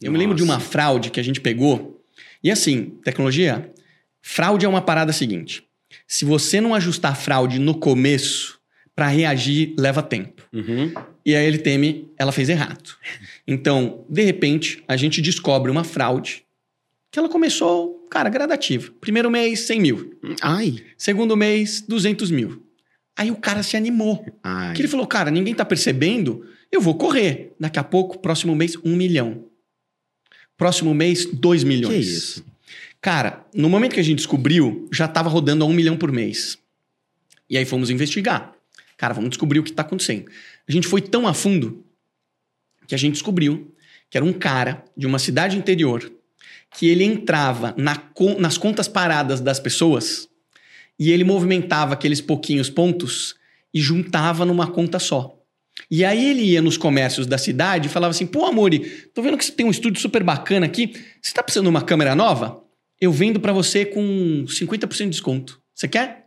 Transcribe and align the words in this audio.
Eu 0.00 0.12
me 0.12 0.18
lembro 0.18 0.36
de 0.36 0.42
Nossa. 0.42 0.54
uma 0.54 0.60
fraude 0.60 1.10
que 1.10 1.20
a 1.20 1.22
gente 1.22 1.40
pegou. 1.40 2.02
E 2.42 2.50
assim, 2.50 2.98
tecnologia, 3.04 3.70
fraude 4.22 4.64
é 4.64 4.68
uma 4.68 4.80
parada 4.80 5.12
seguinte. 5.12 5.64
Se 6.06 6.24
você 6.24 6.60
não 6.60 6.74
ajustar 6.74 7.12
a 7.12 7.14
fraude 7.14 7.58
no 7.58 7.74
começo, 7.74 8.60
pra 9.00 9.08
reagir 9.08 9.74
leva 9.78 10.02
tempo. 10.02 10.42
Uhum. 10.52 10.92
E 11.24 11.34
aí 11.34 11.46
ele 11.46 11.56
teme, 11.56 12.10
ela 12.18 12.32
fez 12.32 12.50
errado. 12.50 12.90
Então, 13.46 14.04
de 14.08 14.22
repente, 14.22 14.84
a 14.86 14.94
gente 14.94 15.22
descobre 15.22 15.70
uma 15.70 15.84
fraude 15.84 16.44
que 17.10 17.18
ela 17.18 17.28
começou, 17.28 18.06
cara, 18.10 18.28
gradativa. 18.28 18.92
Primeiro 19.00 19.30
mês, 19.30 19.60
100 19.60 19.80
mil. 19.80 20.20
Ai. 20.42 20.76
Segundo 20.98 21.36
mês, 21.36 21.82
200 21.88 22.30
mil. 22.30 22.62
Aí 23.16 23.30
o 23.30 23.36
cara 23.36 23.62
se 23.62 23.76
animou. 23.76 24.24
Ai. 24.42 24.74
Que 24.74 24.82
ele 24.82 24.88
falou, 24.88 25.06
cara, 25.06 25.30
ninguém 25.30 25.54
tá 25.54 25.64
percebendo, 25.64 26.46
eu 26.70 26.80
vou 26.80 26.94
correr. 26.94 27.54
Daqui 27.58 27.78
a 27.78 27.84
pouco, 27.84 28.18
próximo 28.18 28.54
mês, 28.54 28.76
um 28.84 28.94
milhão. 28.94 29.46
Próximo 30.60 30.92
mês, 30.92 31.24
dois 31.24 31.64
milhões. 31.64 32.04
Que 32.04 32.12
isso? 32.12 32.44
Cara, 33.00 33.46
no 33.54 33.70
momento 33.70 33.94
que 33.94 34.00
a 34.00 34.02
gente 34.02 34.18
descobriu, 34.18 34.86
já 34.92 35.08
tava 35.08 35.30
rodando 35.30 35.64
a 35.64 35.66
um 35.66 35.72
milhão 35.72 35.96
por 35.96 36.12
mês. 36.12 36.58
E 37.48 37.56
aí 37.56 37.64
fomos 37.64 37.88
investigar. 37.88 38.52
Cara, 38.94 39.14
vamos 39.14 39.30
descobrir 39.30 39.58
o 39.58 39.62
que 39.62 39.72
tá 39.72 39.80
acontecendo. 39.80 40.30
A 40.68 40.70
gente 40.70 40.86
foi 40.86 41.00
tão 41.00 41.26
a 41.26 41.32
fundo 41.32 41.82
que 42.86 42.94
a 42.94 42.98
gente 42.98 43.14
descobriu 43.14 43.74
que 44.10 44.18
era 44.18 44.24
um 44.24 44.34
cara 44.34 44.84
de 44.94 45.06
uma 45.06 45.18
cidade 45.18 45.56
interior 45.56 46.12
que 46.76 46.90
ele 46.90 47.04
entrava 47.04 47.74
na 47.78 47.98
nas 48.38 48.58
contas 48.58 48.86
paradas 48.86 49.40
das 49.40 49.58
pessoas 49.58 50.28
e 50.98 51.10
ele 51.10 51.24
movimentava 51.24 51.94
aqueles 51.94 52.20
pouquinhos 52.20 52.68
pontos 52.68 53.34
e 53.72 53.80
juntava 53.80 54.44
numa 54.44 54.66
conta 54.66 54.98
só. 54.98 55.39
E 55.90 56.04
aí 56.04 56.30
ele 56.30 56.42
ia 56.42 56.62
nos 56.62 56.76
comércios 56.76 57.26
da 57.26 57.36
cidade 57.36 57.88
e 57.88 57.90
falava 57.90 58.12
assim: 58.12 58.26
pô, 58.26 58.46
Amori, 58.46 58.80
tô 59.12 59.22
vendo 59.22 59.36
que 59.36 59.44
você 59.44 59.52
tem 59.52 59.66
um 59.66 59.70
estúdio 59.70 60.00
super 60.00 60.22
bacana 60.22 60.66
aqui. 60.66 60.92
Você 61.20 61.34
tá 61.34 61.42
precisando 61.42 61.64
de 61.66 61.70
uma 61.70 61.82
câmera 61.82 62.14
nova? 62.14 62.62
Eu 63.00 63.10
vendo 63.10 63.40
pra 63.40 63.52
você 63.52 63.84
com 63.84 64.44
50% 64.46 65.04
de 65.04 65.10
desconto. 65.10 65.60
Você 65.74 65.88
quer? 65.88 66.26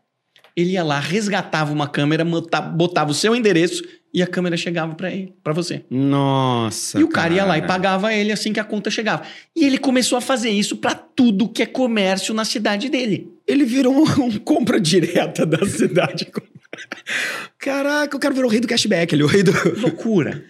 Ele 0.56 0.72
ia 0.72 0.84
lá, 0.84 1.00
resgatava 1.00 1.72
uma 1.72 1.88
câmera, 1.88 2.24
botava 2.76 3.12
o 3.12 3.14
seu 3.14 3.36
endereço 3.36 3.84
e 4.14 4.22
a 4.22 4.28
câmera 4.28 4.56
chegava 4.56 4.94
pra 4.94 5.12
ele, 5.12 5.34
para 5.44 5.54
você. 5.54 5.84
Nossa. 5.90 7.00
E 7.00 7.04
o 7.04 7.08
cara 7.08 7.34
ia 7.34 7.44
lá 7.44 7.58
e 7.58 7.66
pagava 7.66 8.14
ele 8.14 8.32
assim 8.32 8.54
que 8.54 8.60
a 8.60 8.64
conta 8.64 8.92
chegava. 8.92 9.24
E 9.56 9.66
ele 9.66 9.80
começou 9.80 10.18
a 10.18 10.22
fazer 10.22 10.52
isso 10.52 10.78
pra 10.78 10.94
tudo 10.94 11.50
que 11.50 11.64
é 11.64 11.66
comércio 11.66 12.34
na 12.34 12.46
cidade 12.46 12.90
dele. 12.90 13.32
Ele 13.48 13.66
virou 13.66 13.94
um, 13.96 14.24
um 14.26 14.38
compra 14.38 14.80
direta 14.80 15.46
da 15.46 15.66
cidade. 15.66 16.28
Caraca, 17.58 18.18
o 18.18 18.20
cara 18.20 18.34
virou 18.34 18.50
o 18.50 18.52
rei 18.52 18.60
do 18.60 18.68
cashback, 18.68 19.14
ele 19.14 19.22
é 19.22 19.26
o 19.26 19.28
rei 19.28 19.44
do. 19.44 19.52
Loucura. 19.80 20.44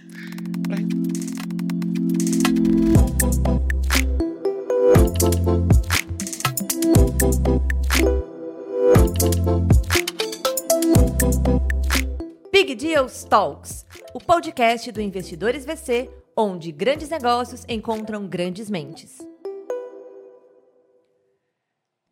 Big 12.51 12.75
Deals 12.75 13.23
Talks, 13.25 13.85
o 14.13 14.19
podcast 14.19 14.91
do 14.91 15.01
Investidores 15.01 15.65
VC, 15.65 16.09
onde 16.35 16.71
grandes 16.71 17.09
negócios 17.09 17.63
encontram 17.67 18.27
grandes 18.27 18.69
mentes. 18.69 19.17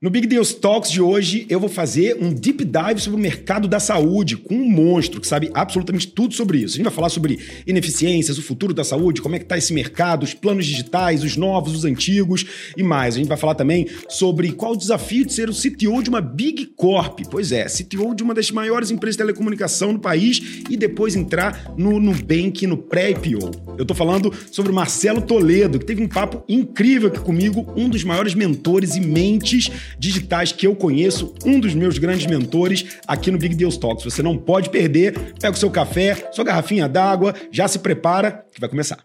No 0.02 0.10
Big 0.10 0.26
Deals 0.26 0.52
Talks 0.56 0.90
de 0.90 1.00
hoje, 1.00 1.46
eu 1.48 1.60
vou 1.60 1.70
fazer 1.70 2.18
um 2.20 2.34
deep 2.34 2.66
dive 2.66 3.00
sobre 3.00 3.20
o 3.20 3.22
mercado 3.22 3.68
da 3.68 3.80
saúde 3.80 4.36
com 4.36 4.56
um 4.56 4.68
monstro 4.68 5.22
que 5.22 5.28
sabe 5.28 5.52
absolutamente 5.54 6.08
tudo 6.08 6.34
sobre 6.34 6.58
isso. 6.58 6.74
A 6.74 6.78
gente 6.78 6.86
vai 6.86 6.92
falar 6.92 7.10
sobre 7.10 7.38
ineficiências, 7.68 8.40
o 8.40 8.42
futuro 8.42 8.74
da 8.74 8.84
saúde, 8.84 9.22
como 9.22 9.36
é 9.36 9.40
que 9.40 9.46
tá 9.46 9.60
esse 9.60 9.72
mercado, 9.72 10.24
os 10.24 10.34
planos 10.34 10.66
digitais, 10.66 11.24
os 11.24 11.38
novos, 11.38 11.76
os 11.76 11.86
antigos 11.86 12.44
e 12.76 12.82
mais. 12.82 13.14
A 13.14 13.20
gente 13.20 13.28
vai 13.28 13.38
falar 13.38 13.54
também 13.54 13.88
sobre 14.10 14.52
qual 14.54 14.72
o 14.72 14.76
desafio 14.76 15.24
de 15.24 15.34
ser 15.34 15.52
o 15.52 15.54
CTO 15.54 16.02
de 16.02 16.10
uma 16.10 16.20
Big 16.20 16.72
Corp. 16.76 17.20
Pois 17.30 17.52
é, 17.52 17.66
CTO 17.66 18.16
de 18.16 18.24
uma 18.24 18.34
das 18.34 18.50
maiores 18.50 18.90
empresas 18.90 19.18
de 19.18 19.20
telecomunicação 19.20 19.94
no 19.94 20.00
país 20.00 20.64
e 20.68 20.76
depois 20.76 21.16
entrar 21.16 21.76
no 21.78 22.00
Nubank 22.00 22.66
no 22.66 22.76
pré-IPO. 22.76 23.52
Eu 23.78 23.86
tô 23.86 23.94
falando 23.94 24.34
sobre 24.52 24.72
o 24.72 24.76
Marcelo 24.76 25.22
Toledo, 25.22 25.78
que 25.78 25.86
teve 25.86 26.02
um 26.02 26.08
papo 26.08 26.44
incrível 26.50 27.10
aqui 27.10 27.20
comigo, 27.20 27.72
um 27.78 27.88
dos 27.88 28.04
maiores 28.04 28.34
mentores 28.34 28.96
e 28.96 29.00
mentes 29.00 29.70
digitais 29.98 30.52
que 30.52 30.68
eu 30.68 30.76
conheço, 30.76 31.34
um 31.46 31.60
dos 31.60 31.74
meus 31.74 31.98
grandes 31.98 32.26
mentores 32.26 32.98
aqui 33.08 33.32
no 33.32 33.38
Big 33.38 33.56
Deals 33.56 33.78
Talks. 33.78 34.04
Você 34.04 34.22
não 34.22 34.38
pode 34.38 34.70
perder. 34.70 35.34
Pega 35.40 35.56
o 35.56 35.60
seu 35.60 35.70
café, 35.70 36.30
sua 36.32 36.44
garrafinha 36.44 36.88
d'água, 36.88 37.34
já 37.52 37.68
se 37.68 37.80
prepara 37.80 38.46
que 38.54 38.60
vai 38.60 38.70
começar. 38.70 39.04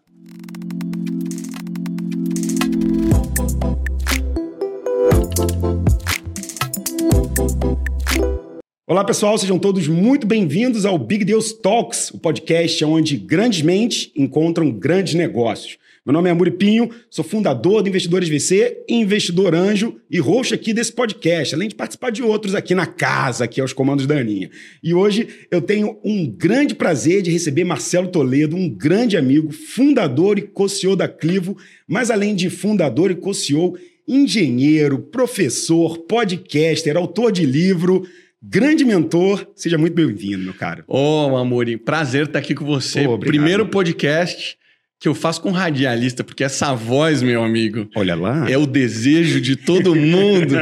Olá 8.89 9.05
pessoal, 9.05 9.37
sejam 9.37 9.59
todos 9.59 9.89
muito 9.89 10.27
bem-vindos 10.27 10.87
ao 10.87 10.97
Big 10.97 11.25
Deals 11.25 11.53
Talks, 11.53 12.11
o 12.13 12.19
podcast 12.19 12.85
onde 12.85 13.17
grandes 13.17 13.61
mentes 13.61 14.13
encontram 14.17 14.71
grandes 14.71 15.15
negócios. 15.15 15.77
Meu 16.07 16.13
nome 16.13 16.31
é 16.31 16.33
Muripinho, 16.33 16.89
sou 17.11 17.25
fundador 17.25 17.83
do 17.83 17.89
Investidores 17.89 18.29
VC, 18.29 18.85
investidor 18.89 19.57
anjo 19.57 20.01
e 20.09 20.21
host 20.21 20.55
aqui 20.55 20.73
desse 20.73 20.93
podcast, 20.93 21.53
além 21.53 21.69
de 21.69 21.75
participar 21.75 22.11
de 22.11 22.23
outros 22.23 22.55
aqui 22.55 22.77
na 22.77 22.87
casa, 22.87 23.43
aqui 23.43 23.61
aos 23.61 23.73
comandos 23.73 24.07
da 24.07 24.17
Aninha. 24.17 24.49
E 24.81 24.95
hoje 24.95 25.27
eu 25.51 25.61
tenho 25.61 25.99
um 26.05 26.25
grande 26.31 26.77
prazer 26.77 27.23
de 27.23 27.33
receber 27.33 27.65
Marcelo 27.65 28.07
Toledo, 28.07 28.55
um 28.55 28.69
grande 28.69 29.17
amigo, 29.17 29.51
fundador 29.51 30.39
e 30.39 30.43
co-CEO 30.43 30.95
da 30.95 31.09
Clivo, 31.09 31.59
mas 31.89 32.09
além 32.09 32.37
de 32.37 32.51
fundador 32.51 33.11
e 33.11 33.17
co-CEO, 33.17 33.77
engenheiro, 34.07 35.01
professor, 35.01 35.99
podcaster, 36.07 36.97
autor 36.97 37.33
de 37.33 37.45
livro, 37.45 38.07
grande 38.41 38.85
mentor. 38.85 39.45
Seja 39.57 39.77
muito 39.77 39.95
bem-vindo, 39.95 40.45
meu 40.45 40.55
cara. 40.55 40.85
Ô, 40.87 41.37
Amori, 41.37 41.77
prazer 41.77 42.27
estar 42.27 42.39
aqui 42.39 42.55
com 42.55 42.65
você. 42.65 43.03
Pô, 43.03 43.15
obrigado. 43.15 43.35
Primeiro 43.35 43.67
podcast 43.67 44.57
que 44.99 45.09
eu 45.09 45.15
faço 45.15 45.43
com 45.43 45.51
radialista, 45.51 46.25
porque 46.25 46.43
essa 46.43 46.75
voz, 46.75 47.23
meu 47.23 47.45
amigo, 47.45 47.89
Olha 47.95 48.15
lá. 48.15 48.51
é 48.51 48.57
o 48.57 48.67
desejo 48.67 49.41
de 49.41 49.55
todo 49.55 49.95
mundo. 49.95 50.55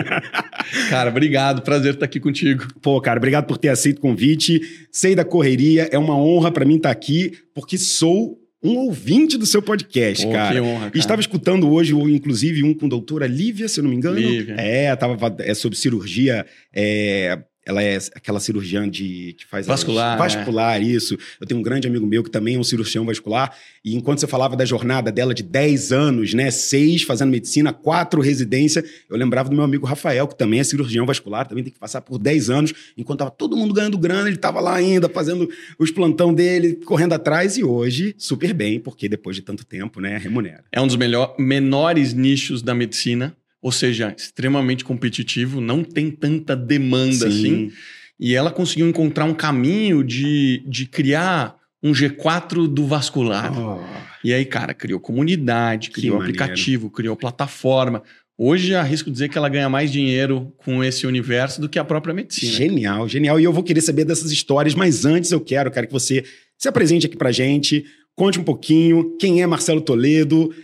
Cara, 0.91 1.11
obrigado, 1.11 1.63
prazer 1.63 1.95
estar 1.95 2.07
aqui 2.07 2.19
contigo. 2.19 2.67
Pô, 2.83 3.01
cara, 3.01 3.19
obrigado 3.19 3.47
por 3.47 3.59
ter 3.59 3.69
aceito 3.69 3.99
o 3.99 4.01
convite. 4.01 4.61
Sei 4.91 5.15
da 5.15 5.25
correria, 5.25 5.89
é 5.93 5.99
uma 5.99 6.17
honra 6.17 6.51
pra 6.51 6.65
mim 6.65 6.77
estar 6.77 6.91
aqui, 6.91 7.33
porque 7.55 7.79
sou 7.79 8.39
um 8.63 8.77
ouvinte 8.79 9.37
do 9.37 9.45
seu 9.45 9.61
podcast, 9.61 10.27
Pô, 10.27 10.33
cara. 10.33 10.55
que 10.55 10.61
honra, 10.61 10.87
cara. 10.87 10.99
estava 10.99 11.21
escutando 11.21 11.71
hoje, 11.71 11.95
inclusive, 11.95 12.65
um 12.65 12.73
com 12.75 12.87
a 12.87 12.89
doutora 12.89 13.27
Lívia, 13.27 13.69
se 13.69 13.79
eu 13.79 13.85
não 13.85 13.91
me 13.91 13.97
engano. 13.97 14.19
Lívia. 14.19 14.55
É, 14.59 14.97
tava, 14.97 15.37
é 15.41 15.55
sobre 15.55 15.77
cirurgia. 15.79 16.45
é, 16.73 17.39
ela 17.67 17.83
é 17.83 17.97
aquela 18.15 18.39
cirurgiã 18.41 18.89
de 18.89 19.35
que 19.39 19.47
faz 19.47 19.67
as- 19.69 19.69
Vascular, 19.81 20.19
vascular, 20.19 20.83
isso. 20.83 21.17
Eu 21.41 21.47
tenho 21.47 21.61
um 21.61 21.63
grande 21.63 21.89
amigo 21.89 22.07
meu 22.07 22.23
que 22.23 22.31
também 22.31 22.57
é 22.57 22.59
um 22.59 22.65
cirurgião 22.65 23.05
vascular. 23.07 23.57
E 23.85 23.95
enquanto 23.95 24.21
você 24.21 24.27
falava 24.27 24.55
da 24.57 24.65
jornada 24.65 25.11
dela 25.11 25.33
de 25.35 25.43
10 25.43 25.93
anos, 25.93 26.35
né? 26.35 26.51
Seis 26.51 27.03
fazendo 27.03 27.31
medicina, 27.31 27.73
quatro 27.73 28.21
residência, 28.21 28.85
eu 29.09 29.17
lembrava 29.17 29.49
do 29.49 29.55
meu 29.55 29.65
amigo 29.65 29.87
Rafael, 29.87 30.27
que 30.29 30.37
também 30.37 30.61
é 30.61 30.65
cirurgião 30.65 31.05
vascular, 31.07 31.47
também 31.47 31.65
tem 31.65 31.73
que 31.73 31.79
passar 31.79 32.01
por 32.01 32.19
10 32.19 32.51
anos. 32.51 32.73
Enquanto 32.97 33.19
tava 33.21 33.31
todo 33.31 33.57
mundo 33.57 33.73
ganhando 33.75 33.97
grana, 33.99 34.29
ele 34.29 34.37
tava 34.39 34.61
lá 34.61 34.75
ainda 34.75 35.09
fazendo 35.09 35.49
os 35.79 35.91
plantão 35.91 36.33
dele, 36.35 36.75
correndo 36.85 37.13
atrás. 37.15 37.57
E 37.57 37.65
hoje, 37.65 38.15
super 38.19 38.53
bem, 38.53 38.79
porque 38.81 39.09
depois 39.09 39.37
de 39.37 39.43
tanto 39.43 39.65
tempo, 39.65 40.01
né? 40.01 40.17
Remunera. 40.19 40.65
É 40.73 40.81
um 40.81 40.87
dos 40.87 40.97
melhor, 40.97 41.35
menores 41.39 42.13
nichos 42.15 42.63
da 42.63 42.75
medicina, 42.75 43.37
ou 43.65 43.73
seja, 43.73 44.15
extremamente 44.15 44.85
competitivo, 44.85 45.59
não 45.59 45.83
tem 45.83 46.11
tanta 46.11 46.55
demanda 46.55 47.27
assim. 47.27 47.73
E 48.21 48.35
ela 48.35 48.51
conseguiu 48.51 48.87
encontrar 48.87 49.25
um 49.25 49.33
caminho 49.33 50.05
de, 50.05 50.63
de 50.69 50.85
criar 50.85 51.57
um 51.83 51.93
G4 51.93 52.67
do 52.67 52.87
vascular. 52.87 53.51
Oh, 53.59 53.81
E 54.23 54.35
aí, 54.35 54.45
cara, 54.45 54.75
criou 54.75 55.01
comunidade, 55.01 55.89
Que 55.89 56.03
criou 56.03 56.19
maneiro. 56.19 56.37
aplicativo, 56.43 56.91
criou 56.91 57.17
plataforma. 57.17 58.03
Hoje, 58.37 58.75
arrisco 58.75 59.11
dizer 59.11 59.31
que 59.31 59.39
ela 59.39 59.49
ganha 59.49 59.71
mais 59.71 59.91
dinheiro 59.91 60.53
com 60.59 60.85
esse 60.85 61.07
universo 61.07 61.59
do 61.59 61.67
que 61.69 61.79
a 61.79 61.85
própria 61.85 62.13
medicina. 62.13 62.53
Genial, 62.53 63.09
genial. 63.09 63.41
E 63.41 63.45
eu 63.45 63.53
vou 63.53 63.63
querer 63.63 63.81
saber 63.81 64.05
dessas 64.05 64.31
histórias, 64.31 64.75
mas 64.75 65.07
antes 65.07 65.33
eu 65.33 65.41
quero, 65.41 65.71
quero 65.71 65.87
que 65.87 65.93
você 65.93 66.23
se 66.59 66.69
apresente 66.69 67.07
aqui 67.07 67.17
pra 67.17 67.33
gente, 67.33 67.87
conte 68.15 68.39
um 68.39 68.45
pouquinho 68.45 69.17
quem 69.19 69.41
é 69.41 69.47
Marcelo 69.47 69.81
Toledo. 69.81 70.55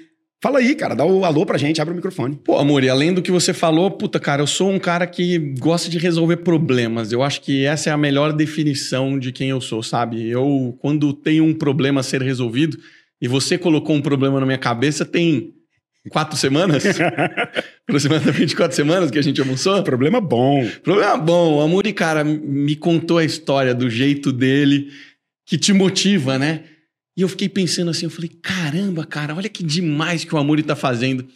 Fala 0.43 0.59
aí, 0.59 0.75
cara, 0.75 0.95
dá 0.95 1.05
o 1.05 1.27
alô 1.27 1.45
pra 1.45 1.59
gente, 1.59 1.83
abre 1.83 1.93
o 1.93 1.97
microfone. 1.97 2.35
Pô, 2.43 2.57
amor, 2.59 2.83
e 2.83 2.89
além 2.89 3.13
do 3.13 3.21
que 3.21 3.31
você 3.31 3.53
falou, 3.53 3.91
puta, 3.91 4.19
cara, 4.19 4.41
eu 4.41 4.47
sou 4.47 4.71
um 4.71 4.79
cara 4.79 5.07
que 5.07 5.39
gosta 5.59 5.91
de 5.91 5.99
resolver 5.99 6.39
problemas. 6.39 7.13
Eu 7.13 7.23
acho 7.23 7.43
que 7.43 7.67
essa 7.67 7.91
é 7.91 7.93
a 7.93 7.99
melhor 7.99 8.33
definição 8.33 9.19
de 9.19 9.33
quem 9.33 9.51
eu 9.51 9.61
sou, 9.61 9.83
sabe? 9.83 10.27
Eu, 10.31 10.75
quando 10.81 11.13
tenho 11.13 11.45
um 11.45 11.53
problema 11.53 12.01
a 12.01 12.03
ser 12.03 12.23
resolvido, 12.23 12.79
e 13.21 13.29
você 13.29 13.59
colocou 13.59 13.95
um 13.95 14.01
problema 14.01 14.41
na 14.41 14.47
minha 14.47 14.57
cabeça, 14.57 15.05
tem 15.05 15.53
quatro 16.09 16.39
semanas? 16.39 16.85
Aproximadamente 17.87 18.57
quatro 18.57 18.75
semanas 18.75 19.11
que 19.11 19.19
a 19.19 19.23
gente 19.23 19.43
almoçou? 19.43 19.83
Problema 19.83 20.23
bom. 20.23 20.67
Problema 20.83 21.19
bom. 21.19 21.59
O 21.59 21.61
Amuri, 21.61 21.93
cara, 21.93 22.25
me 22.25 22.75
contou 22.77 23.19
a 23.19 23.25
história 23.25 23.75
do 23.75 23.91
jeito 23.91 24.33
dele 24.33 24.89
que 25.45 25.59
te 25.59 25.75
motiva, 25.75 26.39
né? 26.39 26.65
E 27.17 27.23
eu 27.23 27.29
fiquei 27.29 27.49
pensando 27.49 27.91
assim, 27.91 28.07
eu 28.07 28.11
falei, 28.11 28.31
caramba, 28.43 29.05
cara, 29.05 29.35
olha 29.35 29.49
que 29.49 29.63
demais 29.63 30.25
que 30.25 30.35
o 30.35 30.39
Amuri 30.39 30.63
tá 30.63 30.77
fazendo 30.77 31.27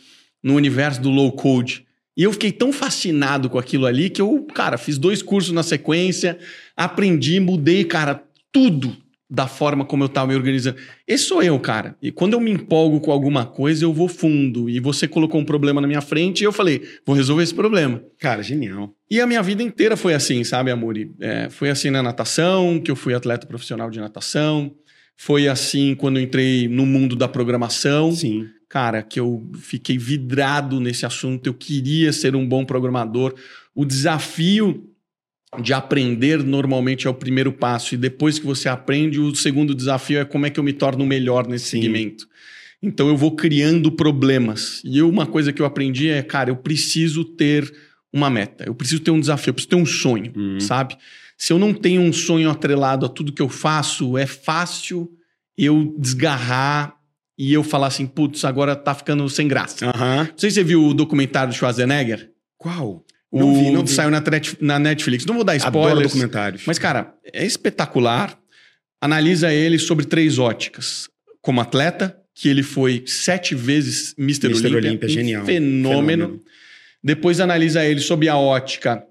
no 0.43 0.55
universo 0.55 1.00
do 1.00 1.11
low 1.11 1.32
code. 1.32 1.85
E 2.17 2.23
eu 2.23 2.32
fiquei 2.32 2.53
tão 2.53 2.73
fascinado 2.73 3.50
com 3.50 3.59
aquilo 3.59 3.87
ali 3.87 4.09
que 4.09 4.23
eu, 4.23 4.47
cara, 4.55 4.79
fiz 4.79 4.99
dois 4.99 5.21
cursos 5.21 5.53
na 5.53 5.62
sequência, 5.62 6.38
aprendi, 6.76 7.41
mudei, 7.41 7.85
cara, 7.85 8.23
tudo 8.53 8.97
da 9.29 9.49
forma 9.49 9.85
como 9.85 10.05
eu 10.05 10.09
tava 10.09 10.29
me 10.29 10.35
organizando. 10.37 10.76
Esse 11.09 11.25
sou 11.25 11.43
eu, 11.43 11.59
cara. 11.59 11.97
E 12.00 12.12
quando 12.12 12.35
eu 12.35 12.41
me 12.41 12.53
empolgo 12.53 13.00
com 13.00 13.11
alguma 13.11 13.44
coisa, 13.44 13.85
eu 13.85 13.93
vou 13.93 14.06
fundo. 14.06 14.71
E 14.71 14.79
você 14.79 15.09
colocou 15.09 15.41
um 15.41 15.44
problema 15.44 15.81
na 15.81 15.88
minha 15.88 16.00
frente 16.00 16.43
e 16.43 16.44
eu 16.44 16.53
falei, 16.53 16.82
vou 17.05 17.17
resolver 17.17 17.43
esse 17.43 17.55
problema. 17.55 18.03
Cara, 18.19 18.43
genial. 18.43 18.94
E 19.11 19.21
a 19.21 19.26
minha 19.26 19.43
vida 19.43 19.62
inteira 19.62 19.97
foi 19.97 20.15
assim, 20.15 20.44
sabe, 20.44 20.71
Amori? 20.71 21.11
É, 21.21 21.49
foi 21.50 21.69
assim 21.69 21.91
na 21.91 22.03
natação, 22.03 22.79
que 22.79 22.91
eu 22.91 22.97
fui 22.97 23.12
atleta 23.12 23.47
profissional 23.47 23.91
de 23.91 23.99
natação. 23.99 24.73
Foi 25.16 25.49
assim 25.49 25.94
quando 25.94 26.19
eu 26.19 26.22
entrei 26.25 26.69
no 26.69 26.84
mundo 26.84 27.14
da 27.16 27.28
programação. 27.28 28.12
Sim. 28.12 28.46
Cara, 28.69 29.02
que 29.02 29.20
eu 29.20 29.49
fiquei 29.58 29.96
vidrado 29.96 30.81
nesse 30.81 31.06
assunto. 31.06 31.46
Eu 31.46 31.55
queria 31.55 32.12
ser 32.12 32.34
um 32.34 32.46
bom 32.46 32.64
programador. 32.64 33.34
O 33.75 33.84
desafio 33.84 34.88
de 35.62 35.72
aprender 35.72 36.43
normalmente 36.43 37.06
é 37.06 37.11
o 37.11 37.14
primeiro 37.14 37.52
passo. 37.52 37.94
E 37.94 37.99
depois 37.99 38.38
que 38.38 38.46
você 38.46 38.69
aprende, 38.69 39.20
o 39.20 39.34
segundo 39.34 39.75
desafio 39.75 40.19
é 40.19 40.25
como 40.25 40.46
é 40.46 40.50
que 40.50 40.58
eu 40.58 40.64
me 40.64 40.72
torno 40.72 41.06
melhor 41.06 41.46
nesse 41.46 41.66
Sim. 41.66 41.81
segmento. 41.82 42.26
Então 42.82 43.08
eu 43.08 43.16
vou 43.16 43.37
criando 43.37 43.93
problemas. 43.93 44.82
E 44.84 44.99
eu, 44.99 45.08
uma 45.08 45.26
coisa 45.26 45.52
que 45.52 45.62
eu 45.62 45.66
aprendi 45.66 46.08
é, 46.08 46.22
cara, 46.22 46.50
eu 46.50 46.56
preciso 46.56 47.25
ter 47.25 47.72
uma 48.12 48.28
meta, 48.28 48.64
eu 48.66 48.75
preciso 48.75 49.00
ter 49.00 49.11
um 49.11 49.19
desafio, 49.20 49.50
eu 49.50 49.55
preciso 49.55 49.70
ter 49.70 49.76
um 49.76 49.87
sonho, 49.87 50.32
Uhum. 50.37 50.61
sabe? 50.61 50.96
Se 51.44 51.52
eu 51.52 51.58
não 51.58 51.75
tenho 51.75 52.00
um 52.00 52.11
sonho 52.11 52.49
atrelado 52.49 53.05
a 53.05 53.08
tudo 53.08 53.31
que 53.31 53.43
eu 53.43 53.50
faço, 53.50 54.17
é 54.17 54.25
fácil 54.25 55.11
eu 55.58 55.94
desgarrar 55.99 56.96
e 57.37 57.52
eu 57.52 57.62
falar 57.62 57.88
assim, 57.88 58.06
putz, 58.06 58.46
agora 58.46 58.75
tá 58.75 58.94
ficando 58.94 59.29
sem 59.29 59.46
graça. 59.46 59.85
Não 59.85 60.38
sei 60.38 60.49
se 60.49 60.55
você 60.55 60.64
viu 60.64 60.82
o 60.82 60.94
documentário 60.94 61.52
do 61.52 61.55
Schwarzenegger. 61.55 62.31
Qual? 62.56 63.05
O 63.31 63.38
Não 63.38 63.55
vi, 63.55 63.70
não 63.70 63.85
vi. 63.85 63.93
saiu 63.93 64.11
na, 64.58 64.79
Netflix. 64.79 65.26
Não 65.26 65.35
vou 65.35 65.44
dar 65.44 65.52
Adoro 65.52 65.69
spoilers. 65.69 66.12
documentários. 66.14 66.62
Mas, 66.67 66.79
cara, 66.79 67.12
é 67.31 67.44
espetacular. 67.44 68.38
Analisa 68.99 69.52
ele 69.52 69.79
sobre 69.79 70.06
três 70.06 70.38
óticas. 70.38 71.11
Como 71.43 71.61
atleta, 71.61 72.17
que 72.35 72.49
ele 72.49 72.62
foi 72.62 73.05
sete 73.06 73.55
vezes 73.55 74.14
Mr. 74.17 74.47
Mr. 74.47 74.67
Olympia. 74.69 74.79
Olympia, 74.79 75.08
um 75.11 75.12
genial. 75.12 75.44
Fenômeno. 75.44 76.40
Depois 77.02 77.38
analisa 77.38 77.85
ele 77.85 78.00
sob 78.00 78.26
a 78.31 78.38
ótica 78.38 79.05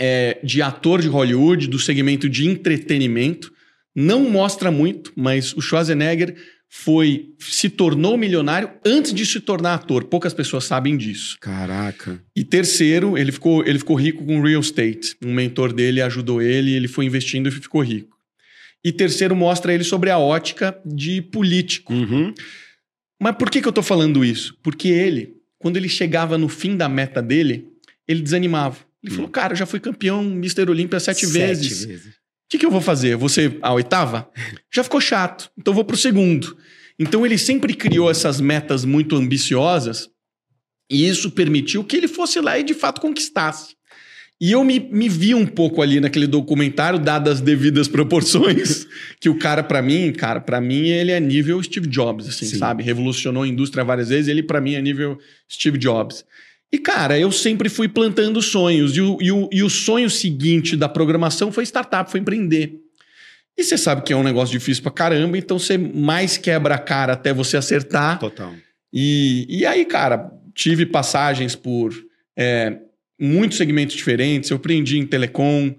é, 0.00 0.38
de 0.42 0.62
ator 0.62 1.00
de 1.00 1.08
Hollywood, 1.08 1.68
do 1.68 1.78
segmento 1.78 2.28
de 2.28 2.48
entretenimento. 2.48 3.52
Não 3.94 4.28
mostra 4.30 4.70
muito, 4.70 5.12
mas 5.16 5.54
o 5.54 5.60
Schwarzenegger 5.60 6.34
foi 6.74 7.34
se 7.38 7.68
tornou 7.68 8.16
milionário 8.16 8.70
antes 8.82 9.12
de 9.12 9.26
se 9.26 9.40
tornar 9.40 9.74
ator. 9.74 10.04
Poucas 10.04 10.32
pessoas 10.32 10.64
sabem 10.64 10.96
disso. 10.96 11.36
Caraca. 11.38 12.18
E 12.34 12.42
terceiro, 12.42 13.18
ele 13.18 13.30
ficou, 13.30 13.62
ele 13.66 13.78
ficou 13.78 13.94
rico 13.94 14.24
com 14.24 14.40
real 14.40 14.62
estate. 14.62 15.14
Um 15.22 15.34
mentor 15.34 15.70
dele 15.70 16.00
ajudou 16.00 16.40
ele, 16.40 16.72
ele 16.72 16.88
foi 16.88 17.04
investindo 17.04 17.48
e 17.48 17.52
ficou 17.52 17.82
rico. 17.82 18.16
E 18.82 18.90
terceiro, 18.90 19.36
mostra 19.36 19.74
ele 19.74 19.84
sobre 19.84 20.08
a 20.08 20.18
ótica 20.18 20.76
de 20.84 21.20
político. 21.20 21.92
Uhum. 21.92 22.32
Mas 23.20 23.36
por 23.36 23.50
que, 23.50 23.60
que 23.60 23.68
eu 23.68 23.72
tô 23.72 23.82
falando 23.82 24.24
isso? 24.24 24.56
Porque 24.62 24.88
ele, 24.88 25.36
quando 25.58 25.76
ele 25.76 25.90
chegava 25.90 26.38
no 26.38 26.48
fim 26.48 26.74
da 26.74 26.88
meta 26.88 27.20
dele, 27.20 27.68
ele 28.08 28.22
desanimava. 28.22 28.78
Ele 29.02 29.14
falou, 29.14 29.28
cara, 29.28 29.52
eu 29.52 29.56
já 29.56 29.66
fui 29.66 29.80
campeão 29.80 30.22
Mr. 30.22 30.68
Olímpia 30.68 31.00
sete, 31.00 31.26
vezes. 31.26 31.84
vezes. 31.84 32.06
O 32.06 32.48
que, 32.48 32.58
que 32.58 32.66
eu 32.66 32.70
vou 32.70 32.80
fazer? 32.80 33.16
Você 33.16 33.58
a 33.62 33.72
oitava? 33.72 34.30
Já 34.72 34.84
ficou 34.84 35.00
chato. 35.00 35.50
Então 35.58 35.72
eu 35.72 35.74
vou 35.74 35.84
pro 35.84 35.96
segundo. 35.96 36.56
Então 36.98 37.24
ele 37.24 37.38
sempre 37.38 37.72
criou 37.72 38.10
essas 38.10 38.40
metas 38.40 38.84
muito 38.84 39.16
ambiciosas 39.16 40.08
e 40.90 41.08
isso 41.08 41.30
permitiu 41.30 41.82
que 41.82 41.96
ele 41.96 42.06
fosse 42.06 42.40
lá 42.40 42.58
e 42.58 42.62
de 42.62 42.74
fato 42.74 43.00
conquistasse. 43.00 43.74
E 44.38 44.50
eu 44.50 44.64
me, 44.64 44.80
me 44.80 45.08
vi 45.08 45.34
um 45.34 45.46
pouco 45.46 45.80
ali 45.80 46.00
naquele 46.00 46.26
documentário, 46.26 46.98
dadas 46.98 47.34
as 47.34 47.40
devidas 47.40 47.86
proporções, 47.86 48.88
que 49.20 49.28
o 49.28 49.38
cara, 49.38 49.62
pra 49.62 49.80
mim, 49.80 50.12
cara, 50.12 50.40
para 50.40 50.60
mim 50.60 50.88
ele 50.88 51.12
é 51.12 51.20
nível 51.20 51.62
Steve 51.62 51.86
Jobs, 51.86 52.28
assim, 52.28 52.46
Sim. 52.46 52.58
sabe? 52.58 52.82
Revolucionou 52.82 53.44
a 53.44 53.48
indústria 53.48 53.84
várias 53.84 54.08
vezes, 54.08 54.26
ele 54.26 54.42
pra 54.42 54.60
mim 54.60 54.74
é 54.74 54.82
nível 54.82 55.16
Steve 55.48 55.78
Jobs. 55.78 56.24
E, 56.72 56.78
cara, 56.78 57.18
eu 57.18 57.30
sempre 57.30 57.68
fui 57.68 57.86
plantando 57.86 58.40
sonhos. 58.40 58.96
E 58.96 59.00
o, 59.02 59.18
e 59.20 59.30
o, 59.30 59.48
e 59.52 59.62
o 59.62 59.68
sonho 59.68 60.08
seguinte 60.08 60.74
da 60.74 60.88
programação 60.88 61.52
foi 61.52 61.64
startup, 61.64 62.10
foi 62.10 62.20
empreender. 62.20 62.80
E 63.56 63.62
você 63.62 63.76
sabe 63.76 64.02
que 64.02 64.12
é 64.12 64.16
um 64.16 64.22
negócio 64.22 64.58
difícil 64.58 64.82
pra 64.82 64.90
caramba, 64.90 65.36
então 65.36 65.58
você 65.58 65.76
mais 65.76 66.38
quebra 66.38 66.76
a 66.76 66.78
cara 66.78 67.12
até 67.12 67.34
você 67.34 67.58
acertar. 67.58 68.18
Total. 68.18 68.54
E, 68.90 69.46
e 69.48 69.66
aí, 69.66 69.84
cara, 69.84 70.32
tive 70.54 70.86
passagens 70.86 71.54
por 71.54 71.92
é, 72.34 72.78
muitos 73.20 73.58
segmentos 73.58 73.94
diferentes. 73.94 74.48
Eu 74.48 74.56
aprendi 74.56 74.98
em 74.98 75.06
telecom 75.06 75.74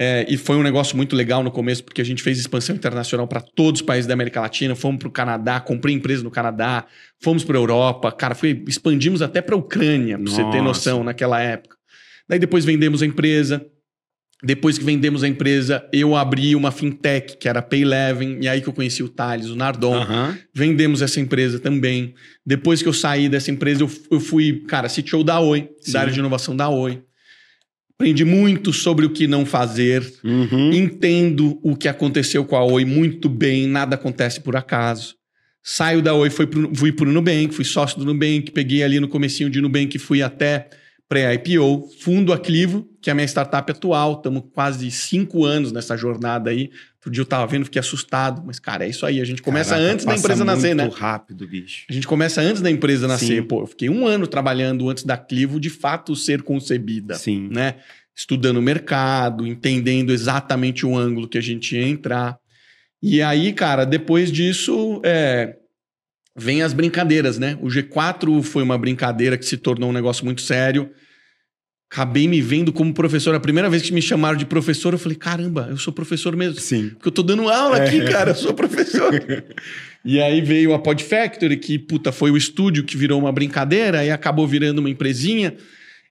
é, 0.00 0.24
e 0.28 0.36
foi 0.36 0.54
um 0.54 0.62
negócio 0.62 0.96
muito 0.96 1.16
legal 1.16 1.42
no 1.42 1.50
começo, 1.50 1.82
porque 1.82 2.00
a 2.00 2.04
gente 2.04 2.22
fez 2.22 2.38
expansão 2.38 2.76
internacional 2.76 3.26
para 3.26 3.40
todos 3.40 3.80
os 3.80 3.84
países 3.84 4.06
da 4.06 4.14
América 4.14 4.40
Latina. 4.40 4.76
Fomos 4.76 5.00
para 5.00 5.08
o 5.08 5.10
Canadá, 5.10 5.58
comprei 5.58 5.92
empresa 5.92 6.22
no 6.22 6.30
Canadá, 6.30 6.86
fomos 7.20 7.42
para 7.42 7.58
a 7.58 7.60
Europa. 7.60 8.12
Cara, 8.12 8.36
foi, 8.36 8.62
expandimos 8.68 9.20
até 9.20 9.42
para 9.42 9.56
a 9.56 9.58
Ucrânia, 9.58 10.16
para 10.16 10.30
você 10.30 10.44
ter 10.50 10.62
noção, 10.62 11.02
naquela 11.02 11.40
época. 11.40 11.76
Daí 12.28 12.38
depois 12.38 12.64
vendemos 12.64 13.02
a 13.02 13.06
empresa. 13.06 13.66
Depois 14.40 14.78
que 14.78 14.84
vendemos 14.84 15.24
a 15.24 15.28
empresa, 15.28 15.84
eu 15.92 16.14
abri 16.14 16.54
uma 16.54 16.70
fintech, 16.70 17.36
que 17.36 17.48
era 17.48 17.58
a 17.58 17.62
Payleven, 17.62 18.38
e 18.40 18.46
aí 18.46 18.60
que 18.60 18.68
eu 18.68 18.72
conheci 18.72 19.02
o 19.02 19.08
Thales, 19.08 19.48
o 19.48 19.56
Nardon. 19.56 19.96
Aham. 19.96 20.38
Vendemos 20.54 21.02
essa 21.02 21.18
empresa 21.18 21.58
também. 21.58 22.14
Depois 22.46 22.80
que 22.80 22.88
eu 22.88 22.92
saí 22.92 23.28
dessa 23.28 23.50
empresa, 23.50 23.82
eu, 23.82 23.90
eu 24.12 24.20
fui, 24.20 24.62
cara, 24.68 24.88
CTO 24.88 25.24
da 25.24 25.40
Oi, 25.40 25.68
Sim. 25.80 25.90
da 25.90 26.00
área 26.02 26.12
de 26.12 26.20
inovação 26.20 26.54
da 26.54 26.68
Oi. 26.68 27.02
Aprendi 28.00 28.24
muito 28.24 28.72
sobre 28.72 29.04
o 29.04 29.10
que 29.10 29.26
não 29.26 29.44
fazer. 29.44 30.08
Uhum. 30.22 30.72
Entendo 30.72 31.58
o 31.64 31.74
que 31.74 31.88
aconteceu 31.88 32.44
com 32.44 32.54
a 32.54 32.64
Oi 32.64 32.84
muito 32.84 33.28
bem, 33.28 33.66
nada 33.66 33.96
acontece 33.96 34.40
por 34.40 34.54
acaso. 34.54 35.16
Saio 35.64 36.00
da 36.00 36.14
Oi, 36.14 36.30
fui 36.30 36.46
pro, 36.46 36.72
fui 36.76 36.92
pro 36.92 37.10
Nubank, 37.10 37.52
fui 37.52 37.64
sócio 37.64 37.98
do 37.98 38.04
Nubank, 38.04 38.52
peguei 38.52 38.84
ali 38.84 39.00
no 39.00 39.08
comecinho 39.08 39.50
de 39.50 39.60
Nubank, 39.60 39.98
fui 39.98 40.22
até 40.22 40.70
pré-IPO, 41.08 41.88
fundo 42.00 42.32
a 42.32 42.38
Clivo, 42.38 42.86
que 43.00 43.08
é 43.08 43.12
a 43.12 43.14
minha 43.14 43.26
startup 43.26 43.70
atual. 43.72 44.14
Estamos 44.14 44.44
quase 44.52 44.90
cinco 44.90 45.44
anos 45.44 45.72
nessa 45.72 45.96
jornada 45.96 46.50
aí. 46.50 46.70
Outro 46.96 47.10
dia 47.10 47.22
eu 47.22 47.26
tava 47.26 47.46
vendo, 47.46 47.64
fiquei 47.64 47.80
assustado. 47.80 48.42
Mas, 48.44 48.58
cara, 48.58 48.84
é 48.84 48.90
isso 48.90 49.06
aí. 49.06 49.20
A 49.20 49.24
gente 49.24 49.40
começa 49.40 49.70
Caraca, 49.70 49.92
antes 49.92 50.04
da 50.04 50.14
empresa 50.14 50.44
nascer, 50.44 50.74
né? 50.74 50.84
muito 50.84 50.96
rápido, 50.96 51.48
bicho. 51.48 51.86
A 51.88 51.92
gente 51.92 52.06
começa 52.06 52.42
antes 52.42 52.60
da 52.60 52.70
empresa 52.70 53.08
nascer. 53.08 53.40
Sim. 53.40 53.42
Pô, 53.42 53.62
eu 53.62 53.66
fiquei 53.66 53.88
um 53.88 54.06
ano 54.06 54.26
trabalhando 54.26 54.88
antes 54.90 55.04
da 55.04 55.16
Clivo 55.16 55.58
de 55.58 55.70
fato 55.70 56.14
ser 56.14 56.42
concebida, 56.42 57.14
Sim. 57.14 57.48
né? 57.50 57.76
Estudando 58.14 58.58
o 58.58 58.62
mercado, 58.62 59.46
entendendo 59.46 60.12
exatamente 60.12 60.84
o 60.84 60.96
ângulo 60.96 61.28
que 61.28 61.38
a 61.38 61.42
gente 61.42 61.74
ia 61.76 61.88
entrar. 61.88 62.38
E 63.02 63.22
aí, 63.22 63.52
cara, 63.52 63.86
depois 63.86 64.30
disso, 64.30 65.00
é, 65.04 65.56
vem 66.38 66.62
as 66.62 66.72
brincadeiras, 66.72 67.38
né? 67.38 67.58
O 67.60 67.66
G4 67.66 68.42
foi 68.42 68.62
uma 68.62 68.78
brincadeira 68.78 69.36
que 69.36 69.44
se 69.44 69.56
tornou 69.56 69.90
um 69.90 69.92
negócio 69.92 70.24
muito 70.24 70.40
sério. 70.40 70.90
Acabei 71.90 72.28
me 72.28 72.40
vendo 72.42 72.70
como 72.72 72.92
professor. 72.92 73.34
A 73.34 73.40
primeira 73.40 73.70
vez 73.70 73.82
que 73.82 73.92
me 73.94 74.02
chamaram 74.02 74.36
de 74.36 74.44
professor, 74.44 74.92
eu 74.92 74.98
falei: 74.98 75.16
caramba, 75.16 75.68
eu 75.70 75.76
sou 75.78 75.92
professor 75.92 76.36
mesmo. 76.36 76.60
Sim. 76.60 76.90
Porque 76.90 77.08
eu 77.08 77.12
tô 77.12 77.22
dando 77.22 77.48
aula 77.48 77.78
aqui, 77.78 78.00
É. 78.00 78.04
cara, 78.10 78.30
eu 78.32 78.34
sou 78.34 78.52
professor. 78.52 79.10
e 80.04 80.20
aí 80.20 80.42
veio 80.42 80.74
a 80.74 80.78
Pod 80.78 81.02
Factory, 81.02 81.56
que, 81.56 81.78
puta, 81.78 82.12
foi 82.12 82.30
o 82.30 82.36
estúdio 82.36 82.84
que 82.84 82.96
virou 82.96 83.18
uma 83.18 83.32
brincadeira 83.32 84.04
e 84.04 84.10
acabou 84.10 84.46
virando 84.46 84.80
uma 84.80 84.90
empresinha. 84.90 85.54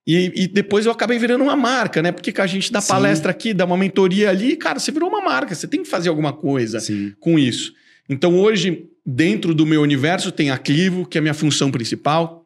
E, 0.05 0.31
e 0.43 0.47
depois 0.47 0.85
eu 0.85 0.91
acabei 0.91 1.19
virando 1.19 1.43
uma 1.43 1.55
marca, 1.55 2.01
né? 2.01 2.11
Porque 2.11 2.31
que 2.31 2.41
a 2.41 2.47
gente 2.47 2.71
dá 2.71 2.81
Sim. 2.81 2.87
palestra 2.87 3.29
aqui, 3.29 3.53
dá 3.53 3.65
uma 3.65 3.77
mentoria 3.77 4.29
ali, 4.29 4.55
cara, 4.55 4.79
você 4.79 4.91
virou 4.91 5.09
uma 5.09 5.21
marca, 5.21 5.53
você 5.53 5.67
tem 5.67 5.83
que 5.83 5.89
fazer 5.89 6.09
alguma 6.09 6.33
coisa 6.33 6.79
Sim. 6.79 7.13
com 7.19 7.37
isso. 7.37 7.73
Então 8.09 8.33
hoje, 8.39 8.85
dentro 9.07 9.55
do 9.55 9.65
meu 9.65 9.81
universo, 9.81 10.33
tem 10.33 10.51
a 10.51 10.57
Clivo, 10.57 11.05
que 11.05 11.17
é 11.17 11.19
a 11.19 11.21
minha 11.21 11.33
função 11.33 11.71
principal, 11.71 12.45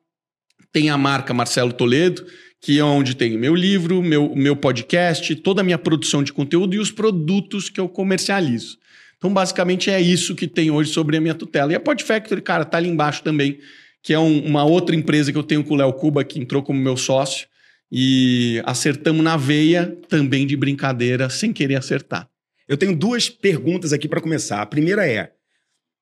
tem 0.71 0.91
a 0.91 0.97
marca 0.97 1.33
Marcelo 1.33 1.73
Toledo, 1.73 2.23
que 2.61 2.77
é 2.77 2.83
onde 2.83 3.15
tem 3.15 3.35
meu 3.35 3.55
livro, 3.55 4.03
meu, 4.03 4.35
meu 4.35 4.55
podcast, 4.55 5.35
toda 5.37 5.61
a 5.61 5.63
minha 5.63 5.79
produção 5.79 6.21
de 6.21 6.31
conteúdo 6.31 6.75
e 6.75 6.79
os 6.79 6.91
produtos 6.91 7.67
que 7.67 7.79
eu 7.79 7.89
comercializo. 7.89 8.77
Então, 9.17 9.33
basicamente, 9.33 9.89
é 9.89 9.99
isso 9.99 10.35
que 10.35 10.47
tem 10.47 10.69
hoje 10.69 10.91
sobre 10.91 11.17
a 11.17 11.21
minha 11.21 11.33
tutela. 11.33 11.71
E 11.71 11.75
a 11.75 11.79
Pod 11.79 12.03
Factory, 12.03 12.41
cara, 12.41 12.63
tá 12.63 12.77
ali 12.77 12.89
embaixo 12.89 13.23
também, 13.23 13.57
que 14.03 14.13
é 14.13 14.19
um- 14.19 14.45
uma 14.45 14.63
outra 14.63 14.95
empresa 14.95 15.31
que 15.31 15.37
eu 15.37 15.43
tenho 15.43 15.63
com 15.63 15.73
o 15.73 15.77
Léo 15.77 15.93
Cuba, 15.93 16.23
que 16.23 16.39
entrou 16.39 16.61
como 16.61 16.79
meu 16.79 16.95
sócio. 16.95 17.47
E 17.91 18.61
acertamos 18.65 19.23
na 19.23 19.35
veia 19.35 19.97
também 20.07 20.47
de 20.47 20.55
brincadeira, 20.55 21.29
sem 21.29 21.51
querer 21.51 21.75
acertar. 21.75 22.27
Eu 22.67 22.77
tenho 22.77 22.95
duas 22.95 23.29
perguntas 23.29 23.91
aqui 23.91 24.07
para 24.07 24.21
começar. 24.21 24.61
A 24.61 24.65
primeira 24.65 25.05
é: 25.05 25.31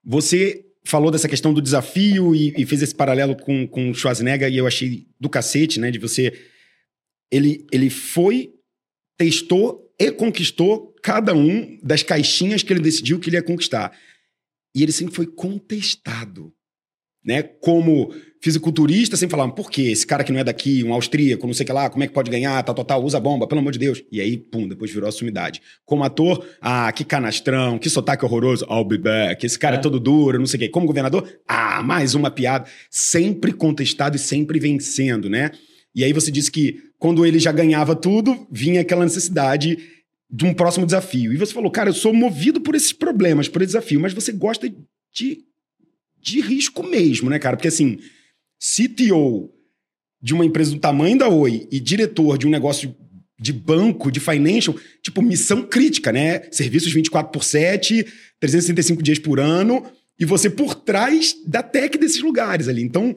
você 0.03 0.65
falou 0.83 1.11
dessa 1.11 1.29
questão 1.29 1.53
do 1.53 1.61
desafio 1.61 2.35
e, 2.35 2.53
e 2.57 2.65
fez 2.65 2.81
esse 2.81 2.95
paralelo 2.95 3.35
com, 3.35 3.67
com 3.67 3.91
o 3.91 3.93
Schwarzenegger 3.93 4.51
e 4.51 4.57
eu 4.57 4.67
achei 4.67 5.07
do 5.19 5.29
cacete, 5.29 5.79
né? 5.79 5.91
De 5.91 5.99
você. 5.99 6.33
Ele, 7.31 7.65
ele 7.71 7.89
foi, 7.89 8.53
testou 9.17 9.93
e 9.99 10.11
conquistou 10.11 10.95
cada 11.03 11.35
um 11.35 11.77
das 11.83 12.01
caixinhas 12.01 12.63
que 12.63 12.73
ele 12.73 12.79
decidiu 12.79 13.19
que 13.19 13.29
ele 13.29 13.37
ia 13.37 13.43
conquistar. 13.43 13.95
E 14.73 14.81
ele 14.81 14.91
sempre 14.91 15.13
foi 15.13 15.27
contestado. 15.27 16.53
Né? 17.23 17.43
Como 17.43 18.13
fisiculturista, 18.41 19.17
sempre 19.17 19.31
falavam, 19.31 19.53
por 19.53 19.69
quê? 19.69 19.83
Esse 19.83 20.07
cara 20.07 20.23
que 20.23 20.31
não 20.31 20.39
é 20.39 20.43
daqui, 20.43 20.83
um 20.83 20.93
austríaco, 20.93 21.45
não 21.45 21.53
sei 21.53 21.65
o 21.65 21.67
que 21.67 21.73
lá, 21.73 21.89
como 21.89 22.03
é 22.03 22.07
que 22.07 22.13
pode 22.13 22.31
ganhar, 22.31 22.63
tal, 22.63 22.73
tal, 22.73 22.85
tal, 22.85 23.03
usa 23.03 23.19
bomba, 23.19 23.45
pelo 23.45 23.59
amor 23.59 23.73
de 23.73 23.79
Deus. 23.79 24.01
E 24.11 24.21
aí, 24.21 24.37
pum, 24.37 24.67
depois 24.67 24.91
virou 24.91 25.09
a 25.09 25.11
sumidade. 25.11 25.61
Como 25.85 26.03
ator, 26.03 26.45
ah, 26.61 26.89
que 26.91 27.03
canastrão, 27.03 27.77
que 27.77 27.89
sotaque 27.89 28.23
horroroso, 28.23 28.65
I'll 28.69 28.85
be 28.85 28.97
back, 28.97 29.45
esse 29.45 29.59
cara 29.59 29.75
é, 29.75 29.79
é 29.79 29.81
todo 29.81 29.99
duro, 29.99 30.39
não 30.39 30.45
sei 30.45 30.57
o 30.57 30.59
quê. 30.61 30.69
Como 30.69 30.87
governador, 30.87 31.27
ah, 31.45 31.83
mais 31.83 32.15
uma 32.15 32.31
piada. 32.31 32.65
Sempre 32.89 33.51
contestado 33.51 34.15
e 34.15 34.19
sempre 34.19 34.57
vencendo, 34.57 35.29
né? 35.29 35.51
E 35.93 36.03
aí 36.03 36.13
você 36.13 36.31
disse 36.31 36.49
que 36.49 36.81
quando 36.97 37.25
ele 37.25 37.39
já 37.39 37.51
ganhava 37.51 37.93
tudo, 37.93 38.47
vinha 38.49 38.81
aquela 38.81 39.03
necessidade 39.03 39.77
de 40.31 40.45
um 40.45 40.53
próximo 40.53 40.85
desafio. 40.85 41.33
E 41.33 41.37
você 41.37 41.53
falou, 41.53 41.71
cara, 41.71 41.89
eu 41.89 41.93
sou 41.93 42.13
movido 42.13 42.61
por 42.61 42.75
esses 42.75 42.93
problemas, 42.93 43.49
por 43.49 43.61
esse 43.61 43.73
desafio, 43.73 43.99
mas 43.99 44.13
você 44.13 44.31
gosta 44.31 44.69
de, 45.13 45.39
de 46.21 46.39
risco 46.39 46.83
mesmo, 46.83 47.29
né, 47.29 47.37
cara? 47.37 47.57
Porque 47.57 47.67
assim 47.67 47.99
CTO 48.59 49.51
de 50.21 50.33
uma 50.33 50.45
empresa 50.45 50.71
do 50.71 50.79
tamanho 50.79 51.17
da 51.17 51.29
Oi 51.29 51.67
e 51.71 51.79
diretor 51.79 52.37
de 52.37 52.45
um 52.45 52.49
negócio 52.49 52.93
de 53.39 53.53
banco, 53.53 54.11
de 54.11 54.19
financial, 54.19 54.75
tipo, 55.01 55.21
missão 55.21 55.65
crítica, 55.65 56.11
né? 56.11 56.51
Serviços 56.51 56.91
24 56.91 57.31
por 57.31 57.43
7, 57.43 58.03
365 58.39 59.01
dias 59.01 59.17
por 59.17 59.39
ano, 59.39 59.89
e 60.19 60.25
você 60.25 60.49
por 60.49 60.75
trás 60.75 61.35
da 61.45 61.63
tech 61.63 61.97
desses 61.97 62.21
lugares 62.21 62.67
ali. 62.67 62.81
Então, 62.81 63.15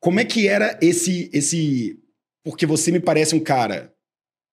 como 0.00 0.20
é 0.20 0.24
que 0.24 0.46
era 0.46 0.78
esse 0.82 1.30
esse 1.32 1.98
porque 2.44 2.66
você 2.66 2.92
me 2.92 3.00
parece 3.00 3.34
um 3.34 3.40
cara 3.40 3.92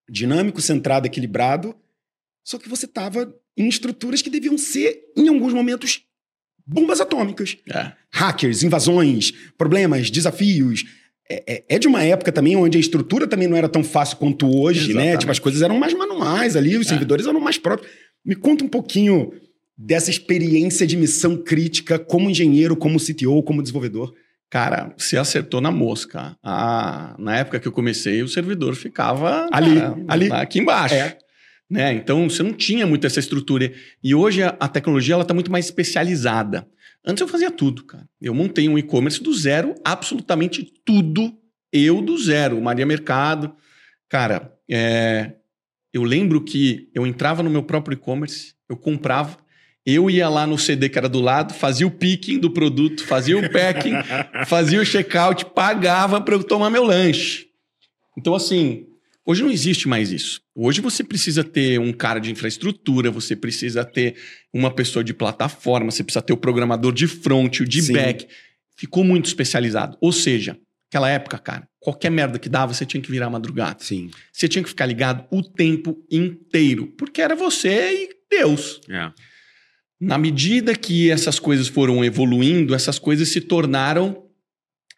dinâmico, 0.09 0.61
centrado, 0.61 1.07
equilibrado, 1.07 1.75
só 2.45 2.57
que 2.57 2.69
você 2.69 2.85
estava 2.85 3.33
em 3.57 3.67
estruturas 3.67 4.21
que 4.21 4.29
deviam 4.29 4.57
ser 4.57 5.11
em 5.15 5.27
alguns 5.27 5.53
momentos 5.53 6.05
bombas 6.65 6.99
atômicas. 6.99 7.57
É. 7.71 7.91
Hackers, 8.11 8.63
invasões, 8.63 9.31
problemas, 9.57 10.09
desafios. 10.09 10.83
É, 11.29 11.43
é, 11.47 11.63
é, 11.69 11.79
de 11.79 11.87
uma 11.87 12.03
época 12.03 12.31
também 12.31 12.55
onde 12.55 12.77
a 12.77 12.79
estrutura 12.79 13.27
também 13.27 13.47
não 13.47 13.57
era 13.57 13.67
tão 13.67 13.83
fácil 13.83 14.17
quanto 14.17 14.45
hoje, 14.47 14.79
né? 14.79 14.85
Exatamente. 14.89 15.11
né? 15.13 15.17
Tipo, 15.17 15.31
as 15.31 15.39
coisas 15.39 15.61
eram 15.61 15.77
mais 15.77 15.93
manuais 15.93 16.55
ali, 16.55 16.77
os 16.77 16.85
é. 16.85 16.89
servidores 16.89 17.25
eram 17.25 17.39
mais 17.39 17.57
próprios. 17.57 17.91
Me 18.23 18.35
conta 18.35 18.63
um 18.63 18.67
pouquinho 18.67 19.31
dessa 19.77 20.09
experiência 20.09 20.85
de 20.85 20.95
missão 20.95 21.35
crítica 21.35 21.97
como 21.99 22.29
engenheiro, 22.29 22.75
como 22.75 22.99
CTO, 22.99 23.41
como 23.43 23.61
desenvolvedor. 23.61 24.13
Cara, 24.49 24.93
você 24.95 25.17
acertou 25.17 25.59
na 25.59 25.71
mosca. 25.71 26.37
Ah, 26.43 27.15
na 27.19 27.37
época 27.37 27.59
que 27.59 27.67
eu 27.67 27.71
comecei, 27.71 28.21
o 28.21 28.27
servidor 28.27 28.75
ficava 28.75 29.49
ali, 29.51 29.75
cara, 29.79 29.95
ali. 30.07 30.31
aqui 30.31 30.59
embaixo. 30.59 30.95
É. 30.95 31.17
Né? 31.69 31.93
Então 31.93 32.29
você 32.29 32.43
não 32.43 32.53
tinha 32.53 32.85
muito 32.85 33.07
essa 33.07 33.19
estrutura. 33.19 33.73
E 34.03 34.13
hoje 34.13 34.43
a, 34.43 34.55
a 34.59 34.67
tecnologia 34.67 35.19
está 35.19 35.33
muito 35.33 35.51
mais 35.51 35.65
especializada. 35.65 36.67
Antes 37.05 37.21
eu 37.21 37.27
fazia 37.27 37.51
tudo, 37.51 37.83
cara. 37.83 38.07
Eu 38.21 38.33
montei 38.33 38.67
um 38.67 38.77
e-commerce 38.77 39.21
do 39.21 39.33
zero, 39.33 39.75
absolutamente 39.83 40.63
tudo. 40.83 41.33
Eu 41.71 42.01
do 42.01 42.17
zero, 42.17 42.61
Maria 42.61 42.85
Mercado. 42.85 43.53
Cara, 44.09 44.53
é... 44.69 45.33
eu 45.93 46.03
lembro 46.03 46.41
que 46.41 46.89
eu 46.93 47.05
entrava 47.05 47.43
no 47.43 47.49
meu 47.49 47.63
próprio 47.63 47.95
e-commerce, 47.95 48.53
eu 48.69 48.77
comprava, 48.77 49.37
eu 49.85 50.09
ia 50.09 50.27
lá 50.27 50.47
no 50.47 50.57
CD 50.57 50.89
que 50.89 50.97
era 50.97 51.07
do 51.07 51.21
lado, 51.21 51.53
fazia 51.53 51.85
o 51.85 51.91
picking 51.91 52.39
do 52.39 52.49
produto, 52.49 53.05
fazia 53.05 53.37
o 53.37 53.51
packing, 53.51 53.93
fazia 54.47 54.81
o 54.81 54.85
checkout, 54.85 55.45
pagava 55.45 56.19
para 56.19 56.33
eu 56.33 56.43
tomar 56.43 56.71
meu 56.71 56.83
lanche. 56.83 57.45
Então, 58.17 58.33
assim, 58.33 58.87
Hoje 59.25 59.41
não 59.41 59.49
existe 59.49 59.87
mais 59.87 60.11
isso. 60.11 60.39
Hoje 60.53 60.81
você 60.81 61.03
precisa 61.03 61.43
ter 61.43 61.79
um 61.79 61.91
cara 61.91 62.19
de 62.19 62.31
infraestrutura, 62.31 63.09
você 63.09 63.35
precisa 63.35 63.83
ter 63.83 64.15
uma 64.53 64.69
pessoa 64.69 65.03
de 65.03 65.15
plataforma, 65.15 65.89
você 65.89 66.03
precisa 66.03 66.21
ter 66.21 66.31
o 66.31 66.37
programador 66.37 66.93
de 66.93 67.07
front, 67.07 67.61
o 67.61 67.65
de 67.65 67.81
Sim. 67.81 67.93
back. 67.93 68.27
Ficou 68.77 69.03
muito 69.03 69.25
especializado. 69.25 69.97
Ou 69.99 70.11
seja, 70.11 70.59
aquela 70.87 71.09
época, 71.09 71.39
cara, 71.39 71.67
qualquer 71.79 72.11
merda 72.11 72.37
que 72.37 72.47
dava, 72.47 72.73
você 72.73 72.85
tinha 72.85 73.01
que 73.01 73.09
virar 73.09 73.29
madrugada. 73.29 73.77
Sim. 73.79 74.11
Você 74.31 74.47
tinha 74.47 74.61
que 74.61 74.69
ficar 74.69 74.85
ligado 74.85 75.25
o 75.31 75.41
tempo 75.41 75.97
inteiro, 76.11 76.93
porque 76.95 77.19
era 77.19 77.35
você 77.35 78.03
e 78.03 78.09
Deus. 78.29 78.79
É. 78.87 79.11
Na 79.99 80.19
medida 80.19 80.75
que 80.75 81.09
essas 81.09 81.39
coisas 81.39 81.67
foram 81.67 82.05
evoluindo, 82.05 82.75
essas 82.75 82.99
coisas 82.99 83.29
se 83.29 83.41
tornaram 83.41 84.23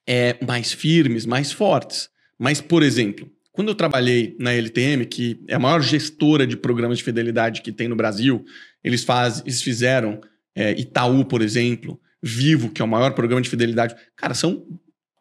é, 0.06 0.38
mais 0.46 0.74
firmes, 0.74 1.26
mais 1.26 1.52
fortes. 1.52 2.10
Mas, 2.38 2.60
por 2.60 2.84
exemplo, 2.84 3.32
quando 3.58 3.70
eu 3.70 3.76
trabalhei 3.76 4.36
na 4.38 4.54
LTM, 4.54 5.04
que 5.08 5.44
é 5.48 5.56
a 5.56 5.60
maior 5.60 5.82
gestora 5.82 6.46
de 6.46 6.56
programas 6.56 7.00
de 7.00 7.04
fidelidade 7.04 7.64
que 7.64 7.72
tem 7.72 7.88
no 7.88 7.96
Brasil, 7.96 8.46
eles, 8.84 9.04
faz, 9.04 9.42
eles 9.42 9.64
fizeram 9.64 10.22
é, 10.56 10.80
Itaú, 10.80 11.26
por 11.26 11.42
exemplo, 11.42 12.00
Vivo, 12.22 12.70
que 12.70 12.84
é 12.84 12.86
o 12.86 12.88
maior 12.88 13.16
programa 13.16 13.42
de 13.42 13.50
fidelidade. 13.50 13.96
Cara, 14.16 14.36
são 14.36 14.64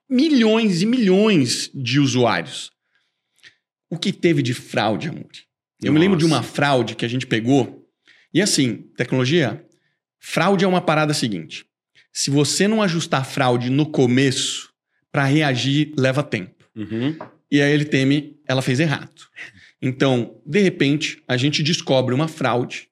milhões 0.06 0.82
e 0.82 0.86
milhões 0.86 1.70
de 1.74 1.98
usuários. 1.98 2.70
O 3.88 3.98
que 3.98 4.12
teve 4.12 4.42
de 4.42 4.52
fraude, 4.52 5.08
amor? 5.08 5.22
Eu 5.82 5.86
Nossa. 5.86 5.92
me 5.94 5.98
lembro 5.98 6.18
de 6.18 6.26
uma 6.26 6.42
fraude 6.42 6.94
que 6.94 7.06
a 7.06 7.08
gente 7.08 7.26
pegou. 7.26 7.88
E 8.34 8.42
assim, 8.42 8.84
tecnologia, 8.98 9.64
fraude 10.20 10.62
é 10.62 10.68
uma 10.68 10.82
parada 10.82 11.14
seguinte. 11.14 11.64
Se 12.12 12.28
você 12.28 12.68
não 12.68 12.82
ajustar 12.82 13.22
a 13.22 13.24
fraude 13.24 13.70
no 13.70 13.86
começo, 13.86 14.68
para 15.10 15.24
reagir 15.24 15.94
leva 15.96 16.22
tempo. 16.22 16.66
Uhum. 16.76 17.16
E 17.50 17.60
a 17.60 17.66
LTM, 17.66 18.38
ela 18.46 18.62
fez 18.62 18.80
errado. 18.80 19.22
Então, 19.80 20.40
de 20.44 20.60
repente, 20.60 21.22
a 21.28 21.36
gente 21.36 21.62
descobre 21.62 22.14
uma 22.14 22.28
fraude 22.28 22.88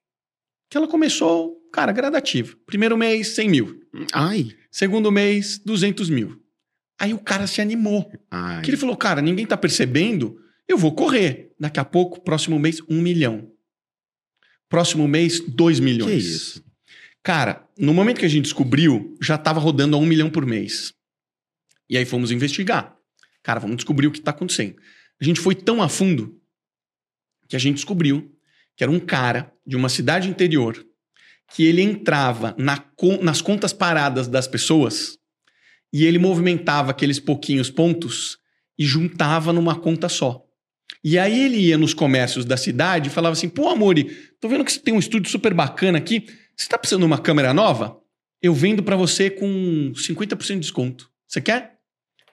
que 0.69 0.77
ela 0.77 0.87
começou, 0.87 1.57
cara, 1.71 1.91
gradativa. 1.91 2.55
Primeiro 2.65 2.97
mês, 2.97 3.29
100 3.29 3.49
mil. 3.49 3.79
Ai. 4.13 4.49
Segundo 4.71 5.11
mês, 5.11 5.59
200 5.63 6.09
mil. 6.09 6.41
Aí 6.99 7.13
o 7.13 7.19
cara 7.19 7.47
se 7.47 7.61
animou. 7.61 8.09
Ai. 8.31 8.61
Que 8.61 8.69
ele 8.69 8.77
falou, 8.77 8.95
cara, 8.95 9.21
ninguém 9.21 9.45
tá 9.45 9.57
percebendo, 9.57 10.39
eu 10.67 10.77
vou 10.77 10.93
correr. 10.93 11.53
Daqui 11.59 11.79
a 11.79 11.85
pouco, 11.85 12.21
próximo 12.21 12.59
mês, 12.59 12.81
um 12.89 13.01
milhão. 13.01 13.51
Próximo 14.69 15.07
mês, 15.07 15.39
dois 15.39 15.79
milhões. 15.79 16.11
Que 16.11 16.29
isso? 16.29 16.65
Cara, 17.23 17.67
no 17.77 17.93
momento 17.93 18.19
que 18.19 18.25
a 18.25 18.29
gente 18.29 18.43
descobriu, 18.43 19.17
já 19.21 19.35
estava 19.35 19.59
rodando 19.59 19.95
a 19.95 19.99
um 19.99 20.05
milhão 20.05 20.29
por 20.29 20.45
mês. 20.45 20.93
E 21.89 21.97
aí 21.97 22.05
fomos 22.05 22.31
investigar. 22.31 22.95
Cara, 23.45 23.59
vamos 23.59 23.75
descobrir 23.75 24.07
o 24.07 24.11
que 24.11 24.17
está 24.17 24.31
acontecendo. 24.31 24.75
A 25.21 25.23
gente 25.23 25.39
foi 25.39 25.53
tão 25.53 25.79
a 25.79 25.87
fundo 25.87 26.41
que 27.47 27.55
a 27.55 27.59
gente 27.59 27.75
descobriu 27.75 28.35
que 28.75 28.83
era 28.83 28.91
um 28.91 28.99
cara 28.99 29.53
de 29.63 29.75
uma 29.75 29.87
cidade 29.87 30.27
interior 30.27 30.83
que 31.53 31.63
ele 31.63 31.83
entrava 31.83 32.55
na, 32.57 32.83
nas 33.21 33.41
contas 33.41 33.71
paradas 33.71 34.27
das 34.27 34.47
pessoas 34.47 35.19
e 35.93 36.05
ele 36.05 36.17
movimentava 36.17 36.89
aqueles 36.89 37.19
pouquinhos 37.19 37.69
pontos 37.69 38.39
e 38.79 38.83
juntava 38.83 39.53
numa 39.53 39.75
conta 39.75 40.09
só. 40.09 40.43
E 41.03 41.19
aí 41.19 41.39
ele 41.39 41.57
ia 41.57 41.77
nos 41.77 41.93
comércios 41.93 42.45
da 42.45 42.57
cidade 42.57 43.09
e 43.09 43.11
falava 43.11 43.33
assim: 43.33 43.47
pô, 43.47 43.69
Amori, 43.69 44.05
tô 44.41 44.49
vendo 44.49 44.65
que 44.65 44.71
você 44.71 44.79
tem 44.79 44.91
um 44.91 44.99
estúdio 44.99 45.29
super 45.29 45.53
bacana 45.53 45.99
aqui. 45.99 46.25
Você 46.57 46.67
tá 46.67 46.79
precisando 46.79 47.01
de 47.01 47.05
uma 47.05 47.19
câmera 47.19 47.53
nova? 47.53 47.95
Eu 48.41 48.55
vendo 48.55 48.81
para 48.81 48.95
você 48.95 49.29
com 49.29 49.93
50% 49.95 50.47
de 50.55 50.59
desconto. 50.61 51.11
Você 51.27 51.39
quer? 51.39 51.74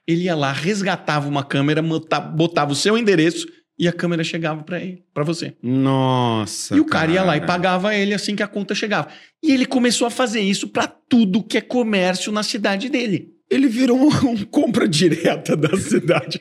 Ele 0.06 0.24
ia 0.24 0.34
lá, 0.34 0.52
resgatava 0.52 1.28
uma 1.28 1.44
câmera, 1.44 1.82
botava 1.82 2.72
o 2.72 2.76
seu 2.76 2.98
endereço 2.98 3.46
e 3.78 3.88
a 3.88 3.92
câmera 3.92 4.22
chegava 4.22 4.62
para 4.62 4.80
ele, 4.80 5.04
para 5.12 5.24
você. 5.24 5.56
Nossa. 5.62 6.76
E 6.76 6.80
o 6.80 6.84
cara, 6.84 7.06
cara, 7.06 7.12
ia 7.12 7.22
lá 7.22 7.36
e 7.36 7.40
pagava 7.40 7.94
ele 7.94 8.14
assim 8.14 8.36
que 8.36 8.42
a 8.42 8.48
conta 8.48 8.74
chegava. 8.74 9.08
E 9.42 9.52
ele 9.52 9.66
começou 9.66 10.06
a 10.06 10.10
fazer 10.10 10.40
isso 10.40 10.68
para 10.68 10.86
tudo 10.86 11.42
que 11.42 11.58
é 11.58 11.60
comércio 11.60 12.30
na 12.30 12.42
cidade 12.42 12.88
dele. 12.88 13.30
Ele 13.50 13.68
virou 13.68 13.98
um, 13.98 14.08
um 14.30 14.44
compra 14.44 14.86
direta 14.86 15.56
da 15.56 15.76
cidade. 15.76 16.40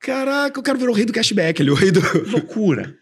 Caraca, 0.00 0.60
o 0.60 0.62
cara 0.62 0.78
virou 0.78 0.94
o 0.94 0.96
rei 0.96 1.06
do 1.06 1.12
cashback, 1.12 1.60
ele 1.60 1.70
o 1.70 1.74
rei 1.74 1.90
do 1.90 2.00
loucura. 2.30 2.94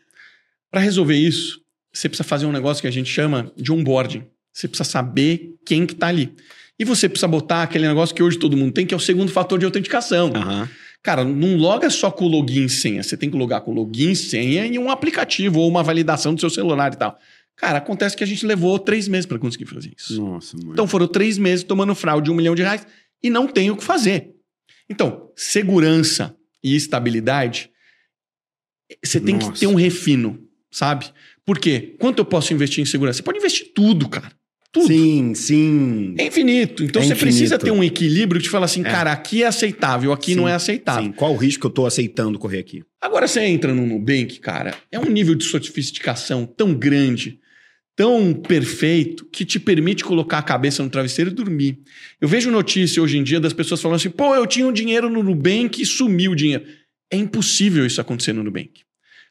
Para 0.71 0.81
resolver 0.81 1.17
isso, 1.17 1.61
você 1.93 2.09
precisa 2.09 2.27
fazer 2.27 2.47
um 2.47 2.53
negócio 2.53 2.81
que 2.81 2.87
a 2.87 2.93
gente 2.93 3.11
chama 3.11 3.53
de 3.57 3.73
onboarding. 3.73 4.25
Você 4.53 4.69
precisa 4.69 4.89
saber 4.89 5.55
quem 5.67 5.87
que 5.87 5.95
tá 5.95 6.09
ali. 6.09 6.35
E 6.83 6.85
você 6.85 7.09
precisa 7.09 7.29
botar 7.29 7.63
aquele 7.63 7.87
negócio 7.87 8.13
que 8.13 8.21
hoje 8.21 8.37
todo 8.37 8.57
mundo 8.57 8.73
tem, 8.73 8.85
que 8.85 8.93
é 8.93 8.97
o 8.97 9.01
segundo 9.01 9.31
fator 9.31 9.57
de 9.57 9.65
autenticação. 9.65 10.33
Uhum. 10.33 10.69
Cara, 11.01 11.25
não 11.25 11.57
loga 11.57 11.89
só 11.89 12.11
com 12.11 12.27
login 12.27 12.65
e 12.65 12.69
senha. 12.69 13.05
Você 13.05 13.17
tem 13.17 13.31
que 13.31 13.37
logar 13.37 13.61
com 13.61 13.73
login, 13.73 14.17
senha 14.17 14.67
e 14.67 14.77
um 14.81 14.91
aplicativo 14.91 15.61
ou 15.61 15.69
uma 15.69 15.81
validação 15.81 16.35
do 16.35 16.41
seu 16.41 16.51
celular 16.51 16.93
e 16.93 16.97
tal. 16.97 17.17
Cara, 17.55 17.79
acontece 17.79 18.17
que 18.17 18.25
a 18.25 18.27
gente 18.27 18.45
levou 18.45 18.81
três 18.81 19.07
meses 19.07 19.27
para 19.27 19.39
conseguir 19.39 19.67
fazer 19.67 19.93
isso. 19.97 20.21
Nossa, 20.21 20.57
mãe. 20.57 20.73
Então 20.73 20.89
foram 20.89 21.07
três 21.07 21.39
meses 21.39 21.63
tomando 21.63 21.95
fraude 21.95 22.25
de 22.25 22.33
um 22.33 22.35
milhão 22.35 22.57
de 22.57 22.63
reais 22.63 22.85
e 23.23 23.31
não 23.31 23.47
tem 23.47 23.71
o 23.71 23.77
que 23.77 23.85
fazer. 23.85 24.35
Então, 24.91 25.31
segurança 25.37 26.35
e 26.65 26.75
estabilidade, 26.75 27.71
você 29.05 29.21
tem 29.21 29.37
Nossa. 29.37 29.53
que 29.53 29.61
ter 29.61 29.69
um 29.69 29.77
refino, 29.77 30.37
sabe? 30.69 31.07
Por 31.45 31.61
quê? 31.61 31.95
Quanto 32.01 32.19
eu 32.19 32.25
posso 32.25 32.53
investir 32.53 32.83
em 32.83 32.87
segurança? 32.87 33.19
Você 33.19 33.23
pode 33.23 33.39
investir 33.39 33.71
tudo, 33.73 34.09
cara 34.09 34.33
tudo. 34.73 34.87
Sim, 34.87 35.35
sim. 35.35 36.15
É 36.19 36.27
infinito. 36.27 36.83
Então 36.83 37.03
é 37.03 37.05
você 37.05 37.13
infinito. 37.13 37.37
precisa 37.37 37.59
ter 37.59 37.71
um 37.71 37.85
equilíbrio 37.85 38.41
que 38.41 38.47
te 38.47 38.51
fala 38.51 38.65
assim, 38.65 38.81
é. 38.81 38.85
cara, 38.85 39.13
aqui 39.13 39.43
é 39.43 39.47
aceitável, 39.47 40.13
aqui 40.13 40.33
sim, 40.33 40.37
não 40.37 40.49
é 40.49 40.55
aceitável. 40.55 41.05
Sim. 41.05 41.13
Qual 41.13 41.35
o 41.35 41.37
risco 41.37 41.61
que 41.61 41.67
eu 41.67 41.69
estou 41.71 41.87
aceitando 41.87 42.39
correr 42.39 42.61
aqui? 42.61 42.83
Agora 42.99 43.29
você 43.29 43.43
entra 43.43 43.75
no 43.75 43.87
Nubank, 43.87 44.41
cara, 44.41 44.75
é 44.91 44.99
um 44.99 45.11
nível 45.11 45.35
de 45.35 45.45
sofisticação 45.45 46.47
tão 46.47 46.73
grande, 46.73 47.39
tão 47.95 48.33
perfeito 48.33 49.27
que 49.27 49.45
te 49.45 49.61
permite 49.61 50.03
colocar 50.03 50.39
a 50.39 50.43
cabeça 50.43 50.83
no 50.83 50.89
travesseiro 50.89 51.31
e 51.31 51.35
dormir. 51.35 51.79
Eu 52.19 52.27
vejo 52.27 52.51
notícia 52.51 53.03
hoje 53.03 53.19
em 53.19 53.23
dia 53.23 53.39
das 53.39 53.53
pessoas 53.53 53.83
falando 53.83 53.97
assim: 53.97 54.11
pô, 54.11 54.35
eu 54.35 54.47
tinha 54.47 54.67
um 54.67 54.73
dinheiro 54.73 55.11
no 55.11 55.23
Nubank 55.23 55.83
e 55.83 55.85
sumiu 55.85 56.33
o 56.33 56.37
dinheiro. 56.37 56.65
É 57.11 57.17
impossível 57.17 57.85
isso 57.85 58.01
acontecer 58.01 58.33
no 58.33 58.43
Nubank. 58.43 58.81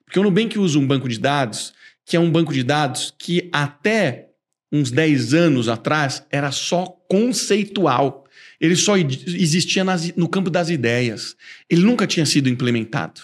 Porque 0.05 0.19
o 0.19 0.23
Nubank 0.23 0.59
usa 0.59 0.77
um 0.77 0.85
banco 0.85 1.09
de 1.09 1.17
dados 1.17 1.73
que 2.05 2.15
é 2.15 2.19
um 2.19 2.29
banco 2.29 2.53
de 2.53 2.63
dados 2.63 3.13
que 3.17 3.49
até 3.51 4.30
uns 4.71 4.91
10 4.91 5.33
anos 5.33 5.67
atrás 5.67 6.23
era 6.31 6.51
só 6.51 6.85
conceitual. 7.09 8.25
Ele 8.59 8.75
só 8.75 8.95
existia 8.97 9.83
nas, 9.83 10.15
no 10.15 10.29
campo 10.29 10.49
das 10.49 10.69
ideias. 10.69 11.35
Ele 11.69 11.81
nunca 11.81 12.05
tinha 12.07 12.25
sido 12.25 12.47
implementado. 12.47 13.21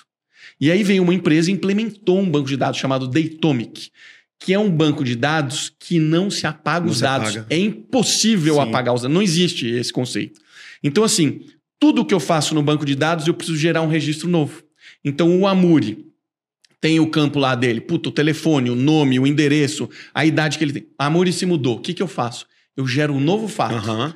E 0.60 0.72
aí 0.72 0.84
veio 0.84 1.04
uma 1.04 1.13
empresa 1.13 1.51
e 1.51 1.54
implementou 1.54 2.20
um 2.20 2.30
banco 2.30 2.48
de 2.48 2.58
dados 2.58 2.80
chamado 2.80 3.08
Datomic, 3.08 3.92
que 4.39 4.54
é 4.54 4.60
um 4.60 4.70
banco 4.70 5.04
de 5.04 5.16
dados 5.16 5.72
que 5.80 6.00
não 6.00 6.32
se 6.32 6.48
apaga 6.48 6.86
Não 6.86 6.92
os 6.92 6.98
se 6.98 7.04
dados. 7.04 7.30
apaga. 7.38 7.46
É 7.50 7.58
impossível 7.60 8.56
Sim. 8.56 8.62
apagar 8.62 8.94
os 8.96 9.01
dados. 9.04 9.13
Não 9.13 9.22
existe 9.22 9.68
esse 9.68 9.94
conceito. 9.94 10.42
Então, 10.84 11.04
assim, 11.04 11.42
tudo 11.80 12.04
que 12.06 12.13
eu 12.13 12.20
faço 12.20 12.56
no 12.56 12.63
banco 12.63 12.86
de 12.86 12.96
dados, 12.96 13.27
eu 13.27 13.34
preciso 13.34 13.58
gerar 13.58 13.84
um 13.84 13.88
registro 13.88 14.27
novo. 14.27 14.63
Então, 15.06 15.39
o 15.39 15.46
Amuri 15.48 16.06
tem 16.79 17.00
o 17.00 17.10
campo 17.10 17.39
lá 17.39 17.55
dele, 17.55 17.81
puta, 17.81 18.10
o 18.10 18.12
telefone, 18.12 18.69
o 18.69 18.75
nome, 18.75 19.19
o 19.19 19.25
endereço, 19.25 19.89
a 20.13 20.25
idade 20.25 20.57
que 20.57 20.63
ele 20.63 20.74
tem. 20.74 20.88
A 21.00 21.07
Amuri 21.07 21.34
se 21.34 21.46
mudou. 21.46 21.77
O 21.77 21.79
que, 21.81 21.93
que 21.93 22.03
eu 22.03 22.07
faço? 22.07 22.46
Eu 22.75 22.86
gero 22.88 23.13
um 23.13 23.19
novo 23.19 23.48
fato. 23.48 23.75
Aham. 23.75 24.13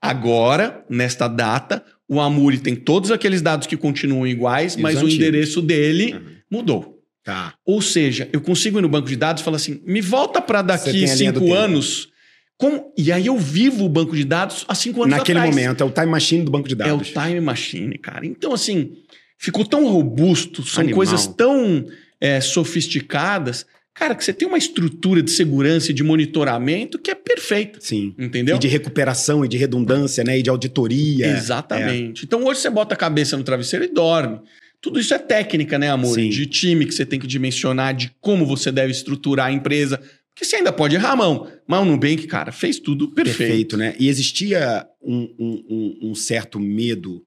Agora, 0.00 0.84
nesta 0.88 1.26
data, 1.28 1.84
o 2.08 2.20
Amuri 2.20 2.58
tem 2.58 2.76
todos 2.76 3.10
aqueles 3.10 3.42
dados 3.42 3.66
que 3.66 3.76
continuam 3.76 4.26
iguais, 4.26 4.76
mas 4.76 5.02
o 5.02 5.08
endereço 5.08 5.60
dele 5.60 6.14
Uhum. 6.14 6.20
mudou. 6.50 6.94
Tá. 7.24 7.52
Ou 7.66 7.82
seja, 7.82 8.28
eu 8.32 8.40
consigo 8.40 8.78
ir 8.78 8.82
no 8.82 8.88
banco 8.88 9.08
de 9.08 9.16
dados 9.16 9.42
e 9.42 9.44
falar 9.44 9.56
assim: 9.56 9.82
me 9.84 10.00
volta 10.00 10.40
para 10.40 10.62
daqui 10.62 11.06
cinco 11.08 11.52
anos. 11.52 12.08
com- 12.56 12.92
E 12.96 13.12
aí 13.12 13.26
eu 13.26 13.36
vivo 13.38 13.84
o 13.84 13.88
banco 13.88 14.16
de 14.16 14.24
dados 14.24 14.64
há 14.66 14.74
cinco 14.74 15.02
anos 15.04 15.16
Naquele 15.16 15.38
atrás. 15.38 15.54
momento, 15.54 15.80
é 15.80 15.84
o 15.86 15.90
time 15.90 16.06
machine 16.06 16.42
do 16.44 16.50
banco 16.50 16.66
de 16.68 16.74
É 16.74 16.76
o 16.92 16.96
dados. 16.96 17.08
time 17.10 17.40
machine, 17.40 17.96
cara. 17.98 18.26
Então, 18.26 18.52
assim, 18.52 18.94
ficou 19.38 19.64
tão 19.64 19.86
robusto, 19.86 20.62
são 20.62 20.82
Animal. 20.82 20.96
coisas 20.96 21.26
tão 21.26 21.86
é, 22.20 22.40
sofisticadas, 22.40 23.64
cara, 23.94 24.14
que 24.14 24.24
você 24.24 24.32
tem 24.32 24.46
uma 24.46 24.58
estrutura 24.58 25.22
de 25.22 25.30
segurança 25.30 25.90
e 25.90 25.94
de 25.94 26.02
monitoramento 26.02 26.98
que 26.98 27.10
é 27.10 27.14
perfeita. 27.14 27.78
Sim. 27.80 28.14
Entendeu? 28.18 28.56
E 28.56 28.58
de 28.58 28.68
recuperação, 28.68 29.44
e 29.44 29.48
de 29.48 29.56
redundância, 29.56 30.22
né? 30.24 30.38
E 30.38 30.42
de 30.42 30.50
auditoria. 30.50 31.26
Exatamente. 31.28 32.24
Então 32.24 32.44
hoje 32.44 32.60
você 32.60 32.70
bota 32.70 32.94
a 32.94 32.98
cabeça 32.98 33.36
no 33.36 33.44
travesseiro 33.44 33.84
e 33.84 33.88
dorme. 33.88 34.40
Tudo 34.80 35.00
isso 35.00 35.12
é 35.12 35.18
técnica, 35.18 35.76
né, 35.78 35.90
amor? 35.90 36.14
Sim. 36.14 36.28
De 36.28 36.46
time 36.46 36.86
que 36.86 36.94
você 36.94 37.04
tem 37.04 37.18
que 37.18 37.26
dimensionar, 37.26 37.94
de 37.94 38.12
como 38.20 38.46
você 38.46 38.70
deve 38.70 38.92
estruturar 38.92 39.46
a 39.46 39.52
empresa. 39.52 39.98
Porque 40.32 40.44
você 40.48 40.54
ainda 40.56 40.72
pode 40.72 40.94
errar 40.94 41.12
a 41.12 41.16
mão. 41.16 41.48
Mas 41.66 41.80
o 41.80 41.84
Nubank, 41.84 42.24
cara, 42.28 42.52
fez 42.52 42.78
tudo 42.78 43.08
perfeito. 43.12 43.38
Perfeito, 43.38 43.76
né? 43.76 43.96
E 43.98 44.08
existia 44.08 44.86
um- 45.02 45.28
um- 45.36 45.98
um 46.10 46.14
certo 46.14 46.60
medo 46.60 47.22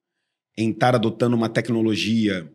em 0.57 0.71
estar 0.71 0.95
adotando 0.95 1.35
uma 1.35 1.49
tecnologia 1.49 2.49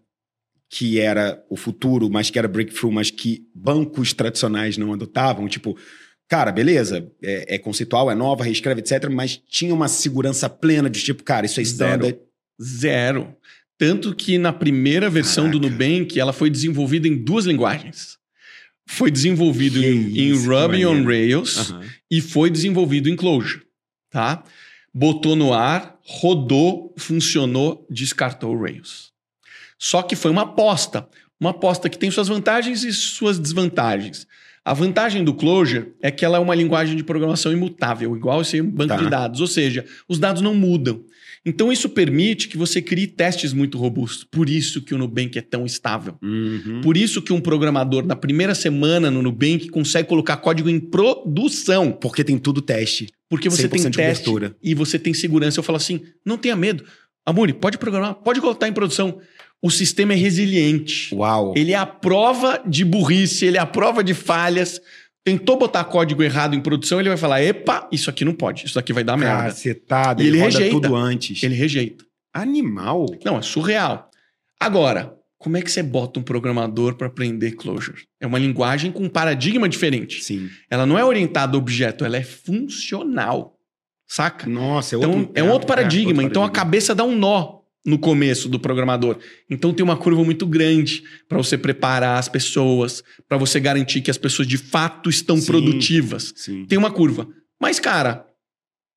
que 0.69 0.99
era 0.99 1.43
o 1.49 1.57
futuro, 1.57 2.11
mas 2.11 2.29
que 2.31 2.39
era 2.39 2.49
breakthrough, 2.49 2.91
mas 2.93 3.11
que 3.11 3.47
bancos 3.55 4.13
tradicionais 4.13 4.77
não 4.77 4.93
adotavam. 4.93 5.49
Tipo, 5.49 5.77
cara, 6.29 6.51
beleza, 6.51 7.11
é, 7.23 7.55
é 7.55 7.59
conceitual, 7.59 8.11
é 8.11 8.15
nova, 8.15 8.45
reescreve, 8.45 8.81
etc. 8.81 9.09
Mas 9.11 9.37
tinha 9.49 9.73
uma 9.75 9.89
segurança 9.89 10.49
plena 10.49 10.91
de 10.91 11.03
tipo, 11.03 11.23
cara, 11.23 11.47
isso 11.47 11.61
é 11.61 11.65
Zero. 11.65 11.73
standard. 12.07 12.19
Zero. 12.61 13.37
Tanto 13.79 14.15
que 14.15 14.39
na 14.39 14.53
primeira 14.53 15.09
versão 15.11 15.51
do 15.51 15.61
Caraca. 15.61 15.85
Nubank, 15.85 16.19
ela 16.19 16.33
foi 16.33 16.51
desenvolvida 16.51 17.07
em 17.07 17.17
duas 17.17 17.45
linguagens. 17.45 18.17
Foi 18.89 19.11
desenvolvido 19.11 19.81
Que 19.81 19.87
em, 19.87 20.19
em 20.19 20.31
isso, 20.33 20.49
Ruby 20.49 20.87
on. 20.87 21.05
Rails 21.05 21.71
Aham. 21.71 21.83
e 22.11 22.21
foi 22.21 22.49
desenvolvido 22.51 23.09
em 23.09 23.17
Clojure, 23.17 23.63
tá? 24.11 24.43
Botou 24.95 25.37
no 25.37 25.53
ar, 25.53 25.96
rodou, 26.07 26.95
funcionou, 26.97 27.87
descartou 27.91 28.55
o 28.55 28.63
Rails. 28.63 29.13
Só 29.79 30.03
que 30.03 30.17
foi 30.17 30.31
uma 30.31 30.43
aposta, 30.43 31.07
uma 31.39 31.51
aposta 31.51 31.89
que 31.89 31.99
tem 31.99 32.11
suas 32.11 32.29
vantagens 32.29 32.85
e 32.85 32.93
suas 32.93 33.39
desvantagens. 33.39 34.27
A 34.65 34.73
vantagem 34.73 35.23
do 35.23 35.35
Clojure 35.35 35.93
é 36.03 36.11
que 36.11 36.25
ela 36.25 36.39
é 36.39 36.41
uma 36.41 36.55
linguagem 36.55 36.97
de 36.97 37.05
programação 37.05 37.53
imutável, 37.53 38.17
igual 38.17 38.41
esse 38.41 38.61
banco 38.63 38.89
Tá. 38.89 38.97
de 38.97 39.09
dados, 39.11 39.41
ou 39.41 39.47
seja, 39.47 39.85
os 40.09 40.19
dados 40.19 40.43
não 40.43 40.55
mudam. 40.55 41.05
Então 41.45 41.71
isso 41.71 41.89
permite 41.89 42.49
que 42.49 42.57
você 42.57 42.83
crie 42.83 43.07
testes 43.07 43.53
muito 43.53 43.79
robustos. 43.79 44.25
Por 44.25 44.49
isso 44.51 44.83
que 44.83 44.93
o 44.93 44.99
Nubank 44.99 45.39
é 45.39 45.41
tão 45.41 45.65
estável. 45.65 46.17
Uhum. 46.21 46.81
Por 46.83 46.97
isso 46.97 47.23
que 47.23 47.33
um 47.33 47.41
programador 47.41 48.05
na 48.05 48.17
primeira 48.17 48.53
semana 48.53 49.13
no 49.13 49.23
Nubank 49.23 49.69
consegue 49.69 50.09
colocar 50.09 50.39
código 50.39 50.69
em 50.69 50.81
produção. 50.81 51.93
Porque 51.93 52.25
tem 52.25 52.37
tudo 52.37 52.61
teste. 52.61 53.07
Porque 53.29 53.49
você 53.49 53.69
tem 53.69 53.81
100% 53.81 53.91
de 53.91 53.97
teste 53.97 54.25
cobertura. 54.25 54.57
e 54.63 54.75
você 54.75 54.99
tem 54.99 55.13
segurança. 55.15 55.59
Eu 55.59 55.63
falo 55.65 55.77
assim, 55.77 56.03
não 56.25 56.39
tenha 56.39 56.55
medo. 56.57 56.85
Amuri, 57.25 57.53
pode 57.53 57.77
programar, 57.79 58.15
pode 58.15 58.41
colocar 58.41 58.69
em 58.69 58.73
produção. 58.73 59.19
O 59.61 59.71
sistema 59.71 60.13
é 60.13 60.17
resiliente. 60.17 61.13
Uau. 61.15 61.53
Ele 61.57 61.73
é 61.73 61.77
a 61.77 61.87
prova 61.87 62.63
de 62.65 62.85
burrice, 62.85 63.45
ele 63.47 63.57
é 63.57 63.61
a 63.61 63.67
prova 63.67 64.05
de 64.05 64.15
falhas. 64.15 64.81
Tentou 65.25 65.59
botar 65.59 65.83
código 65.85 66.23
errado 66.23 66.55
em 66.55 66.61
produção, 66.61 67.01
ele 67.01 67.09
vai 67.09 67.19
falar, 67.19 67.43
epa, 67.43 67.89
isso 67.91 68.09
aqui 68.09 68.25
não 68.25 68.33
pode, 68.33 68.67
isso 68.67 68.79
aqui 68.79 68.93
vai 68.93 69.03
dar 69.03 69.17
merda. 69.17 69.45
Cacetada, 69.45 70.23
E 70.23 70.27
ele, 70.29 70.37
ele 70.37 70.45
rejeita. 70.45 70.71
tudo 70.71 70.95
antes. 70.95 71.43
Ele 71.43 71.55
rejeita. 71.57 72.05
Animal. 72.33 73.07
Não, 73.25 73.39
é 73.39 73.43
surreal. 73.43 74.09
Agora, 74.61 75.16
como 75.39 75.57
é 75.57 75.63
que 75.63 75.71
você 75.71 75.83
bota 75.83 76.19
um 76.19 76.23
programador 76.23 76.95
para 76.97 77.07
aprender 77.07 77.53
Clojure? 77.53 78.05
É 78.21 78.27
uma 78.27 78.39
linguagem 78.39 78.91
com 78.91 79.05
um 79.05 79.09
paradigma 79.09 79.69
diferente. 79.69 80.23
Sim. 80.25 80.49
Ela 80.71 80.87
não 80.87 80.99
é 80.99 81.05
orientada 81.05 81.57
a 81.57 81.59
objeto, 81.59 82.05
ela 82.05 82.17
é 82.17 82.23
funcional. 82.23 83.55
Saca? 84.09 84.49
Nossa, 84.49 84.95
é 84.95 84.99
Então, 84.99 85.11
outro, 85.19 85.33
é 85.35 85.43
um 85.43 85.51
outro 85.51 85.67
paradigma. 85.67 86.11
outro 86.11 86.23
Então, 86.27 86.43
a 86.43 86.47
paradigma. 86.47 86.65
cabeça 86.65 86.95
dá 86.95 87.05
um 87.05 87.17
nó 87.17 87.57
no 87.85 87.99
começo 87.99 88.49
do 88.49 88.59
programador. 88.59 89.19
Então, 89.51 89.73
tem 89.73 89.85
uma 89.85 89.97
curva 89.97 90.25
muito 90.25 90.47
grande 90.47 91.03
para 91.29 91.39
você 91.39 91.57
preparar 91.59 92.19
as 92.19 92.29
pessoas, 92.29 93.03
para 93.29 93.37
você 93.37 93.61
garantir 93.61 94.01
que 94.01 94.11
as 94.11 94.19
pessoas 94.19 94.47
de 94.49 94.57
fato 94.59 95.09
estão 95.11 95.37
Sim. 95.37 95.47
produtivas. 95.47 96.33
Sim. 96.37 96.65
Tem 96.67 96.79
uma 96.79 96.91
curva. 96.91 97.29
Mas, 97.61 97.79
cara, 97.79 98.27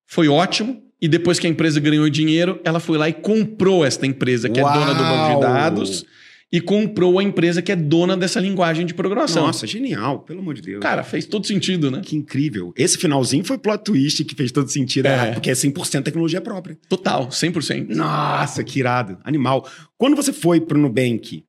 foi 0.07 0.27
ótimo. 0.27 0.81
E 1.01 1.07
depois 1.07 1.39
que 1.39 1.47
a 1.47 1.49
empresa 1.49 1.79
ganhou 1.79 2.09
dinheiro, 2.09 2.59
ela 2.63 2.79
foi 2.79 2.97
lá 2.97 3.07
e 3.07 3.13
comprou 3.13 3.85
esta 3.85 4.05
empresa, 4.05 4.49
que 4.49 4.59
é 4.59 4.63
dona 4.63 4.93
do 4.93 5.03
banco 5.03 5.25
de 5.27 5.31
Uau! 5.33 5.39
dados, 5.39 6.05
e 6.51 6.59
comprou 6.59 7.19
a 7.19 7.23
empresa 7.23 7.61
que 7.61 7.71
é 7.71 7.75
dona 7.75 8.17
dessa 8.17 8.39
linguagem 8.39 8.85
de 8.85 8.93
programação. 8.93 9.45
Nossa, 9.45 9.67
genial, 9.67 10.21
pelo 10.21 10.39
amor 10.39 10.55
de 10.55 10.61
Deus. 10.63 10.81
Cara, 10.81 11.03
fez 11.03 11.25
todo 11.25 11.45
sentido, 11.45 11.91
né? 11.91 12.01
que 12.03 12.15
incrível. 12.15 12.73
Esse 12.75 12.97
finalzinho 12.97 13.43
foi 13.43 13.57
plot 13.57 13.83
twist 13.83 14.23
que 14.25 14.33
fez 14.33 14.51
todo 14.51 14.67
sentido, 14.69 15.05
É. 15.05 15.29
ah, 15.29 15.33
porque 15.33 15.49
é 15.51 15.53
100% 15.53 16.03
tecnologia 16.03 16.41
própria. 16.41 16.77
Total, 16.89 17.27
100%. 17.29 17.89
Nossa, 17.95 18.63
que 18.63 18.79
irado. 18.79 19.17
Animal. 19.23 19.69
Quando 19.97 20.15
você 20.15 20.33
foi 20.33 20.59
pro 20.59 20.79
Nubank, 20.79 21.43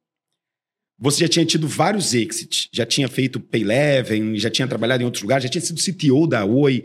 você 0.99 1.21
já 1.21 1.29
tinha 1.29 1.47
tido 1.47 1.67
vários 1.67 2.13
exits, 2.13 2.69
já 2.71 2.85
tinha 2.85 3.09
feito 3.09 3.41
Payleven, 3.41 4.37
já 4.37 4.51
tinha 4.51 4.69
trabalhado 4.69 5.03
em 5.03 5.07
outros 5.07 5.23
lugares, 5.23 5.45
já 5.45 5.49
tinha 5.49 5.63
sido 5.63 5.81
CTO 5.81 6.27
da 6.27 6.45
Oi. 6.45 6.85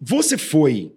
Você 0.00 0.38
foi 0.38 0.92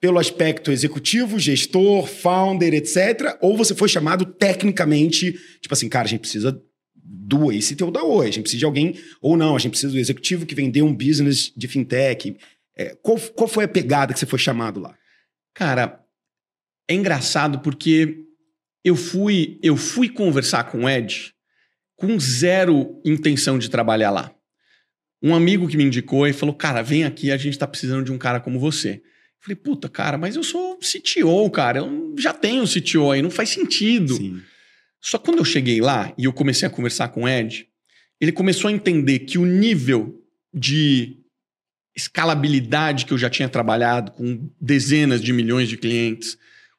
pelo 0.00 0.18
aspecto 0.18 0.72
executivo, 0.72 1.38
gestor, 1.38 2.06
founder, 2.06 2.72
etc. 2.72 3.36
Ou 3.40 3.56
você 3.56 3.74
foi 3.74 3.88
chamado 3.88 4.24
tecnicamente, 4.24 5.32
tipo 5.60 5.72
assim, 5.72 5.88
cara, 5.88 6.06
a 6.06 6.08
gente 6.08 6.20
precisa 6.20 6.60
do 6.94 7.52
ex-CTO 7.52 7.90
da 7.90 8.02
Oi, 8.02 8.26
a 8.26 8.30
gente 8.30 8.42
precisa 8.42 8.60
de 8.60 8.64
alguém, 8.64 8.98
ou 9.20 9.36
não, 9.36 9.54
a 9.54 9.58
gente 9.58 9.72
precisa 9.72 9.92
do 9.92 9.98
executivo 9.98 10.46
que 10.46 10.54
vendeu 10.54 10.86
um 10.86 10.94
business 10.94 11.52
de 11.54 11.68
fintech. 11.68 12.36
É, 12.76 12.96
qual, 13.02 13.18
qual 13.34 13.46
foi 13.46 13.64
a 13.64 13.68
pegada 13.68 14.14
que 14.14 14.18
você 14.18 14.26
foi 14.26 14.38
chamado 14.38 14.80
lá? 14.80 14.96
Cara, 15.54 16.02
é 16.88 16.94
engraçado 16.94 17.60
porque 17.60 18.24
eu 18.82 18.96
fui, 18.96 19.58
eu 19.62 19.76
fui 19.76 20.08
conversar 20.08 20.64
com 20.64 20.84
o 20.84 20.88
Ed 20.88 21.34
com 22.00 22.18
zero 22.18 22.98
intenção 23.04 23.58
de 23.58 23.68
trabalhar 23.68 24.10
lá. 24.10 24.34
Um 25.22 25.34
amigo 25.34 25.68
que 25.68 25.76
me 25.76 25.84
indicou 25.84 26.26
e 26.26 26.32
falou: 26.32 26.54
Cara, 26.54 26.80
vem 26.80 27.04
aqui, 27.04 27.30
a 27.30 27.36
gente 27.36 27.58
tá 27.58 27.66
precisando 27.66 28.06
de 28.06 28.10
um 28.10 28.16
cara 28.16 28.40
como 28.40 28.58
você. 28.58 29.02
Falei, 29.40 29.56
puta, 29.56 29.88
cara, 29.88 30.18
mas 30.18 30.36
eu 30.36 30.42
sou 30.42 30.78
CTO, 30.78 31.50
cara. 31.50 31.78
Eu 31.78 32.14
já 32.18 32.32
tenho 32.32 32.66
CTO 32.66 33.10
aí, 33.10 33.22
não 33.22 33.30
faz 33.30 33.48
sentido. 33.48 34.14
Sim. 34.14 34.40
Só 35.00 35.18
quando 35.18 35.38
eu 35.38 35.44
cheguei 35.44 35.80
lá 35.80 36.12
e 36.18 36.24
eu 36.24 36.32
comecei 36.32 36.68
a 36.68 36.70
conversar 36.70 37.08
com 37.08 37.24
o 37.24 37.28
Ed, 37.28 37.66
ele 38.20 38.32
começou 38.32 38.68
a 38.68 38.72
entender 38.72 39.20
que 39.20 39.38
o 39.38 39.46
nível 39.46 40.22
de 40.52 41.16
escalabilidade 41.96 43.06
que 43.06 43.12
eu 43.12 43.18
já 43.18 43.30
tinha 43.30 43.48
trabalhado 43.48 44.12
com 44.12 44.50
dezenas 44.60 45.22
de 45.22 45.32
milhões 45.32 45.68
de 45.68 45.76
clientes, 45.76 46.36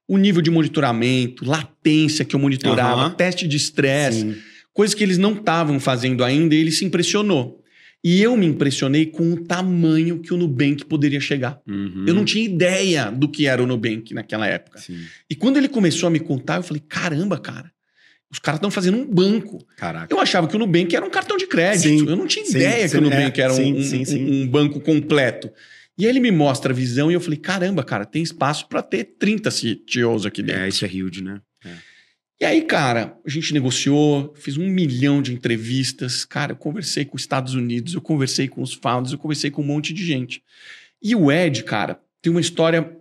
o 0.08 0.18
nível 0.18 0.42
de 0.42 0.52
monitoramento, 0.52 1.44
latência 1.46 2.24
que 2.24 2.36
eu 2.36 2.40
monitorava, 2.40 3.02
Aham. 3.02 3.12
teste 3.12 3.48
de 3.48 3.58
estresse, 3.58 4.38
coisas 4.74 4.94
que 4.94 5.04
eles 5.04 5.18
não 5.18 5.34
estavam 5.34 5.80
fazendo 5.80 6.24
ainda, 6.24 6.54
e 6.54 6.60
ele 6.60 6.72
se 6.72 6.86
impressionou. 6.86 7.61
E 8.04 8.22
eu 8.22 8.36
me 8.36 8.48
impressionei 8.48 9.06
com 9.06 9.32
o 9.34 9.44
tamanho 9.44 10.20
que 10.20 10.34
o 10.34 10.38
Nubank 10.38 10.86
poderia 10.86 11.20
chegar. 11.20 11.60
Uhum. 11.68 12.06
Eu 12.08 12.14
não 12.16 12.26
tinha 12.26 12.44
ideia 12.44 13.12
do 13.12 13.30
que 13.30 13.46
era 13.46 13.62
o 13.62 13.68
Nubank 13.68 14.12
naquela 14.14 14.48
época. 14.48 14.80
Sim. 14.80 15.00
E 15.30 15.36
quando 15.36 15.58
ele 15.58 15.68
começou 15.70 16.08
a 16.08 16.10
me 16.10 16.20
contar, 16.20 16.56
eu 16.58 16.64
falei: 16.64 16.82
caramba, 16.88 17.38
cara, 17.38 17.72
Os 18.32 18.40
caras 18.40 18.58
estão 18.60 18.72
fazendo 18.72 18.98
um 18.98 19.06
banco. 19.06 19.64
Caraca. 19.78 20.14
Eu 20.14 20.20
achava 20.20 20.48
que 20.48 20.56
o 20.56 20.60
Nubank 20.60 20.96
era 20.96 21.06
um 21.06 21.10
cartão 21.12 21.36
de 21.38 21.46
crédito. 21.46 21.84
Sim, 22.00 22.08
eu 22.10 22.16
não 22.16 22.26
tinha 22.26 22.46
sim, 22.46 22.56
ideia 22.58 22.88
que 22.90 22.98
o 22.98 23.02
Nubank 23.02 23.40
é, 23.40 23.44
era 23.44 23.54
um, 23.54 23.58
um- 23.58 23.82
um- 23.82 24.42
um 24.44 24.48
banco 24.48 24.80
completo. 24.80 25.52
E 25.98 26.06
aí 26.06 26.10
ele 26.10 26.22
me 26.22 26.32
mostra 26.32 26.72
a 26.72 26.76
visão 26.76 27.12
e 27.12 27.14
eu 27.14 27.20
falei: 27.22 27.38
caramba, 27.38 27.84
cara, 27.84 28.06
tem 28.06 28.24
espaço 28.24 28.68
para 28.68 28.82
ter 28.82 29.04
30 29.20 29.52
CTOs 29.52 30.26
aqui 30.26 30.42
dentro. 30.42 30.62
É, 30.64 30.68
isso 30.70 30.84
é 30.86 30.88
huge, 30.88 31.22
né? 31.22 31.40
E 32.42 32.46
aí, 32.46 32.64
cara, 32.64 33.16
a 33.24 33.30
gente 33.30 33.54
negociou, 33.54 34.34
fiz 34.36 34.58
um 34.58 34.68
milhão 34.68 35.22
de 35.22 35.32
entrevistas. 35.32 36.26
Cara, 36.26 36.54
eu 36.54 36.56
conversei 36.56 37.06
com 37.06 37.16
os 37.16 37.22
Estados 37.22 37.54
Unidos, 37.54 37.94
eu 37.94 38.02
conversei 38.02 38.48
com 38.48 38.64
os 38.64 38.74
founders, 38.74 39.14
eu 39.14 39.20
conversei 39.20 39.52
com 39.52 39.62
um 39.62 39.66
monte 39.66 39.94
de 39.94 40.04
gente. 40.04 40.44
E 41.00 41.16
o 41.16 41.32
Ed, 41.32 41.64
cara, 41.64 42.02
tem 42.20 42.32
uma 42.32 42.42
história 42.42 42.98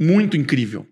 muito 0.00 0.38
incrível. 0.38 0.86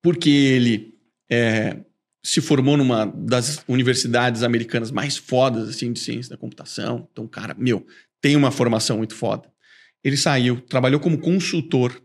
Porque 0.00 0.30
ele 0.30 0.94
é, 1.28 1.78
se 2.22 2.40
formou 2.40 2.76
numa 2.76 3.06
das 3.06 3.64
universidades 3.66 4.44
americanas 4.44 4.92
mais 4.92 5.16
fodas, 5.16 5.68
assim, 5.68 5.92
de 5.92 5.98
ciência 5.98 6.30
da 6.30 6.36
computação. 6.36 7.08
Então, 7.10 7.26
cara, 7.26 7.56
meu, 7.58 7.84
tem 8.20 8.36
uma 8.36 8.52
formação 8.52 8.98
muito 8.98 9.16
foda. 9.16 9.52
Ele 10.04 10.16
saiu, 10.16 10.60
trabalhou 10.60 11.00
como 11.00 11.18
consultor. 11.18 12.00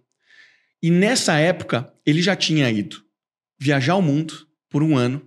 E 0.82 0.89
nessa 0.89 1.38
época, 1.38 1.93
ele 2.04 2.23
já 2.23 2.36
tinha 2.36 2.67
ido 2.71 3.06
viajar 3.60 3.95
o 3.95 4.02
mundo 4.02 4.48
por 4.69 4.84
um 4.84 4.95
ano, 4.95 5.21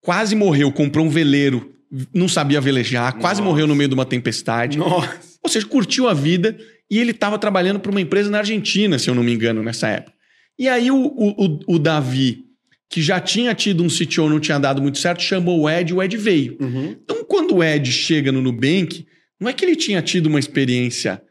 quase 0.00 0.34
morreu, 0.34 0.72
comprou 0.72 1.04
um 1.06 1.10
veleiro, 1.10 1.74
não 2.14 2.28
sabia 2.28 2.60
velejar, 2.60 3.14
quase 3.18 3.40
Nossa. 3.40 3.50
morreu 3.50 3.66
no 3.66 3.74
meio 3.74 3.88
de 3.88 3.94
uma 3.94 4.06
tempestade. 4.06 4.78
Nossa. 4.78 5.18
Ou 5.42 5.50
seja, 5.50 5.66
curtiu 5.66 6.08
a 6.08 6.14
vida 6.14 6.56
e 6.90 6.98
ele 6.98 7.10
estava 7.12 7.38
trabalhando 7.38 7.80
para 7.80 7.90
uma 7.90 8.00
empresa 8.00 8.30
na 8.30 8.38
Argentina, 8.38 8.98
se 8.98 9.08
eu 9.08 9.14
não 9.14 9.22
me 9.22 9.32
engano, 9.32 9.62
nessa 9.62 9.88
época. 9.88 10.12
E 10.58 10.68
aí 10.68 10.90
o, 10.90 10.96
o, 10.96 11.60
o- 11.66 11.78
Davi, 11.78 12.44
que 12.88 13.00
já 13.00 13.18
tinha 13.20 13.54
tido 13.54 13.82
um 13.82 13.88
CTO, 13.88 14.28
não 14.28 14.38
tinha 14.40 14.58
dado 14.58 14.82
muito 14.82 14.98
certo, 14.98 15.22
chamou 15.22 15.60
o 15.60 15.70
Ed 15.70 15.90
e 15.90 15.94
o 15.94 16.02
Ed 16.02 16.16
veio. 16.16 16.56
Uhum. 16.60 16.96
Então, 17.02 17.24
quando 17.24 17.56
o 17.56 17.64
Ed 17.64 17.90
chega 17.90 18.30
no 18.30 18.42
Nubank, 18.42 19.06
não 19.40 19.48
é 19.48 19.52
que 19.52 19.64
ele 19.64 19.76
tinha 19.76 20.02
tido 20.02 20.26
uma 20.26 20.38
experiência 20.38 21.22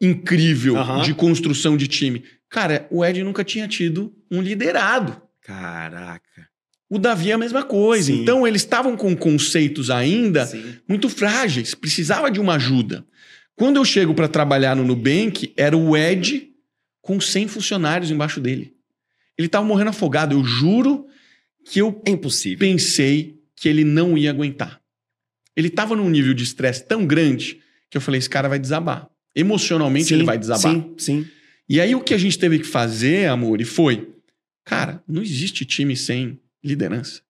incrível 0.00 0.76
Aham. 0.76 1.02
de 1.02 1.14
construção 1.14 1.76
de 1.76 1.86
time. 1.86 2.24
Cara, 2.50 2.86
o 2.90 3.04
Ed 3.04 3.22
nunca 3.22 3.44
tinha 3.44 3.66
tido 3.68 4.12
um 4.30 4.40
liderado. 4.42 5.20
Caraca. 5.42 6.25
O 6.88 6.98
Davi 6.98 7.30
é 7.30 7.34
a 7.34 7.38
mesma 7.38 7.64
coisa. 7.64 8.12
Sim. 8.12 8.22
Então, 8.22 8.46
eles 8.46 8.62
estavam 8.62 8.96
com 8.96 9.14
conceitos 9.16 9.90
ainda 9.90 10.46
Sim. 10.46 10.76
muito 10.88 11.08
frágeis, 11.08 11.74
precisava 11.74 12.30
de 12.30 12.38
uma 12.40 12.54
ajuda. 12.54 13.04
Quando 13.56 13.76
eu 13.76 13.84
chego 13.84 14.14
para 14.14 14.28
trabalhar 14.28 14.76
no 14.76 14.84
Nubank, 14.84 15.52
era 15.56 15.76
o 15.76 15.96
Ed 15.96 16.50
com 17.02 17.20
100 17.20 17.48
funcionários 17.48 18.10
embaixo 18.10 18.40
dele. 18.40 18.74
Ele 19.36 19.46
estava 19.46 19.64
morrendo 19.64 19.90
afogado. 19.90 20.34
Eu 20.34 20.44
juro 20.44 21.06
que 21.64 21.80
eu 21.80 22.00
É 22.06 22.10
impossível. 22.10 22.58
pensei 22.58 23.40
que 23.56 23.68
ele 23.68 23.82
não 23.84 24.16
ia 24.16 24.30
aguentar. 24.30 24.80
Ele 25.56 25.68
estava 25.68 25.96
num 25.96 26.08
nível 26.10 26.34
de 26.34 26.44
estresse 26.44 26.84
tão 26.84 27.06
grande 27.06 27.58
que 27.90 27.96
eu 27.96 28.00
falei: 28.00 28.18
esse 28.18 28.28
cara 28.30 28.48
vai 28.48 28.58
desabar. 28.58 29.08
Emocionalmente, 29.34 30.06
Sim, 30.08 30.14
ele 30.16 30.24
vai 30.24 30.38
desabar. 30.38 30.72
Sim, 30.72 30.94
sim. 30.98 31.26
E 31.68 31.80
aí 31.80 31.94
o 31.94 32.00
que 32.00 32.14
a 32.14 32.18
gente 32.18 32.38
teve 32.38 32.58
que 32.58 32.66
fazer, 32.66 33.28
amor, 33.28 33.60
e 33.60 33.64
foi: 33.64 34.08
cara, 34.64 35.02
não 35.08 35.22
existe 35.22 35.64
time 35.64 35.96
sem 35.96 36.38
liderança. 36.66 37.22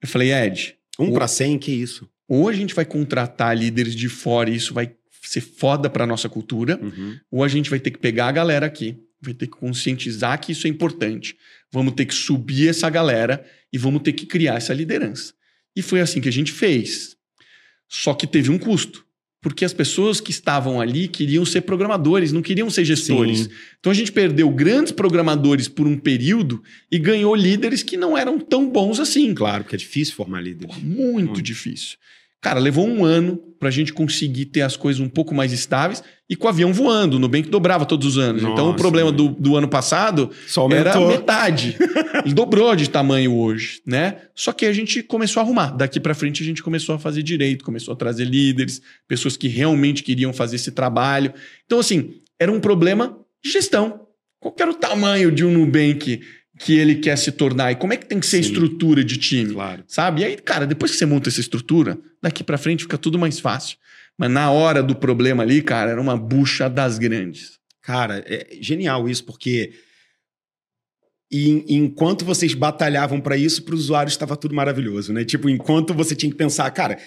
Eu 0.00 0.08
falei, 0.08 0.32
Ed, 0.32 0.76
Um 0.98 1.12
pra 1.12 1.26
cem, 1.28 1.58
que 1.58 1.72
isso? 1.72 2.08
ou 2.28 2.48
a 2.48 2.52
gente 2.52 2.74
vai 2.74 2.84
contratar 2.84 3.56
líderes 3.56 3.94
de 3.94 4.08
fora 4.08 4.50
e 4.50 4.56
isso 4.56 4.74
vai 4.74 4.94
ser 5.22 5.40
foda 5.40 5.88
pra 5.88 6.06
nossa 6.06 6.28
cultura, 6.28 6.78
Uhum. 6.80 7.18
ou 7.30 7.42
a 7.44 7.48
gente 7.48 7.70
vai 7.70 7.80
ter 7.80 7.90
que 7.90 7.98
pegar 7.98 8.28
a 8.28 8.32
galera 8.32 8.66
aqui, 8.66 8.96
vai 9.20 9.32
ter 9.34 9.46
que 9.46 9.52
conscientizar 9.58 10.38
que 10.40 10.52
isso 10.52 10.66
é 10.66 10.70
importante. 10.70 11.36
Vamos 11.72 11.94
ter 11.94 12.04
que 12.06 12.14
subir 12.14 12.68
essa 12.68 12.88
galera 12.90 13.44
e 13.72 13.78
vamos 13.78 14.02
ter 14.02 14.12
que 14.12 14.26
criar 14.26 14.54
essa 14.56 14.72
liderança. 14.74 15.32
E 15.74 15.82
foi 15.82 16.00
assim 16.00 16.20
que 16.20 16.28
a 16.28 16.32
gente 16.32 16.52
fez. 16.52 17.16
Só 17.88 18.12
que 18.14 18.26
teve 18.26 18.50
um 18.50 18.58
custo. 18.58 19.04
Porque 19.40 19.64
as 19.64 19.72
pessoas 19.72 20.20
que 20.20 20.32
estavam 20.32 20.80
ali 20.80 21.06
queriam 21.06 21.44
ser 21.44 21.60
programadores, 21.60 22.32
não 22.32 22.42
queriam 22.42 22.68
ser 22.68 22.84
gestores. 22.84 23.40
Sim. 23.40 23.48
Então 23.78 23.92
a 23.92 23.94
gente 23.94 24.10
perdeu 24.10 24.50
grandes 24.50 24.90
programadores 24.92 25.68
por 25.68 25.86
um 25.86 25.96
período 25.96 26.62
e 26.90 26.98
ganhou 26.98 27.34
líderes 27.36 27.82
que 27.82 27.96
não 27.96 28.18
eram 28.18 28.38
tão 28.40 28.68
bons 28.68 28.98
assim. 28.98 29.32
Claro, 29.34 29.62
porque 29.62 29.76
é 29.76 29.78
difícil 29.78 30.14
formar 30.14 30.40
líderes. 30.40 30.74
Porra, 30.74 30.80
muito 30.86 31.26
Muito. 31.26 31.42
difícil. 31.42 31.96
Cara, 32.40 32.60
levou 32.60 32.86
um 32.86 33.04
ano 33.04 33.36
pra 33.58 33.70
gente 33.70 33.92
conseguir 33.92 34.46
ter 34.46 34.62
as 34.62 34.76
coisas 34.76 35.00
um 35.00 35.08
pouco 35.08 35.34
mais 35.34 35.52
estáveis 35.52 36.02
e 36.30 36.36
com 36.36 36.46
o 36.46 36.48
avião 36.48 36.72
voando. 36.72 37.16
O 37.16 37.18
Nubank 37.18 37.48
dobrava 37.48 37.84
todos 37.84 38.06
os 38.06 38.18
anos. 38.18 38.42
então 38.42 38.66
o 38.66 38.66
Nossa, 38.68 38.78
problema 38.78 39.10
do, 39.10 39.30
do 39.30 39.56
ano 39.56 39.66
passado 39.66 40.30
era 40.70 41.00
metade. 41.00 41.76
Ele 42.24 42.34
dobrou 42.34 42.76
de 42.76 42.88
tamanho 42.88 43.34
hoje, 43.34 43.82
né? 43.84 44.18
Só 44.34 44.52
que 44.52 44.64
a 44.66 44.72
gente 44.72 45.02
começou 45.02 45.40
a 45.40 45.44
arrumar. 45.44 45.72
Daqui 45.76 45.98
pra 45.98 46.14
frente 46.14 46.42
a 46.42 46.46
gente 46.46 46.62
começou 46.62 46.94
a 46.94 46.98
fazer 46.98 47.24
direito, 47.24 47.64
começou 47.64 47.92
a 47.92 47.96
trazer 47.96 48.24
líderes, 48.24 48.80
pessoas 49.08 49.36
que 49.36 49.48
realmente 49.48 50.04
queriam 50.04 50.32
fazer 50.32 50.56
esse 50.56 50.70
trabalho. 50.70 51.34
Então, 51.66 51.80
assim, 51.80 52.14
era 52.38 52.52
um 52.52 52.60
problema 52.60 53.18
de 53.44 53.50
gestão. 53.50 54.06
Qual 54.40 54.54
era 54.60 54.70
o 54.70 54.74
tamanho 54.74 55.32
de 55.32 55.44
um 55.44 55.50
Nubank 55.50 56.20
que 56.58 56.76
ele 56.76 56.96
quer 56.96 57.16
se 57.16 57.30
tornar? 57.32 57.72
E 57.72 57.76
como 57.76 57.92
é 57.92 57.96
que 57.96 58.06
tem 58.06 58.18
que 58.20 58.26
ser 58.26 58.38
a 58.38 58.42
Sim. 58.42 58.48
estrutura 58.48 59.04
de 59.04 59.16
time? 59.16 59.54
Claro. 59.54 59.84
Sabe? 59.86 60.22
E 60.22 60.24
aí, 60.24 60.36
cara, 60.36 60.66
depois 60.66 60.90
que 60.92 60.96
você 60.98 61.06
monta 61.06 61.28
essa 61.28 61.40
estrutura, 61.40 61.98
daqui 62.22 62.42
pra 62.42 62.58
frente 62.58 62.82
fica 62.82 62.98
tudo 62.98 63.18
mais 63.18 63.38
fácil. 63.38 63.76
Mas 64.16 64.30
na 64.30 64.50
hora 64.50 64.82
do 64.82 64.96
problema 64.96 65.42
ali, 65.44 65.62
cara, 65.62 65.92
era 65.92 66.00
uma 66.00 66.16
bucha 66.16 66.68
das 66.68 66.98
grandes. 66.98 67.58
Cara, 67.80 68.22
é 68.26 68.48
genial 68.60 69.08
isso, 69.08 69.24
porque 69.24 69.72
e- 71.30 71.64
enquanto 71.68 72.24
vocês 72.24 72.54
batalhavam 72.54 73.20
para 73.20 73.36
isso, 73.36 73.62
para 73.62 73.74
os 73.74 73.82
usuários 73.82 74.14
estava 74.14 74.36
tudo 74.36 74.54
maravilhoso, 74.54 75.12
né? 75.12 75.24
Tipo, 75.24 75.48
enquanto 75.48 75.92
você 75.94 76.14
tinha 76.14 76.30
que 76.30 76.36
pensar, 76.38 76.70
cara, 76.70 76.98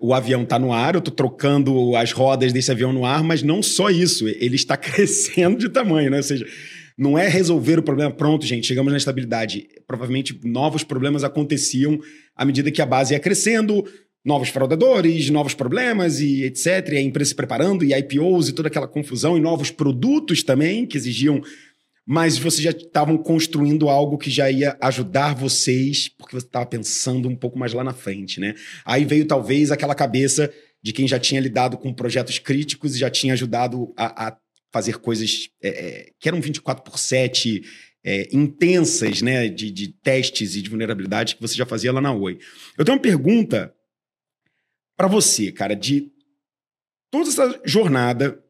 o 0.00 0.14
avião 0.14 0.44
tá 0.46 0.58
no 0.58 0.72
ar, 0.72 0.94
eu 0.94 1.00
tô 1.00 1.10
trocando 1.10 1.94
as 1.94 2.10
rodas 2.12 2.52
desse 2.54 2.70
avião 2.70 2.92
no 2.92 3.04
ar, 3.04 3.22
mas 3.22 3.42
não 3.42 3.62
só 3.62 3.90
isso, 3.90 4.26
ele 4.26 4.56
está 4.56 4.76
crescendo 4.78 5.58
de 5.58 5.68
tamanho, 5.68 6.10
né? 6.10 6.16
Ou 6.16 6.22
seja, 6.22 6.46
não 7.00 7.18
é 7.18 7.26
resolver 7.26 7.78
o 7.78 7.82
problema, 7.82 8.10
pronto, 8.12 8.44
gente, 8.44 8.66
chegamos 8.66 8.92
na 8.92 8.98
estabilidade. 8.98 9.66
Provavelmente 9.86 10.38
novos 10.44 10.84
problemas 10.84 11.24
aconteciam 11.24 11.98
à 12.36 12.44
medida 12.44 12.70
que 12.70 12.82
a 12.82 12.84
base 12.84 13.14
ia 13.14 13.18
crescendo, 13.18 13.82
novos 14.22 14.50
fraudadores, 14.50 15.30
novos 15.30 15.54
problemas 15.54 16.20
e 16.20 16.44
etc. 16.44 16.90
E 16.92 16.98
a 16.98 17.00
empresa 17.00 17.30
se 17.30 17.34
preparando, 17.34 17.86
e 17.86 17.94
IPOs 17.94 18.50
e 18.50 18.52
toda 18.52 18.68
aquela 18.68 18.86
confusão, 18.86 19.38
e 19.38 19.40
novos 19.40 19.70
produtos 19.70 20.42
também 20.42 20.84
que 20.84 20.98
exigiam. 20.98 21.40
Mas 22.06 22.36
vocês 22.36 22.62
já 22.62 22.70
estavam 22.70 23.16
construindo 23.16 23.88
algo 23.88 24.18
que 24.18 24.28
já 24.28 24.50
ia 24.50 24.76
ajudar 24.78 25.34
vocês, 25.34 26.06
porque 26.06 26.38
você 26.38 26.44
estava 26.44 26.66
pensando 26.66 27.30
um 27.30 27.36
pouco 27.36 27.58
mais 27.58 27.72
lá 27.72 27.82
na 27.82 27.94
frente, 27.94 28.38
né? 28.38 28.54
Aí 28.84 29.06
veio 29.06 29.24
talvez 29.24 29.70
aquela 29.70 29.94
cabeça 29.94 30.52
de 30.82 30.92
quem 30.92 31.08
já 31.08 31.18
tinha 31.18 31.40
lidado 31.40 31.78
com 31.78 31.94
projetos 31.94 32.38
críticos 32.38 32.94
e 32.94 32.98
já 32.98 33.08
tinha 33.08 33.32
ajudado 33.32 33.90
a, 33.96 34.28
a 34.28 34.36
fazer 34.72 34.98
coisas 34.98 35.50
é, 35.62 35.68
é, 35.68 36.12
que 36.18 36.28
eram 36.28 36.40
24 36.40 36.82
por 36.84 36.98
7, 36.98 37.62
é, 38.04 38.28
intensas, 38.34 39.22
né? 39.22 39.48
De, 39.48 39.70
de 39.70 39.88
testes 39.88 40.54
e 40.56 40.62
de 40.62 40.70
vulnerabilidade 40.70 41.36
que 41.36 41.42
você 41.42 41.54
já 41.54 41.66
fazia 41.66 41.92
lá 41.92 42.00
na 42.00 42.12
Oi. 42.12 42.38
Eu 42.78 42.84
tenho 42.84 42.96
uma 42.96 43.02
pergunta 43.02 43.74
para 44.96 45.08
você, 45.08 45.50
cara, 45.50 45.74
de 45.74 46.12
toda 47.10 47.28
essa 47.28 47.60
jornada 47.64 48.42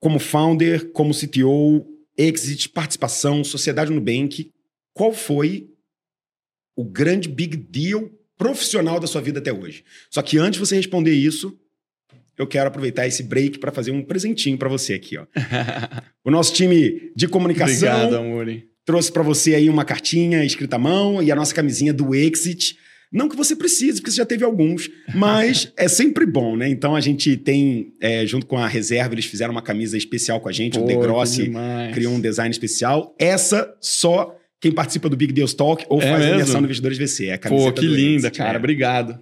como 0.00 0.18
founder, 0.18 0.90
como 0.92 1.14
CTO, 1.14 1.86
exit, 2.16 2.68
participação, 2.68 3.42
sociedade 3.42 3.90
no 3.90 3.96
Nubank, 3.96 4.52
qual 4.92 5.12
foi 5.12 5.70
o 6.76 6.84
grande 6.84 7.28
big 7.28 7.56
deal 7.56 8.10
profissional 8.36 9.00
da 9.00 9.06
sua 9.06 9.20
vida 9.20 9.38
até 9.40 9.52
hoje? 9.52 9.84
Só 10.10 10.22
que 10.22 10.38
antes 10.38 10.60
de 10.60 10.66
você 10.66 10.76
responder 10.76 11.12
isso, 11.12 11.58
eu 12.38 12.46
quero 12.46 12.68
aproveitar 12.68 13.06
esse 13.06 13.22
break 13.22 13.58
para 13.58 13.72
fazer 13.72 13.90
um 13.90 14.02
presentinho 14.02 14.56
para 14.58 14.68
você 14.68 14.94
aqui, 14.94 15.16
ó. 15.18 15.24
O 16.24 16.30
nosso 16.30 16.52
time 16.52 17.12
de 17.14 17.28
comunicação 17.28 18.06
Obrigado, 18.08 18.62
trouxe 18.84 19.12
para 19.12 19.22
você 19.22 19.54
aí 19.54 19.68
uma 19.70 19.84
cartinha 19.84 20.44
escrita 20.44 20.76
à 20.76 20.78
mão 20.78 21.22
e 21.22 21.30
a 21.30 21.36
nossa 21.36 21.54
camisinha 21.54 21.92
do 21.92 22.14
Exit. 22.14 22.76
Não 23.12 23.28
que 23.28 23.36
você 23.36 23.54
precise, 23.54 24.00
porque 24.00 24.10
você 24.10 24.16
já 24.16 24.26
teve 24.26 24.44
alguns, 24.44 24.90
mas 25.14 25.72
é 25.78 25.86
sempre 25.86 26.26
bom, 26.26 26.56
né? 26.56 26.68
Então 26.68 26.96
a 26.96 27.00
gente 27.00 27.36
tem, 27.36 27.92
é, 28.00 28.26
junto 28.26 28.44
com 28.46 28.58
a 28.58 28.66
reserva, 28.66 29.14
eles 29.14 29.24
fizeram 29.24 29.52
uma 29.52 29.62
camisa 29.62 29.96
especial 29.96 30.40
com 30.40 30.48
a 30.48 30.52
gente, 30.52 30.76
o 30.76 30.82
Pô, 30.82 30.86
The 30.88 30.94
que 30.94 31.00
Grossi 31.00 31.42
demais. 31.44 31.94
criou 31.94 32.12
um 32.12 32.20
design 32.20 32.50
especial. 32.50 33.14
Essa 33.18 33.72
só 33.80 34.36
quem 34.60 34.72
participa 34.72 35.08
do 35.08 35.16
Big 35.16 35.32
Deals 35.32 35.54
Talk 35.54 35.84
ou 35.88 36.00
É 36.02 36.08
faz 36.10 36.14
a 36.14 36.18
mesmo? 36.26 36.36
versão 36.38 36.60
do 36.60 36.64
Investidores 36.64 36.98
VC. 36.98 37.26
É 37.26 37.34
a 37.34 37.38
Pô, 37.38 37.70
que 37.72 37.86
linda, 37.86 38.26
Exit, 38.26 38.38
cara. 38.38 38.54
é. 38.54 38.58
Obrigado. 38.58 39.20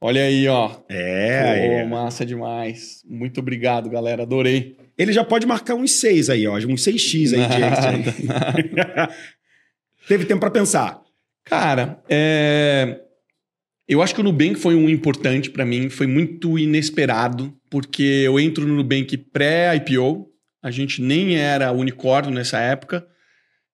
Olha 0.00 0.22
aí, 0.22 0.46
ó. 0.46 0.70
É, 0.88 1.42
Pô, 1.42 1.72
é. 1.72 1.86
massa 1.86 2.24
demais. 2.24 3.02
Muito 3.04 3.40
obrigado, 3.40 3.90
galera. 3.90 4.22
Adorei. 4.22 4.76
Ele 4.96 5.12
já 5.12 5.24
pode 5.24 5.46
marcar 5.46 5.74
uns 5.74 5.92
seis 5.92 6.30
aí, 6.30 6.46
ó. 6.46 6.56
Uns 6.56 6.84
6x 6.84 7.34
aí 7.34 7.48
de. 7.48 8.24
Nada, 8.26 9.10
Teve 10.06 10.24
tempo 10.24 10.40
para 10.40 10.50
pensar. 10.50 11.00
Cara, 11.44 12.02
é, 12.08 13.00
eu 13.88 14.02
acho 14.02 14.14
que 14.14 14.20
o 14.20 14.24
Nubank 14.24 14.56
foi 14.56 14.74
um 14.74 14.88
importante 14.88 15.50
pra 15.50 15.64
mim, 15.64 15.88
foi 15.88 16.06
muito 16.06 16.58
inesperado, 16.58 17.54
porque 17.70 18.02
eu 18.02 18.38
entro 18.38 18.66
no 18.66 18.76
Nubank 18.76 19.16
pré-IPO, 19.16 20.28
a 20.62 20.70
gente 20.70 21.00
nem 21.00 21.36
era 21.36 21.72
unicórnio 21.72 22.30
nessa 22.30 22.58
época, 22.58 23.06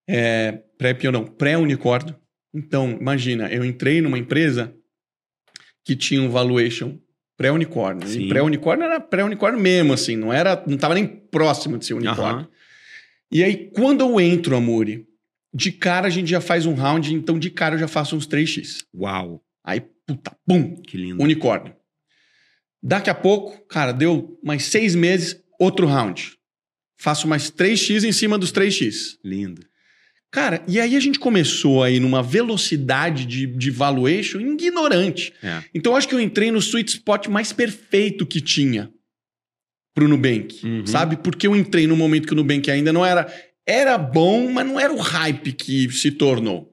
é, 0.08 0.60
pré-IPO 0.78 1.10
não, 1.10 1.24
pré-unicórnio, 1.24 2.14
Então, 2.54 2.96
imagina, 3.00 3.48
eu 3.48 3.64
entrei 3.64 4.00
numa 4.00 4.18
empresa 4.18 4.72
que 5.84 5.94
tinha 5.94 6.20
um 6.22 6.30
valuation 6.30 6.98
pré-unicórnio. 7.36 8.08
E 8.10 8.28
pré-unicórnio 8.28 8.84
era 8.84 9.00
pré-unicórnio 9.00 9.60
mesmo, 9.60 9.92
assim, 9.92 10.16
não 10.16 10.32
era, 10.32 10.62
não 10.66 10.76
tava 10.76 10.94
nem 10.94 11.06
próximo 11.06 11.76
de 11.78 11.84
ser 11.84 11.94
unicórnio. 11.94 12.40
Aham. 12.40 12.48
E 13.30 13.42
aí, 13.42 13.70
quando 13.74 14.00
eu 14.02 14.20
entro, 14.20 14.56
Amuri, 14.56 15.06
de 15.52 15.72
cara 15.72 16.06
a 16.06 16.10
gente 16.10 16.30
já 16.30 16.40
faz 16.40 16.66
um 16.66 16.74
round, 16.74 17.12
então 17.12 17.38
de 17.38 17.50
cara 17.50 17.74
eu 17.74 17.78
já 17.78 17.88
faço 17.88 18.16
uns 18.16 18.26
3x. 18.26 18.84
Uau, 18.94 19.42
Aí, 19.64 19.82
puta, 20.06 20.36
pum, 20.46 20.76
que 20.82 20.96
lindo. 20.96 21.22
unicórnio. 21.22 21.74
Daqui 22.82 23.08
a 23.08 23.14
pouco, 23.14 23.64
cara, 23.66 23.92
deu 23.92 24.38
mais 24.44 24.64
seis 24.66 24.94
meses, 24.94 25.42
outro 25.58 25.86
round. 25.86 26.36
Faço 26.96 27.26
mais 27.26 27.50
3x 27.50 28.04
em 28.04 28.12
cima 28.12 28.38
dos 28.38 28.52
3x. 28.52 29.16
Lindo. 29.24 29.62
Cara, 30.34 30.60
e 30.66 30.80
aí 30.80 30.96
a 30.96 31.00
gente 31.00 31.20
começou 31.20 31.84
aí 31.84 32.00
numa 32.00 32.20
velocidade 32.20 33.24
de, 33.24 33.46
de 33.46 33.70
valuation 33.70 34.40
ignorante. 34.40 35.32
É. 35.40 35.62
Então 35.72 35.92
eu 35.92 35.96
acho 35.96 36.08
que 36.08 36.14
eu 36.16 36.18
entrei 36.20 36.50
no 36.50 36.58
sweet 36.58 36.90
spot 36.90 37.28
mais 37.28 37.52
perfeito 37.52 38.26
que 38.26 38.40
tinha 38.40 38.90
pro 39.94 40.08
Nubank, 40.08 40.66
Uhum. 40.66 40.84
sabe? 40.86 41.16
Porque 41.18 41.46
eu 41.46 41.54
entrei 41.54 41.86
no 41.86 41.96
momento 41.96 42.26
que 42.26 42.32
o 42.32 42.36
Nubank 42.36 42.68
ainda 42.68 42.92
não 42.92 43.06
era... 43.06 43.32
Era 43.64 43.96
bom, 43.96 44.50
mas 44.50 44.66
não 44.66 44.78
era 44.80 44.92
o 44.92 44.96
hype 44.98 45.52
que 45.52 45.88
se 45.92 46.10
tornou. 46.10 46.68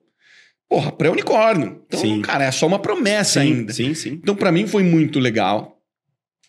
Porra, 0.67 0.91
pré-unicórnio. 0.91 1.83
Então, 1.85 1.99
Sim. 1.99 2.19
cara, 2.21 2.45
é 2.45 2.51
só 2.51 2.65
uma 2.65 2.79
promessa 2.79 3.41
Sim, 3.41 3.53
ainda. 3.53 3.73
sim, 3.73 3.93
sim. 3.93 4.13
Então, 4.23 4.35
pra 4.35 4.51
mim, 4.51 4.65
foi 4.65 4.81
muito 4.81 5.19
legal. 5.19 5.77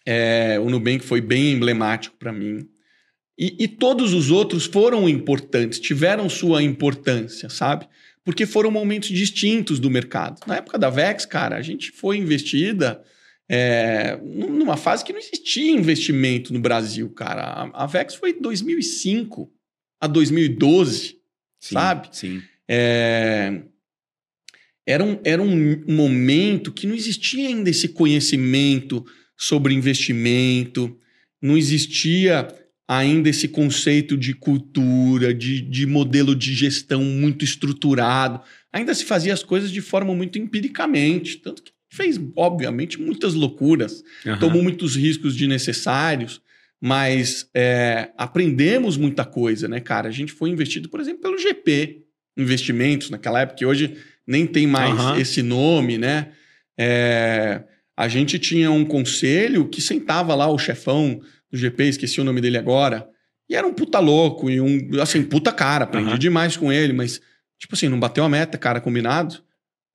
É, 0.07 0.59
o 0.59 0.71
Nubank 0.71 1.05
foi 1.05 1.21
bem 1.21 1.53
emblemático 1.53 2.17
pra 2.19 2.33
mim. 2.33 2.67
E, 3.39 3.65
e 3.65 3.69
todos 3.69 4.13
os 4.13 4.31
outros 4.31 4.67
foram 4.67 5.09
importantes, 5.09 5.81
tiveram 5.81 6.29
sua 6.29 6.63
importância, 6.63 7.49
sabe? 7.49 7.89
Porque 8.25 8.47
foram 8.47 8.71
momentos 8.71 9.09
distintos 9.09 9.79
do 9.81 9.91
mercado. 9.91 10.41
Na 10.47 10.57
época 10.57 10.79
da 10.79 10.91
Vex, 10.91 11.25
cara, 11.27 11.57
a 11.57 11.63
gente 11.63 11.91
foi 11.91 12.19
investida 12.19 13.03
é, 13.49 14.17
num- 14.23 14.51
numa 14.53 14.77
fase 14.77 15.05
que 15.05 15.13
não 15.13 15.19
existia 15.19 15.71
investimento 15.73 16.53
no 16.53 16.61
Brasil, 16.61 17.11
cara. 17.11 17.43
A, 17.43 17.85
a 17.85 17.87
Vex 17.87 18.15
foi 18.15 18.33
de 18.35 18.41
2005 18.41 19.51
a 20.01 20.07
2012. 20.07 21.17
Sim, 21.61 21.75
Sabe? 21.75 22.09
Sim. 22.13 22.43
É, 22.69 23.63
Era, 24.87 25.03
um, 25.05 25.19
era 25.25 25.43
um 25.43 25.85
momento 25.89 26.73
que 26.73 26.87
não 26.87 26.95
existia 26.95 27.49
ainda 27.49 27.71
esse 27.71 27.89
conhecimento 27.89 29.05
sobre 29.37 29.75
investimento, 29.75 30.97
não 31.41 31.57
existia 31.57 32.47
ainda 32.89 33.29
esse 33.29 33.49
conceito 33.49 34.17
de 34.17 34.35
cultura, 34.35 35.33
de, 35.33 35.61
de 35.61 35.87
modelo 35.87 36.35
de 36.35 36.55
gestão 36.55 37.03
muito 37.03 37.45
estruturado. 37.45 38.41
Ainda 38.73 38.95
se 38.95 39.05
fazia 39.05 39.33
as 39.33 39.43
coisas 39.43 39.71
de 39.71 39.81
forma 39.81 40.15
muito 40.15 40.39
empiricamente, 40.39 41.39
tanto 41.39 41.63
que 41.63 41.73
fez, 41.93 42.21
obviamente, 42.37 43.01
muitas 43.01 43.35
loucuras 43.35 44.03
Aham. 44.27 44.39
tomou 44.39 44.63
muitos 44.63 44.97
riscos 44.97 45.37
desnecessários, 45.37 46.41
mas 46.81 47.49
é, 47.55 48.11
aprendemos 48.17 48.97
muita 48.97 49.25
coisa, 49.25 49.69
né, 49.69 49.79
cara? 49.79 50.09
A 50.09 50.13
gente 50.13 50.33
foi 50.33 50.51
investido, 50.51 50.89
por 50.89 51.01
exemplo, 51.01 51.23
pelo 51.23 51.39
GP 51.39 52.03
Investimentos 52.37 53.11
naquela 53.11 53.43
época, 53.43 53.59
que 53.59 53.67
hoje 53.67 53.95
nem 54.27 54.47
tem 54.47 54.67
mais 54.67 54.99
Aham. 54.99 55.19
esse 55.21 55.43
nome, 55.43 55.99
né? 55.99 56.33
É, 56.79 57.63
a 57.95 58.09
gente 58.09 58.39
tinha 58.39 58.71
um 58.71 58.87
conselho 58.87 59.69
que 59.69 59.83
sentava 59.83 60.35
lá 60.35 60.49
o 60.49 60.59
chefão 60.59 61.21
do 61.53 61.59
GP, 61.59 61.85
esqueci 61.85 62.21
o 62.21 62.25
nome 62.25 62.41
dele 62.41 62.57
agora, 62.59 63.07
e 63.49 63.55
era 63.55 63.67
um 63.67 63.73
puta 63.75 63.99
louco 63.99 64.49
e 64.49 64.61
um, 64.61 64.89
assim, 65.03 65.23
puta 65.23 65.53
cara, 65.53 65.85
aprendi 65.85 66.09
Aham. 66.11 66.19
demais 66.19 66.57
com 66.57 66.73
ele, 66.73 66.93
mas, 66.93 67.21
tipo 67.59 67.75
assim, 67.75 67.89
não 67.89 68.01
bateu 68.01 68.25
a 68.25 68.29
meta, 68.29 68.57
cara, 68.57 68.81
combinado? 68.81 69.43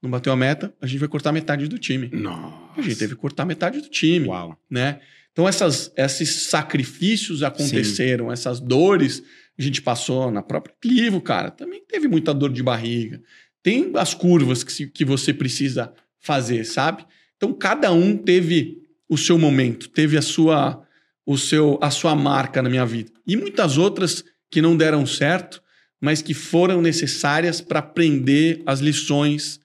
Não 0.01 0.09
bateu 0.11 0.31
a 0.31 0.35
meta, 0.35 0.71
a 0.79 0.85
gente 0.85 0.99
vai 0.99 1.09
cortar 1.09 1.31
metade 1.31 1.67
do 1.67 1.79
time. 1.79 2.09
Nossa. 2.13 2.55
A 2.77 2.81
gente 2.83 2.95
teve 2.97 3.15
que 3.15 3.21
cortar 3.21 3.45
metade 3.45 3.81
do 3.81 3.89
time, 3.89 4.27
Uau. 4.27 4.55
né? 4.69 4.99
Então 5.31 5.47
essas, 5.47 5.91
esses 5.97 6.43
sacrifícios 6.43 7.41
aconteceram, 7.43 8.31
essas 8.31 8.59
dores 8.59 9.23
a 9.57 9.61
gente 9.61 9.81
passou 9.81 10.29
na 10.31 10.43
própria 10.43 10.75
Clivo, 10.79 11.19
cara. 11.19 11.49
Também 11.49 11.81
teve 11.87 12.07
muita 12.07 12.33
dor 12.33 12.51
de 12.53 12.61
barriga. 12.61 13.21
Tem 13.63 13.91
as 13.95 14.13
curvas 14.13 14.63
que, 14.63 14.71
se- 14.71 14.87
que 14.87 15.03
você 15.03 15.33
precisa 15.33 15.91
fazer, 16.19 16.63
sabe? 16.63 17.05
Então 17.35 17.51
cada 17.53 17.91
um 17.91 18.15
teve 18.17 18.77
o 19.09 19.17
seu 19.17 19.37
momento, 19.39 19.89
teve 19.89 20.15
a 20.17 20.21
sua, 20.21 20.83
o 21.27 21.37
seu, 21.37 21.77
a 21.81 21.91
sua 21.91 22.15
marca 22.15 22.61
na 22.61 22.69
minha 22.69 22.85
vida. 22.85 23.11
E 23.27 23.35
muitas 23.35 23.77
outras 23.77 24.23
que 24.49 24.61
não 24.61 24.77
deram 24.77 25.05
certo, 25.05 25.61
mas 25.99 26.21
que 26.21 26.33
foram 26.33 26.81
necessárias 26.81 27.59
para 27.59 27.79
aprender 27.79 28.63
as 28.65 28.79
lições 28.79 29.59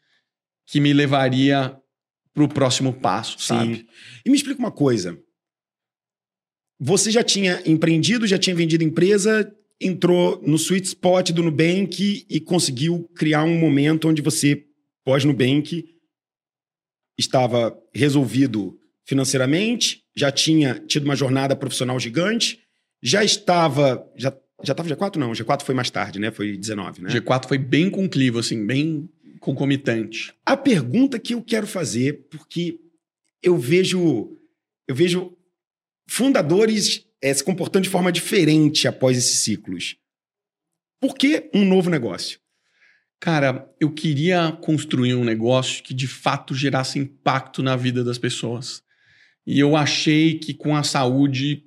que 0.67 0.81
me 0.81 0.93
levaria 0.93 1.79
para 2.35 2.43
o 2.43 2.49
próximo 2.49 2.93
passo, 2.93 3.39
sabe? 3.39 3.77
Sim. 3.77 3.87
E 4.27 4.31
me 4.31 4.37
explica 4.37 4.59
uma 4.59 4.73
coisa. 4.73 5.17
Você 6.81 7.13
já 7.13 7.23
tinha 7.23 7.63
empreendido, 7.65 8.27
já 8.27 8.39
tinha 8.39 8.57
vendido 8.57 8.83
empresa, 8.83 9.49
entrou 9.81 10.43
no 10.45 10.57
sweet 10.57 10.89
spot 10.89 11.31
do 11.31 11.45
Nubank 11.45 12.27
e 12.29 12.41
conseguiu 12.41 13.09
criar 13.15 13.45
um 13.45 13.57
momento 13.57 14.09
onde 14.09 14.21
você, 14.21 14.65
pós-Nubank, 15.05 15.85
estava 17.17 17.79
resolvido 17.95 18.77
financeiramente, 19.05 20.02
já 20.17 20.31
tinha 20.31 20.75
tido 20.87 21.05
uma 21.05 21.17
jornada 21.17 21.57
profissional 21.57 21.99
gigante, 21.99 22.61
já 23.03 23.25
estava. 23.25 24.07
Já, 24.17 24.33
já 24.63 24.73
estava 24.73 24.89
G4? 24.89 25.17
Não, 25.17 25.33
G4 25.33 25.63
foi 25.63 25.75
mais 25.75 25.91
tarde, 25.91 26.19
né? 26.19 26.31
Foi 26.31 26.57
19, 26.57 27.03
né? 27.03 27.11
G4 27.11 27.49
foi 27.49 27.59
bem 27.59 27.91
com 27.91 28.09
clivo, 28.09 28.39
assim, 28.39 28.65
bem 28.65 29.09
concomitante. 29.41 30.33
A 30.47 30.57
pergunta 30.57 31.19
que 31.19 31.35
eu 31.35 31.43
quero 31.43 31.67
fazer, 31.67 32.27
porque 32.31 32.79
eu 33.43 33.59
vejo 33.59 34.39
eu 34.87 34.95
vejo 34.95 35.37
fundadores 36.09 37.07
eh, 37.21 37.33
se 37.33 37.43
comportando 37.43 37.85
de 37.85 37.91
forma 37.91 38.13
diferente 38.13 38.87
após 38.87 39.17
esses 39.17 39.41
ciclos. 39.41 39.97
Por 41.01 41.15
que 41.15 41.51
um 41.55 41.65
novo 41.65 41.91
negócio? 41.91 42.39
Cara, 43.19 43.73
eu 43.81 43.93
queria 43.93 44.53
construir 44.61 45.15
um 45.15 45.25
negócio 45.25 45.83
que 45.83 45.95
de 45.95 46.09
fato 46.09 46.55
gerasse 46.55 46.99
impacto 46.99 47.63
na 47.63 47.77
vida 47.77 48.03
das 48.05 48.19
pessoas. 48.19 48.83
E 49.47 49.59
eu 49.59 49.77
achei 49.77 50.39
que 50.39 50.55
com 50.55 50.75
a 50.77 50.83
saúde 50.83 51.65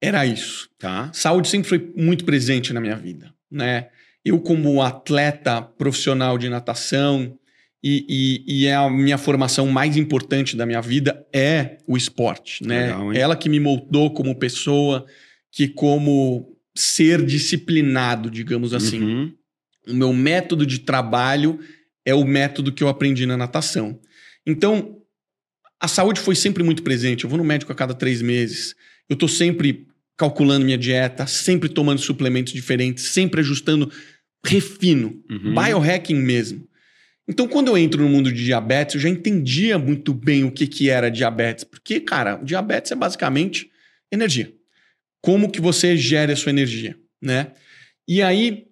era 0.00 0.26
isso. 0.26 0.68
Tá? 0.78 1.10
Saúde 1.12 1.48
sempre 1.48 1.68
foi 1.68 1.92
muito 1.96 2.24
presente 2.24 2.72
na 2.72 2.80
minha 2.80 2.96
vida, 2.96 3.32
né? 3.50 3.88
Eu 4.24 4.40
como 4.40 4.80
atleta 4.82 5.60
profissional 5.62 6.36
de 6.38 6.48
natação 6.48 7.38
e, 7.82 8.06
e- 8.46 8.62
e 8.62 8.66
é 8.66 8.74
a 8.74 8.88
minha 8.88 9.18
formação 9.18 9.66
mais 9.68 9.96
importante 9.96 10.56
da 10.56 10.64
minha 10.64 10.80
vida 10.80 11.26
é 11.32 11.76
o 11.86 11.96
esporte, 11.96 12.64
né? 12.66 12.86
Legal? 12.86 13.12
Ela 13.12 13.36
que 13.36 13.48
me 13.48 13.60
moldou 13.60 14.10
como 14.12 14.34
pessoa, 14.38 15.04
que 15.52 15.68
como 15.68 16.54
ser 16.74 17.24
disciplinado, 17.24 18.30
digamos 18.30 18.72
assim. 18.74 19.02
Uhum. 19.02 19.32
O 19.88 19.94
meu 19.94 20.12
método 20.12 20.66
de 20.66 20.80
trabalho 20.80 21.60
é 22.04 22.14
o 22.14 22.24
método 22.24 22.72
que 22.72 22.82
eu 22.82 22.88
aprendi 22.88 23.26
na 23.26 23.36
natação. 23.36 24.00
Então, 24.46 24.98
a 25.80 25.88
saúde 25.88 26.20
foi 26.20 26.34
sempre 26.34 26.62
muito 26.62 26.82
presente. 26.82 27.24
Eu 27.24 27.30
vou 27.30 27.38
no 27.38 27.44
médico 27.44 27.72
a 27.72 27.74
cada 27.74 27.94
três 27.94 28.22
meses. 28.22 28.74
Eu 29.08 29.14
estou 29.14 29.28
sempre 29.28 29.86
calculando 30.16 30.64
minha 30.64 30.78
dieta, 30.78 31.26
sempre 31.26 31.68
tomando 31.68 31.98
suplementos 32.00 32.52
diferentes, 32.52 33.04
sempre 33.04 33.40
ajustando, 33.40 33.90
refino, 34.44 35.20
Uhum. 35.30 35.54
biohacking 35.54 36.14
mesmo. 36.14 36.66
Então, 37.26 37.48
quando 37.48 37.68
eu 37.68 37.78
entro 37.78 38.02
no 38.02 38.08
mundo 38.08 38.30
de 38.30 38.44
diabetes, 38.44 38.94
eu 38.94 39.00
já 39.00 39.08
entendia 39.08 39.78
muito 39.78 40.12
bem 40.12 40.44
o 40.44 40.50
que, 40.50 40.66
que 40.66 40.90
era 40.90 41.10
diabetes. 41.10 41.64
Porque, 41.64 41.98
cara, 42.00 42.36
o 42.40 42.44
diabetes 42.44 42.92
é 42.92 42.94
basicamente 42.94 43.70
energia. 44.12 44.52
Como 45.22 45.50
que 45.50 45.60
você 45.60 45.96
gera 45.96 46.34
a 46.34 46.36
sua 46.36 46.50
energia, 46.50 46.96
né? 47.22 47.52
E 48.06 48.20
aí, 48.20 48.66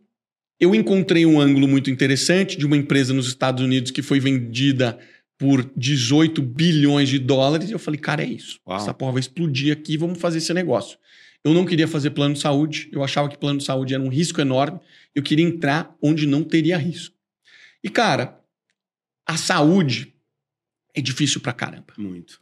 eu 0.61 0.75
encontrei 0.75 1.25
um 1.25 1.41
ângulo 1.41 1.67
muito 1.67 1.91
interessante 1.91 2.59
de 2.59 2.67
uma 2.67 2.77
empresa 2.77 3.15
nos 3.15 3.27
Estados 3.27 3.65
Unidos 3.65 3.91
que 3.91 4.03
foi 4.03 4.21
vendida 4.21 4.99
por 5.43 5.69
18 5.77 6.41
bilhões 6.41 7.09
de 7.09 7.19
dólares. 7.19 7.69
E 7.69 7.73
eu 7.73 7.79
falei, 7.81 7.99
cara, 7.99 8.23
é 8.23 8.27
isso. 8.27 8.61
Uau. 8.65 8.79
Essa 8.79 8.95
porra 8.95 9.15
vai 9.15 9.21
explodir 9.21 9.73
aqui, 9.73 9.97
vamos 9.97 10.21
fazer 10.21 10.39
esse 10.39 10.55
negócio. 10.55 10.97
Eu 11.43 11.53
não 11.53 11.67
queria 11.67 11.89
fazer 11.89 12.11
plano 12.11 12.35
de 12.35 12.41
saúde, 12.41 12.89
eu 12.93 13.03
achava 13.03 13.29
que 13.29 13.37
plano 13.37 13.59
de 13.59 13.65
saúde 13.65 13.93
era 13.93 14.01
um 14.01 14.09
risco 14.09 14.41
enorme. 14.41 14.79
Eu 15.13 15.21
queria 15.21 15.45
entrar 15.45 15.97
onde 16.01 16.29
não 16.29 16.45
teria 16.45 16.79
risco. 16.79 17.17
E, 17.83 17.89
cara, 17.89 18.41
a 19.27 19.37
saúde 19.37 20.15
é 20.95 21.01
difícil 21.01 21.41
pra 21.41 21.53
caramba. 21.53 21.93
Muito. 21.99 22.39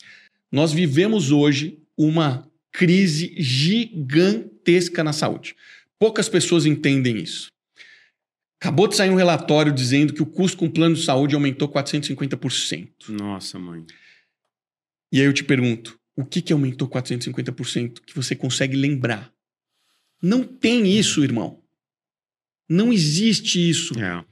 Nós 0.53 0.71
vivemos 0.71 1.31
hoje 1.31 1.79
uma 1.97 2.47
crise 2.71 3.35
gigantesca 3.39 5.03
na 5.03 5.15
saúde. 5.15 5.57
Poucas 5.99 6.29
pessoas 6.29 6.67
entendem 6.67 7.17
isso. 7.17 7.49
Acabou 8.61 8.87
de 8.87 8.95
sair 8.95 9.09
um 9.09 9.15
relatório 9.15 9.73
dizendo 9.73 10.13
que 10.13 10.23
o 10.23 10.27
custo 10.27 10.59
com 10.59 10.69
plano 10.69 10.95
de 10.95 11.03
saúde 11.03 11.35
aumentou 11.35 11.67
450%. 11.67 13.09
Nossa, 13.09 13.59
mãe. 13.59 13.87
E 15.11 15.19
aí 15.19 15.25
eu 15.25 15.33
te 15.33 15.43
pergunto, 15.43 15.99
o 16.15 16.27
que, 16.27 16.43
que 16.43 16.53
aumentou 16.53 16.87
450% 16.87 18.01
que 18.05 18.15
você 18.15 18.37
consegue 18.37 18.77
lembrar? 18.77 19.33
Não 20.23 20.45
tem 20.45 20.87
isso, 20.87 21.25
irmão. 21.25 21.59
Não 22.69 22.93
existe 22.93 23.69
isso. 23.69 23.99
É. 23.99 24.23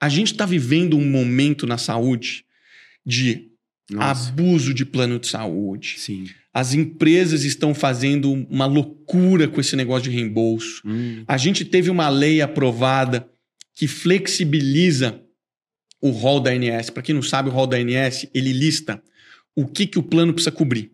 A 0.00 0.08
gente 0.08 0.32
está 0.32 0.44
vivendo 0.44 0.98
um 0.98 1.08
momento 1.08 1.64
na 1.64 1.78
saúde 1.78 2.44
de 3.04 3.52
Nossa. 3.88 4.30
abuso 4.30 4.74
de 4.74 4.84
plano 4.84 5.20
de 5.20 5.28
saúde. 5.28 5.94
Sim. 5.98 6.28
As 6.52 6.74
empresas 6.74 7.44
estão 7.44 7.72
fazendo 7.72 8.32
uma 8.50 8.66
loucura 8.66 9.46
com 9.46 9.60
esse 9.60 9.76
negócio 9.76 10.10
de 10.10 10.16
reembolso. 10.16 10.82
Hum. 10.84 11.22
A 11.28 11.36
gente 11.36 11.64
teve 11.64 11.88
uma 11.88 12.08
lei 12.08 12.40
aprovada 12.40 13.30
que 13.76 13.86
flexibiliza 13.86 15.22
o 16.00 16.08
rol 16.08 16.40
da 16.40 16.50
ANS. 16.50 16.88
Para 16.88 17.02
quem 17.02 17.14
não 17.14 17.22
sabe, 17.22 17.50
o 17.50 17.52
rol 17.52 17.66
da 17.66 17.76
ANS, 17.76 18.26
ele 18.34 18.52
lista 18.52 19.02
o 19.54 19.66
que, 19.66 19.86
que 19.86 19.98
o 19.98 20.02
plano 20.02 20.32
precisa 20.32 20.50
cobrir. 20.50 20.90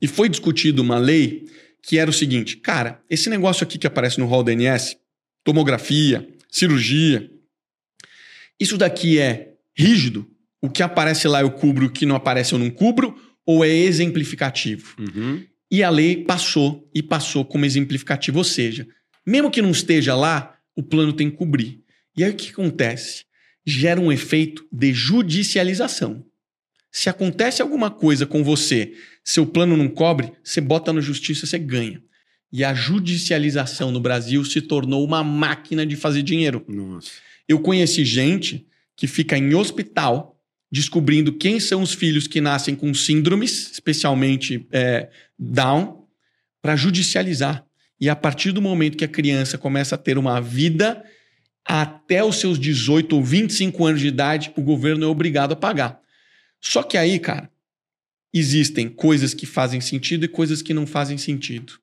E 0.00 0.08
foi 0.08 0.28
discutido 0.28 0.82
uma 0.82 0.98
lei 0.98 1.48
que 1.80 1.98
era 1.98 2.10
o 2.10 2.12
seguinte, 2.12 2.56
cara, 2.56 3.00
esse 3.08 3.30
negócio 3.30 3.64
aqui 3.64 3.78
que 3.78 3.86
aparece 3.86 4.18
no 4.18 4.26
rol 4.26 4.42
da 4.42 4.52
ANS, 4.52 4.96
tomografia, 5.44 6.28
cirurgia, 6.50 7.30
isso 8.58 8.76
daqui 8.76 9.18
é 9.18 9.54
rígido? 9.76 10.28
O 10.60 10.68
que 10.70 10.82
aparece 10.82 11.26
lá 11.26 11.40
eu 11.40 11.50
cubro, 11.50 11.86
o 11.86 11.90
que 11.90 12.06
não 12.06 12.14
aparece 12.14 12.52
eu 12.52 12.58
não 12.58 12.70
cubro? 12.70 13.16
Ou 13.44 13.64
é 13.64 13.68
exemplificativo? 13.68 14.94
Uhum. 14.98 15.44
E 15.70 15.82
a 15.82 15.90
lei 15.90 16.24
passou 16.24 16.88
e 16.94 17.02
passou 17.02 17.44
como 17.44 17.64
exemplificativo, 17.64 18.38
ou 18.38 18.44
seja, 18.44 18.86
mesmo 19.26 19.50
que 19.50 19.62
não 19.62 19.70
esteja 19.70 20.14
lá, 20.14 20.56
o 20.76 20.82
plano 20.82 21.12
tem 21.12 21.30
que 21.30 21.36
cobrir. 21.36 21.81
E 22.16 22.24
aí 22.24 22.30
o 22.30 22.34
que 22.34 22.50
acontece? 22.50 23.24
Gera 23.64 24.00
um 24.00 24.10
efeito 24.10 24.66
de 24.70 24.92
judicialização. 24.92 26.24
Se 26.90 27.08
acontece 27.08 27.62
alguma 27.62 27.90
coisa 27.90 28.26
com 28.26 28.44
você, 28.44 28.92
seu 29.24 29.46
plano 29.46 29.76
não 29.76 29.88
cobre, 29.88 30.32
você 30.44 30.60
bota 30.60 30.92
na 30.92 31.00
justiça, 31.00 31.46
você 31.46 31.58
ganha. 31.58 32.02
E 32.52 32.62
a 32.62 32.74
judicialização 32.74 33.90
no 33.90 33.98
Brasil 33.98 34.44
se 34.44 34.60
tornou 34.60 35.02
uma 35.02 35.24
máquina 35.24 35.86
de 35.86 35.96
fazer 35.96 36.22
dinheiro. 36.22 36.62
Nossa. 36.68 37.10
Eu 37.48 37.60
conheci 37.60 38.04
gente 38.04 38.66
que 38.94 39.06
fica 39.06 39.38
em 39.38 39.54
hospital 39.54 40.38
descobrindo 40.70 41.32
quem 41.32 41.60
são 41.60 41.82
os 41.82 41.92
filhos 41.92 42.26
que 42.26 42.40
nascem 42.40 42.74
com 42.74 42.92
síndromes, 42.94 43.70
especialmente 43.72 44.66
é, 44.72 45.10
Down, 45.38 46.06
para 46.62 46.76
judicializar. 46.76 47.64
E 48.00 48.08
a 48.08 48.16
partir 48.16 48.52
do 48.52 48.62
momento 48.62 48.96
que 48.96 49.04
a 49.04 49.08
criança 49.08 49.58
começa 49.58 49.94
a 49.94 49.98
ter 49.98 50.16
uma 50.16 50.40
vida, 50.40 51.04
até 51.64 52.24
os 52.24 52.36
seus 52.36 52.58
18 52.58 53.16
ou 53.16 53.22
25 53.22 53.86
anos 53.86 54.00
de 54.00 54.08
idade, 54.08 54.52
o 54.56 54.62
governo 54.62 55.04
é 55.04 55.08
obrigado 55.08 55.52
a 55.52 55.56
pagar. 55.56 56.00
Só 56.60 56.82
que 56.82 56.96
aí, 56.96 57.18
cara, 57.18 57.50
existem 58.32 58.88
coisas 58.88 59.34
que 59.34 59.46
fazem 59.46 59.80
sentido 59.80 60.24
e 60.24 60.28
coisas 60.28 60.62
que 60.62 60.74
não 60.74 60.86
fazem 60.86 61.18
sentido. 61.18 61.74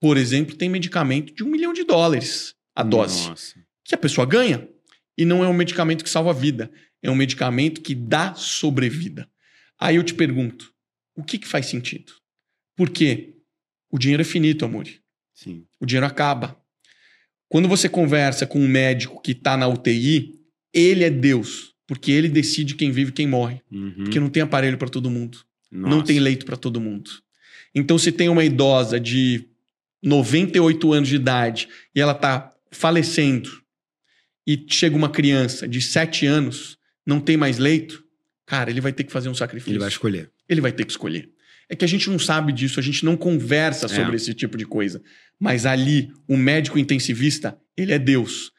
Por 0.00 0.16
exemplo, 0.16 0.56
tem 0.56 0.68
medicamento 0.68 1.34
de 1.34 1.42
um 1.42 1.48
milhão 1.48 1.72
de 1.72 1.84
dólares 1.84 2.54
a 2.74 2.82
dose 2.82 3.28
Nossa. 3.28 3.54
que 3.84 3.94
a 3.94 3.98
pessoa 3.98 4.26
ganha. 4.26 4.68
E 5.16 5.24
não 5.24 5.44
é 5.44 5.48
um 5.48 5.54
medicamento 5.54 6.02
que 6.02 6.10
salva 6.10 6.30
a 6.30 6.34
vida. 6.34 6.70
É 7.02 7.10
um 7.10 7.14
medicamento 7.14 7.80
que 7.80 7.94
dá 7.94 8.34
sobrevida. 8.34 9.28
Aí 9.78 9.96
eu 9.96 10.02
te 10.02 10.14
pergunto: 10.14 10.72
o 11.14 11.22
que, 11.22 11.38
que 11.38 11.46
faz 11.46 11.66
sentido? 11.66 12.12
Porque 12.76 13.36
o 13.90 13.98
dinheiro 13.98 14.22
é 14.22 14.24
finito, 14.24 14.64
amor. 14.64 14.88
Sim. 15.32 15.66
O 15.80 15.86
dinheiro 15.86 16.06
acaba. 16.06 16.60
Quando 17.54 17.68
você 17.68 17.88
conversa 17.88 18.48
com 18.48 18.58
um 18.58 18.66
médico 18.66 19.22
que 19.22 19.30
está 19.30 19.56
na 19.56 19.68
UTI, 19.68 20.34
ele 20.72 21.04
é 21.04 21.08
Deus. 21.08 21.72
Porque 21.86 22.10
ele 22.10 22.28
decide 22.28 22.74
quem 22.74 22.90
vive 22.90 23.10
e 23.10 23.12
quem 23.12 23.28
morre. 23.28 23.60
Uhum. 23.70 23.92
Porque 23.94 24.18
não 24.18 24.28
tem 24.28 24.42
aparelho 24.42 24.76
para 24.76 24.88
todo 24.88 25.08
mundo. 25.08 25.38
Não 25.70 25.90
Nossa. 25.90 26.06
tem 26.06 26.18
leito 26.18 26.44
para 26.44 26.56
todo 26.56 26.80
mundo. 26.80 27.08
Então, 27.72 27.96
se 27.96 28.10
tem 28.10 28.28
uma 28.28 28.42
idosa 28.42 28.98
de 28.98 29.46
98 30.02 30.92
anos 30.92 31.08
de 31.08 31.14
idade 31.14 31.68
e 31.94 32.00
ela 32.00 32.10
está 32.10 32.52
falecendo 32.72 33.48
e 34.44 34.66
chega 34.68 34.96
uma 34.96 35.08
criança 35.08 35.68
de 35.68 35.80
7 35.80 36.26
anos, 36.26 36.76
não 37.06 37.20
tem 37.20 37.36
mais 37.36 37.58
leito, 37.58 38.02
cara, 38.44 38.68
ele 38.68 38.80
vai 38.80 38.92
ter 38.92 39.04
que 39.04 39.12
fazer 39.12 39.28
um 39.28 39.34
sacrifício. 39.34 39.70
Ele 39.70 39.78
vai 39.78 39.90
escolher. 39.90 40.28
Ele 40.48 40.60
vai 40.60 40.72
ter 40.72 40.84
que 40.84 40.90
escolher. 40.90 41.30
É 41.74 41.76
que 41.76 41.84
a 41.84 41.88
gente 41.88 42.08
não 42.08 42.20
sabe 42.20 42.52
disso, 42.52 42.78
a 42.78 42.82
gente 42.82 43.04
não 43.04 43.16
conversa 43.16 43.88
sobre 43.88 44.12
É. 44.12 44.14
esse 44.14 44.32
tipo 44.32 44.56
de 44.56 44.64
coisa. 44.64 45.02
Mas 45.40 45.66
ali, 45.66 46.08
o 46.28 46.36
médico 46.36 46.78
intensivista, 46.78 47.58
ele 47.76 47.92
é 47.92 47.98
Deus. 47.98 48.52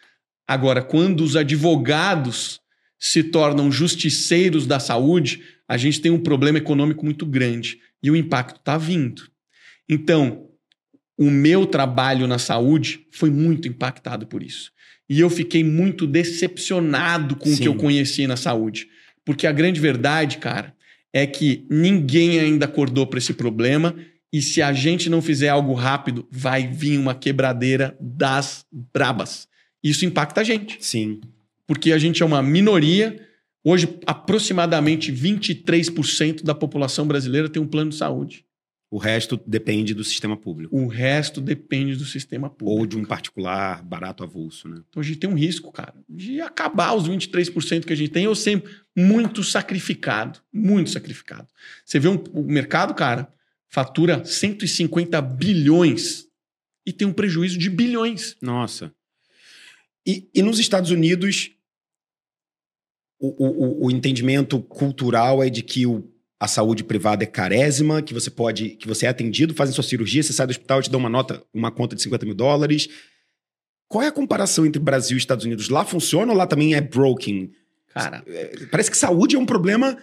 Agora, 0.45 0.81
quando 0.81 1.21
os 1.23 1.37
advogados 1.37 2.59
se 2.99 3.23
tornam 3.23 3.71
justiceiros 3.71 4.67
da 4.67 4.81
saúde, 4.81 5.41
a 5.65 5.77
gente 5.77 6.01
tem 6.01 6.11
um 6.11 6.19
problema 6.21 6.57
econômico 6.57 7.05
muito 7.05 7.25
grande. 7.25 7.79
E 8.03 8.11
o 8.11 8.17
impacto 8.17 8.57
está 8.59 8.77
vindo. 8.77 9.23
Então, 9.87 10.49
o 11.17 11.31
meu 11.31 11.65
trabalho 11.65 12.27
na 12.27 12.37
saúde 12.37 13.07
foi 13.13 13.29
muito 13.29 13.65
impactado 13.65 14.27
por 14.27 14.43
isso. 14.43 14.73
E 15.09 15.21
eu 15.21 15.29
fiquei 15.29 15.63
muito 15.63 16.05
decepcionado 16.05 17.37
com 17.37 17.47
o 17.47 17.55
Sim. 17.55 17.61
que 17.61 17.67
eu 17.69 17.75
conheci 17.75 18.27
na 18.27 18.35
saúde. 18.35 18.89
Porque 19.23 19.47
a 19.47 19.53
grande 19.53 19.79
verdade, 19.79 20.37
cara, 20.37 20.75
é 21.15 21.25
que 21.25 21.65
ninguém 21.69 22.41
ainda 22.41 22.65
acordou 22.65 23.07
para 23.07 23.19
esse 23.19 23.33
problema. 23.33 23.95
E 24.33 24.41
se 24.41 24.61
a 24.61 24.73
gente 24.73 25.09
não 25.09 25.21
fizer 25.21 25.47
algo 25.47 25.73
rápido, 25.73 26.27
vai 26.29 26.67
vir 26.67 26.99
uma 26.99 27.15
quebradeira 27.15 27.95
das 28.01 28.65
brabas. 28.93 29.47
Isso 29.81 30.05
impacta 30.05 30.41
a 30.41 30.43
gente 30.43 30.77
Sim. 30.81 31.21
porque 31.65 31.93
a 31.93 31.97
gente 31.97 32.21
é 32.21 32.25
uma 32.25 32.43
minoria. 32.43 33.17
Hoje, 33.63 33.97
aproximadamente 34.05 35.09
23% 35.09 36.43
da 36.43 36.53
população 36.53 37.07
brasileira 37.07 37.47
tem 37.47 37.61
um 37.61 37.67
plano 37.67 37.91
de 37.91 37.95
saúde. 37.95 38.43
O 38.89 38.97
resto 38.97 39.35
depende 39.47 39.93
do 39.93 40.03
sistema 40.03 40.37
público. 40.37 40.75
O 40.77 40.87
resto 40.87 41.41
depende 41.41 41.95
do 41.95 42.05
sistema 42.05 42.49
público. 42.49 42.79
Ou 42.79 42.85
de 42.85 42.95
um 42.97 43.03
particular 43.03 43.83
barato 43.83 44.23
avulso, 44.23 44.69
né? 44.69 44.81
Então 44.87 45.01
a 45.01 45.03
gente 45.03 45.17
tem 45.19 45.29
um 45.29 45.33
risco, 45.35 45.71
cara, 45.71 45.93
de 46.07 46.39
acabar 46.39 46.93
os 46.95 47.07
23% 47.09 47.83
que 47.85 47.91
a 47.91 47.95
gente 47.95 48.11
tem, 48.11 48.27
ou 48.27 48.35
sempre 48.35 48.71
muito 48.95 49.43
sacrificado. 49.43 50.39
Muito 50.53 50.91
sacrificado. 50.91 51.47
Você 51.83 51.99
vê 51.99 52.07
um, 52.07 52.23
o 52.31 52.43
mercado, 52.43 52.93
cara, 52.93 53.27
fatura 53.67 54.23
150 54.23 55.19
bilhões 55.21 56.27
e 56.85 56.93
tem 56.93 57.07
um 57.07 57.13
prejuízo 57.13 57.57
de 57.57 57.69
bilhões. 57.69 58.37
Nossa. 58.41 58.93
E, 60.07 60.29
e 60.33 60.41
nos 60.43 60.59
Estados 60.59 60.91
Unidos, 60.91 61.51
o, 63.19 63.27
o- 63.45 63.85
o 63.87 63.91
entendimento 63.91 64.61
cultural 64.61 65.43
é 65.43 65.49
de 65.49 65.63
que 65.63 65.85
o- 65.87 66.07
a 66.39 66.47
saúde 66.47 66.83
privada 66.83 67.23
é 67.23 67.27
carésima, 67.27 68.01
que 68.01 68.13
você 68.13 68.29
pode, 68.29 68.69
que 68.71 68.87
você 68.87 69.05
é 69.05 69.09
atendido, 69.09 69.53
fazem 69.53 69.73
sua 69.73 69.83
cirurgia, 69.83 70.21
você 70.21 70.33
sai 70.33 70.45
do 70.47 70.51
hospital, 70.51 70.81
te 70.81 70.89
dão 70.89 70.99
uma 70.99 71.09
nota, 71.09 71.41
uma 71.53 71.71
conta 71.71 71.95
de 71.95 72.01
50 72.01 72.25
mil 72.25 72.35
dólares. 72.35 72.87
Qual 73.87 74.03
é 74.03 74.07
a 74.07 74.11
comparação 74.11 74.65
entre 74.65 74.81
Brasil 74.81 75.15
e 75.15 75.19
Estados 75.19 75.45
Unidos? 75.45 75.69
Lá 75.69 75.85
funciona 75.85 76.31
ou 76.31 76.37
lá 76.37 76.45
também 76.47 76.73
é 76.73 76.81
broken? 76.81 77.51
Cara, 77.93 78.23
Parece 78.71 78.91
que 78.91 78.97
saúde 78.97 79.35
é 79.35 79.39
um 79.39 79.45
problema. 79.45 79.97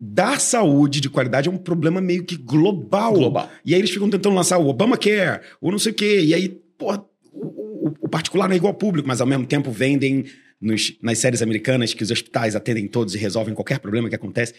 Dar 0.00 0.40
saúde 0.40 1.00
de 1.00 1.08
qualidade 1.08 1.48
é 1.48 1.52
um 1.52 1.56
problema 1.56 2.00
meio 2.00 2.24
que 2.24 2.36
global. 2.36 3.12
global. 3.14 3.50
E 3.64 3.72
aí 3.74 3.80
eles 3.80 3.90
ficam 3.90 4.10
tentando 4.10 4.34
lançar 4.34 4.58
o 4.58 4.66
Obamacare, 4.68 5.42
ou 5.60 5.70
não 5.70 5.78
sei 5.78 5.92
o 5.92 5.94
quê. 5.94 6.20
E 6.20 6.34
aí, 6.34 6.48
porra, 6.76 7.04
o, 7.32 7.88
o- 7.88 7.94
o 8.00 8.08
particular 8.08 8.48
não 8.48 8.54
é 8.54 8.56
igual 8.56 8.72
ao 8.72 8.78
público, 8.78 9.06
mas 9.06 9.20
ao 9.20 9.26
mesmo 9.26 9.46
tempo 9.46 9.70
vendem 9.70 10.24
nos- 10.60 10.98
nas 11.00 11.18
séries 11.18 11.40
americanas 11.42 11.94
que 11.94 12.02
os 12.02 12.10
hospitais 12.10 12.56
atendem 12.56 12.88
todos 12.88 13.14
e 13.14 13.18
resolvem 13.18 13.54
qualquer 13.54 13.78
problema 13.78 14.08
que 14.08 14.14
acontece. 14.16 14.54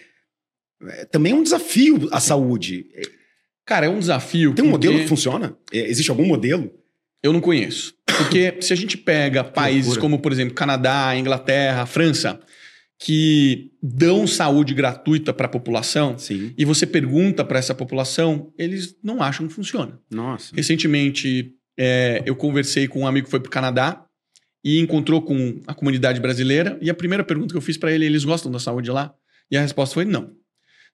É, 0.84 1.06
também 1.06 1.32
é 1.34 1.36
um 1.36 1.44
desafio 1.44 2.08
a 2.12 2.20
saúde. 2.20 2.86
Cara, 3.66 3.86
é 3.88 3.90
um 3.90 4.00
desafio. 4.00 4.54
Tem 4.54 4.64
um 4.66 4.72
porque- 4.72 4.88
modelo 4.88 5.04
que 5.04 5.08
funciona? 5.10 5.58
É, 5.72 5.90
Existe 5.90 6.10
algum 6.12 6.26
modelo? 6.26 6.72
Eu 7.24 7.34
não 7.34 7.42
conheço. 7.42 7.94
Porque 8.18 8.58
se 8.62 8.72
a 8.72 8.76
gente 8.76 8.98
pega 8.98 9.44
países 9.44 9.98
como, 9.98 10.20
por 10.20 10.32
exemplo, 10.32 10.54
Canadá, 10.54 11.16
Inglaterra, 11.18 11.86
França, 11.86 12.40
que 13.00 13.72
dão 13.82 14.26
saúde 14.28 14.74
gratuita 14.74 15.34
para 15.34 15.48
a 15.48 15.50
população, 15.50 16.18
Sim. 16.18 16.54
e 16.58 16.64
você 16.64 16.86
pergunta 16.86 17.44
para 17.44 17.60
essa 17.60 17.74
população, 17.76 18.54
eles 18.58 18.96
não 19.04 19.22
acham 19.22 19.48
que 19.48 19.54
funciona. 19.54 20.00
Nossa. 20.10 20.56
Recentemente, 20.56 21.52
é, 21.78 22.24
eu 22.26 22.36
conversei 22.36 22.88
com 22.88 23.02
um 23.02 23.08
amigo 23.08 23.26
que 23.26 23.32
foi 23.32 23.40
para 23.40 23.48
o 23.48 23.52
Canadá 23.52 24.06
e 24.64 24.80
encontrou 24.80 25.22
com 25.22 25.60
a 25.68 25.74
comunidade 25.74 26.20
brasileira, 26.22 26.78
e 26.82 26.90
a 26.90 26.94
primeira 26.94 27.24
pergunta 27.24 27.54
que 27.54 27.58
eu 27.58 27.62
fiz 27.62 27.78
para 27.78 27.92
ele, 27.92 28.06
eles 28.06 28.24
gostam 28.24 28.52
da 28.52 28.60
saúde 28.60 28.90
lá? 28.90 29.14
E 29.52 29.58
a 29.58 29.62
resposta 29.62 29.94
foi 29.94 30.06
não. 30.06 30.32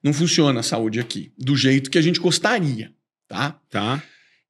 Não 0.04 0.14
funciona 0.14 0.60
a 0.60 0.64
saúde 0.64 1.00
aqui, 1.00 1.32
do 1.38 1.56
jeito 1.56 1.90
que 1.92 1.98
a 1.98 2.02
gente 2.02 2.20
gostaria, 2.20 2.92
tá? 3.28 3.60
Tá. 3.70 4.04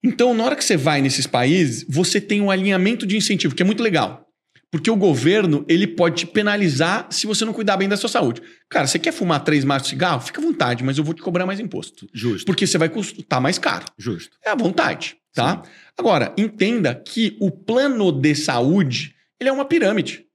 Então, 0.04 0.34
na 0.34 0.44
hora 0.44 0.56
que 0.56 0.64
você 0.64 0.78
vai 0.78 1.02
nesses 1.02 1.28
países, 1.28 1.86
você 1.88 2.20
tem 2.20 2.42
um 2.42 2.50
alinhamento 2.50 3.06
de 3.06 3.16
incentivo, 3.16 3.54
que 3.54 3.62
é 3.62 3.66
muito 3.66 3.84
legal. 3.84 4.28
Porque 4.72 4.90
o 4.90 4.96
governo, 4.96 5.66
ele 5.68 5.86
pode 5.86 6.16
te 6.16 6.26
penalizar 6.26 7.08
se 7.12 7.28
você 7.28 7.44
não 7.44 7.52
cuidar 7.52 7.76
bem 7.76 7.90
da 7.90 7.98
sua 7.98 8.08
saúde. 8.08 8.42
Cara, 8.70 8.88
você 8.88 8.98
quer 8.98 9.12
fumar 9.12 9.44
três 9.44 9.66
maços 9.66 9.90
de 9.90 9.90
cigarro? 9.90 10.22
Fica 10.22 10.40
à 10.40 10.44
vontade, 10.44 10.82
mas 10.82 10.98
eu 10.98 11.04
vou 11.04 11.14
te 11.14 11.22
cobrar 11.22 11.46
mais 11.46 11.60
imposto. 11.60 12.08
Justo. 12.14 12.46
Porque 12.46 12.66
você 12.66 12.78
vai 12.78 12.88
custar 12.88 13.42
mais 13.42 13.60
caro. 13.60 13.86
Justo. 13.98 14.38
É 14.44 14.50
à 14.50 14.56
vontade, 14.56 15.18
tá? 15.34 15.62
Agora, 15.98 16.34
entenda 16.38 16.96
que 16.96 17.36
o 17.42 17.52
plano 17.52 18.14
de 18.14 18.34
saúde, 18.34 19.14
ele 19.38 19.50
é 19.50 19.54
uma 19.54 19.66
pirâmide. 19.66 20.26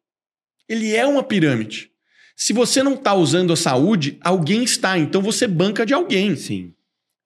Ele 0.68 0.95
é 0.95 1.07
uma 1.07 1.22
pirâmide. 1.22 1.91
Se 2.37 2.53
você 2.53 2.82
não 2.82 2.95
está 2.95 3.14
usando 3.14 3.53
a 3.53 3.57
saúde, 3.57 4.18
alguém 4.20 4.62
está. 4.62 4.99
Então 4.99 5.22
você 5.22 5.47
banca 5.47 5.87
de 5.87 5.95
alguém. 5.95 6.37
Sim. 6.37 6.72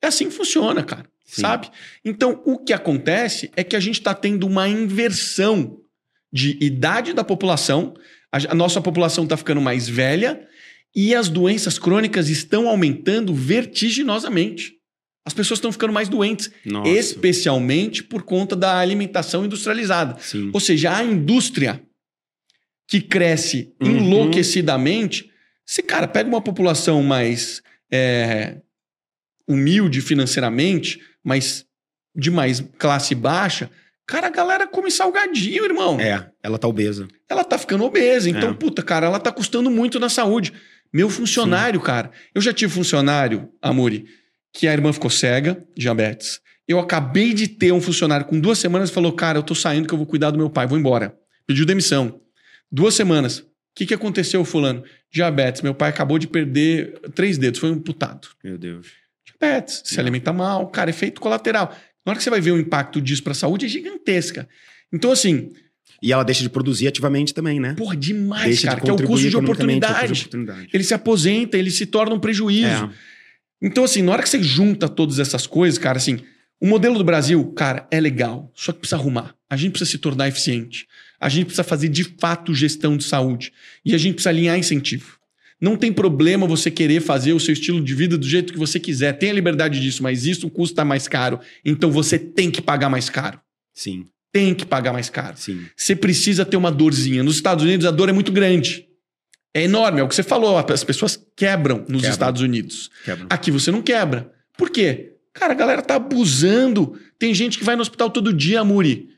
É 0.00 0.06
assim 0.06 0.28
que 0.28 0.34
funciona, 0.34 0.84
cara. 0.84 1.04
Sim. 1.24 1.42
Sabe? 1.42 1.68
Então, 2.04 2.40
o 2.44 2.58
que 2.58 2.72
acontece 2.72 3.50
é 3.56 3.62
que 3.62 3.76
a 3.76 3.80
gente 3.80 3.98
está 3.98 4.14
tendo 4.14 4.46
uma 4.46 4.68
inversão 4.68 5.78
de 6.32 6.56
idade 6.61 7.12
da 7.12 7.24
população. 7.24 7.94
A, 8.32 8.54
nossa 8.54 8.80
população 8.80 9.24
está 9.24 9.36
ficando 9.36 9.61
mais 9.61 9.88
velha 9.88 10.46
e 10.94 11.14
as 11.14 11.28
doenças 11.28 11.78
crônicas 11.78 12.28
estão 12.28 12.68
aumentando 12.68 13.34
vertiginosamente. 13.34 14.74
As 15.24 15.34
pessoas 15.34 15.58
estão 15.58 15.70
ficando 15.70 15.92
mais 15.92 16.08
doentes, 16.08 16.50
Nossa. 16.64 16.90
especialmente 16.90 18.02
por 18.02 18.22
conta 18.22 18.56
da 18.56 18.78
alimentação 18.78 19.44
industrializada. 19.44 20.16
Sim. 20.20 20.50
Ou 20.52 20.61
seja, 20.61 20.96
a 20.96 21.04
indústria 21.04 21.82
que 22.91 23.01
cresce 23.01 23.72
Uhum. 23.80 23.99
enlouquecidamente, 23.99 25.30
se, 25.64 25.80
cara, 25.80 26.09
pega 26.09 26.28
uma 26.28 26.41
população 26.43 27.03
mais 27.05 27.62
é, 27.93 28.57
humilde 29.49 30.01
financeiramente, 30.01 31.01
mas 31.24 31.64
de 32.14 32.30
mais 32.30 32.61
classe 32.78 33.14
baixa, 33.14 33.70
cara, 34.07 34.26
a 34.26 34.30
galera 34.30 34.66
come 34.66 34.91
salgadinho, 34.91 35.64
irmão. 35.64 36.01
É, 36.01 36.28
ela 36.43 36.59
tá 36.59 36.66
obesa. 36.66 37.07
Ela 37.28 37.45
tá 37.45 37.57
ficando 37.57 37.84
obesa. 37.84 38.28
Então, 38.28 38.51
É. 38.51 38.55
puta, 38.55 38.82
cara, 38.82 39.07
ela 39.07 39.20
tá 39.20 39.30
custando 39.30 39.70
muito 39.70 40.01
na 40.01 40.09
saúde. 40.09 40.53
Meu 40.93 41.09
funcionário, 41.09 41.80
cara. 41.80 42.11
Eu 42.34 42.41
já 42.43 42.53
tive 42.53 42.72
funcionário, 42.72 43.49
Amori, 43.62 44.07
que 44.53 44.66
a 44.66 44.72
irmã 44.72 44.93
ficou 44.93 45.09
cega, 45.11 45.64
diabetes. 45.76 46.41
Eu 46.66 46.80
acabei 46.80 47.32
de 47.32 47.47
ter 47.47 47.70
um 47.72 47.80
funcionário 47.80 48.26
com 48.26 48.41
duas 48.41 48.59
semanas 48.59 48.91
e 48.91 48.93
falou: 48.93 49.12
Cara, 49.12 49.38
eu 49.38 49.43
tô 49.45 49.55
saindo 49.55 49.86
que 49.86 49.95
eu 49.95 49.99
vou 49.99 50.07
cuidar 50.07 50.30
do 50.32 50.38
meu 50.38 50.51
pai, 50.51 50.66
vou 50.66 50.76
embora. 50.78 51.14
Pediu 51.47 51.64
demissão. 51.64 52.20
Duas 52.70 52.94
semanas. 52.94 53.38
O 53.38 53.44
que, 53.74 53.86
que 53.86 53.94
aconteceu, 53.94 54.44
Fulano? 54.44 54.82
Diabetes. 55.12 55.62
Meu 55.62 55.74
pai 55.74 55.88
acabou 55.90 56.18
de 56.18 56.26
perder 56.26 56.98
três 57.14 57.38
dedos, 57.38 57.60
foi 57.60 57.70
amputado. 57.70 58.28
Meu 58.42 58.58
Deus. 58.58 58.86
Diabetes, 59.24 59.82
se 59.84 59.96
Não. 59.96 60.02
alimenta 60.02 60.32
mal, 60.32 60.68
cara, 60.68 60.90
efeito 60.90 61.20
colateral. 61.20 61.74
Na 62.04 62.10
hora 62.10 62.18
que 62.18 62.24
você 62.24 62.30
vai 62.30 62.40
ver 62.40 62.52
o 62.52 62.58
impacto 62.58 63.00
disso 63.00 63.22
pra 63.22 63.34
saúde, 63.34 63.66
é 63.66 63.68
gigantesca. 63.68 64.48
Então, 64.92 65.12
assim, 65.12 65.52
E 66.02 66.12
ela 66.12 66.22
deixa 66.24 66.42
de 66.42 66.48
produzir 66.48 66.88
ativamente 66.88 67.34
também, 67.34 67.60
né? 67.60 67.74
porra, 67.74 67.94
demais, 67.94 68.44
deixa 68.46 68.68
cara, 68.68 68.80
que 68.80 68.88
é 68.88 68.92
o 68.92 68.96
contribuir 68.96 69.14
custo 69.16 69.28
de 69.28 69.36
economicamente, 69.36 69.84
é 69.84 69.86
o 69.86 69.90
custo 69.90 70.00
oportunidade. 70.00 70.12
de 70.14 70.20
oportunidade. 70.22 70.70
Ele 70.72 70.84
se 70.84 70.94
aposenta, 70.94 71.58
ele 71.58 71.70
se 71.70 71.84
torna 71.86 72.14
um 72.14 72.18
prejuízo. 72.20 72.66
É. 72.86 72.90
Então, 73.60 73.84
assim, 73.84 74.00
na 74.00 74.12
hora 74.12 74.22
que 74.22 74.28
você 74.30 74.42
junta 74.42 74.88
todas 74.88 75.18
essas 75.18 75.46
coisas, 75.46 75.78
cara, 75.78 75.98
assim, 75.98 76.20
o 76.58 76.66
modelo 76.66 76.96
do 76.96 77.04
Brasil, 77.04 77.44
cara, 77.52 77.86
é 77.90 78.00
legal, 78.00 78.50
só 78.54 78.72
que 78.72 78.78
precisa 78.78 78.96
arrumar. 78.96 79.34
A 79.50 79.56
gente 79.58 79.72
precisa 79.72 79.90
se 79.90 79.98
tornar 79.98 80.26
eficiente. 80.28 80.86
A 81.20 81.28
gente 81.28 81.46
precisa 81.46 81.62
fazer 81.64 81.88
de 81.88 82.04
fato 82.18 82.54
gestão 82.54 82.96
de 82.96 83.04
saúde. 83.04 83.52
E 83.84 83.94
a 83.94 83.98
gente 83.98 84.14
precisa 84.14 84.30
alinhar 84.30 84.58
incentivo. 84.58 85.18
Não 85.60 85.76
tem 85.76 85.92
problema 85.92 86.46
você 86.46 86.70
querer 86.70 87.00
fazer 87.02 87.34
o 87.34 87.40
seu 87.40 87.52
estilo 87.52 87.82
de 87.84 87.94
vida 87.94 88.16
do 88.16 88.26
jeito 88.26 88.52
que 88.52 88.58
você 88.58 88.80
quiser. 88.80 89.12
Tem 89.18 89.28
a 89.30 89.34
liberdade 89.34 89.78
disso, 89.78 90.02
mas 90.02 90.24
isso 90.24 90.48
custa 90.48 90.84
mais 90.84 91.06
caro. 91.06 91.38
Então 91.62 91.90
você 91.90 92.18
tem 92.18 92.50
que 92.50 92.62
pagar 92.62 92.88
mais 92.88 93.10
caro. 93.10 93.38
Sim, 93.74 94.06
Tem 94.32 94.54
que 94.54 94.64
pagar 94.64 94.92
mais 94.92 95.10
caro. 95.10 95.36
sim. 95.36 95.66
Você 95.76 95.94
precisa 95.94 96.46
ter 96.46 96.56
uma 96.56 96.70
dorzinha. 96.72 97.22
Nos 97.22 97.34
Estados 97.34 97.62
Unidos, 97.64 97.84
a 97.84 97.90
dor 97.90 98.08
é 98.08 98.12
muito 98.12 98.32
grande. 98.32 98.86
É 99.52 99.64
enorme, 99.64 100.00
é 100.00 100.02
o 100.02 100.08
que 100.08 100.14
você 100.14 100.22
falou. 100.22 100.56
As 100.56 100.84
pessoas 100.84 101.20
quebram 101.36 101.78
nos 101.80 102.00
Quebram. 102.00 102.10
Estados 102.10 102.40
Unidos. 102.40 102.90
Quebra. 103.04 103.26
Aqui 103.28 103.50
você 103.50 103.70
não 103.70 103.82
quebra. 103.82 104.32
Por 104.56 104.70
quê? 104.70 105.12
Cara, 105.34 105.52
a 105.52 105.56
galera 105.56 105.82
tá 105.82 105.96
abusando. 105.96 106.98
Tem 107.18 107.34
gente 107.34 107.58
que 107.58 107.64
vai 107.64 107.76
no 107.76 107.82
hospital 107.82 108.08
todo 108.08 108.32
dia, 108.32 108.64
Muri. 108.64 109.08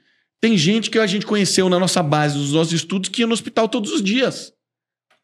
Tem 0.43 0.57
gente 0.57 0.91
que 0.91 0.99
a 0.99 1.07
gente 1.07 1.25
conheceu 1.25 1.69
na 1.69 1.79
nossa 1.79 2.03
base, 2.03 2.37
nos 2.37 2.53
nossos 2.53 2.73
estudos, 2.73 3.09
que 3.09 3.23
ia 3.23 3.27
no 3.29 3.33
hospital 3.33 3.69
todos 3.69 3.93
os 3.93 4.03
dias. 4.03 4.53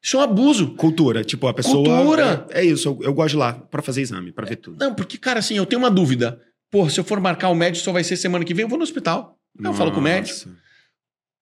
Isso 0.01 0.17
é 0.17 0.21
um 0.21 0.23
abuso. 0.23 0.77
Cultura, 0.77 1.25
tipo, 1.25 1.49
a 1.49 1.53
pessoa. 1.53 1.85
Cultura. 1.85 2.47
É, 2.51 2.61
é 2.61 2.65
isso, 2.65 2.89
eu, 2.89 2.99
eu 3.03 3.13
gosto 3.13 3.31
de 3.31 3.37
ir 3.37 3.41
lá 3.41 3.53
pra 3.53 3.83
fazer 3.83 4.01
exame, 4.01 4.31
pra 4.31 4.47
ver 4.47 4.57
tudo. 4.57 4.79
Não, 4.79 4.95
porque, 4.95 5.19
cara, 5.19 5.41
assim, 5.41 5.57
eu 5.57 5.67
tenho 5.67 5.83
uma 5.83 5.91
dúvida. 5.91 6.41
Pô, 6.71 6.89
se 6.89 7.01
eu 7.01 7.05
for 7.05 7.19
marcar 7.19 7.49
o 7.49 7.55
médico, 7.55 7.85
só 7.85 7.91
vai 7.91 8.05
ser 8.05 8.17
semana 8.17 8.45
que 8.45 8.55
vem, 8.55 8.63
eu 8.63 8.69
vou 8.69 8.79
no 8.79 8.85
hospital. 8.85 9.37
Eu 9.61 9.75
falo 9.75 9.91
com 9.91 9.99
o 9.99 10.03
médico. 10.03 10.49
Nossa. 10.49 10.59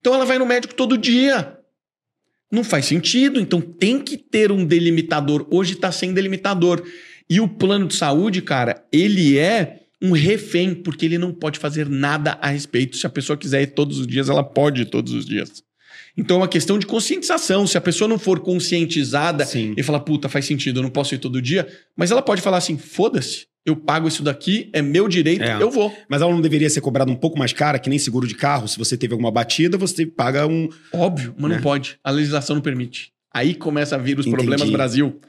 Então 0.01 0.15
ela 0.15 0.25
vai 0.25 0.39
no 0.39 0.47
médico 0.47 0.75
todo 0.75 0.97
dia. 0.97 1.59
Não 2.51 2.65
faz 2.65 2.87
sentido. 2.87 3.39
Então 3.39 3.61
tem 3.61 4.01
que 4.01 4.17
ter 4.17 4.51
um 4.51 4.65
delimitador. 4.65 5.47
Hoje 5.51 5.75
está 5.75 5.93
sem 5.93 6.15
delimitador. 6.15 6.83
E 7.29 7.41
o 7.41 7.49
plano 7.49 7.89
de 7.89 7.95
saúde, 7.95 8.41
cara, 8.41 8.87
ele 8.91 9.37
é 9.37 9.86
um 10.03 10.13
refém, 10.13 10.75
porque 10.75 11.07
ele 11.07 11.19
não 11.19 11.33
pode 11.33 11.59
fazer 11.59 11.89
nada 11.89 12.39
a 12.41 12.49
respeito. 12.49 12.97
Se 12.97 13.07
a 13.07 13.11
pessoa 13.11 13.37
quiser 13.37 13.63
ir 13.63 13.69
todos 13.69 13.99
os 13.99 14.07
dias, 14.07 14.29
ela 14.29 14.45
pode 14.45 14.83
ir 14.83 14.87
todos 14.87 15.13
os 15.13 15.25
dias. 15.25 15.63
Então 16.17 16.37
é 16.37 16.41
uma 16.41 16.49
questão 16.49 16.79
de 16.79 16.87
conscientização. 16.87 17.67
Se 17.67 17.77
a 17.77 17.81
pessoa 17.81 18.09
não 18.09 18.19
for 18.19 18.41
conscientizada 18.41 19.45
Sim. 19.45 19.75
e 19.77 19.83
falar, 19.83 20.01
puta, 20.01 20.29
faz 20.29 20.45
sentido, 20.45 20.79
eu 20.79 20.83
não 20.83 20.91
posso 20.91 21.15
ir 21.15 21.19
todo 21.19 21.41
dia, 21.43 21.67
mas 21.97 22.11
ela 22.11 22.23
pode 22.23 22.41
falar 22.43 22.59
assim: 22.59 22.77
foda-se, 22.79 23.47
eu 23.65 23.77
pago 23.77 24.07
isso 24.09 24.23
daqui, 24.23 24.71
é 24.73 24.81
meu 24.83 25.09
direito, 25.09 25.43
É. 25.45 25.61
eu 25.61 25.71
vou. 25.71 25.95
Mas 26.09 26.23
ela 26.23 26.33
não 26.33 26.41
deveria 26.41 26.71
ser 26.71 26.81
cobrada 26.81 27.11
um 27.11 27.17
pouco 27.17 27.39
mais 27.39 27.53
cara, 27.53 27.79
que 27.79 27.91
nem 27.91 27.99
seguro 27.99 28.27
de 28.27 28.35
carro. 28.35 28.67
Se 28.69 28.79
você 28.79 28.97
teve 28.97 29.13
alguma 29.13 29.31
batida, 29.31 29.77
você 29.77 30.07
paga 30.07 30.47
um. 30.47 30.69
Óbvio, 30.93 31.35
mas 31.39 31.51
Né? 31.51 31.57
não 31.57 31.63
pode. 31.63 31.99
A 32.05 32.11
legislação 32.11 32.57
não 32.57 32.63
permite. 32.63 33.13
Aí 33.33 33.55
começa 33.55 33.95
a 33.97 33.99
vir 33.99 34.19
os 34.19 34.27
Entendi. 34.27 34.37
problemas 34.43 34.71
Brasil. 34.71 35.21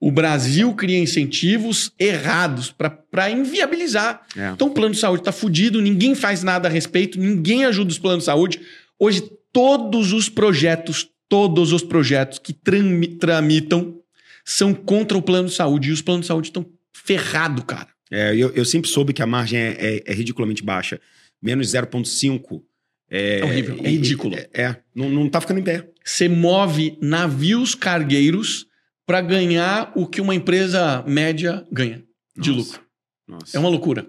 O 0.00 0.10
Brasil 0.10 0.72
cria 0.74 0.98
incentivos 0.98 1.90
errados 1.98 2.70
para 3.10 3.30
inviabilizar. 3.30 4.22
É. 4.36 4.50
Então 4.50 4.68
o 4.68 4.70
plano 4.74 4.94
de 4.94 5.00
saúde 5.00 5.22
está 5.22 5.32
fudido, 5.32 5.80
ninguém 5.80 6.14
faz 6.14 6.42
nada 6.42 6.68
a 6.68 6.70
respeito, 6.70 7.18
ninguém 7.18 7.64
ajuda 7.64 7.90
os 7.90 7.98
planos 7.98 8.20
de 8.20 8.24
saúde. 8.26 8.60
Hoje, 8.98 9.22
todos 9.52 10.12
os 10.12 10.28
projetos, 10.28 11.08
todos 11.28 11.72
os 11.72 11.82
projetos 11.82 12.38
que 12.38 12.52
trami- 12.52 13.16
tramitam 13.16 13.98
são 14.44 14.74
contra 14.74 15.16
o 15.16 15.22
plano 15.22 15.48
de 15.48 15.54
saúde. 15.54 15.88
E 15.88 15.92
os 15.92 16.02
planos 16.02 16.22
de 16.22 16.26
saúde 16.28 16.48
estão 16.48 16.66
ferrados, 16.92 17.64
cara. 17.66 17.88
É, 18.10 18.34
eu, 18.36 18.50
eu 18.54 18.64
sempre 18.64 18.90
soube 18.90 19.12
que 19.14 19.22
a 19.22 19.26
margem 19.26 19.58
é, 19.58 19.76
é- 19.78 20.02
é 20.06 20.12
ridiculamente 20.12 20.62
baixa. 20.62 21.00
Menos 21.42 21.68
0,5. 21.72 22.62
É, 23.10 23.40
É 23.40 23.44
horrível, 23.44 23.78
é 23.82 23.88
ridículo. 23.88 24.34
É, 24.34 24.48
é, 24.52 24.76
não, 24.94 25.08
não 25.08 25.28
tá 25.28 25.40
ficando 25.40 25.60
em 25.60 25.64
pé. 25.64 25.88
Você 26.04 26.28
move 26.28 26.98
navios 27.00 27.74
cargueiros 27.74 28.66
para 29.06 29.20
ganhar 29.20 29.92
o 29.96 30.06
que 30.06 30.20
uma 30.20 30.34
empresa 30.34 31.02
média 31.02 31.66
ganha 31.70 32.04
de 32.36 32.50
Nossa. 32.50 32.60
lucro. 32.72 32.86
Nossa, 33.26 33.56
É 33.56 33.60
uma 33.60 33.68
loucura. 33.68 34.06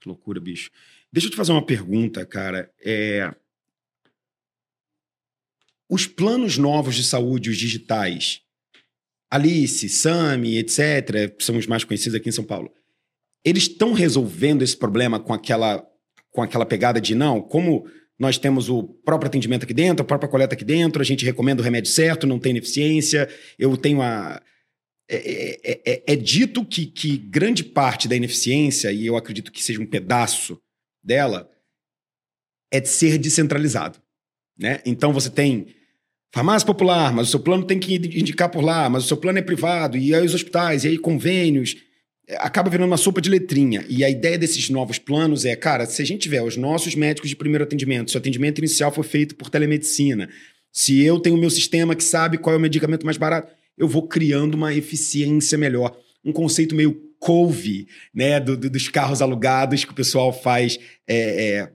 que 0.00 0.08
loucura, 0.08 0.40
bicho. 0.40 0.70
Deixa 1.12 1.28
eu 1.28 1.30
te 1.30 1.36
fazer 1.36 1.52
uma 1.52 1.64
pergunta, 1.64 2.24
cara. 2.26 2.70
É... 2.84 3.34
Os 5.88 6.06
planos 6.06 6.58
novos 6.58 6.94
de 6.94 7.04
saúde, 7.04 7.50
os 7.50 7.56
digitais, 7.56 8.42
Alice, 9.30 9.88
Sami, 9.88 10.58
etc., 10.58 11.34
são 11.38 11.56
os 11.56 11.66
mais 11.66 11.84
conhecidos 11.84 12.14
aqui 12.16 12.28
em 12.28 12.32
São 12.32 12.44
Paulo, 12.44 12.72
eles 13.44 13.64
estão 13.64 13.92
resolvendo 13.92 14.62
esse 14.62 14.76
problema 14.76 15.20
com 15.20 15.32
aquela, 15.32 15.86
com 16.30 16.42
aquela 16.42 16.66
pegada 16.66 17.00
de 17.00 17.14
não, 17.14 17.40
como 17.40 17.88
nós 18.18 18.38
temos 18.38 18.68
o 18.68 18.82
próprio 18.82 19.28
atendimento 19.28 19.64
aqui 19.64 19.74
dentro, 19.74 20.02
a 20.02 20.06
própria 20.06 20.28
coleta 20.28 20.54
aqui 20.54 20.64
dentro, 20.64 21.02
a 21.02 21.04
gente 21.04 21.24
recomenda 21.24 21.60
o 21.60 21.64
remédio 21.64 21.90
certo, 21.90 22.26
não 22.26 22.38
tem 22.38 22.50
ineficiência, 22.50 23.28
eu 23.58 23.76
tenho 23.76 24.00
a. 24.02 24.42
É, 25.08 25.60
é- 25.62 25.80
é- 25.84 26.02
é 26.06 26.16
dito 26.16 26.64
que, 26.64 26.86
que 26.86 27.16
grande 27.16 27.62
parte 27.62 28.08
da 28.08 28.16
ineficiência, 28.16 28.90
e 28.90 29.06
eu 29.06 29.16
acredito 29.16 29.52
que 29.52 29.62
seja 29.62 29.80
um 29.80 29.86
pedaço 29.86 30.60
dela, 31.04 31.48
é 32.72 32.80
de 32.80 32.88
ser 32.88 33.16
descentralizado. 33.18 34.00
Né? 34.58 34.80
Então 34.84 35.12
você 35.12 35.30
tem 35.30 35.68
farmácia 36.34 36.66
popular, 36.66 37.12
mas 37.12 37.28
o 37.28 37.30
seu 37.30 37.40
plano 37.40 37.64
tem 37.64 37.78
que 37.78 37.94
indicar 37.94 38.50
por 38.50 38.64
lá, 38.64 38.88
mas 38.88 39.04
o 39.04 39.08
seu 39.08 39.16
plano 39.16 39.38
é 39.38 39.42
privado, 39.42 39.96
e 39.96 40.14
aí 40.14 40.24
os 40.24 40.34
hospitais, 40.34 40.84
e 40.84 40.88
aí 40.88 40.98
convênios. 40.98 41.76
É, 42.28 42.36
Acaba 42.38 42.70
virando 42.70 42.88
uma 42.90 42.96
sopa 42.96 43.20
de 43.20 43.30
letrinha. 43.30 43.84
E 43.88 44.04
a 44.04 44.10
ideia 44.10 44.38
desses 44.38 44.68
novos 44.70 44.98
planos 44.98 45.44
é, 45.44 45.54
cara, 45.56 45.86
se 45.86 46.02
a 46.02 46.04
gente 46.04 46.22
tiver 46.22 46.42
os 46.42 46.56
nossos 46.56 46.94
médicos 46.94 47.30
de 47.30 47.36
primeiro 47.36 47.64
atendimento, 47.64 48.10
se 48.10 48.16
o 48.16 48.20
atendimento 48.20 48.58
inicial 48.58 48.90
for 48.92 49.04
feito 49.04 49.34
por 49.36 49.48
telemedicina, 49.50 50.28
se 50.72 51.00
eu 51.02 51.18
tenho 51.20 51.36
o 51.36 51.38
meu 51.40 51.50
sistema 51.50 51.94
que 51.94 52.04
sabe 52.04 52.38
qual 52.38 52.54
é 52.54 52.58
o 52.58 52.60
medicamento 52.60 53.04
mais 53.06 53.16
barato, 53.16 53.52
eu 53.78 53.88
vou 53.88 54.06
criando 54.08 54.54
uma 54.54 54.74
eficiência 54.74 55.56
melhor. 55.56 55.96
Um 56.24 56.32
conceito 56.32 56.74
meio 56.74 57.00
couve, 57.18 57.86
né, 58.14 58.38
do- 58.40 58.56
do- 58.56 58.68
dos 58.70 58.88
carros 58.88 59.22
alugados 59.22 59.84
que 59.84 59.92
o 59.92 59.94
pessoal 59.94 60.32
faz, 60.32 60.78
é, 61.08 61.16
é, 61.58 61.72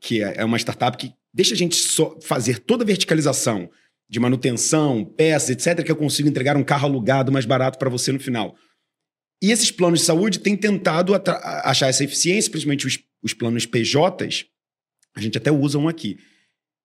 que 0.00 0.22
é 0.22 0.44
uma 0.44 0.56
startup 0.58 0.96
que 0.96 1.12
deixa 1.34 1.54
a 1.54 1.56
gente 1.56 1.74
só 1.76 2.16
fazer 2.20 2.58
toda 2.60 2.84
a 2.84 2.86
verticalização 2.86 3.68
de 4.08 4.20
manutenção, 4.20 5.04
peças, 5.04 5.50
etc., 5.50 5.84
que 5.84 5.90
eu 5.90 5.96
consigo 5.96 6.28
entregar 6.28 6.56
um 6.56 6.62
carro 6.62 6.86
alugado 6.86 7.32
mais 7.32 7.44
barato 7.44 7.78
para 7.78 7.90
você 7.90 8.12
no 8.12 8.20
final. 8.20 8.54
E 9.42 9.50
esses 9.50 9.70
planos 9.70 10.00
de 10.00 10.06
saúde 10.06 10.38
têm 10.38 10.56
tentado 10.56 11.14
achar 11.14 11.88
essa 11.88 12.04
eficiência, 12.04 12.50
principalmente 12.50 12.86
os, 12.86 12.98
os 13.22 13.34
planos 13.34 13.66
PJs, 13.66 14.46
a 15.14 15.20
gente 15.20 15.38
até 15.38 15.50
usa 15.50 15.78
um 15.78 15.88
aqui. 15.88 16.18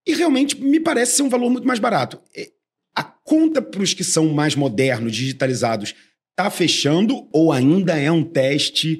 E 0.06 0.14
realmente 0.14 0.60
me 0.60 0.80
parece 0.80 1.18
ser 1.18 1.24
um 1.24 1.30
valor 1.30 1.50
muito 1.50 1.68
mais 1.68 1.80
barato. 1.80 2.22
É, 2.36 2.50
A 2.96 3.04
conta 3.04 3.62
para 3.62 3.82
os 3.82 3.94
que 3.94 4.04
são 4.04 4.30
mais 4.34 4.56
modernos, 4.56 5.16
digitalizados, 5.16 5.94
está 6.30 6.50
fechando 6.50 7.30
ou 7.32 7.52
ainda 7.52 7.98
é 7.98 8.12
um 8.12 8.24
teste? 8.24 9.00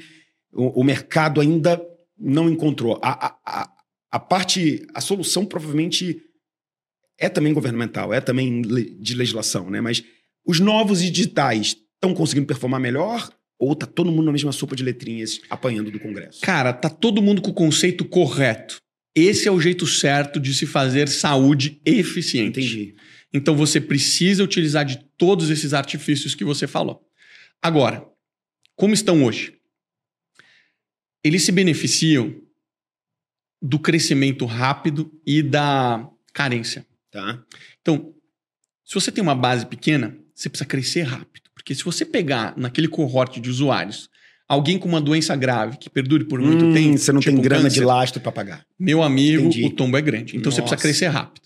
O, 0.54 0.82
o 0.82 0.84
mercado 0.84 1.42
ainda 1.42 1.82
não 2.18 2.50
encontrou. 2.50 3.00
A, 3.02 3.38
a, 3.44 3.72
a, 4.12 4.20
parte, 4.20 4.86
a 4.94 5.02
solução 5.02 5.46
provavelmente 5.46 6.22
é 7.18 7.28
também 7.30 7.54
governamental, 7.54 8.14
é 8.14 8.22
também 8.22 8.62
de 8.62 9.16
legislação, 9.16 9.70
né? 9.70 9.82
Mas 9.82 10.04
os 10.46 10.60
novos 10.60 11.02
e 11.02 11.10
digitais 11.10 11.76
estão 11.96 12.14
conseguindo 12.14 12.48
performar 12.48 12.80
melhor 12.80 13.30
ou 13.62 13.76
tá 13.76 13.86
todo 13.86 14.12
mundo 14.12 14.26
na 14.26 14.32
mesma 14.32 14.52
sopa 14.52 14.76
de 14.76 14.84
letrinhas 14.84 15.40
apanhando 15.48 15.92
do 15.92 16.00
Congresso? 16.00 16.42
Cara, 16.42 16.74
tá 16.74 16.90
todo 16.90 17.22
mundo 17.22 17.44
com 17.44 17.52
o 17.52 17.54
conceito 17.54 18.04
correto. 18.04 18.82
Esse 19.16 19.48
é 19.48 19.52
o 19.52 19.62
jeito 19.62 19.86
certo 19.86 20.40
de 20.40 20.52
se 20.52 20.66
fazer 20.66 21.08
saúde 21.08 21.80
eficiente. 21.86 22.60
Entendi. 22.60 22.96
Então 23.32 23.56
você 23.56 23.80
precisa 23.80 24.44
utilizar 24.44 24.84
de 24.84 25.06
todos 25.16 25.52
esses 25.52 25.76
artifícios 25.76 26.34
que 26.34 26.44
você 26.44 26.66
falou. 26.66 27.08
Agora, 27.62 28.04
como 28.76 28.96
estão 28.96 29.24
hoje? 29.24 29.54
Eles 31.24 31.44
se 31.44 31.52
beneficiam 31.52 32.42
do 33.62 33.78
crescimento 33.78 34.44
rápido 34.46 35.12
e 35.24 35.44
da 35.44 36.10
carência. 36.34 36.84
Tá. 37.12 37.46
Então, 37.80 38.12
se 38.84 38.96
você 38.96 39.12
tem 39.12 39.22
uma 39.22 39.36
base 39.36 39.68
pequena, 39.68 40.18
você 40.34 40.50
precisa 40.50 40.68
crescer 40.68 41.04
rápido. 41.04 41.41
Porque 41.56 41.76
se 41.76 41.84
você 41.84 42.06
pegar 42.06 42.54
naquele 42.58 42.88
cohorte 42.88 43.40
de 43.40 43.50
usuários 43.50 44.10
alguém 44.48 44.78
com 44.78 44.88
uma 44.90 45.00
doença 45.00 45.34
grave 45.36 45.78
que 45.78 45.90
perdure 45.90 46.26
por 46.26 46.42
muito 46.42 46.66
Hum, 46.66 46.74
tempo, 46.74 46.98
Você 46.98 47.12
não 47.14 47.22
tipo 47.22 47.34
tem 47.36 47.42
grana 47.42 47.64
câncer, 47.64 47.80
de 47.80 47.86
lastro 47.86 48.22
pra 48.22 48.32
pagar. 48.32 48.66
meu 48.80 49.02
amigo, 49.02 49.44
Entendi. 49.48 49.64
o 49.66 49.70
tombo 49.70 49.96
é 49.98 50.02
grande. 50.02 50.36
Então 50.36 50.52
você 50.52 50.60
Nossa. 50.62 50.74
precisa 50.76 50.82
crescer 50.82 51.08
rápido. 51.08 51.42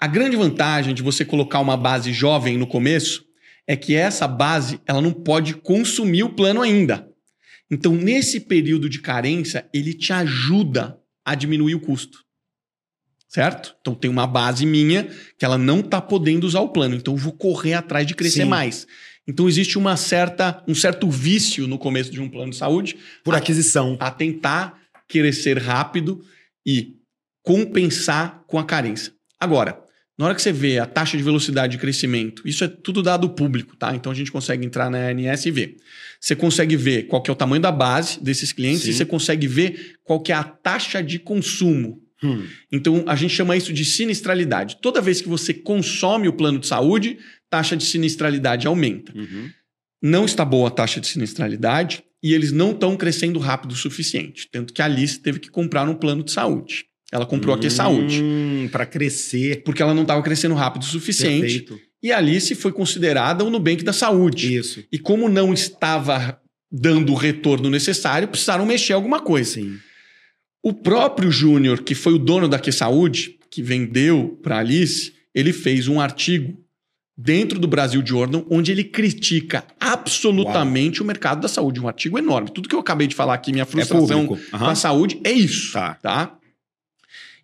A 0.00 0.06
grande 0.06 0.36
vantagem 0.36 0.94
de 0.94 1.02
você 1.02 1.24
colocar 1.24 1.58
uma 1.60 1.76
base 1.76 2.12
jovem 2.12 2.56
no 2.56 2.66
começo 2.66 3.24
é 3.66 3.74
que 3.76 3.94
essa 3.94 4.28
base 4.28 4.78
ela 4.86 5.00
não 5.00 5.12
pode 5.12 5.54
consumir 5.54 6.22
o 6.22 6.30
plano 6.30 6.60
ainda. 6.62 7.08
Então, 7.70 7.92
nesse 7.94 8.38
período 8.40 8.88
de 8.90 9.00
carência, 9.00 9.66
ele 9.72 9.94
te 9.94 10.12
ajuda 10.12 10.98
a 11.24 11.34
diminuir 11.34 11.74
o 11.74 11.80
custo. 11.80 12.18
Certo? 13.28 13.74
Então 13.80 13.94
tem 13.94 14.08
uma 14.10 14.26
base 14.28 14.64
minha 14.64 15.08
que 15.38 15.44
ela 15.44 15.58
não 15.58 15.80
está 15.80 16.00
podendo 16.00 16.44
usar 16.46 16.60
o 16.60 16.68
plano. 16.68 16.94
Então 16.94 17.14
eu 17.14 17.18
vou 17.18 17.32
correr 17.32 17.74
atrás 17.74 18.06
de 18.06 18.14
crescer 18.14 18.42
Sim. 18.42 18.48
mais. 18.48 18.86
Então 19.26 19.48
existe 19.48 19.78
uma 19.78 19.96
certa, 19.96 20.62
um 20.68 20.74
certo 20.74 21.08
vício 21.10 21.66
no 21.66 21.78
começo 21.78 22.10
de 22.10 22.20
um 22.20 22.28
plano 22.28 22.50
de 22.50 22.56
saúde 22.56 22.96
Por 23.22 23.34
Ah. 23.34 23.38
aquisição. 23.38 23.96
a 24.00 24.10
tentar 24.10 24.78
crescer 25.08 25.58
rápido 25.58 26.22
e 26.66 26.94
compensar 27.42 28.42
com 28.46 28.58
a 28.58 28.64
carência. 28.64 29.12
Agora, 29.38 29.78
na 30.18 30.26
hora 30.26 30.34
que 30.34 30.42
você 30.42 30.52
vê 30.52 30.78
a 30.78 30.86
taxa 30.86 31.16
de 31.16 31.22
velocidade 31.22 31.72
de 31.72 31.78
crescimento, 31.78 32.46
isso 32.46 32.64
é 32.64 32.68
tudo 32.68 33.02
dado 33.02 33.28
público, 33.30 33.76
tá? 33.76 33.94
Então 33.94 34.10
a 34.12 34.14
gente 34.14 34.30
consegue 34.32 34.64
entrar 34.64 34.88
na 34.90 34.98
ANS 35.08 35.46
e 35.46 35.50
ver. 35.50 35.76
Você 36.20 36.34
consegue 36.34 36.76
ver 36.76 37.04
qual 37.04 37.20
que 37.22 37.30
é 37.30 37.32
o 37.32 37.36
tamanho 37.36 37.60
da 37.60 37.72
base 37.72 38.22
desses 38.22 38.52
clientes 38.52 38.82
Sim. 38.84 38.90
e 38.90 38.94
você 38.94 39.04
consegue 39.04 39.46
ver 39.46 39.96
qual 40.04 40.20
que 40.20 40.32
é 40.32 40.34
a 40.34 40.44
taxa 40.44 41.02
de 41.02 41.18
consumo. 41.18 42.00
Hum. 42.22 42.46
Então 42.72 43.04
a 43.06 43.16
gente 43.16 43.34
chama 43.34 43.56
isso 43.56 43.72
de 43.72 43.84
sinistralidade. 43.84 44.78
Toda 44.80 45.00
vez 45.02 45.20
que 45.20 45.28
você 45.28 45.52
consome 45.52 46.28
o 46.28 46.32
plano 46.32 46.58
de 46.58 46.66
saúde, 46.66 47.18
taxa 47.56 47.76
de 47.76 47.84
sinistralidade 47.84 48.66
aumenta 48.66 49.12
Uhum. 49.16 49.48
não 50.02 50.24
está 50.24 50.44
boa 50.44 50.68
a 50.68 50.70
taxa 50.70 51.00
de 51.00 51.06
sinistralidade 51.06 52.02
e 52.22 52.32
eles 52.34 52.52
não 52.52 52.72
estão 52.72 52.96
crescendo 52.96 53.38
rápido 53.38 53.72
o 53.72 53.76
suficiente. 53.76 54.48
Tanto 54.50 54.72
que 54.72 54.80
a 54.82 54.86
Alice 54.86 55.18
teve 55.20 55.38
que 55.38 55.50
comprar 55.50 55.88
um 55.88 55.94
plano 55.94 56.22
de 56.24 56.30
saúde. 56.32 56.84
Ela 57.12 57.26
comprou 57.26 57.54
aqui 57.54 57.68
saúde. 57.70 58.20
Hum, 58.22 58.68
Pra 58.72 58.84
crescer. 58.86 59.62
Porque 59.62 59.82
ela 59.82 59.92
não 59.94 60.02
estava 60.02 60.22
crescendo 60.22 60.54
rápido 60.54 60.82
o 60.82 60.86
suficiente. 60.86 61.60
Perfeito. 61.60 61.78
E 62.02 62.10
a 62.12 62.18
Alice 62.18 62.54
foi 62.54 62.72
considerada 62.72 63.44
o 63.44 63.50
Nubank 63.50 63.84
da 63.84 63.92
saúde. 63.92 64.56
Isso. 64.56 64.82
E 64.90 64.98
como 64.98 65.28
não 65.28 65.52
estava 65.54 66.40
dando 66.72 67.12
o 67.12 67.16
retorno 67.16 67.68
necessário, 67.70 68.26
precisaram 68.28 68.64
mexer 68.66 68.94
alguma 68.94 69.20
coisa. 69.20 69.52
Sim. 69.54 69.76
O 70.62 70.72
próprio 70.72 71.30
Júnior, 71.30 71.82
que 71.82 71.94
foi 71.94 72.14
o 72.14 72.18
dono 72.18 72.48
da 72.48 72.58
Que 72.58 72.72
Saúde, 72.72 73.38
que 73.50 73.62
vendeu 73.62 74.38
para 74.42 74.58
Alice, 74.58 75.12
ele 75.34 75.52
fez 75.52 75.88
um 75.88 76.00
artigo 76.00 76.56
dentro 77.16 77.58
do 77.58 77.68
Brasil 77.68 78.02
Jordan, 78.04 78.42
onde 78.50 78.72
ele 78.72 78.82
critica 78.84 79.64
absolutamente 79.78 81.00
o 81.00 81.04
mercado 81.04 81.40
da 81.40 81.48
saúde. 81.48 81.80
Um 81.80 81.86
artigo 81.88 82.18
enorme. 82.18 82.50
Tudo 82.50 82.68
que 82.68 82.74
eu 82.74 82.80
acabei 82.80 83.06
de 83.06 83.14
falar 83.14 83.34
aqui, 83.34 83.52
minha 83.52 83.62
É 83.62 83.66
frustração 83.66 84.26
público. 84.26 84.50
com 84.50 84.56
Aham. 84.56 84.70
a 84.70 84.74
saúde, 84.74 85.20
é 85.24 85.30
isso. 85.32 85.72
Tá. 85.72 85.94
tá? 85.94 86.36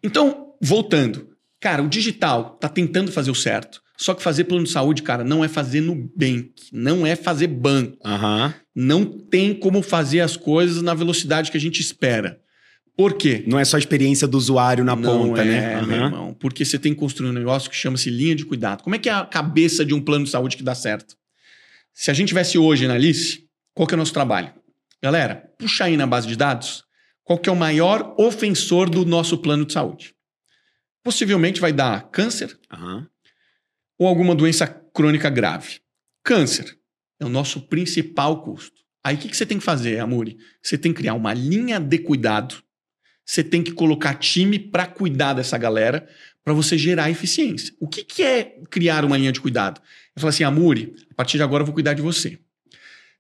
Então, 0.03 0.55
voltando. 0.61 1.29
Cara, 1.61 1.83
o 1.83 1.89
digital 1.89 2.57
tá 2.61 2.69
tentando 2.69 3.13
fazer 3.13 3.31
o 3.31 3.35
certo. 3.35 3.83
Só 3.97 4.15
que 4.15 4.23
fazer 4.23 4.45
plano 4.45 4.65
de 4.65 4.71
saúde, 4.71 5.03
cara, 5.03 5.23
não 5.23 5.45
é 5.45 5.49
fazer 5.49 5.83
Nubank, 5.83 6.55
não 6.73 7.07
é 7.07 7.15
fazer 7.15 7.49
banco. 7.49 7.99
Aham. 8.03 8.55
Não 8.75 9.05
tem 9.05 9.53
como 9.55 9.83
fazer 9.83 10.21
as 10.21 10.39
coisas 10.39 10.81
na 10.81 10.95
velocidade 10.95 11.51
que 11.51 11.57
a 11.59 11.61
gente 11.61 11.81
espera. 11.81 12.41
Por 13.01 13.15
quê? 13.15 13.43
Não 13.47 13.59
é 13.59 13.65
só 13.65 13.77
a 13.77 13.79
experiência 13.79 14.29
do 14.29 14.37
usuário 14.37 14.85
na 14.85 14.95
Não 14.95 15.29
ponta, 15.29 15.41
é, 15.41 15.45
né? 15.47 15.81
meu 15.81 15.97
Aham. 15.97 16.05
irmão. 16.05 16.35
Porque 16.35 16.67
você 16.67 16.79
tem 16.79 16.93
que 16.93 17.01
construir 17.01 17.31
um 17.31 17.33
negócio 17.33 17.71
que 17.71 17.75
chama-se 17.75 18.11
linha 18.11 18.35
de 18.35 18.45
cuidado. 18.45 18.83
Como 18.83 18.95
é 18.95 18.99
que 18.99 19.09
é 19.09 19.13
a 19.13 19.25
cabeça 19.25 19.87
de 19.87 19.95
um 19.95 20.03
plano 20.03 20.27
de 20.27 20.31
saúde 20.31 20.55
que 20.55 20.63
dá 20.63 20.75
certo? 20.75 21.17
Se 21.95 22.11
a 22.11 22.15
gente 22.15 22.29
tivesse 22.29 22.59
hoje 22.59 22.87
na 22.87 22.93
Alice, 22.93 23.47
qual 23.73 23.87
que 23.87 23.95
é 23.95 23.97
o 23.97 23.99
nosso 23.99 24.13
trabalho? 24.13 24.53
Galera, 25.03 25.51
puxa 25.59 25.85
aí 25.85 25.97
na 25.97 26.07
base 26.07 26.29
de 26.29 26.37
dados 26.37 26.85
qual 27.25 27.39
que 27.39 27.49
é 27.49 27.53
o 27.53 27.57
maior 27.57 28.15
ofensor 28.19 28.91
do 28.91 29.07
nosso 29.07 29.39
plano 29.39 29.65
de 29.65 29.73
saúde. 29.73 30.15
Possivelmente 31.03 31.59
vai 31.59 31.73
dar 31.73 32.11
câncer 32.11 32.55
Aham. 32.71 33.09
ou 33.99 34.07
alguma 34.09 34.35
doença 34.35 34.67
crônica 34.67 35.31
grave. 35.31 35.81
Câncer 36.23 36.77
é 37.19 37.25
o 37.25 37.31
nosso 37.31 37.63
principal 37.63 38.43
custo. 38.43 38.79
Aí 39.03 39.15
o 39.17 39.19
que, 39.19 39.31
que 39.31 39.37
você 39.39 39.47
tem 39.47 39.59
que 39.59 39.65
fazer, 39.65 40.01
Amuri? 40.01 40.37
Você 40.63 40.77
tem 40.77 40.93
que 40.93 40.99
criar 40.99 41.15
uma 41.15 41.33
linha 41.33 41.81
de 41.81 41.97
cuidado. 41.97 42.63
Você 43.31 43.45
tem 43.45 43.63
que 43.63 43.71
colocar 43.71 44.15
time 44.15 44.59
para 44.59 44.87
cuidar 44.87 45.35
dessa 45.35 45.57
galera, 45.57 46.05
para 46.43 46.53
você 46.53 46.77
gerar 46.77 47.13
eficiência. 47.13 47.73
O 47.79 47.87
que, 47.87 48.03
que 48.03 48.25
é 48.25 48.57
criar 48.69 49.05
uma 49.05 49.17
linha 49.17 49.31
de 49.31 49.41
cuidado? 49.41 49.81
Eu 50.17 50.21
falo 50.21 50.31
assim, 50.31 50.43
Amuri, 50.43 50.97
a 51.13 51.15
partir 51.15 51.37
de 51.37 51.45
agora 51.45 51.63
eu 51.63 51.67
vou 51.67 51.73
cuidar 51.73 51.95
de 51.95 52.03
você. 52.03 52.41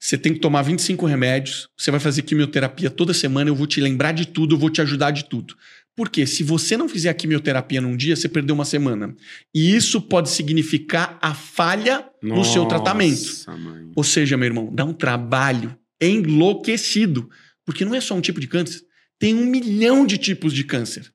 Você 0.00 0.18
tem 0.18 0.34
que 0.34 0.40
tomar 0.40 0.62
25 0.62 1.06
remédios, 1.06 1.68
você 1.76 1.92
vai 1.92 2.00
fazer 2.00 2.22
quimioterapia 2.22 2.90
toda 2.90 3.14
semana, 3.14 3.50
eu 3.50 3.54
vou 3.54 3.68
te 3.68 3.80
lembrar 3.80 4.10
de 4.10 4.26
tudo, 4.26 4.56
eu 4.56 4.58
vou 4.58 4.68
te 4.68 4.80
ajudar 4.80 5.12
de 5.12 5.26
tudo. 5.26 5.54
Porque 5.94 6.26
se 6.26 6.42
você 6.42 6.76
não 6.76 6.88
fizer 6.88 7.10
a 7.10 7.14
quimioterapia 7.14 7.80
num 7.80 7.96
dia, 7.96 8.16
você 8.16 8.28
perdeu 8.28 8.56
uma 8.56 8.64
semana. 8.64 9.14
E 9.54 9.76
isso 9.76 10.02
pode 10.02 10.28
significar 10.28 11.20
a 11.22 11.34
falha 11.34 12.04
no 12.20 12.44
seu 12.44 12.66
tratamento. 12.66 13.22
Nossa, 13.22 13.56
mãe. 13.56 13.92
Ou 13.94 14.02
seja, 14.02 14.36
meu 14.36 14.46
irmão, 14.46 14.74
dá 14.74 14.84
um 14.84 14.92
trabalho 14.92 15.78
enlouquecido. 16.00 17.30
Porque 17.64 17.84
não 17.84 17.94
é 17.94 18.00
só 18.00 18.16
um 18.16 18.20
tipo 18.20 18.40
de 18.40 18.48
câncer, 18.48 18.82
tem 19.20 19.34
um 19.34 19.44
milhão 19.44 20.04
de 20.04 20.18
tipos 20.18 20.52
de 20.52 20.64
câncer. 20.64 21.12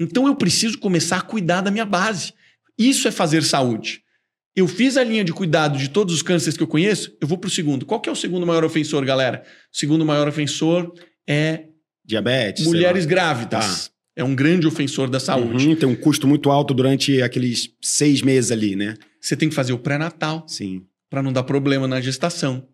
Então 0.00 0.26
eu 0.26 0.36
preciso 0.36 0.78
começar 0.78 1.18
a 1.18 1.22
cuidar 1.22 1.60
da 1.60 1.70
minha 1.70 1.84
base. 1.84 2.32
Isso 2.78 3.08
é 3.08 3.10
fazer 3.10 3.42
saúde. 3.42 4.00
Eu 4.56 4.66
fiz 4.68 4.96
a 4.96 5.04
linha 5.04 5.24
de 5.24 5.32
cuidado 5.32 5.76
de 5.76 5.90
todos 5.90 6.14
os 6.14 6.22
cânceres 6.22 6.56
que 6.56 6.62
eu 6.62 6.68
conheço, 6.68 7.16
eu 7.20 7.28
vou 7.28 7.36
para 7.36 7.48
o 7.48 7.50
segundo. 7.50 7.84
Qual 7.84 8.00
que 8.00 8.08
é 8.08 8.12
o 8.12 8.16
segundo 8.16 8.46
maior 8.46 8.64
ofensor, 8.64 9.04
galera? 9.04 9.42
O 9.72 9.76
segundo 9.76 10.06
maior 10.06 10.26
ofensor 10.28 10.92
é 11.28 11.64
Diabetes. 12.04 12.64
mulheres 12.64 13.04
grávidas. 13.04 13.90
É 14.16 14.24
um 14.24 14.34
grande 14.34 14.66
ofensor 14.66 15.10
da 15.10 15.20
saúde. 15.20 15.68
Uhum, 15.68 15.76
tem 15.76 15.88
um 15.88 15.94
custo 15.94 16.26
muito 16.26 16.50
alto 16.50 16.72
durante 16.74 17.20
aqueles 17.22 17.70
seis 17.80 18.22
meses 18.22 18.50
ali, 18.50 18.74
né? 18.74 18.94
Você 19.20 19.36
tem 19.36 19.48
que 19.48 19.54
fazer 19.54 19.72
o 19.72 19.78
pré-natal. 19.78 20.44
Sim. 20.48 20.82
para 21.10 21.22
não 21.22 21.32
dar 21.32 21.42
problema 21.42 21.88
na 21.88 22.00
gestação. 22.00 22.66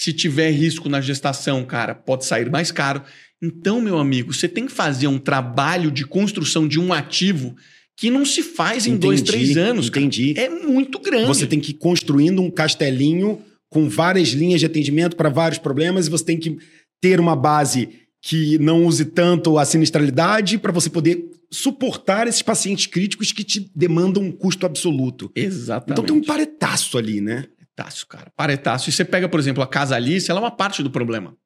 Se 0.00 0.12
tiver 0.12 0.50
risco 0.50 0.88
na 0.88 1.00
gestação, 1.00 1.64
cara, 1.64 1.92
pode 1.92 2.24
sair 2.24 2.48
mais 2.48 2.70
caro. 2.70 3.02
Então, 3.42 3.80
meu 3.80 3.98
amigo, 3.98 4.32
você 4.32 4.46
tem 4.46 4.64
que 4.66 4.72
fazer 4.72 5.08
um 5.08 5.18
trabalho 5.18 5.90
de 5.90 6.04
construção 6.06 6.68
de 6.68 6.78
um 6.78 6.92
ativo 6.92 7.56
que 7.96 8.08
não 8.08 8.24
se 8.24 8.44
faz 8.44 8.86
em 8.86 8.96
dois, 8.96 9.22
Entendi, 9.22 9.38
três 9.38 9.56
anos. 9.56 9.90
cara. 9.90 10.06
Entendi. 10.06 10.38
É 10.38 10.48
muito 10.48 11.00
grande. 11.00 11.26
Você 11.26 11.48
tem 11.48 11.58
que 11.58 11.72
ir 11.72 11.74
construindo 11.74 12.40
um 12.40 12.48
castelinho 12.48 13.42
com 13.68 13.88
várias 13.88 14.28
linhas 14.28 14.60
de 14.60 14.66
atendimento 14.66 15.16
para 15.16 15.28
vários 15.28 15.58
problemas 15.58 16.06
e 16.06 16.10
você 16.10 16.24
tem 16.24 16.38
que 16.38 16.58
ter 17.00 17.18
uma 17.18 17.34
base 17.34 17.88
que 18.22 18.56
não 18.58 18.84
use 18.84 19.04
tanto 19.04 19.58
a 19.58 19.64
sinistralidade 19.64 20.58
para 20.58 20.70
você 20.70 20.88
poder 20.88 21.28
suportar 21.50 22.28
esses 22.28 22.42
pacientes 22.42 22.86
críticos 22.86 23.32
que 23.32 23.42
te 23.42 23.68
demandam 23.74 24.22
um 24.22 24.30
custo 24.30 24.64
absoluto. 24.64 25.28
Exatamente. 25.34 26.00
Então 26.00 26.04
tem 26.04 26.16
um 26.16 26.24
paretaço 26.24 26.96
ali, 26.96 27.20
né? 27.20 27.46
Paretaço, 27.78 28.06
cara. 28.06 28.32
Paretaço. 28.36 28.88
E 28.88 28.92
você 28.92 29.04
pega, 29.04 29.28
por 29.28 29.38
exemplo, 29.38 29.62
a 29.62 29.66
Casa 29.66 29.94
Alice, 29.94 30.28
ela 30.28 30.40
é 30.40 30.42
uma 30.42 30.50
parte 30.50 30.82
do 30.82 30.90
problema. 30.90 31.36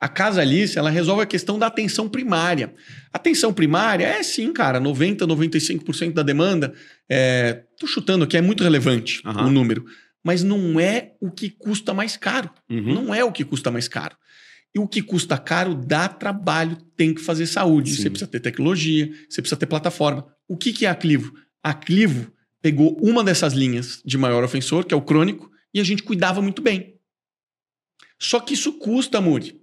A 0.00 0.08
Casa 0.08 0.40
Alice, 0.40 0.78
ela 0.78 0.90
resolve 0.90 1.22
a 1.22 1.26
questão 1.26 1.58
da 1.58 1.66
atenção 1.66 2.08
primária. 2.08 2.74
Atenção 3.12 3.52
primária 3.52 4.06
é 4.06 4.22
sim, 4.22 4.52
cara, 4.52 4.80
90, 4.80 5.26
95% 5.26 6.12
da 6.12 6.22
demanda. 6.22 6.72
É, 7.08 7.62
tô 7.78 7.86
chutando 7.86 8.24
aqui, 8.24 8.36
é 8.36 8.42
muito 8.42 8.62
relevante 8.62 9.20
Aham. 9.24 9.46
o 9.46 9.50
número. 9.50 9.84
Mas 10.24 10.42
não 10.42 10.80
é 10.80 11.12
o 11.20 11.30
que 11.30 11.50
custa 11.50 11.94
mais 11.94 12.16
caro. 12.16 12.50
Uhum. 12.68 12.94
Não 12.94 13.14
é 13.14 13.24
o 13.24 13.32
que 13.32 13.44
custa 13.44 13.70
mais 13.70 13.86
caro. 13.86 14.16
E 14.74 14.78
o 14.78 14.86
que 14.86 15.00
custa 15.00 15.38
caro 15.38 15.74
dá 15.74 16.08
trabalho, 16.08 16.76
tem 16.96 17.14
que 17.14 17.20
fazer 17.20 17.46
saúde. 17.46 17.90
Sim. 17.94 18.02
Você 18.02 18.10
precisa 18.10 18.30
ter 18.30 18.40
tecnologia, 18.40 19.10
você 19.28 19.40
precisa 19.40 19.56
ter 19.56 19.66
plataforma. 19.66 20.26
O 20.48 20.56
que, 20.56 20.72
que 20.72 20.84
é 20.84 20.90
a 20.90 20.94
Clivo? 20.94 21.32
A 21.62 21.72
Clivo 21.72 22.30
pegou 22.60 22.98
uma 23.00 23.22
dessas 23.22 23.52
linhas 23.52 24.02
de 24.04 24.18
maior 24.18 24.42
ofensor, 24.42 24.84
que 24.84 24.92
é 24.92 24.96
o 24.96 25.02
crônico, 25.02 25.50
e 25.76 25.80
a 25.80 25.84
gente 25.84 26.02
cuidava 26.02 26.40
muito 26.40 26.62
bem. 26.62 26.94
Só 28.18 28.40
que 28.40 28.54
isso 28.54 28.72
custa, 28.74 29.20
Muri. 29.20 29.60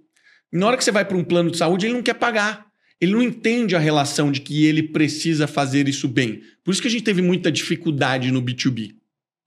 Na 0.52 0.66
hora 0.68 0.76
que 0.76 0.84
você 0.84 0.92
vai 0.92 1.04
para 1.04 1.16
um 1.16 1.24
plano 1.24 1.50
de 1.50 1.56
saúde, 1.58 1.86
ele 1.86 1.94
não 1.94 2.02
quer 2.02 2.14
pagar. 2.14 2.66
Ele 3.00 3.12
não 3.12 3.20
entende 3.22 3.74
a 3.74 3.78
relação 3.80 4.30
de 4.30 4.40
que 4.40 4.64
ele 4.64 4.82
precisa 4.84 5.46
fazer 5.48 5.88
isso 5.88 6.06
bem. 6.06 6.40
Por 6.62 6.70
isso 6.70 6.80
que 6.80 6.86
a 6.86 6.90
gente 6.90 7.02
teve 7.02 7.20
muita 7.20 7.50
dificuldade 7.50 8.30
no 8.30 8.40
B2B. 8.40 8.94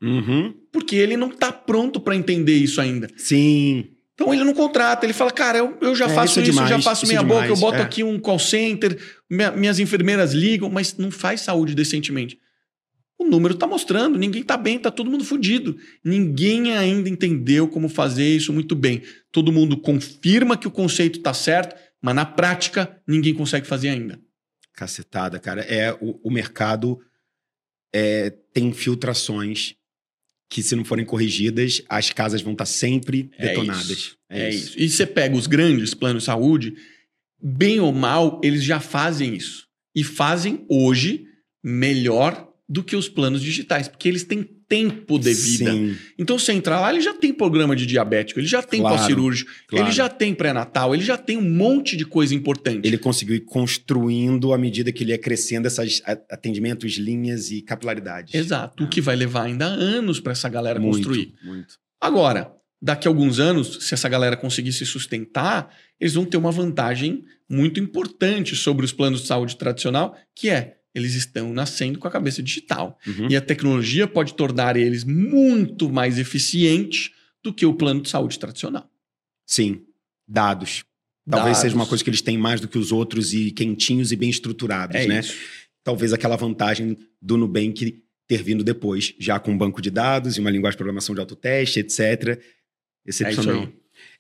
Uhum. 0.03 0.53
Porque 0.71 0.95
ele 0.97 1.15
não 1.15 1.29
está 1.29 1.51
pronto 1.53 1.99
para 2.01 2.15
entender 2.15 2.55
isso 2.57 2.81
ainda. 2.81 3.09
Sim. 3.15 3.85
Então 4.13 4.33
ele 4.33 4.43
não 4.43 4.53
contrata, 4.53 5.05
ele 5.05 5.13
fala, 5.13 5.31
cara, 5.31 5.59
eu, 5.59 5.77
eu 5.79 5.95
já 5.95 6.05
É, 6.05 6.09
faço 6.09 6.39
isso 6.41 6.49
isso, 6.49 6.59
é 6.59 6.63
eu 6.63 6.67
já 6.67 6.77
demais, 6.77 6.83
faço 6.83 7.05
é 7.05 7.07
minha 7.07 7.23
boca, 7.23 7.39
eu 7.47 7.55
demais, 7.55 7.59
boto 7.61 7.77
é. 7.77 7.81
aqui 7.81 8.03
um 8.03 8.19
call 8.19 8.39
center, 8.39 8.99
minha- 9.29 9.51
minhas 9.51 9.79
enfermeiras 9.79 10.33
ligam, 10.33 10.69
mas 10.69 10.97
não 10.97 11.09
faz 11.11 11.41
saúde 11.41 11.73
decentemente. 11.73 12.37
O 13.19 13.25
número 13.25 13.55
está 13.55 13.65
mostrando, 13.65 14.17
ninguém 14.17 14.41
está 14.43 14.55
bem, 14.55 14.77
está 14.77 14.91
todo 14.91 15.09
mundo 15.09 15.25
fudido. 15.25 15.77
Ninguém 16.03 16.77
ainda 16.77 17.09
entendeu 17.09 17.67
como 17.67 17.89
fazer 17.89 18.27
isso 18.35 18.53
muito 18.53 18.75
bem. 18.75 19.01
Todo 19.31 19.51
mundo 19.51 19.75
confirma 19.77 20.55
que 20.57 20.67
o 20.67 20.71
conceito 20.71 21.17
está 21.17 21.33
certo, 21.33 21.75
mas 22.01 22.13
na 22.13 22.25
prática 22.25 23.01
ninguém 23.07 23.33
consegue 23.33 23.65
fazer 23.65 23.89
ainda. 23.89 24.19
Cacetada, 24.73 25.39
cara. 25.39 25.61
É, 25.61 25.91
o, 25.93 26.19
o 26.23 26.29
mercado 26.31 26.99
é, 27.93 28.29
tem 28.53 28.71
filtrações 28.71 29.73
que, 30.49 30.61
se 30.61 30.75
não 30.75 30.85
forem 30.85 31.03
corrigidas, 31.05 31.81
as 31.89 32.11
casas 32.11 32.41
vão 32.41 32.53
estar 32.53 32.65
sempre 32.65 33.31
É 33.37 33.47
detonadas. 33.47 33.89
isso. 33.89 34.17
É, 34.29 34.49
isso. 34.49 34.79
E 34.79 34.87
você 34.87 35.05
pega 35.07 35.35
os 35.35 35.47
grandes 35.47 35.93
planos 35.95 36.23
de 36.23 36.27
saúde, 36.27 36.75
bem 37.41 37.79
ou 37.79 37.91
mal, 37.91 38.39
eles 38.43 38.63
já 38.63 38.79
fazem 38.79 39.35
isso. 39.35 39.65
E 39.95 40.03
fazem 40.03 40.65
hoje 40.69 41.25
melhor 41.63 42.46
do 42.69 42.83
que 42.83 42.95
os 42.95 43.07
planos 43.07 43.41
digitais, 43.41 43.87
porque 43.87 44.07
eles 44.09 44.23
têm 44.23 44.43
tempo 44.67 45.17
de 45.17 45.33
vida. 45.33 45.71
Sim, 45.71 45.95
Então 46.17 46.37
você 46.37 46.51
entra 46.51 46.79
lá, 46.79 46.91
ele 46.91 46.99
já 47.01 47.13
tem 47.13 47.33
programa 47.33 47.73
de 47.73 47.85
diabético, 47.85 48.39
ele 48.39 48.47
já 48.47 48.61
tem 48.61 48.81
Claro, 48.81 48.97
pós-cirúrgico, 48.97 49.49
claro. 49.67 49.85
ele 49.85 49.93
já 49.93 50.09
tem 50.09 50.33
pré-natal, 50.33 50.93
ele 50.93 51.03
já 51.03 51.17
tem 51.17 51.37
um 51.37 51.49
monte 51.49 51.95
de 51.95 52.05
coisa 52.05 52.35
importante. 52.35 52.85
Ele 52.85 52.97
conseguiu 52.97 53.35
ir 53.35 53.41
construindo 53.41 54.51
à 54.53 54.57
medida 54.57 54.91
que 54.91 55.03
ele 55.03 55.11
ia 55.11 55.17
crescendo 55.17 55.67
esses 55.67 56.01
atendimentos, 56.29 56.93
linhas 56.97 57.49
e 57.51 57.61
capilaridades. 57.61 58.33
Exato. 58.33 58.83
O 58.83 58.89
que 58.89 58.99
vai 58.99 59.15
levar 59.15 59.43
ainda 59.43 59.65
anos 59.65 60.19
para 60.19 60.33
essa 60.33 60.49
galera 60.49 60.79
muito, 60.79 60.95
construir. 60.97 61.33
Muito. 61.45 61.75
Agora, 62.01 62.51
daqui 62.81 63.07
a 63.07 63.11
alguns 63.11 63.39
anos, 63.39 63.79
se 63.87 63.93
essa 63.93 64.09
galera 64.09 64.35
conseguir 64.35 64.73
se 64.73 64.85
sustentar, 64.85 65.73
eles 65.99 66.13
vão 66.15 66.25
ter 66.25 66.35
uma 66.35 66.51
vantagem 66.51 67.23
muito 67.49 67.79
importante 67.79 68.55
sobre 68.55 68.83
os 68.83 68.91
planos 68.91 69.21
de 69.21 69.27
saúde 69.27 69.55
tradicional, 69.55 70.17
que 70.35 70.49
é 70.49 70.76
eles 70.97 71.13
estão 71.13 71.53
nascendo 71.53 71.99
com 71.99 72.07
a 72.07 72.11
cabeça 72.11 72.41
digital. 72.41 72.99
Uhum. 73.05 73.29
E 73.29 73.35
a 73.35 73.41
tecnologia 73.41 74.07
pode 74.07 74.33
tornar 74.33 74.75
eles 74.75 75.03
muito 75.03 75.89
mais 75.89 76.17
eficientes 76.17 77.11
do 77.43 77.53
que 77.53 77.65
o 77.65 77.73
plano 77.73 78.01
de 78.01 78.09
saúde 78.09 78.37
tradicional. 78.39 78.89
Sim, 79.45 79.81
dados. 80.27 80.83
Talvez 81.29 81.57
Dados. 81.57 81.61
seja 81.61 81.75
uma 81.75 81.85
coisa 81.85 82.03
que 82.03 82.09
eles 82.09 82.21
têm 82.21 82.37
mais 82.37 82.61
do 82.61 82.67
que 82.67 82.77
os 82.77 82.91
outros 82.91 83.33
e 83.33 83.51
quentinhos 83.51 84.11
e 84.11 84.15
bem 84.15 84.29
estruturados, 84.29 84.95
É 84.95 85.05
né? 85.05 85.19
isso. 85.19 85.35
Talvez 85.83 86.13
aquela 86.13 86.35
vantagem 86.37 86.97
do 87.21 87.37
Nubank 87.37 88.01
ter 88.27 88.43
vindo 88.43 88.63
depois, 88.63 89.13
já 89.19 89.39
com 89.39 89.51
um 89.51 89.57
banco 89.57 89.81
de 89.81 89.89
dados 89.89 90.37
e 90.37 90.39
uma 90.39 90.49
linguagem 90.49 90.75
de 90.75 90.77
programação 90.77 91.15
de 91.15 91.21
autoteste, 91.21 91.79
etc. 91.79 92.41
Excepcional. 93.05 93.69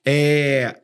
É. 0.05 0.69
É, 0.69 0.81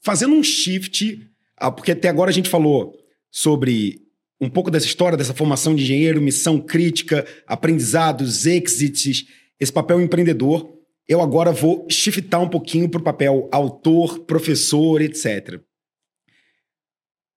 fazendo 0.00 0.34
um 0.34 0.42
shift, 0.42 1.28
ah, 1.56 1.70
porque 1.70 1.92
até 1.92 2.08
agora 2.08 2.30
a 2.30 2.34
gente 2.34 2.48
falou 2.48 2.96
sobre 3.30 4.00
um 4.40 4.48
pouco 4.48 4.70
dessa 4.70 4.86
história, 4.86 5.18
dessa 5.18 5.34
formação 5.34 5.74
de 5.74 5.82
engenheiro, 5.82 6.20
missão 6.20 6.60
crítica, 6.60 7.26
aprendizados, 7.46 8.46
exits, 8.46 9.26
esse 9.58 9.72
papel 9.72 10.00
empreendedor. 10.00 10.78
Eu 11.06 11.20
agora 11.20 11.52
vou 11.52 11.86
shiftar 11.90 12.40
um 12.40 12.48
pouquinho 12.48 12.88
para 12.88 13.00
o 13.00 13.04
papel 13.04 13.48
autor, 13.52 14.20
professor, 14.20 15.02
etc. 15.02 15.60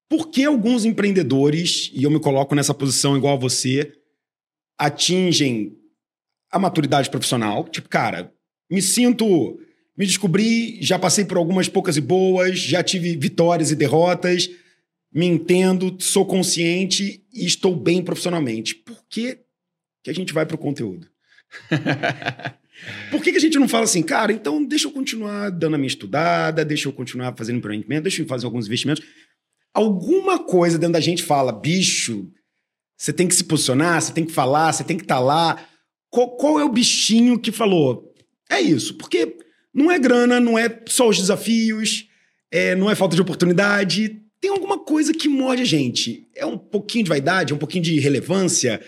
Por 0.09 0.29
que 0.29 0.45
alguns 0.45 0.85
empreendedores, 0.85 1.91
e 1.93 2.03
eu 2.03 2.11
me 2.11 2.19
coloco 2.19 2.55
nessa 2.55 2.73
posição 2.73 3.17
igual 3.17 3.33
a 3.33 3.39
você, 3.39 3.91
atingem 4.77 5.75
a 6.51 6.59
maturidade 6.59 7.09
profissional? 7.09 7.67
Tipo, 7.67 7.89
cara, 7.89 8.31
me 8.69 8.81
sinto 8.81 9.59
me 9.95 10.05
descobri, 10.05 10.81
já 10.81 10.97
passei 10.97 11.23
por 11.23 11.37
algumas 11.37 11.69
poucas 11.69 11.97
e 11.97 12.01
boas, 12.01 12.59
já 12.59 12.81
tive 12.81 13.15
vitórias 13.15 13.69
e 13.69 13.75
derrotas, 13.75 14.49
me 15.13 15.25
entendo, 15.27 15.95
sou 15.99 16.25
consciente 16.25 17.23
e 17.31 17.45
estou 17.45 17.75
bem 17.75 18.03
profissionalmente. 18.03 18.75
Por 18.75 19.03
que, 19.07 19.39
que 20.03 20.09
a 20.09 20.13
gente 20.13 20.33
vai 20.33 20.45
para 20.45 20.55
o 20.55 20.59
conteúdo? 20.59 21.07
Por 23.11 23.21
que, 23.21 23.31
que 23.31 23.37
a 23.37 23.41
gente 23.41 23.59
não 23.59 23.69
fala 23.69 23.83
assim, 23.83 24.01
cara, 24.01 24.33
então 24.33 24.63
deixa 24.63 24.87
eu 24.87 24.91
continuar 24.91 25.49
dando 25.51 25.75
a 25.75 25.77
minha 25.77 25.87
estudada, 25.87 26.65
deixa 26.65 26.89
eu 26.89 26.93
continuar 26.93 27.33
fazendo 27.37 27.57
empreendimento, 27.57 28.03
deixa 28.03 28.21
eu 28.21 28.27
fazer 28.27 28.45
alguns 28.45 28.65
investimentos. 28.65 29.05
Alguma 29.73 30.39
coisa 30.39 30.77
dentro 30.77 30.93
da 30.93 30.99
gente 30.99 31.23
fala, 31.23 31.51
bicho, 31.51 32.31
você 32.97 33.13
tem 33.13 33.27
que 33.27 33.35
se 33.35 33.43
posicionar, 33.43 34.01
você 34.01 34.11
tem 34.11 34.25
que 34.25 34.31
falar, 34.31 34.73
você 34.73 34.83
tem 34.83 34.97
que 34.97 35.03
estar 35.03 35.19
lá. 35.19 35.63
Qual, 36.09 36.35
qual 36.35 36.59
é 36.59 36.65
o 36.65 36.71
bichinho 36.71 37.39
que 37.39 37.51
falou? 37.51 38.13
É 38.49 38.59
isso, 38.59 38.95
porque 38.95 39.37
não 39.73 39.91
é 39.91 39.97
grana, 39.97 40.39
não 40.39 40.57
é 40.57 40.81
só 40.87 41.07
os 41.07 41.17
desafios, 41.17 42.07
é, 42.51 42.75
não 42.75 42.89
é 42.89 42.95
falta 42.95 43.15
de 43.15 43.21
oportunidade. 43.21 44.22
Tem 44.43 44.49
alguma 44.49 44.77
coisa 44.77 45.13
que 45.13 45.29
morde 45.29 45.61
a 45.61 45.65
gente. 45.65 46.27
É 46.35 46.45
um 46.45 46.57
pouquinho 46.57 47.05
de 47.05 47.09
vaidade, 47.09 47.53
é 47.53 47.55
um 47.55 47.57
pouquinho 47.57 47.81
de 47.81 47.97
relevância, 47.97 48.81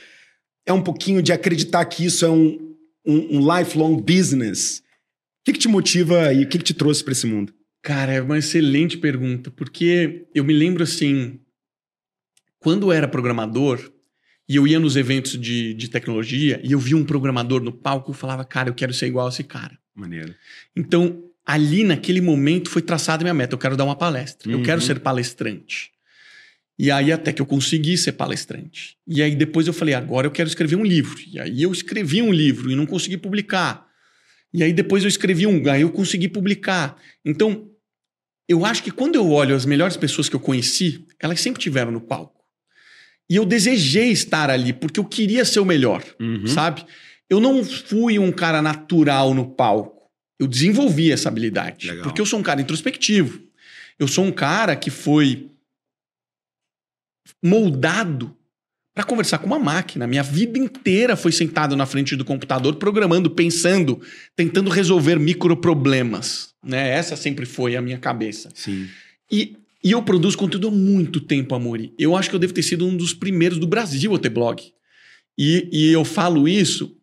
é 0.65 0.73
um 0.73 0.81
pouquinho 0.81 1.21
de 1.21 1.31
acreditar 1.31 1.85
que 1.85 2.03
isso 2.03 2.25
é 2.25 2.29
um, 2.29 2.75
um, 3.05 3.37
um 3.37 3.57
lifelong 3.57 3.95
business. 4.01 4.79
O 4.79 5.45
que, 5.45 5.53
que 5.53 5.59
te 5.59 5.69
motiva 5.69 6.33
e 6.33 6.43
o 6.43 6.49
que, 6.49 6.57
que 6.57 6.63
te 6.65 6.73
trouxe 6.73 7.01
para 7.01 7.13
esse 7.13 7.25
mundo? 7.25 7.53
Cara, 7.81 8.11
é 8.11 8.21
uma 8.21 8.37
excelente 8.37 8.97
pergunta, 8.97 9.49
porque 9.49 10.27
eu 10.35 10.43
me 10.43 10.51
lembro 10.51 10.83
assim, 10.83 11.39
quando 12.59 12.87
eu 12.87 12.91
era 12.91 13.07
programador 13.07 13.79
e 14.49 14.57
eu 14.57 14.67
ia 14.67 14.77
nos 14.77 14.97
eventos 14.97 15.39
de, 15.39 15.73
de 15.73 15.87
tecnologia 15.89 16.59
e 16.65 16.73
eu 16.73 16.79
via 16.79 16.97
um 16.97 17.05
programador 17.05 17.63
no 17.63 17.71
palco, 17.71 18.11
eu 18.11 18.13
falava, 18.13 18.43
cara, 18.43 18.67
eu 18.67 18.75
quero 18.75 18.93
ser 18.93 19.07
igual 19.07 19.27
a 19.27 19.29
esse 19.29 19.45
cara. 19.45 19.79
Maneiro. 19.95 20.35
Então, 20.75 21.23
ali 21.45 21.83
naquele 21.83 22.21
momento 22.21 22.69
foi 22.69 22.81
traçada 22.81 23.21
a 23.21 23.25
minha 23.25 23.33
meta. 23.33 23.53
Eu 23.53 23.59
quero 23.59 23.77
dar 23.77 23.83
uma 23.83 23.95
palestra. 23.95 24.51
Eu 24.51 24.57
Uhum. 24.57 24.63
quero 24.63 24.81
ser 24.81 24.99
palestrante. 24.99 25.91
E 26.77 26.91
aí 26.91 27.11
até 27.11 27.31
que 27.31 27.41
eu 27.41 27.45
consegui 27.45 27.97
ser 27.97 28.13
palestrante. 28.13 28.97
E 29.07 29.21
aí 29.21 29.35
depois 29.35 29.67
eu 29.67 29.73
falei, 29.73 29.93
agora 29.93 30.27
eu 30.27 30.31
quero 30.31 30.49
escrever 30.49 30.75
um 30.75 30.83
livro. 30.83 31.17
E 31.31 31.39
aí 31.39 31.61
eu 31.61 31.71
escrevi 31.71 32.21
um 32.21 32.31
livro 32.33 32.69
e 32.71 32.75
não 32.75 32.85
consegui 32.85 33.17
publicar. 33.17 33.85
E 34.53 34.63
aí 34.63 34.73
depois 34.73 35.03
eu 35.03 35.07
escrevi 35.09 35.45
um, 35.47 35.69
aí 35.69 35.81
eu 35.81 35.91
consegui 35.91 36.27
publicar. 36.27 36.97
Então, 37.23 37.69
eu 38.47 38.65
acho 38.65 38.83
que 38.83 38.91
quando 38.91 39.15
eu 39.15 39.29
olho 39.31 39.55
as 39.55 39.65
melhores 39.65 39.97
pessoas 39.97 40.27
que 40.29 40.35
eu 40.35 40.39
conheci, 40.39 41.05
elas 41.19 41.39
sempre 41.41 41.61
tiveram 41.61 41.91
no 41.91 42.01
palco. 42.01 42.43
E 43.29 43.35
eu 43.35 43.45
desejei 43.45 44.09
estar 44.11 44.49
ali 44.49 44.71
porque 44.73 44.99
eu 44.99 45.05
queria 45.05 45.43
ser 45.45 45.59
o 45.59 45.65
melhor 45.65 46.03
Uhum. 46.19 46.45
sabe? 46.47 46.85
Eu 47.29 47.39
não 47.39 47.63
fui 47.63 48.19
um 48.19 48.31
cara 48.31 48.61
natural 48.61 49.33
no 49.33 49.49
palco. 49.49 49.94
Eu 50.39 50.47
desenvolvi 50.47 51.11
essa 51.11 51.29
habilidade. 51.29 51.87
Legal. 51.87 52.03
Porque 52.03 52.21
eu 52.21 52.25
sou 52.25 52.39
um 52.39 52.43
cara 52.43 52.61
introspectivo. 52.61 53.41
Eu 53.97 54.07
sou 54.07 54.25
um 54.25 54.31
cara 54.31 54.75
que 54.75 54.89
foi 54.89 55.49
moldado 57.43 58.35
para 58.93 59.03
conversar 59.03 59.39
com 59.39 59.45
uma 59.45 59.59
máquina. 59.59 60.07
Minha 60.07 60.23
vida 60.23 60.57
inteira 60.57 61.15
foi 61.15 61.31
sentado 61.31 61.75
na 61.75 61.85
frente 61.85 62.15
do 62.15 62.23
computador, 62.23 62.75
programando, 62.75 63.29
pensando, 63.29 64.01
tentando 64.35 64.69
resolver 64.69 65.19
microproblemas. 65.19 66.53
Né? 66.63 66.89
Essa 66.89 67.15
sempre 67.15 67.45
foi 67.45 67.75
a 67.75 67.81
minha 67.81 67.97
cabeça. 67.97 68.49
Sim. 68.53 68.87
E, 69.29 69.57
e 69.83 69.91
eu 69.91 70.01
produzo 70.01 70.37
conteúdo 70.37 70.69
há 70.69 70.71
muito 70.71 71.19
tempo, 71.19 71.53
Amori. 71.53 71.93
Eu 71.99 72.15
acho 72.15 72.29
que 72.29 72.35
eu 72.35 72.39
devo 72.39 72.53
ter 72.53 72.63
sido 72.63 72.87
um 72.87 72.95
dos 72.95 73.13
primeiros 73.13 73.57
do 73.57 73.67
Brasil 73.67 74.15
a 74.15 74.19
ter 74.19 74.29
blog. 74.29 74.63
E, 75.37 75.67
e 75.71 75.91
eu 75.91 76.05
falo 76.05 76.47
isso 76.47 76.95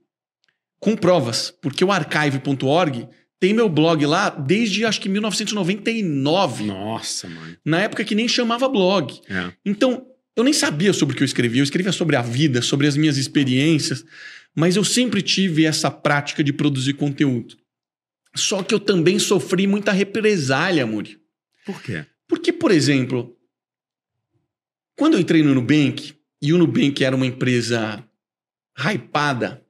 com 0.80 0.96
provas, 0.96 1.54
porque 1.60 1.84
o 1.84 1.92
archive.org 1.92 3.06
tem 3.42 3.52
meu 3.52 3.68
blog 3.68 4.06
lá 4.06 4.30
desde 4.30 4.84
acho 4.84 5.00
que 5.00 5.08
1999, 5.08 6.64
Nossa, 6.64 7.28
mano. 7.28 7.56
na 7.64 7.80
época 7.80 8.04
que 8.04 8.14
nem 8.14 8.28
chamava 8.28 8.68
blog. 8.68 9.20
É. 9.28 9.52
Então, 9.66 10.06
eu 10.36 10.44
nem 10.44 10.52
sabia 10.52 10.92
sobre 10.92 11.14
o 11.14 11.16
que 11.16 11.24
eu 11.24 11.26
escrevia. 11.26 11.60
Eu 11.60 11.64
escrevia 11.64 11.90
sobre 11.90 12.14
a 12.14 12.22
vida, 12.22 12.62
sobre 12.62 12.86
as 12.86 12.96
minhas 12.96 13.16
experiências, 13.16 14.04
mas 14.54 14.76
eu 14.76 14.84
sempre 14.84 15.20
tive 15.20 15.64
essa 15.64 15.90
prática 15.90 16.44
de 16.44 16.52
produzir 16.52 16.92
conteúdo. 16.92 17.56
Só 18.36 18.62
que 18.62 18.72
eu 18.72 18.78
também 18.78 19.18
sofri 19.18 19.66
muita 19.66 19.90
represália, 19.90 20.84
Amori. 20.84 21.18
Por 21.66 21.82
quê? 21.82 22.06
Porque, 22.28 22.52
por 22.52 22.70
exemplo, 22.70 23.36
quando 24.96 25.14
eu 25.14 25.20
entrei 25.20 25.42
no 25.42 25.52
Nubank, 25.52 26.14
e 26.40 26.52
o 26.52 26.58
Nubank 26.58 27.02
era 27.02 27.16
uma 27.16 27.26
empresa 27.26 28.08
hypada, 28.78 29.61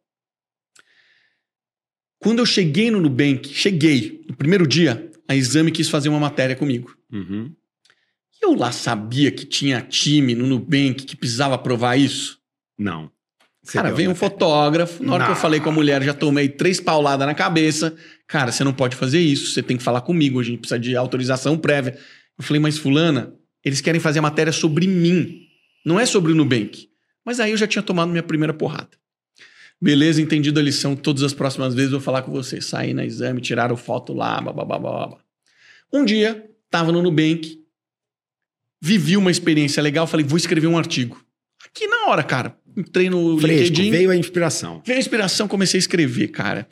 quando 2.23 2.39
eu 2.39 2.47
cheguei 2.47 2.89
no 2.89 3.01
Nubank, 3.01 3.53
cheguei, 3.53 4.25
no 4.29 4.37
primeiro 4.37 4.65
dia, 4.65 5.11
a 5.27 5.35
Exame 5.35 5.73
quis 5.73 5.89
fazer 5.89 6.09
uma 6.09 6.21
matéria 6.21 6.55
comigo. 6.55 6.97
Uhum. 7.13 7.53
E 8.41 8.45
eu 8.45 8.55
lá 8.55 8.71
sabia 8.71 9.33
que 9.33 9.45
tinha 9.45 9.81
time 9.83 10.33
no 10.35 10.47
Nubank 10.47 11.05
que 11.05 11.17
precisava 11.17 11.59
provar 11.59 11.97
isso. 11.97 12.39
Não. 12.79 13.11
Você 13.61 13.73
Cara, 13.73 13.93
veio 13.93 14.11
um 14.11 14.15
fotógrafo, 14.15 15.03
na 15.03 15.15
hora 15.15 15.25
que 15.25 15.31
eu 15.31 15.35
Não. 15.35 15.41
falei 15.41 15.59
com 15.61 15.69
a 15.69 15.73
mulher, 15.73 16.03
já 16.03 16.15
tomei 16.15 16.49
três 16.49 16.81
pauladas 16.81 17.27
na 17.27 17.35
cabeça. 17.35 17.95
Cara, 18.27 18.53
você 18.53 18.63
não 18.63 18.73
pode 18.73 18.95
fazer 18.95 19.21
isso, 19.21 19.53
você 19.53 19.63
tem 19.63 19.77
que 19.77 19.83
falar 19.83 20.01
comigo, 20.01 20.39
a 20.39 20.43
gente 20.45 20.59
precisa 20.59 20.79
de 20.79 20.97
autorização 20.97 21.59
prévia. 21.59 21.97
Eu 22.39 22.45
falei, 22.45 22.61
mas 22.61 22.79
fulana, 22.79 23.35
eles 23.65 23.81
querem 23.81 24.01
fazer 24.01 24.21
a 24.21 24.23
matéria 24.23 24.53
sobre 24.53 24.87
mim, 24.87 25.43
não 25.85 25.99
é 25.99 26.07
sobre 26.07 26.33
o 26.33 26.35
Nubank. 26.35 26.89
Mas 27.25 27.41
aí 27.41 27.51
eu 27.51 27.57
já 27.57 27.67
tinha 27.67 27.83
tomado 27.83 28.11
minha 28.11 28.23
primeira 28.23 28.55
porrada. 28.55 28.91
Beleza, 29.83 30.23
entendido 30.23 30.61
a 30.61 30.63
lição, 30.63 30.95
todas 30.95 31.25
as 31.25 31.35
próximas 31.35 31.75
vezes 31.75 31.91
eu 31.91 31.99
vou 31.99 32.05
falar 32.05 32.23
com 32.23 32.31
você. 32.31 32.61
Saí 32.61 32.95
na 32.95 33.05
exame, 33.05 33.41
tiraram 33.41 33.77
foto 33.77 34.13
lá, 34.13 34.41
babá, 34.41 34.65
babá. 34.65 35.19
Um 35.93 36.05
dia, 36.05 36.49
tava 36.71 36.93
no 36.93 37.03
Nubank, 37.03 37.61
vivi 38.81 39.17
uma 39.17 39.31
experiência 39.31 39.83
legal, 39.83 40.07
falei, 40.07 40.25
vou 40.25 40.37
escrever 40.37 40.69
um 40.69 40.79
artigo. 40.79 41.21
Aqui 41.67 41.89
na 41.89 42.07
hora, 42.07 42.23
cara. 42.23 42.57
entrei 42.77 43.11
no 43.11 43.37
Fresco, 43.39 43.65
LinkedIn. 43.65 43.91
veio 43.91 44.11
a 44.13 44.17
inspiração. 44.17 44.81
Veio 44.87 44.99
a 44.99 45.01
inspiração, 45.01 45.49
comecei 45.49 45.79
a 45.79 45.81
escrever, 45.81 46.29
cara. 46.29 46.69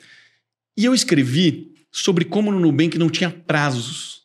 E 0.77 0.85
eu 0.85 0.93
escrevi 0.93 1.73
sobre 1.91 2.23
como 2.23 2.49
no 2.49 2.61
Nubank 2.61 2.97
não 2.97 3.09
tinha 3.09 3.29
prazos. 3.29 4.21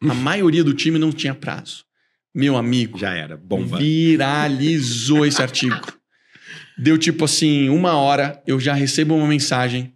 A 0.00 0.14
maioria 0.14 0.62
do 0.62 0.74
time 0.74 0.96
não 0.96 1.10
tinha 1.10 1.34
prazo. 1.34 1.84
Meu 2.32 2.56
amigo, 2.56 2.98
Já 2.98 3.14
era. 3.14 3.36
Bomba. 3.36 3.78
viralizou 3.78 5.26
esse 5.26 5.42
artigo. 5.42 5.97
Deu 6.78 6.96
tipo 6.96 7.24
assim, 7.24 7.68
uma 7.68 7.96
hora, 7.96 8.42
eu 8.46 8.60
já 8.60 8.74
recebo 8.74 9.14
uma 9.14 9.26
mensagem 9.26 9.92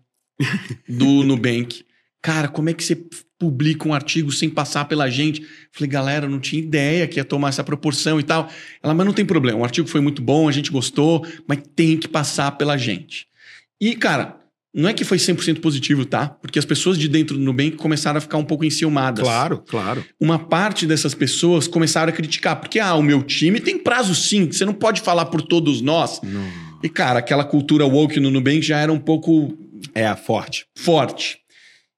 do 0.88 1.22
Nubank. 1.24 1.84
Cara, 2.20 2.48
como 2.48 2.70
é 2.70 2.74
que 2.74 2.84
você 2.84 2.96
publica 3.38 3.88
um 3.88 3.94
artigo 3.94 4.30
sem 4.30 4.48
passar 4.48 4.84
pela 4.84 5.10
gente? 5.10 5.44
Falei, 5.72 5.90
galera, 5.90 6.26
eu 6.26 6.30
não 6.30 6.38
tinha 6.38 6.62
ideia 6.62 7.06
que 7.08 7.18
ia 7.18 7.24
tomar 7.24 7.48
essa 7.48 7.64
proporção 7.64 8.20
e 8.20 8.22
tal. 8.22 8.48
Ela, 8.82 8.94
mas 8.94 9.06
não 9.06 9.12
tem 9.12 9.24
problema, 9.24 9.58
o 9.58 9.64
artigo 9.64 9.88
foi 9.88 10.00
muito 10.00 10.22
bom, 10.22 10.48
a 10.48 10.52
gente 10.52 10.70
gostou, 10.70 11.26
mas 11.48 11.58
tem 11.74 11.96
que 11.96 12.06
passar 12.06 12.52
pela 12.52 12.76
gente. 12.76 13.26
E, 13.80 13.96
cara, 13.96 14.42
não 14.74 14.88
é 14.88 14.94
que 14.94 15.04
foi 15.04 15.18
100% 15.18 15.60
positivo, 15.60 16.04
tá? 16.04 16.28
Porque 16.28 16.58
as 16.58 16.64
pessoas 16.64 16.96
de 16.96 17.06
dentro 17.06 17.36
do 17.36 17.42
Nubank 17.42 17.72
começaram 17.72 18.16
a 18.16 18.20
ficar 18.20 18.38
um 18.38 18.44
pouco 18.44 18.64
enciumadas 18.64 19.22
Claro, 19.22 19.62
claro. 19.68 20.04
uma 20.18 20.38
parte 20.38 20.86
dessas 20.86 21.14
pessoas 21.14 21.68
começaram 21.68 22.10
a 22.10 22.16
criticar, 22.16 22.56
porque 22.58 22.78
ah, 22.78 22.94
o 22.94 23.02
meu 23.02 23.22
time 23.22 23.60
tem 23.60 23.76
prazo 23.76 24.14
sim, 24.14 24.46
você 24.46 24.64
não 24.64 24.72
pode 24.72 25.02
falar 25.02 25.26
por 25.26 25.42
todos 25.42 25.82
nós. 25.82 26.20
E 26.82 26.88
cara, 26.88 27.18
aquela 27.20 27.44
cultura 27.44 27.84
woke 27.86 28.18
no 28.20 28.30
Nubank 28.30 28.62
já 28.62 28.78
era 28.78 28.92
um 28.92 28.98
pouco 28.98 29.56
É, 29.94 30.14
forte. 30.16 30.66
forte. 30.76 31.38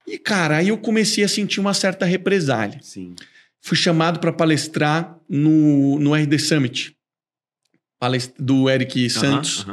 E 0.07 0.19
cara, 0.19 0.59
aí 0.59 0.69
eu 0.69 0.79
comecei 0.79 1.25
a 1.25 1.29
sentir 1.29 1.61
uma 1.61 1.73
certa 1.75 2.05
represália. 2.05 2.79
Sim. 2.83 3.15
Fui 3.63 3.77
chamado 3.77 4.19
para 4.21 4.33
palestrar 4.33 5.19
no, 5.29 5.99
no 5.99 6.15
RD 6.15 6.39
Summit, 6.39 6.95
palest- 7.99 8.35
do 8.39 8.69
Eric 8.69 9.09
Santos. 9.11 9.67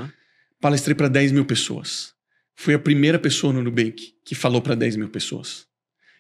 Palestrei 0.60 0.96
para 0.96 1.08
10 1.08 1.32
mil 1.32 1.44
pessoas. 1.46 2.14
Fui 2.56 2.74
a 2.74 2.80
primeira 2.80 3.18
pessoa 3.20 3.52
no 3.52 3.62
Nubank 3.64 4.14
que 4.24 4.36
falou 4.36 4.62
para 4.62 4.76
10 4.76 4.96
mil 4.96 5.10
pessoas. 5.10 5.66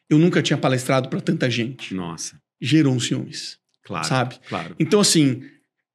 Eu 0.09 0.17
nunca 0.17 0.41
tinha 0.41 0.57
palestrado 0.57 1.07
para 1.07 1.21
tanta 1.21 1.49
gente. 1.49 1.93
Nossa. 1.93 2.41
Gerou 2.59 2.93
um 2.93 2.99
ciúmes, 2.99 3.57
Claro. 3.83 4.07
sabe? 4.07 4.35
Claro. 4.49 4.75
Então, 4.79 4.99
assim, 4.99 5.43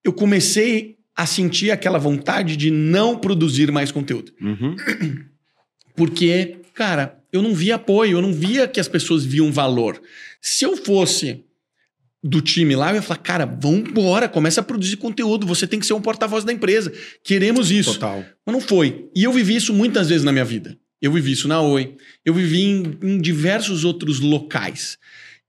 eu 0.05 0.13
comecei 0.13 0.96
a 1.17 1.25
sentir 1.25 1.71
aquela 1.71 1.99
vontade 1.99 2.57
de 2.57 2.71
não 2.71 3.19
produzir 3.19 3.73
mais 3.73 3.91
conteúdo. 3.91 4.33
Uhum. 4.41 4.77
Porque, 5.97 6.59
cara, 6.75 7.19
eu 7.33 7.41
não 7.41 7.55
via 7.55 7.77
apoio, 7.77 8.19
eu 8.19 8.23
não 8.23 8.33
via 8.33 8.69
que 8.69 8.79
as 8.79 8.87
pessoas 8.87 9.25
viam 9.25 9.51
valor. 9.51 10.01
Se 10.43 10.65
eu 10.65 10.77
fosse 10.77 11.43
do 12.23 12.41
time 12.41 12.77
lá, 12.77 12.91
eu 12.91 12.97
ia 12.97 13.03
falar, 13.03 13.19
cara, 13.19 13.47
vambora, 13.47 14.29
começa 14.29 14.61
a 14.61 14.65
produzir 14.65 14.97
conteúdo, 14.97 15.47
você 15.47 15.67
tem 15.67 15.81
que 15.81 15.87
ser 15.87 15.95
um 15.95 16.03
porta-voz 16.03 16.45
da 16.45 16.53
empresa. 16.53 16.93
Queremos 17.25 17.71
isso. 17.71 17.95
Total. 17.95 18.25
Mas 18.45 18.53
não 18.53 18.61
foi. 18.61 19.09
E 19.15 19.25
eu 19.25 19.33
vivi 19.33 19.57
isso 19.57 19.73
muitas 19.73 20.09
vezes 20.09 20.25
na 20.25 20.33
minha 20.33 20.45
vida. 20.45 20.79
Eu 21.01 21.13
vivi 21.13 21.33
isso 21.33 21.47
na 21.47 21.61
Oi, 21.61 21.95
eu 22.25 22.35
vivi 22.35 22.63
em, 22.63 22.99
em 23.03 23.21
diversos 23.21 23.85
outros 23.85 24.19
locais. 24.19 24.99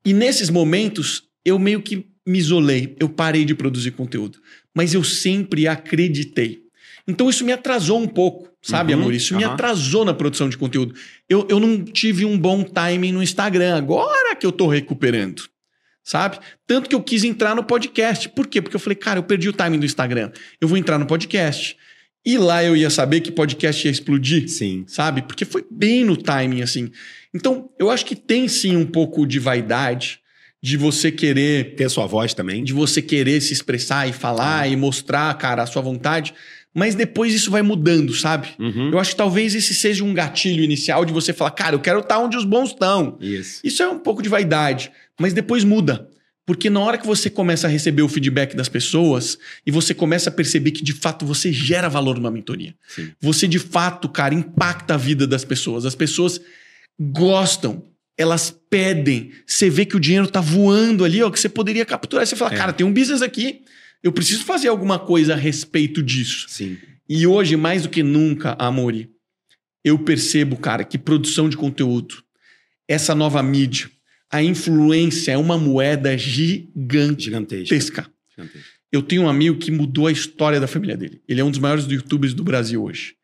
E 0.05 0.13
nesses 0.13 0.49
momentos, 0.49 1.23
eu 1.43 1.57
meio 1.57 1.81
que 1.81 2.05
me 2.25 2.37
isolei, 2.37 2.95
eu 2.99 3.07
parei 3.07 3.45
de 3.45 3.55
produzir 3.55 3.91
conteúdo. 3.91 4.39
Mas 4.77 4.93
eu 4.93 5.03
sempre 5.03 5.67
acreditei. 5.67 6.61
Então 7.07 7.27
isso 7.31 7.43
me 7.43 7.51
atrasou 7.51 7.99
um 7.99 8.07
pouco, 8.07 8.47
sabe, 8.61 8.93
Uhum, 8.93 8.99
amor? 9.01 9.13
Isso 9.15 9.35
me 9.35 9.43
aham. 9.43 9.53
atrasou 9.53 10.05
na 10.05 10.13
produção 10.13 10.47
de 10.47 10.55
conteúdo. 10.57 10.93
Eu, 11.27 11.47
eu 11.49 11.59
não 11.59 11.83
tive 11.83 12.23
um 12.25 12.37
bom 12.37 12.63
timing 12.63 13.11
no 13.11 13.23
Instagram, 13.23 13.75
agora 13.75 14.35
que 14.35 14.45
eu 14.45 14.51
tô 14.51 14.67
recuperando. 14.67 15.41
Sabe? 16.03 16.37
Tanto 16.67 16.87
que 16.87 16.93
eu 16.95 17.01
quis 17.01 17.23
entrar 17.23 17.55
no 17.55 17.63
podcast. 17.63 18.29
Por 18.29 18.45
quê? 18.45 18.61
Porque 18.61 18.75
eu 18.75 18.79
falei, 18.79 18.95
cara, 18.95 19.17
eu 19.19 19.23
perdi 19.23 19.49
o 19.49 19.53
timing 19.53 19.79
do 19.79 19.85
Instagram. 19.85 20.31
Eu 20.61 20.67
vou 20.67 20.77
entrar 20.77 20.99
no 20.99 21.07
podcast. 21.07 21.75
E 22.23 22.37
lá 22.37 22.63
eu 22.63 22.75
ia 22.75 22.89
saber 22.91 23.21
que 23.21 23.31
podcast 23.31 23.87
ia 23.87 23.91
explodir, 23.91 24.47
Sim. 24.47 24.83
sabe? 24.87 25.23
Porque 25.23 25.43
foi 25.43 25.65
bem 25.71 26.05
no 26.05 26.15
timing, 26.15 26.61
assim. 26.61 26.91
Então, 27.33 27.69
eu 27.79 27.89
acho 27.89 28.05
que 28.05 28.15
tem 28.15 28.47
sim 28.47 28.75
um 28.75 28.85
pouco 28.85 29.25
de 29.25 29.39
vaidade, 29.39 30.19
de 30.67 30.75
você 30.75 31.09
querer 31.11 31.75
Ter 31.75 31.89
sua 31.89 32.05
voz 32.05 32.33
também. 32.33 32.61
de 32.61 32.73
você 32.73 33.01
querer 33.01 33.39
se 33.39 33.53
expressar 33.53 34.07
e 34.09 34.11
falar 34.11 34.69
e 34.69 34.75
mostrar, 34.75 35.33
cara, 35.37 35.63
a 35.63 35.65
sua 35.65 35.81
vontade. 35.81 36.33
Mas 36.75 36.93
depois 36.93 37.33
isso 37.33 37.49
vai 37.49 37.61
mudando, 37.61 38.13
sabe? 38.13 38.49
Uhum. 38.59 38.91
Eu 38.91 38.99
acho 38.99 39.11
que 39.11 39.15
talvez 39.15 39.55
esse 39.55 39.73
seja 39.73 40.03
um 40.03 40.13
gatilho 40.13 40.61
inicial 40.61 41.05
de 41.05 41.13
você 41.13 41.31
falar, 41.31 41.51
cara, 41.51 41.73
eu 41.75 41.79
quero 41.79 41.99
estar 42.01 42.19
onde 42.19 42.35
os 42.35 42.43
bons 42.43 42.71
estão. 42.71 43.17
Isso. 43.21 43.61
Isso 43.63 43.81
é 43.81 43.87
um 43.87 43.97
pouco 43.97 44.21
de 44.21 44.27
vaidade, 44.27 44.91
mas 45.17 45.31
depois 45.33 45.63
muda. 45.63 46.09
Porque 46.45 46.69
na 46.69 46.79
hora 46.81 46.97
que 46.97 47.07
você 47.07 47.29
começa 47.29 47.67
a 47.67 47.69
receber 47.69 48.01
o 48.01 48.09
feedback 48.09 48.53
das 48.55 48.69
pessoas 48.69 49.37
e 49.65 49.71
você 49.71 49.93
começa 49.93 50.29
a 50.29 50.33
perceber 50.33 50.71
que 50.71 50.83
de 50.83 50.93
fato 50.93 51.25
você 51.25 51.51
gera 51.51 51.87
valor 51.89 52.15
numa 52.17 52.31
mentoria. 52.31 52.75
Sim. 52.87 53.09
Você 53.21 53.47
de 53.47 53.59
fato, 53.59 54.07
cara, 54.09 54.33
impacta 54.33 54.93
a 54.93 54.97
vida 54.97 55.25
das 55.25 55.43
pessoas. 55.45 55.85
As 55.85 55.95
pessoas 55.95 56.39
gostam, 56.99 57.83
elas 58.17 58.49
pedem. 58.69 59.31
Você 59.45 59.69
vê 59.69 59.85
que 59.85 59.95
o 59.95 59.99
dinheiro 59.99 60.27
tá 60.27 60.41
voando 60.41 61.05
ali, 61.05 61.21
ó, 61.21 61.29
que 61.29 61.39
você 61.39 61.47
poderia 61.49 61.85
capturar. 61.85 62.25
Você 62.25 62.35
fala, 62.35 62.53
É. 62.53 62.57
cara, 62.57 62.73
tem 62.73 62.85
um 62.85 62.91
business 62.93 63.21
aqui, 63.21 63.61
eu 64.03 64.11
preciso 64.11 64.43
fazer 64.43 64.67
alguma 64.69 64.97
coisa 64.97 65.33
a 65.33 65.37
respeito 65.37 66.01
disso. 66.01 66.47
Sim. 66.49 66.77
E 67.07 67.25
hoje, 67.27 67.55
mais 67.55 67.83
do 67.83 67.89
que 67.89 68.01
nunca, 68.03 68.55
Amori, 68.59 69.09
eu 69.83 69.97
percebo, 69.99 70.57
cara, 70.57 70.83
que 70.83 70.97
produção 70.97 71.47
de 71.47 71.55
conteúdo, 71.55 72.15
essa 72.87 73.13
nova 73.15 73.41
mídia, 73.43 73.89
a 74.29 74.43
influência 74.43 75.31
é 75.31 75.37
uma 75.37 75.57
moeda 75.57 76.17
gigantesca. 76.17 77.23
Gigantesco. 77.23 78.03
Eu 78.91 79.01
tenho 79.01 79.23
um 79.23 79.29
amigo 79.29 79.57
que 79.57 79.71
mudou 79.71 80.07
a 80.07 80.11
história 80.11 80.59
da 80.59 80.67
família 80.67 80.95
dele. 80.97 81.21
Ele 81.27 81.41
é 81.41 81.43
um 81.43 81.49
dos 81.51 81.59
maiores 81.59 81.85
youtubers 81.85 82.33
do 82.33 82.43
Brasil 82.43 82.83
hoje. 82.83 83.15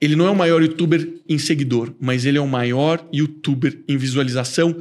Ele 0.00 0.16
não 0.16 0.26
é 0.26 0.30
o 0.30 0.36
maior 0.36 0.62
youtuber 0.62 1.06
em 1.28 1.38
seguidor, 1.38 1.92
mas 2.00 2.24
ele 2.24 2.38
é 2.38 2.40
o 2.40 2.48
maior 2.48 3.06
youtuber 3.12 3.78
em 3.88 3.96
visualização 3.96 4.74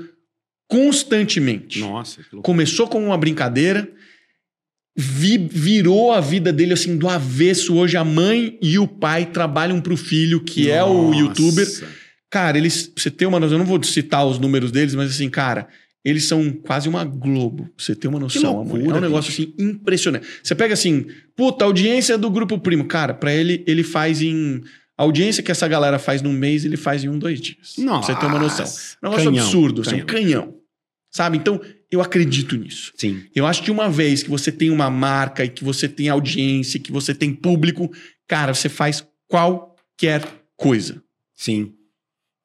constantemente. 0.69 1.79
Nossa, 1.79 2.17
que 2.23 2.35
loucura. 2.35 2.41
Começou 2.43 2.87
como 2.87 3.05
uma 3.07 3.17
brincadeira, 3.17 3.89
vi- 4.95 5.37
virou 5.51 6.11
a 6.11 6.21
vida 6.21 6.53
dele 6.53 6.73
assim 6.73 6.97
do 6.97 7.07
avesso. 7.09 7.75
Hoje 7.75 7.97
a 7.97 8.03
mãe 8.05 8.57
e 8.61 8.77
o 8.77 8.87
pai 8.87 9.25
trabalham 9.25 9.81
pro 9.81 9.97
filho, 9.97 10.41
que 10.43 10.69
é 10.69 10.83
o 10.83 11.11
Nossa. 11.11 11.19
youtuber. 11.19 11.67
Cara, 12.29 12.57
eles, 12.57 12.91
você 12.95 13.09
ter 13.09 13.25
uma 13.25 13.39
noção, 13.39 13.55
eu 13.55 13.59
não 13.59 13.65
vou 13.65 13.81
citar 13.83 14.25
os 14.25 14.37
números 14.37 14.71
deles, 14.71 14.93
mas 14.93 15.09
assim, 15.11 15.29
cara, 15.29 15.67
eles 16.05 16.25
são 16.25 16.51
quase 16.51 16.87
uma 16.87 17.03
Globo, 17.03 17.67
você 17.75 17.95
ter 17.95 18.07
uma 18.07 18.19
noção, 18.19 18.57
loucura, 18.57 18.81
amor. 18.83 18.95
É 18.95 18.97
um 18.99 19.01
negócio 19.01 19.31
assim 19.33 19.53
impressionante. 19.57 20.27
Você 20.43 20.53
pega 20.53 20.75
assim, 20.75 21.07
puta, 21.35 21.65
audiência 21.65 22.17
do 22.17 22.29
grupo 22.29 22.59
primo, 22.59 22.85
cara, 22.85 23.13
pra 23.13 23.33
ele, 23.33 23.63
ele 23.67 23.83
faz 23.83 24.21
em. 24.21 24.61
A 24.99 25.03
audiência 25.03 25.41
que 25.41 25.49
essa 25.49 25.65
galera 25.65 25.97
faz 25.97 26.21
num 26.21 26.33
mês, 26.33 26.65
ele 26.65 26.75
faz 26.75 27.05
em 27.05 27.07
um, 27.07 27.17
dois 27.17 27.39
dias. 27.39 27.75
Pra 27.75 28.01
você 28.01 28.13
ter 28.13 28.25
uma 28.25 28.37
noção. 28.37 28.65
É 28.65 29.07
um 29.07 29.11
negócio 29.11 29.31
Canhão, 29.31 29.45
absurdo, 29.45 29.81
assim, 29.81 30.01
um 30.01 30.05
canhão. 30.05 30.41
canhão. 30.41 30.55
Sabe? 31.09 31.37
Então, 31.37 31.61
eu 31.89 32.01
acredito 32.01 32.57
nisso. 32.57 32.91
Sim. 32.97 33.23
Eu 33.33 33.47
acho 33.47 33.63
que 33.63 33.71
uma 33.71 33.89
vez 33.89 34.23
que 34.23 34.29
você 34.29 34.51
tem 34.51 34.69
uma 34.69 34.89
marca 34.89 35.45
e 35.45 35.47
que 35.47 35.63
você 35.63 35.87
tem 35.87 36.09
audiência, 36.09 36.81
que 36.81 36.91
você 36.91 37.15
tem 37.15 37.33
público, 37.33 37.89
cara, 38.27 38.53
você 38.53 38.67
faz 38.67 39.07
qualquer 39.25 40.21
coisa. 40.57 41.01
Sim. 41.33 41.71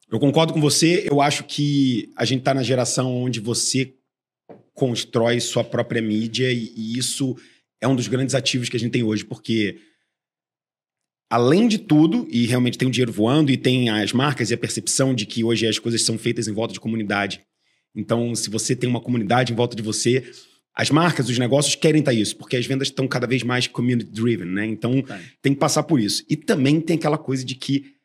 Eu 0.08 0.20
concordo 0.20 0.52
com 0.52 0.60
você. 0.60 1.08
Eu 1.10 1.20
acho 1.20 1.42
que 1.42 2.08
a 2.14 2.24
gente 2.24 2.44
tá 2.44 2.54
na 2.54 2.62
geração 2.62 3.12
onde 3.16 3.40
você 3.40 3.92
constrói 4.72 5.40
sua 5.40 5.64
própria 5.64 6.00
mídia 6.00 6.52
e, 6.52 6.72
e 6.76 6.96
isso 6.96 7.36
é 7.80 7.88
um 7.88 7.96
dos 7.96 8.06
grandes 8.06 8.32
ativos 8.32 8.68
que 8.68 8.76
a 8.76 8.80
gente 8.80 8.92
tem 8.92 9.02
hoje, 9.02 9.24
porque 9.24 9.80
além 11.34 11.66
de 11.66 11.78
tudo, 11.78 12.28
e 12.30 12.46
realmente 12.46 12.78
tem 12.78 12.86
o 12.86 12.90
dinheiro 12.92 13.10
voando 13.10 13.50
e 13.50 13.56
tem 13.56 13.90
as 13.90 14.12
marcas 14.12 14.52
e 14.52 14.54
a 14.54 14.56
percepção 14.56 15.12
de 15.12 15.26
que 15.26 15.42
hoje 15.42 15.66
as 15.66 15.80
coisas 15.80 16.02
são 16.02 16.16
feitas 16.16 16.46
em 16.46 16.52
volta 16.52 16.72
de 16.72 16.78
comunidade. 16.78 17.40
Então, 17.92 18.36
se 18.36 18.48
você 18.48 18.76
tem 18.76 18.88
uma 18.88 19.00
comunidade 19.00 19.52
em 19.52 19.56
volta 19.56 19.74
de 19.74 19.82
você, 19.82 20.30
as 20.72 20.92
marcas, 20.92 21.28
os 21.28 21.36
negócios 21.36 21.74
querem 21.74 21.98
estar 21.98 22.12
isso, 22.12 22.36
porque 22.36 22.56
as 22.56 22.64
vendas 22.64 22.86
estão 22.86 23.08
cada 23.08 23.26
vez 23.26 23.42
mais 23.42 23.66
community 23.66 24.12
driven, 24.12 24.46
né? 24.46 24.64
Então, 24.64 25.04
tem 25.42 25.52
que 25.52 25.58
passar 25.58 25.82
por 25.82 25.98
isso. 25.98 26.24
E 26.30 26.36
também 26.36 26.80
tem 26.80 26.94
aquela 26.94 27.18
coisa 27.18 27.44
de 27.44 27.56
que 27.56 27.96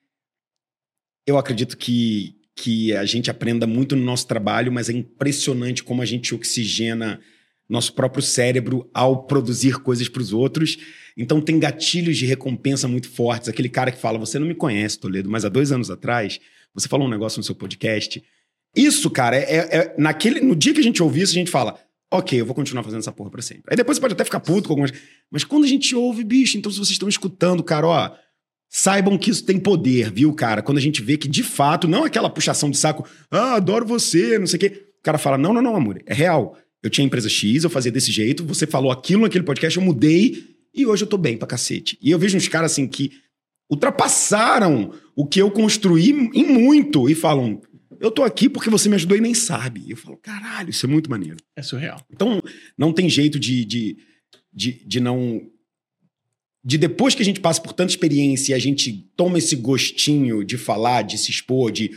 eu 1.27 1.37
acredito 1.37 1.77
que, 1.77 2.33
que 2.55 2.95
a 2.95 3.05
gente 3.05 3.29
aprenda 3.29 3.67
muito 3.67 3.95
no 3.95 4.03
nosso 4.03 4.25
trabalho, 4.25 4.71
mas 4.71 4.89
é 4.89 4.93
impressionante 4.93 5.83
como 5.83 6.01
a 6.01 6.05
gente 6.05 6.33
oxigena 6.33 7.21
nosso 7.69 7.93
próprio 7.93 8.23
cérebro 8.23 8.89
ao 8.93 9.23
produzir 9.23 9.79
coisas 9.79 10.09
para 10.09 10.21
os 10.21 10.33
outros. 10.33 10.77
Então 11.15 11.39
tem 11.39 11.59
gatilhos 11.59 12.17
de 12.17 12.25
recompensa 12.25 12.87
muito 12.87 13.09
fortes. 13.09 13.47
Aquele 13.47 13.69
cara 13.69 13.91
que 13.91 13.99
fala: 13.99 14.17
Você 14.17 14.39
não 14.39 14.47
me 14.47 14.55
conhece, 14.55 14.99
Toledo, 14.99 15.29
mas 15.29 15.45
há 15.45 15.49
dois 15.49 15.71
anos 15.71 15.91
atrás 15.91 16.39
você 16.73 16.87
falou 16.87 17.07
um 17.07 17.09
negócio 17.09 17.37
no 17.39 17.43
seu 17.43 17.55
podcast. 17.55 18.23
Isso, 18.75 19.09
cara, 19.09 19.35
é, 19.35 19.43
é- 19.43 19.77
é- 19.77 19.95
naquele, 19.97 20.39
no 20.41 20.55
dia 20.55 20.73
que 20.73 20.79
a 20.79 20.83
gente 20.83 21.01
ouve 21.01 21.21
isso, 21.21 21.33
a 21.33 21.35
gente 21.35 21.51
fala: 21.51 21.79
Ok, 22.11 22.39
eu 22.39 22.45
vou 22.45 22.55
continuar 22.55 22.83
fazendo 22.83 22.99
essa 22.99 23.11
porra 23.11 23.29
pra 23.29 23.41
sempre. 23.41 23.63
Aí 23.67 23.77
depois 23.77 23.97
você 23.97 24.01
pode 24.01 24.13
até 24.13 24.23
ficar 24.25 24.39
puto 24.39 24.67
com 24.67 24.73
algumas. 24.73 24.91
Mas 25.29 25.43
quando 25.43 25.63
a 25.65 25.67
gente 25.67 25.95
ouve, 25.95 26.23
bicho, 26.23 26.57
então 26.57 26.71
se 26.71 26.77
vocês 26.77 26.91
estão 26.91 27.07
escutando, 27.09 27.63
cara, 27.63 27.87
ó. 27.87 28.11
Saibam 28.71 29.17
que 29.17 29.31
isso 29.31 29.43
tem 29.43 29.57
poder, 29.59 30.11
viu, 30.11 30.31
cara? 30.31 30.61
Quando 30.61 30.77
a 30.77 30.81
gente 30.81 31.01
vê 31.01 31.17
que, 31.17 31.27
de 31.27 31.41
fato, 31.41 31.87
não 31.87 32.03
aquela 32.03 32.29
puxação 32.29 32.69
de 32.69 32.77
saco, 32.77 33.03
ah, 33.31 33.55
adoro 33.55 33.83
você, 33.83 34.37
não 34.37 34.45
sei 34.45 34.57
o 34.57 34.59
quê. 34.59 34.85
O 34.99 35.01
cara 35.01 35.17
fala, 35.17 35.39
não, 35.39 35.51
não, 35.51 35.61
não, 35.61 35.75
amor, 35.75 35.99
é 36.05 36.13
real. 36.13 36.55
Eu 36.81 36.89
tinha 36.89 37.05
empresa 37.05 37.27
X, 37.27 37.63
eu 37.63 37.69
fazia 37.69 37.91
desse 37.91 38.11
jeito, 38.11 38.45
você 38.45 38.65
falou 38.65 38.91
aquilo 38.91 39.23
naquele 39.23 39.43
podcast, 39.43 39.77
eu 39.77 39.83
mudei 39.83 40.55
E 40.73 40.85
hoje 40.85 41.03
eu 41.03 41.07
tô 41.07 41.17
bem 41.17 41.37
pra 41.37 41.47
cacete. 41.47 41.97
E 42.01 42.11
eu 42.11 42.19
vejo 42.19 42.37
uns 42.37 42.47
caras 42.47 42.71
assim 42.71 42.87
que 42.87 43.11
ultrapassaram 43.69 44.93
o 45.15 45.25
que 45.25 45.41
eu 45.41 45.51
construí 45.51 46.09
em 46.33 46.45
muito 46.45 47.09
e 47.09 47.15
falam: 47.15 47.61
Eu 47.99 48.09
tô 48.09 48.23
aqui 48.23 48.49
porque 48.49 48.69
você 48.69 48.89
me 48.89 48.95
ajudou 48.95 49.17
e 49.17 49.21
nem 49.21 49.33
sabe. 49.33 49.83
E 49.85 49.91
eu 49.91 49.97
falo: 49.97 50.17
Caralho, 50.17 50.69
isso 50.69 50.85
é 50.85 50.89
muito 50.89 51.09
maneiro. 51.09 51.37
É 51.55 51.61
surreal. 51.61 52.03
Então, 52.11 52.41
não 52.77 52.91
tem 52.91 53.09
jeito 53.09 53.39
de, 53.39 53.63
de, 53.65 53.97
de, 54.51 54.85
de 54.85 54.99
não. 54.99 55.41
De 56.63 56.77
depois 56.77 57.15
que 57.15 57.21
a 57.21 57.25
gente 57.25 57.39
passa 57.39 57.61
por 57.61 57.71
tanta 57.71 57.91
experiência 57.91 58.51
e 58.51 58.55
a 58.55 58.59
gente 58.59 59.09
toma 59.15 59.37
esse 59.37 59.55
gostinho 59.55 60.43
de 60.43 60.57
falar, 60.57 61.03
de 61.03 61.17
se 61.17 61.31
expor, 61.31 61.71
de 61.71 61.91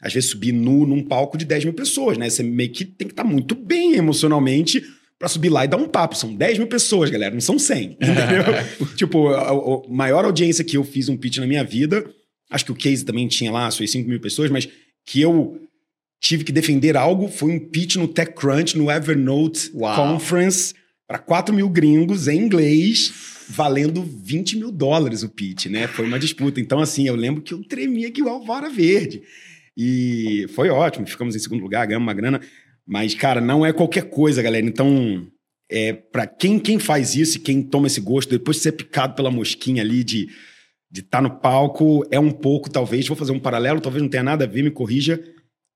às 0.00 0.12
vezes 0.12 0.30
subir 0.30 0.52
nu 0.52 0.86
num 0.86 1.02
palco 1.02 1.36
de 1.36 1.44
10 1.44 1.64
mil 1.64 1.74
pessoas, 1.74 2.16
né? 2.16 2.28
Você 2.30 2.42
meio 2.42 2.70
que 2.70 2.84
tem 2.84 3.08
que 3.08 3.12
estar 3.12 3.24
muito 3.24 3.54
bem 3.54 3.94
emocionalmente 3.94 4.82
pra 5.18 5.28
subir 5.28 5.48
lá 5.48 5.64
e 5.64 5.68
dar 5.68 5.76
um 5.76 5.88
papo. 5.88 6.16
São 6.16 6.34
10 6.34 6.58
mil 6.58 6.68
pessoas, 6.68 7.10
galera, 7.10 7.34
não 7.34 7.40
são 7.40 7.58
100. 7.58 7.96
Entendeu? 8.00 8.88
tipo, 8.96 9.28
a, 9.28 9.50
a 9.50 9.88
maior 9.88 10.24
audiência 10.24 10.64
que 10.64 10.76
eu 10.76 10.84
fiz 10.84 11.08
um 11.08 11.16
pitch 11.16 11.38
na 11.38 11.46
minha 11.46 11.64
vida, 11.64 12.08
acho 12.50 12.64
que 12.64 12.72
o 12.72 12.76
Case 12.76 13.04
também 13.04 13.26
tinha 13.26 13.50
lá 13.50 13.70
suas 13.70 13.90
5 13.90 14.08
mil 14.08 14.20
pessoas, 14.20 14.50
mas 14.50 14.68
que 15.04 15.20
eu 15.20 15.60
tive 16.20 16.44
que 16.44 16.52
defender 16.52 16.96
algo 16.96 17.28
foi 17.28 17.52
um 17.52 17.58
pitch 17.58 17.96
no 17.96 18.08
TechCrunch, 18.08 18.76
no 18.76 18.90
Evernote 18.90 19.70
Uau. 19.74 19.96
Conference, 19.96 20.74
para 21.06 21.18
4 21.18 21.54
mil 21.54 21.68
gringos 21.68 22.28
em 22.28 22.38
inglês, 22.38 23.12
valendo 23.48 24.02
20 24.02 24.58
mil 24.58 24.70
dólares 24.70 25.22
o 25.22 25.28
pitch, 25.28 25.66
né? 25.66 25.86
Foi 25.88 26.04
uma 26.04 26.18
disputa. 26.18 26.60
Então, 26.60 26.80
assim, 26.80 27.08
eu 27.08 27.16
lembro 27.16 27.42
que 27.42 27.54
eu 27.54 27.64
tremia 27.64 28.10
que 28.10 28.22
o 28.22 28.28
Alvara 28.28 28.68
Verde. 28.68 29.22
E 29.78 30.46
foi 30.56 30.68
ótimo, 30.70 31.06
ficamos 31.06 31.36
em 31.36 31.38
segundo 31.38 31.62
lugar, 31.62 31.86
ganhamos 31.86 32.06
uma 32.06 32.14
grana. 32.14 32.40
Mas, 32.84 33.14
cara, 33.14 33.40
não 33.40 33.64
é 33.64 33.72
qualquer 33.72 34.10
coisa, 34.10 34.42
galera. 34.42 34.66
Então, 34.66 35.24
é 35.70 35.92
para 35.92 36.26
quem, 36.26 36.58
quem 36.58 36.80
faz 36.80 37.14
isso 37.14 37.36
e 37.36 37.40
quem 37.40 37.62
toma 37.62 37.86
esse 37.86 38.00
gosto, 38.00 38.30
depois 38.30 38.56
de 38.56 38.64
ser 38.64 38.72
picado 38.72 39.14
pela 39.14 39.30
mosquinha 39.30 39.82
ali 39.82 40.02
de 40.02 40.28
de 40.90 41.00
estar 41.00 41.20
no 41.20 41.38
palco, 41.38 42.02
é 42.10 42.18
um 42.18 42.30
pouco, 42.30 42.70
talvez, 42.70 43.06
vou 43.06 43.16
fazer 43.16 43.32
um 43.32 43.38
paralelo, 43.38 43.80
talvez 43.80 44.02
não 44.02 44.08
tenha 44.08 44.22
nada 44.22 44.44
a 44.44 44.48
ver, 44.48 44.62
me 44.62 44.70
corrija, 44.70 45.22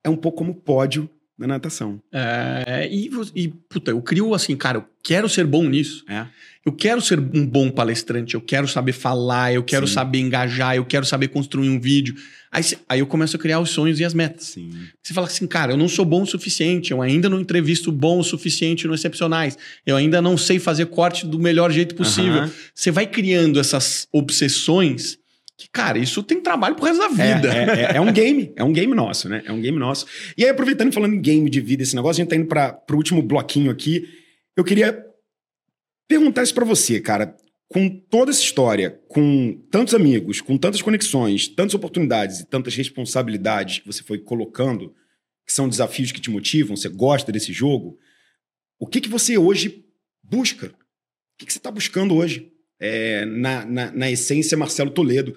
é 0.03 0.09
um 0.09 0.15
pouco 0.15 0.39
como 0.39 0.55
pódio 0.55 1.09
na 1.37 1.47
natação. 1.47 2.01
É, 2.11 2.87
e, 2.91 3.09
e, 3.35 3.47
puta, 3.47 3.91
eu 3.91 4.01
crio 4.01 4.33
assim, 4.33 4.55
cara, 4.55 4.77
eu 4.77 4.85
quero 5.03 5.27
ser 5.27 5.45
bom 5.45 5.67
nisso. 5.67 6.05
É. 6.07 6.25
Eu 6.65 6.71
quero 6.71 7.01
ser 7.01 7.19
um 7.19 7.45
bom 7.45 7.69
palestrante, 7.69 8.35
eu 8.35 8.41
quero 8.41 8.67
saber 8.69 8.93
falar, 8.93 9.53
eu 9.53 9.63
quero 9.63 9.85
Sim. 9.85 9.93
saber 9.95 10.19
engajar, 10.19 10.75
eu 10.75 10.85
quero 10.85 11.05
saber 11.05 11.27
construir 11.27 11.69
um 11.69 11.77
vídeo. 11.77 12.15
Aí, 12.49 12.63
aí 12.87 12.99
eu 12.99 13.07
começo 13.07 13.35
a 13.35 13.39
criar 13.39 13.59
os 13.59 13.71
sonhos 13.71 13.99
e 13.99 14.05
as 14.05 14.13
metas. 14.13 14.45
Sim. 14.45 14.71
Você 15.01 15.13
fala 15.13 15.27
assim, 15.27 15.45
cara, 15.45 15.73
eu 15.73 15.77
não 15.77 15.89
sou 15.89 16.05
bom 16.05 16.21
o 16.21 16.25
suficiente, 16.25 16.91
eu 16.91 17.01
ainda 17.01 17.27
não 17.27 17.41
entrevisto 17.41 17.91
bom 17.91 18.19
o 18.19 18.23
suficiente 18.23 18.87
no 18.87 18.93
Excepcionais, 18.93 19.57
eu 19.85 19.97
ainda 19.97 20.21
não 20.21 20.37
sei 20.37 20.57
fazer 20.57 20.85
corte 20.85 21.27
do 21.27 21.37
melhor 21.37 21.69
jeito 21.69 21.95
possível. 21.95 22.49
Você 22.73 22.91
vai 22.91 23.07
criando 23.07 23.59
essas 23.59 24.07
obsessões 24.11 25.17
cara, 25.71 25.97
isso 25.97 26.21
tem 26.23 26.41
trabalho 26.41 26.75
pro 26.75 26.85
resto 26.85 26.99
da 26.99 27.23
É, 27.23 27.35
vida. 27.35 27.53
é, 27.53 27.81
é- 27.93 27.97
é 27.97 28.01
um 28.01 28.11
game, 28.11 28.51
é 28.55 28.63
um 28.63 28.73
game 28.73 28.93
nosso, 28.93 29.29
né? 29.29 29.43
É 29.45 29.51
um 29.51 29.61
game 29.61 29.77
nosso. 29.77 30.05
E 30.37 30.43
aí, 30.43 30.49
aproveitando 30.49 30.89
e 30.89 30.93
falando 30.93 31.13
em 31.15 31.21
game 31.21 31.49
de 31.49 31.61
vida, 31.61 31.83
esse 31.83 31.95
negócio, 31.95 32.21
a 32.21 32.23
gente 32.23 32.29
tá 32.29 32.35
indo 32.35 32.47
para 32.47 32.81
o 32.91 32.95
último 32.95 33.21
bloquinho 33.21 33.71
aqui. 33.71 34.07
Eu 34.55 34.63
queria 34.63 35.03
perguntar 36.07 36.43
isso 36.43 36.53
pra 36.53 36.65
você, 36.65 36.99
cara. 36.99 37.35
Com 37.69 37.89
toda 37.89 38.29
essa 38.29 38.41
história, 38.41 38.99
com 39.07 39.59
tantos 39.71 39.95
amigos, 39.95 40.41
com 40.41 40.57
tantas 40.57 40.81
conexões, 40.81 41.47
tantas 41.47 41.73
oportunidades 41.73 42.39
e 42.39 42.45
tantas 42.45 42.75
responsabilidades 42.75 43.79
que 43.79 43.87
você 43.87 44.03
foi 44.03 44.19
colocando, 44.19 44.93
que 45.45 45.51
são 45.51 45.67
desafios 45.67 46.11
que 46.11 46.21
te 46.21 46.29
motivam, 46.29 46.75
você 46.77 46.87
gosta 46.87 47.31
desse 47.31 47.51
jogo, 47.51 47.97
o 48.79 48.85
que, 48.85 49.01
que 49.01 49.09
você 49.09 49.37
hoje 49.39 49.83
busca? 50.21 50.67
O 50.67 50.71
que, 51.39 51.47
que 51.47 51.53
você 51.53 51.57
está 51.57 51.71
buscando 51.71 52.13
hoje? 52.15 52.51
É, 52.79 53.25
na, 53.25 53.65
na, 53.65 53.91
na 53.91 54.11
essência, 54.11 54.57
Marcelo 54.57 54.91
Toledo, 54.91 55.35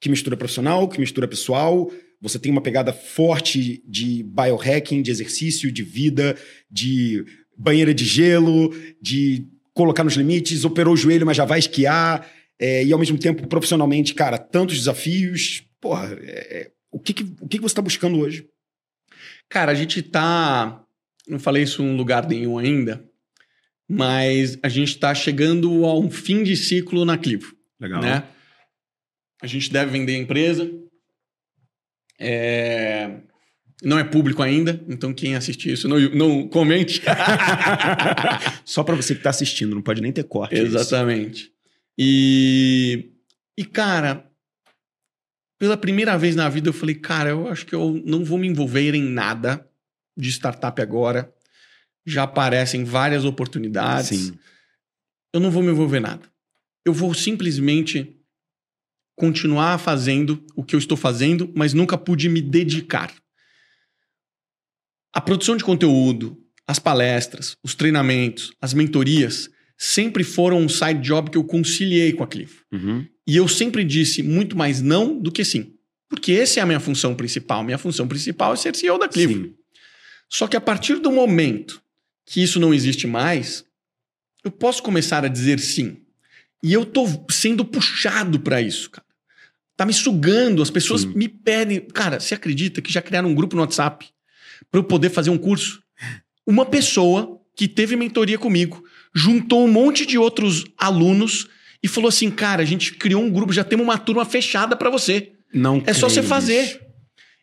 que 0.00 0.08
mistura 0.08 0.36
profissional, 0.36 0.88
que 0.88 0.98
mistura 0.98 1.28
pessoal. 1.28 1.90
Você 2.20 2.38
tem 2.38 2.50
uma 2.50 2.62
pegada 2.62 2.92
forte 2.92 3.82
de 3.86 4.22
biohacking, 4.22 5.02
de 5.02 5.10
exercício, 5.10 5.70
de 5.70 5.82
vida, 5.82 6.36
de 6.70 7.24
banheira 7.56 7.92
de 7.92 8.04
gelo, 8.04 8.74
de 9.00 9.46
colocar 9.74 10.02
nos 10.02 10.14
limites, 10.14 10.64
operou 10.64 10.94
o 10.94 10.96
joelho, 10.96 11.26
mas 11.26 11.36
já 11.36 11.44
vai 11.44 11.58
esquiar. 11.58 12.26
é, 12.58 12.84
e 12.84 12.92
ao 12.92 12.98
mesmo 12.98 13.16
tempo, 13.18 13.46
profissionalmente, 13.46 14.14
cara, 14.14 14.36
tantos 14.36 14.76
desafios. 14.76 15.64
Porra, 15.80 16.14
é, 16.22 16.60
é, 16.60 16.70
o, 16.90 16.98
que, 16.98 17.14
que, 17.14 17.22
o 17.40 17.48
que, 17.48 17.56
que 17.56 17.62
você 17.62 17.72
está 17.72 17.82
buscando 17.82 18.18
hoje? 18.18 18.46
Cara, 19.48 19.72
a 19.72 19.74
gente 19.74 20.02
tá. 20.02 20.82
Não 21.26 21.38
falei 21.38 21.62
isso 21.62 21.82
em 21.82 21.96
lugar 21.96 22.26
nenhum 22.26 22.58
ainda, 22.58 23.04
mas 23.88 24.58
a 24.62 24.68
gente 24.68 24.98
tá 24.98 25.14
chegando 25.14 25.84
a 25.86 25.98
um 25.98 26.10
fim 26.10 26.42
de 26.42 26.56
ciclo 26.56 27.04
na 27.04 27.16
Clivo, 27.16 27.54
Legal. 27.78 28.02
né? 28.02 28.24
A 29.42 29.46
gente 29.46 29.70
deve 29.72 29.90
vender 29.90 30.14
a 30.14 30.18
empresa. 30.18 30.70
É, 32.18 33.20
Não 33.82 33.98
é 33.98 34.04
público 34.04 34.42
ainda, 34.42 34.84
então 34.88 35.12
quem 35.14 35.34
assistir 35.34 35.72
isso 35.72 35.88
não, 35.88 35.98
não 36.10 36.48
comente. 36.48 37.00
Só 38.64 38.84
para 38.84 38.94
você 38.94 39.14
que 39.14 39.22
tá 39.22 39.30
assistindo, 39.30 39.74
não 39.74 39.82
pode 39.82 40.02
nem 40.02 40.12
ter 40.12 40.24
corte. 40.24 40.54
isso. 40.54 40.64
Exatamente. 40.64 41.50
E, 41.98 43.10
e, 43.56 43.64
cara, 43.64 44.30
pela 45.58 45.76
primeira 45.76 46.16
vez 46.18 46.36
na 46.36 46.48
vida 46.48 46.68
eu 46.68 46.72
falei, 46.74 46.94
cara, 46.94 47.30
eu 47.30 47.48
acho 47.48 47.64
que 47.66 47.74
eu 47.74 48.02
não 48.04 48.24
vou 48.24 48.38
me 48.38 48.46
envolver 48.46 48.94
em 48.94 49.02
nada 49.02 49.66
de 50.16 50.28
startup 50.30 50.80
agora. 50.80 51.32
Já 52.06 52.24
aparecem 52.24 52.84
várias 52.84 53.24
oportunidades. 53.24 54.18
Sim. 54.18 54.38
Eu 55.32 55.40
não 55.40 55.50
vou 55.50 55.62
me 55.62 55.70
envolver 55.70 55.98
em 55.98 56.02
nada. 56.02 56.22
Eu 56.84 56.92
vou 56.92 57.12
simplesmente 57.14 58.19
continuar 59.20 59.76
fazendo 59.76 60.42
o 60.56 60.64
que 60.64 60.74
eu 60.74 60.78
estou 60.78 60.96
fazendo, 60.96 61.52
mas 61.54 61.74
nunca 61.74 61.98
pude 61.98 62.26
me 62.26 62.40
dedicar. 62.40 63.12
A 65.12 65.20
produção 65.20 65.58
de 65.58 65.62
conteúdo, 65.62 66.42
as 66.66 66.78
palestras, 66.78 67.54
os 67.62 67.74
treinamentos, 67.74 68.50
as 68.62 68.72
mentorias 68.72 69.50
sempre 69.76 70.24
foram 70.24 70.58
um 70.58 70.70
side 70.70 71.02
job 71.02 71.30
que 71.30 71.36
eu 71.36 71.44
conciliei 71.44 72.14
com 72.14 72.22
a 72.22 72.26
Cliff. 72.26 72.62
Uhum. 72.72 73.06
E 73.26 73.36
eu 73.36 73.46
sempre 73.46 73.84
disse 73.84 74.22
muito 74.22 74.56
mais 74.56 74.80
não 74.80 75.20
do 75.20 75.30
que 75.30 75.44
sim. 75.44 75.74
Porque 76.08 76.32
essa 76.32 76.58
é 76.58 76.62
a 76.62 76.66
minha 76.66 76.80
função 76.80 77.14
principal. 77.14 77.62
Minha 77.62 77.78
função 77.78 78.08
principal 78.08 78.54
é 78.54 78.56
ser 78.56 78.74
CEO 78.74 78.98
da 78.98 79.08
Cliff. 79.08 79.34
Sim. 79.34 79.54
Só 80.30 80.46
que 80.46 80.56
a 80.56 80.60
partir 80.60 80.96
do 80.96 81.12
momento 81.12 81.82
que 82.24 82.42
isso 82.42 82.58
não 82.58 82.72
existe 82.72 83.06
mais, 83.06 83.64
eu 84.42 84.50
posso 84.50 84.82
começar 84.82 85.24
a 85.26 85.28
dizer 85.28 85.60
sim. 85.60 85.98
E 86.62 86.72
eu 86.72 86.86
tô 86.86 87.06
sendo 87.30 87.64
puxado 87.64 88.40
para 88.40 88.62
isso, 88.62 88.90
cara. 88.90 89.09
Tá 89.80 89.86
me 89.86 89.94
sugando, 89.94 90.60
as 90.60 90.68
pessoas 90.68 91.00
Sim. 91.00 91.12
me 91.14 91.26
pedem. 91.26 91.80
Cara, 91.80 92.20
você 92.20 92.34
acredita 92.34 92.82
que 92.82 92.92
já 92.92 93.00
criaram 93.00 93.30
um 93.30 93.34
grupo 93.34 93.56
no 93.56 93.62
WhatsApp 93.62 94.06
para 94.70 94.78
eu 94.78 94.84
poder 94.84 95.08
fazer 95.08 95.30
um 95.30 95.38
curso? 95.38 95.82
Uma 96.46 96.66
pessoa 96.66 97.40
que 97.56 97.66
teve 97.66 97.96
mentoria 97.96 98.36
comigo 98.36 98.84
juntou 99.14 99.64
um 99.64 99.72
monte 99.72 100.04
de 100.04 100.18
outros 100.18 100.66
alunos 100.76 101.48
e 101.82 101.88
falou 101.88 102.10
assim: 102.10 102.30
"Cara, 102.30 102.62
a 102.62 102.66
gente 102.66 102.92
criou 102.92 103.22
um 103.22 103.30
grupo, 103.30 103.54
já 103.54 103.64
temos 103.64 103.82
uma 103.82 103.96
turma 103.96 104.22
fechada 104.26 104.76
para 104.76 104.90
você. 104.90 105.32
Não 105.50 105.82
É 105.86 105.94
só 105.94 106.10
você 106.10 106.22
fazer. 106.22 106.78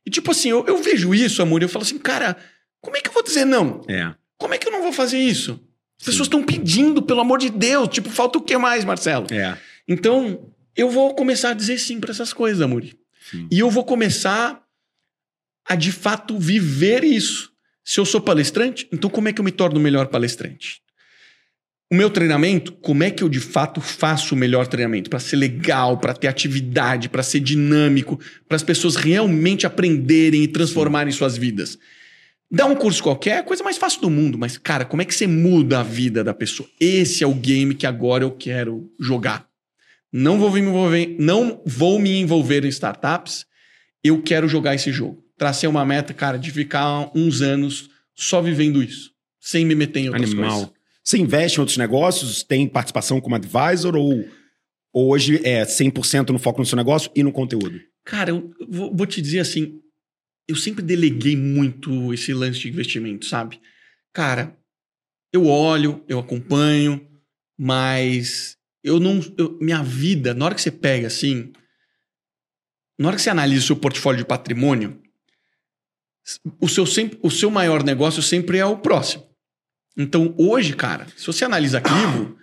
E 0.05 0.11
tipo 0.11 0.29
assim, 0.29 0.49
eu, 0.49 0.63
eu 0.67 0.77
vejo 0.77 1.15
isso, 1.15 1.41
amor, 1.41 1.63
e 1.63 1.65
eu 1.65 1.69
falo 1.69 1.85
assim, 1.85 1.97
cara, 1.97 2.37
como 2.79 2.95
é 2.97 3.01
que 3.01 3.09
eu 3.09 3.13
vou 3.13 3.23
dizer 3.23 3.45
não? 3.45 3.81
É. 3.87 4.13
Como 4.37 4.53
é 4.53 4.59
que 4.59 4.67
eu 4.67 4.71
não 4.71 4.83
vou 4.83 4.93
fazer 4.93 5.17
isso? 5.17 5.59
As 5.99 6.05
pessoas 6.05 6.27
estão 6.27 6.43
pedindo, 6.43 7.01
pelo 7.01 7.21
amor 7.21 7.39
de 7.39 7.49
Deus. 7.49 7.87
Tipo, 7.87 8.11
falta 8.11 8.37
o 8.37 8.41
que 8.41 8.55
mais, 8.59 8.85
Marcelo? 8.85 9.25
É. 9.31 9.57
Então, 9.87 10.51
eu 10.77 10.89
vou 10.91 11.15
começar 11.15 11.49
a 11.49 11.53
dizer 11.53 11.79
sim 11.79 11.99
para 11.99 12.11
essas 12.11 12.31
coisas, 12.31 12.61
Amuri. 12.61 12.97
Sim. 13.29 13.47
E 13.51 13.59
eu 13.59 13.69
vou 13.69 13.83
começar 13.83 14.63
a, 15.67 15.75
de 15.75 15.91
fato, 15.91 16.37
viver 16.37 17.03
isso. 17.03 17.51
Se 17.83 17.99
eu 17.99 18.05
sou 18.05 18.21
palestrante, 18.21 18.87
então 18.91 19.09
como 19.09 19.27
é 19.27 19.33
que 19.33 19.41
eu 19.41 19.45
me 19.45 19.51
torno 19.51 19.79
o 19.79 19.83
melhor 19.83 20.07
palestrante? 20.07 20.81
O 21.89 21.95
meu 21.95 22.09
treinamento, 22.09 22.73
como 22.73 23.01
é 23.01 23.09
que 23.09 23.23
eu 23.23 23.29
de 23.29 23.39
fato 23.39 23.79
faço 23.79 24.35
o 24.35 24.37
melhor 24.37 24.67
treinamento? 24.67 25.09
Para 25.09 25.19
ser 25.19 25.37
legal, 25.37 25.97
para 25.97 26.13
ter 26.13 26.27
atividade, 26.27 27.07
para 27.07 27.23
ser 27.23 27.39
dinâmico, 27.39 28.19
para 28.47 28.57
as 28.57 28.63
pessoas 28.63 28.97
realmente 28.97 29.65
aprenderem 29.65 30.43
e 30.43 30.47
transformarem 30.49 31.13
suas 31.13 31.37
vidas. 31.37 31.79
Dar 32.51 32.65
um 32.65 32.75
curso 32.75 33.01
qualquer 33.01 33.31
é 33.31 33.37
a 33.39 33.43
coisa 33.43 33.63
mais 33.63 33.77
fácil 33.77 34.01
do 34.01 34.09
mundo, 34.09 34.37
mas, 34.37 34.57
cara, 34.57 34.83
como 34.83 35.01
é 35.01 35.05
que 35.05 35.15
você 35.15 35.27
muda 35.27 35.79
a 35.79 35.83
vida 35.83 36.23
da 36.23 36.33
pessoa? 36.33 36.67
Esse 36.79 37.23
é 37.23 37.27
o 37.27 37.33
game 37.33 37.73
que 37.73 37.87
agora 37.87 38.23
eu 38.23 38.31
quero 38.31 38.91
jogar. 38.99 39.46
Não 40.11 40.39
vou 40.39 40.51
me 40.51 40.59
envolver, 40.59 41.15
não 41.19 41.61
vou 41.65 41.99
me 41.99 42.17
envolver 42.17 42.63
em 42.65 42.69
startups. 42.69 43.45
Eu 44.03 44.21
quero 44.21 44.47
jogar 44.47 44.75
esse 44.75 44.91
jogo. 44.91 45.23
Tracei 45.37 45.67
uma 45.67 45.85
meta, 45.85 46.13
cara, 46.13 46.37
de 46.37 46.49
ficar 46.51 47.11
uns 47.15 47.41
anos 47.41 47.89
só 48.15 48.41
vivendo 48.41 48.81
isso, 48.81 49.11
sem 49.39 49.65
me 49.65 49.75
meter 49.75 49.99
em 49.99 50.09
outras 50.09 50.31
Animal. 50.31 50.51
coisas. 50.51 50.73
Você 51.03 51.17
investe 51.17 51.57
em 51.57 51.61
outros 51.61 51.77
negócios? 51.77 52.43
Tem 52.43 52.67
participação 52.67 53.21
como 53.21 53.35
advisor? 53.35 53.95
Ou, 53.95 54.25
ou 54.91 55.09
hoje 55.11 55.39
é 55.43 55.63
100% 55.63 56.31
no 56.31 56.39
foco 56.39 56.59
no 56.59 56.65
seu 56.65 56.75
negócio 56.75 57.11
e 57.15 57.23
no 57.23 57.31
conteúdo? 57.31 57.79
Cara, 58.03 58.31
eu 58.31 58.51
vou, 58.67 58.93
vou 58.93 59.05
te 59.05 59.21
dizer 59.21 59.39
assim, 59.39 59.79
eu 60.47 60.55
sempre 60.55 60.81
deleguei 60.83 61.35
muito 61.35 62.13
esse 62.13 62.33
lance 62.33 62.59
de 62.59 62.69
investimento, 62.69 63.25
sabe? 63.25 63.59
Cara, 64.11 64.57
eu 65.31 65.45
olho, 65.45 66.03
eu 66.07 66.19
acompanho, 66.19 67.05
mas 67.57 68.56
eu 68.83 68.99
não. 68.99 69.19
eu- 69.37 69.57
minha 69.61 69.81
vida, 69.83 70.33
na 70.33 70.45
hora 70.45 70.55
que 70.55 70.61
você 70.61 70.71
pega 70.71 71.07
assim. 71.07 71.51
Na 72.99 73.07
hora 73.09 73.15
que 73.17 73.21
você 73.21 73.29
analisa 73.29 73.63
o 73.63 73.67
seu 73.67 73.75
portfólio 73.75 74.19
de 74.19 74.25
patrimônio, 74.25 74.99
o 76.59 76.67
seu, 76.67 76.85
sempre, 76.85 77.19
o 77.21 77.29
seu 77.29 77.51
maior 77.51 77.83
negócio 77.83 78.21
sempre 78.23 78.57
é 78.57 78.65
o 78.65 78.77
próximo. 78.77 79.27
Então, 79.95 80.33
hoje, 80.37 80.73
cara, 80.73 81.07
se 81.15 81.25
você 81.25 81.45
analisa 81.45 81.79
Clivo, 81.79 82.37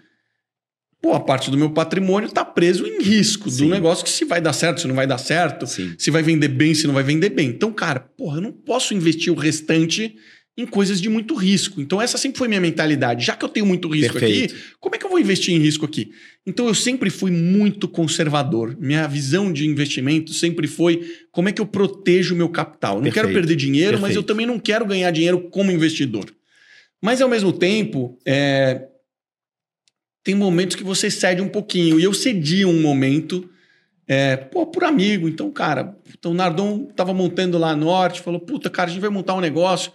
pô, 1.02 1.12
a 1.12 1.20
parte 1.20 1.50
do 1.50 1.56
meu 1.56 1.70
patrimônio 1.72 2.28
está 2.28 2.44
preso 2.44 2.86
em 2.86 3.02
risco 3.02 3.50
Sim. 3.50 3.64
do 3.64 3.70
negócio 3.70 4.04
que 4.04 4.10
se 4.10 4.24
vai 4.24 4.40
dar 4.40 4.52
certo, 4.52 4.80
se 4.80 4.86
não 4.86 4.94
vai 4.94 5.06
dar 5.06 5.18
certo, 5.18 5.66
Sim. 5.66 5.94
se 5.98 6.10
vai 6.10 6.22
vender 6.22 6.48
bem, 6.48 6.74
se 6.74 6.86
não 6.86 6.94
vai 6.94 7.02
vender 7.02 7.30
bem. 7.30 7.48
Então, 7.48 7.72
cara, 7.72 8.00
porra, 8.00 8.38
eu 8.38 8.42
não 8.42 8.52
posso 8.52 8.94
investir 8.94 9.32
o 9.32 9.36
restante 9.36 10.16
em 10.56 10.64
coisas 10.64 11.00
de 11.00 11.08
muito 11.08 11.34
risco. 11.34 11.80
Então, 11.80 12.00
essa 12.00 12.16
sempre 12.16 12.38
foi 12.38 12.46
minha 12.46 12.60
mentalidade. 12.60 13.26
Já 13.26 13.34
que 13.34 13.44
eu 13.44 13.48
tenho 13.48 13.66
muito 13.66 13.88
risco 13.88 14.12
Perfeito. 14.12 14.54
aqui, 14.54 14.64
como 14.78 14.94
é 14.94 14.98
que 14.98 15.04
eu 15.04 15.10
vou 15.10 15.18
investir 15.18 15.52
em 15.52 15.58
risco 15.58 15.84
aqui? 15.84 16.12
Então, 16.46 16.68
eu 16.68 16.74
sempre 16.74 17.10
fui 17.10 17.32
muito 17.32 17.88
conservador. 17.88 18.76
Minha 18.78 19.06
visão 19.08 19.52
de 19.52 19.66
investimento 19.66 20.32
sempre 20.32 20.68
foi 20.68 21.10
como 21.32 21.48
é 21.48 21.52
que 21.52 21.60
eu 21.60 21.66
protejo 21.66 22.34
o 22.34 22.36
meu 22.38 22.48
capital. 22.48 22.96
Eu 22.96 23.02
não 23.02 23.10
quero 23.10 23.26
Perfeito. 23.26 23.46
perder 23.48 23.56
dinheiro, 23.56 23.92
mas 23.94 24.14
eu 24.14 24.22
Perfeito. 24.22 24.26
também 24.26 24.46
não 24.46 24.60
quero 24.60 24.86
ganhar 24.86 25.10
dinheiro 25.10 25.40
como 25.50 25.72
investidor. 25.72 26.26
Mas, 27.02 27.20
ao 27.20 27.28
mesmo 27.28 27.52
tempo, 27.52 28.16
é, 28.24 28.86
tem 30.22 30.36
momentos 30.36 30.76
que 30.76 30.84
você 30.84 31.10
cede 31.10 31.42
um 31.42 31.48
pouquinho. 31.48 31.98
E 31.98 32.04
eu 32.04 32.14
cedi 32.14 32.64
um 32.64 32.80
momento, 32.80 33.50
é, 34.06 34.36
pô, 34.36 34.66
por 34.66 34.84
amigo. 34.84 35.28
Então, 35.28 35.50
cara, 35.50 35.96
então, 36.16 36.30
o 36.30 36.34
Nardon 36.34 36.84
tava 36.94 37.12
montando 37.12 37.58
lá 37.58 37.74
no 37.74 37.86
norte, 37.86 38.22
falou: 38.22 38.38
puta, 38.38 38.70
cara, 38.70 38.88
a 38.88 38.92
gente 38.92 39.02
vai 39.02 39.10
montar 39.10 39.34
um 39.34 39.40
negócio. 39.40 39.92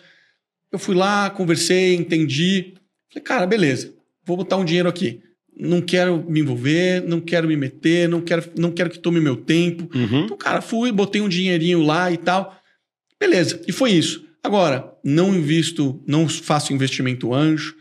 Eu 0.72 0.80
fui 0.80 0.95
lá, 0.95 1.30
conversei, 1.30 1.95
entendi. 1.95 2.74
Falei, 3.11 3.24
cara, 3.24 3.45
beleza, 3.47 3.93
vou 4.26 4.38
botar 4.38 4.57
um 4.57 4.65
dinheiro 4.65 4.88
aqui. 4.88 5.22
Não 5.57 5.82
quero 5.82 6.24
me 6.30 6.39
envolver, 6.39 7.03
não 7.05 7.20
quero 7.20 7.47
me 7.47 7.57
meter, 7.57 8.07
não 8.07 8.22
quero, 8.22 8.43
não 8.57 8.72
quero 8.72 8.89
que 8.89 8.99
tome 8.99 9.20
meu 9.20 9.36
tempo. 9.36 9.89
Uhum. 9.93 10.26
Então, 10.26 10.38
cara, 10.38 10.61
fui, 10.61 10.91
botei 10.91 11.22
um 11.22 11.28
dinheirinho 11.28 11.82
lá 11.82 12.11
e 12.11 12.17
tal. 12.17 12.55
Beleza, 13.20 13.61
e 13.67 13.72
foi 13.72 13.91
isso. 13.91 14.26
Agora, 14.41 14.93
não 15.03 15.36
invisto, 15.36 16.01
não 16.07 16.30
faço 16.30 16.72
investimento 16.72 17.34
anjo, 17.34 17.76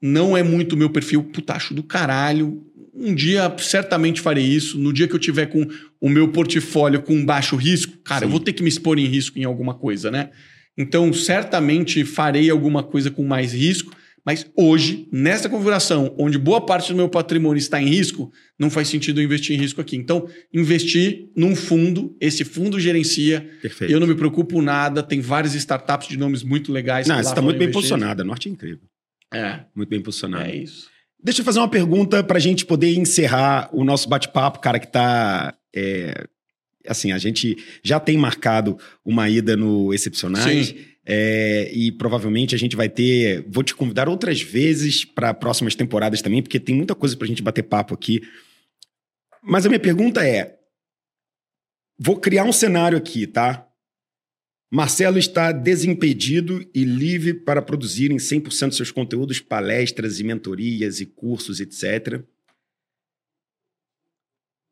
não 0.00 0.36
é 0.36 0.42
muito 0.42 0.76
meu 0.76 0.90
perfil, 0.90 1.22
putacho 1.22 1.72
do 1.72 1.82
caralho. 1.82 2.62
Um 2.92 3.14
dia 3.14 3.54
certamente 3.58 4.20
farei 4.20 4.44
isso. 4.44 4.78
No 4.78 4.92
dia 4.92 5.08
que 5.08 5.14
eu 5.14 5.18
tiver 5.18 5.46
com 5.46 5.66
o 6.00 6.08
meu 6.10 6.28
portfólio 6.28 7.00
com 7.00 7.24
baixo 7.24 7.56
risco, 7.56 7.96
cara, 8.04 8.24
eu 8.24 8.28
Sim. 8.28 8.32
vou 8.32 8.40
ter 8.40 8.52
que 8.52 8.62
me 8.62 8.68
expor 8.68 8.98
em 8.98 9.06
risco 9.06 9.38
em 9.38 9.44
alguma 9.44 9.72
coisa, 9.72 10.10
né? 10.10 10.30
Então, 10.76 11.12
certamente 11.12 12.04
farei 12.04 12.48
alguma 12.50 12.82
coisa 12.82 13.10
com 13.10 13.24
mais 13.24 13.52
risco, 13.52 13.94
mas 14.24 14.46
hoje, 14.56 15.08
nessa 15.12 15.48
configuração, 15.48 16.14
onde 16.16 16.38
boa 16.38 16.64
parte 16.64 16.92
do 16.92 16.96
meu 16.96 17.08
patrimônio 17.08 17.58
está 17.58 17.82
em 17.82 17.86
risco, 17.86 18.32
não 18.58 18.70
faz 18.70 18.86
sentido 18.88 19.20
eu 19.20 19.24
investir 19.24 19.56
em 19.56 19.60
risco 19.60 19.80
aqui. 19.80 19.96
Então, 19.96 20.28
investir 20.54 21.28
num 21.36 21.56
fundo, 21.56 22.16
esse 22.20 22.44
fundo 22.44 22.78
gerencia, 22.78 23.48
Perfeito. 23.60 23.92
eu 23.92 23.98
não 23.98 24.06
me 24.06 24.14
preocupo 24.14 24.62
nada, 24.62 25.02
tem 25.02 25.20
várias 25.20 25.54
startups 25.54 26.08
de 26.08 26.16
nomes 26.16 26.44
muito 26.44 26.72
legais. 26.72 27.08
Não, 27.08 27.16
você 27.16 27.28
está 27.28 27.42
muito 27.42 27.58
bem 27.58 27.68
investir. 27.68 27.90
posicionado. 27.90 28.22
A 28.22 28.24
Norte 28.24 28.48
é 28.48 28.52
incrível. 28.52 28.86
É, 29.32 29.60
Muito 29.74 29.88
bem 29.88 30.00
posicionado. 30.00 30.44
é 30.44 30.54
isso. 30.54 30.90
Deixa 31.22 31.40
eu 31.40 31.44
fazer 31.44 31.58
uma 31.58 31.68
pergunta 31.68 32.22
para 32.22 32.36
a 32.36 32.40
gente 32.40 32.66
poder 32.66 32.94
encerrar 32.98 33.70
o 33.72 33.82
nosso 33.84 34.08
bate-papo, 34.08 34.58
cara, 34.60 34.78
que 34.78 34.88
tá. 34.88 35.54
é, 35.74 36.26
assim, 36.86 37.12
a 37.12 37.18
gente 37.18 37.56
já 37.82 37.98
tem 38.00 38.16
marcado 38.16 38.78
uma 39.04 39.28
ida 39.28 39.56
no 39.56 39.92
Excepcionais. 39.92 40.74
É, 41.04 41.68
e 41.74 41.90
provavelmente 41.90 42.54
a 42.54 42.58
gente 42.58 42.76
vai 42.76 42.88
ter. 42.88 43.44
Vou 43.48 43.64
te 43.64 43.74
convidar 43.74 44.08
outras 44.08 44.40
vezes 44.40 45.04
para 45.04 45.34
próximas 45.34 45.74
temporadas 45.74 46.22
também, 46.22 46.40
porque 46.40 46.60
tem 46.60 46.76
muita 46.76 46.94
coisa 46.94 47.16
para 47.16 47.24
a 47.24 47.28
gente 47.28 47.42
bater 47.42 47.64
papo 47.64 47.92
aqui. 47.92 48.22
Mas 49.42 49.66
a 49.66 49.68
minha 49.68 49.80
pergunta 49.80 50.24
é: 50.24 50.56
vou 51.98 52.20
criar 52.20 52.44
um 52.44 52.52
cenário 52.52 52.96
aqui, 52.96 53.26
tá? 53.26 53.66
Marcelo 54.70 55.18
está 55.18 55.52
desimpedido 55.52 56.66
e 56.74 56.82
livre 56.82 57.34
para 57.34 57.60
produzir 57.60 58.10
em 58.10 58.16
100% 58.16 58.68
dos 58.68 58.76
seus 58.76 58.90
conteúdos, 58.90 59.38
palestras 59.38 60.18
e 60.18 60.24
mentorias 60.24 60.98
e 60.98 61.04
cursos, 61.04 61.60
etc. 61.60 62.22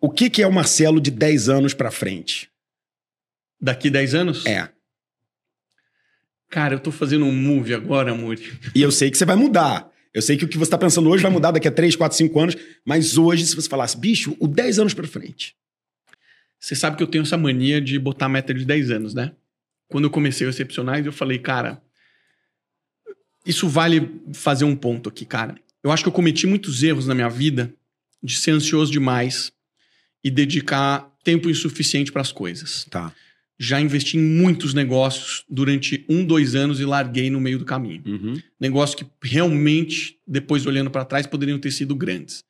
O 0.01 0.09
que, 0.09 0.31
que 0.31 0.43
é 0.43 0.47
o 0.47 0.53
Marcelo 0.53 0.99
de 0.99 1.11
10 1.11 1.51
anos 1.51 1.75
para 1.75 1.91
frente? 1.91 2.51
Daqui 3.61 3.91
10 3.91 4.15
anos? 4.15 4.47
É. 4.47 4.71
Cara, 6.49 6.75
eu 6.75 6.81
tô 6.81 6.91
fazendo 6.91 7.27
um 7.27 7.33
movie 7.33 7.75
agora, 7.75 8.15
Muri. 8.15 8.59
E 8.75 8.81
eu 8.81 8.91
sei 8.91 9.11
que 9.11 9.19
você 9.19 9.27
vai 9.27 9.37
mudar. 9.37 9.91
Eu 10.13 10.23
sei 10.23 10.37
que 10.37 10.45
o 10.45 10.49
que 10.49 10.57
você 10.57 10.65
está 10.65 10.79
pensando 10.79 11.09
hoje 11.11 11.23
vai 11.23 11.31
mudar 11.31 11.51
daqui 11.51 11.69
a 11.69 11.71
3, 11.71 11.95
4, 11.95 12.17
5 12.17 12.41
anos. 12.41 12.57
Mas 12.85 13.19
hoje, 13.19 13.47
se 13.47 13.55
você 13.55 13.69
falasse, 13.69 13.97
bicho, 13.97 14.35
o 14.41 14.49
10 14.49 14.79
anos 14.79 14.95
para 14.95 15.07
frente. 15.07 15.55
Você 16.59 16.75
sabe 16.75 16.97
que 16.97 17.03
eu 17.03 17.07
tenho 17.07 17.23
essa 17.23 17.37
mania 17.37 17.81
de 17.81 17.99
botar 17.99 18.29
meta 18.29 18.55
de 18.55 18.65
10 18.65 18.91
anos, 18.91 19.15
né? 19.15 19.33
Quando 19.87 20.05
eu 20.05 20.11
comecei 20.11 20.47
o 20.47 20.51
Excepcionais, 20.51 21.05
eu 21.05 21.13
falei, 21.13 21.39
cara, 21.39 21.81
isso 23.45 23.69
vale 23.69 24.21
fazer 24.33 24.65
um 24.65 24.75
ponto 24.75 25.09
aqui, 25.09 25.25
cara. 25.25 25.55
Eu 25.83 25.93
acho 25.93 26.03
que 26.03 26.09
eu 26.09 26.13
cometi 26.13 26.47
muitos 26.47 26.83
erros 26.83 27.07
na 27.07 27.15
minha 27.15 27.29
vida 27.29 27.73
de 28.23 28.37
ser 28.37 28.51
ansioso 28.51 28.91
demais 28.91 29.53
e 30.23 30.31
dedicar 30.31 31.11
tempo 31.25 31.49
insuficiente 31.51 32.12
para 32.12 32.23
as 32.23 32.33
coisas. 32.33 32.87
Tá. 32.91 33.12
Já 33.59 33.81
investi 33.81 34.16
em 34.16 34.21
muitos 34.21 34.73
negócios 34.73 35.45
durante 35.49 36.05
um, 36.09 36.25
dois 36.25 36.55
anos 36.55 36.81
e 36.81 36.85
larguei 36.85 37.29
no 37.29 37.41
meio 37.41 37.59
do 37.59 37.64
caminho. 37.64 38.03
Uhum. 38.07 38.41
Negócios 38.59 38.95
que 39.03 39.07
realmente, 39.23 40.16
depois 40.27 40.64
olhando 40.64 40.91
para 40.91 41.05
trás, 41.05 41.27
poderiam 41.27 41.59
ter 41.59 41.71
sido 41.71 41.95
grandes. 41.95 42.43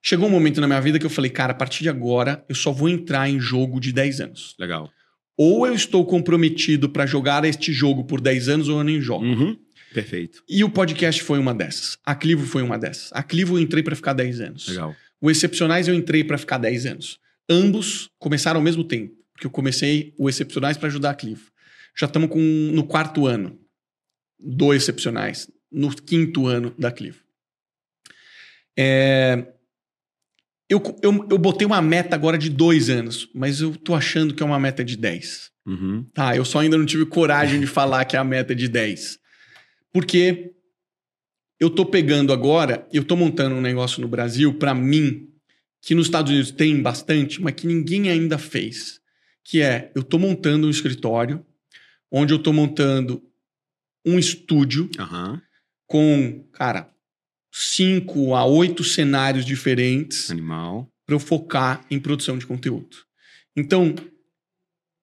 Chegou 0.00 0.28
um 0.28 0.30
momento 0.30 0.60
na 0.60 0.68
minha 0.68 0.80
vida 0.80 1.00
que 1.00 1.06
eu 1.06 1.10
falei, 1.10 1.30
cara, 1.30 1.52
a 1.52 1.56
partir 1.56 1.82
de 1.82 1.88
agora 1.88 2.44
eu 2.48 2.54
só 2.54 2.70
vou 2.70 2.88
entrar 2.88 3.28
em 3.28 3.40
jogo 3.40 3.80
de 3.80 3.92
10 3.92 4.20
anos. 4.20 4.54
Legal. 4.56 4.88
Ou 5.36 5.66
eu 5.66 5.74
estou 5.74 6.06
comprometido 6.06 6.88
para 6.88 7.06
jogar 7.06 7.44
este 7.44 7.72
jogo 7.72 8.04
por 8.04 8.20
10 8.20 8.48
anos 8.48 8.68
ou 8.68 8.78
eu 8.78 8.84
nem 8.84 9.00
jogo. 9.00 9.24
Uhum. 9.24 9.58
Perfeito. 9.92 10.42
E 10.48 10.62
o 10.62 10.70
podcast 10.70 11.22
foi 11.22 11.38
uma 11.38 11.52
dessas. 11.52 11.98
A 12.04 12.14
Clivo 12.14 12.46
foi 12.46 12.62
uma 12.62 12.78
dessas. 12.78 13.10
A 13.12 13.22
Clivo 13.22 13.56
eu 13.56 13.60
entrei 13.60 13.82
para 13.82 13.96
ficar 13.96 14.12
10 14.12 14.40
anos. 14.40 14.68
Legal. 14.68 14.94
O 15.20 15.30
Excepcionais 15.30 15.88
eu 15.88 15.94
entrei 15.94 16.22
para 16.24 16.38
ficar 16.38 16.58
10 16.58 16.86
anos. 16.86 17.18
Ambos 17.48 18.10
começaram 18.18 18.58
ao 18.58 18.64
mesmo 18.64 18.84
tempo, 18.84 19.14
porque 19.32 19.46
eu 19.46 19.50
comecei 19.50 20.14
o 20.18 20.28
Excepcionais 20.28 20.76
para 20.76 20.88
ajudar 20.88 21.10
a 21.10 21.14
Clivo. 21.14 21.50
Já 21.96 22.06
estamos 22.06 22.28
no 22.34 22.84
quarto 22.84 23.26
ano 23.26 23.58
do 24.38 24.74
Excepcionais, 24.74 25.50
no 25.70 25.94
quinto 25.94 26.46
ano 26.46 26.74
da 26.78 26.90
Clivo. 26.90 27.24
É, 28.78 29.46
eu, 30.68 30.82
eu, 31.02 31.26
eu 31.30 31.38
botei 31.38 31.66
uma 31.66 31.80
meta 31.80 32.14
agora 32.14 32.36
de 32.36 32.50
dois 32.50 32.90
anos, 32.90 33.30
mas 33.34 33.60
eu 33.60 33.74
tô 33.76 33.94
achando 33.94 34.34
que 34.34 34.42
é 34.42 34.46
uma 34.46 34.58
meta 34.58 34.84
de 34.84 34.96
10. 34.96 35.50
Uhum. 35.66 36.04
Tá, 36.12 36.36
eu 36.36 36.44
só 36.44 36.58
ainda 36.58 36.76
não 36.76 36.84
tive 36.84 37.06
coragem 37.06 37.60
de 37.60 37.66
falar 37.66 38.04
que 38.04 38.16
a 38.16 38.24
meta 38.24 38.52
é 38.52 38.56
de 38.56 38.68
10. 38.68 39.18
Porque 39.92 40.55
eu 41.58 41.70
tô 41.70 41.86
pegando 41.86 42.32
agora, 42.32 42.86
eu 42.92 43.04
tô 43.04 43.16
montando 43.16 43.54
um 43.54 43.60
negócio 43.60 44.00
no 44.00 44.08
Brasil, 44.08 44.54
para 44.54 44.74
mim, 44.74 45.28
que 45.80 45.94
nos 45.94 46.06
Estados 46.06 46.30
Unidos 46.30 46.50
tem 46.50 46.80
bastante, 46.82 47.40
mas 47.40 47.54
que 47.54 47.66
ninguém 47.66 48.10
ainda 48.10 48.38
fez. 48.38 49.00
Que 49.44 49.62
é, 49.62 49.90
eu 49.94 50.02
tô 50.02 50.18
montando 50.18 50.66
um 50.66 50.70
escritório, 50.70 51.44
onde 52.10 52.32
eu 52.32 52.38
tô 52.38 52.52
montando 52.52 53.22
um 54.04 54.18
estúdio 54.18 54.90
Aham. 54.98 55.40
com, 55.86 56.44
cara, 56.52 56.90
cinco 57.52 58.34
a 58.34 58.44
oito 58.44 58.84
cenários 58.84 59.44
diferentes 59.44 60.30
Animal. 60.30 60.92
para 61.06 61.14
eu 61.14 61.20
focar 61.20 61.84
em 61.90 61.98
produção 61.98 62.36
de 62.36 62.46
conteúdo. 62.46 62.98
Então, 63.56 63.94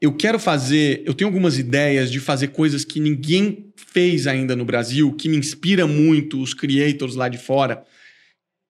eu 0.04 0.12
quero 0.14 0.38
fazer, 0.38 1.02
eu 1.06 1.14
tenho 1.14 1.30
algumas 1.30 1.58
ideias 1.58 2.12
de 2.12 2.20
fazer 2.20 2.50
coisas 2.50 2.84
que 2.84 3.00
ninguém 3.00 3.72
fez 3.78 4.28
ainda 4.28 4.54
no 4.54 4.66
Brasil, 4.66 5.14
que 5.14 5.30
me 5.30 5.38
inspira 5.38 5.88
muito 5.88 6.42
os 6.42 6.54
creators 6.54 7.16
lá 7.16 7.30
de 7.30 7.38
fora. 7.38 7.86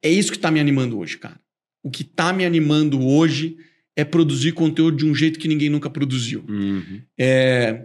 É 0.04 0.12
isso 0.12 0.32
que 0.32 0.38
tá 0.38 0.52
me 0.52 0.60
animando 0.60 1.00
hoje, 1.00 1.18
cara. 1.18 1.40
O 1.84 1.90
que 1.90 2.04
tá 2.04 2.32
me 2.32 2.46
animando 2.46 3.04
hoje 3.04 3.58
é 3.96 4.06
produzir 4.06 4.52
conteúdo 4.52 4.96
de 4.96 5.08
um 5.08 5.16
jeito 5.16 5.40
que 5.40 5.48
ninguém 5.48 5.72
nunca 5.72 5.90
produziu. 5.90 6.46
Uhum. 6.48 7.02
É, 7.20 7.84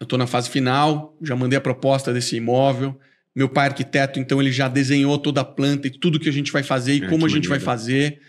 eu 0.00 0.04
estou 0.04 0.18
na 0.18 0.26
fase 0.26 0.48
final, 0.48 1.14
já 1.22 1.36
mandei 1.36 1.58
a 1.58 1.60
proposta 1.60 2.10
desse 2.10 2.36
imóvel. 2.36 2.98
Meu 3.36 3.50
pai 3.50 3.66
é 3.66 3.68
arquiteto, 3.68 4.18
então 4.18 4.40
ele 4.40 4.50
já 4.50 4.66
desenhou 4.66 5.18
toda 5.18 5.42
a 5.42 5.44
planta 5.44 5.88
e 5.88 5.90
tudo 5.90 6.18
que 6.18 6.28
a 6.28 6.32
gente 6.32 6.50
vai 6.50 6.62
fazer 6.62 6.94
e 6.94 7.04
Ah, 7.04 7.08
como 7.10 7.26
a 7.26 7.28
gente 7.28 7.48
vai 7.48 7.58
maneiro. 7.58 7.64
fazer. 7.64 8.20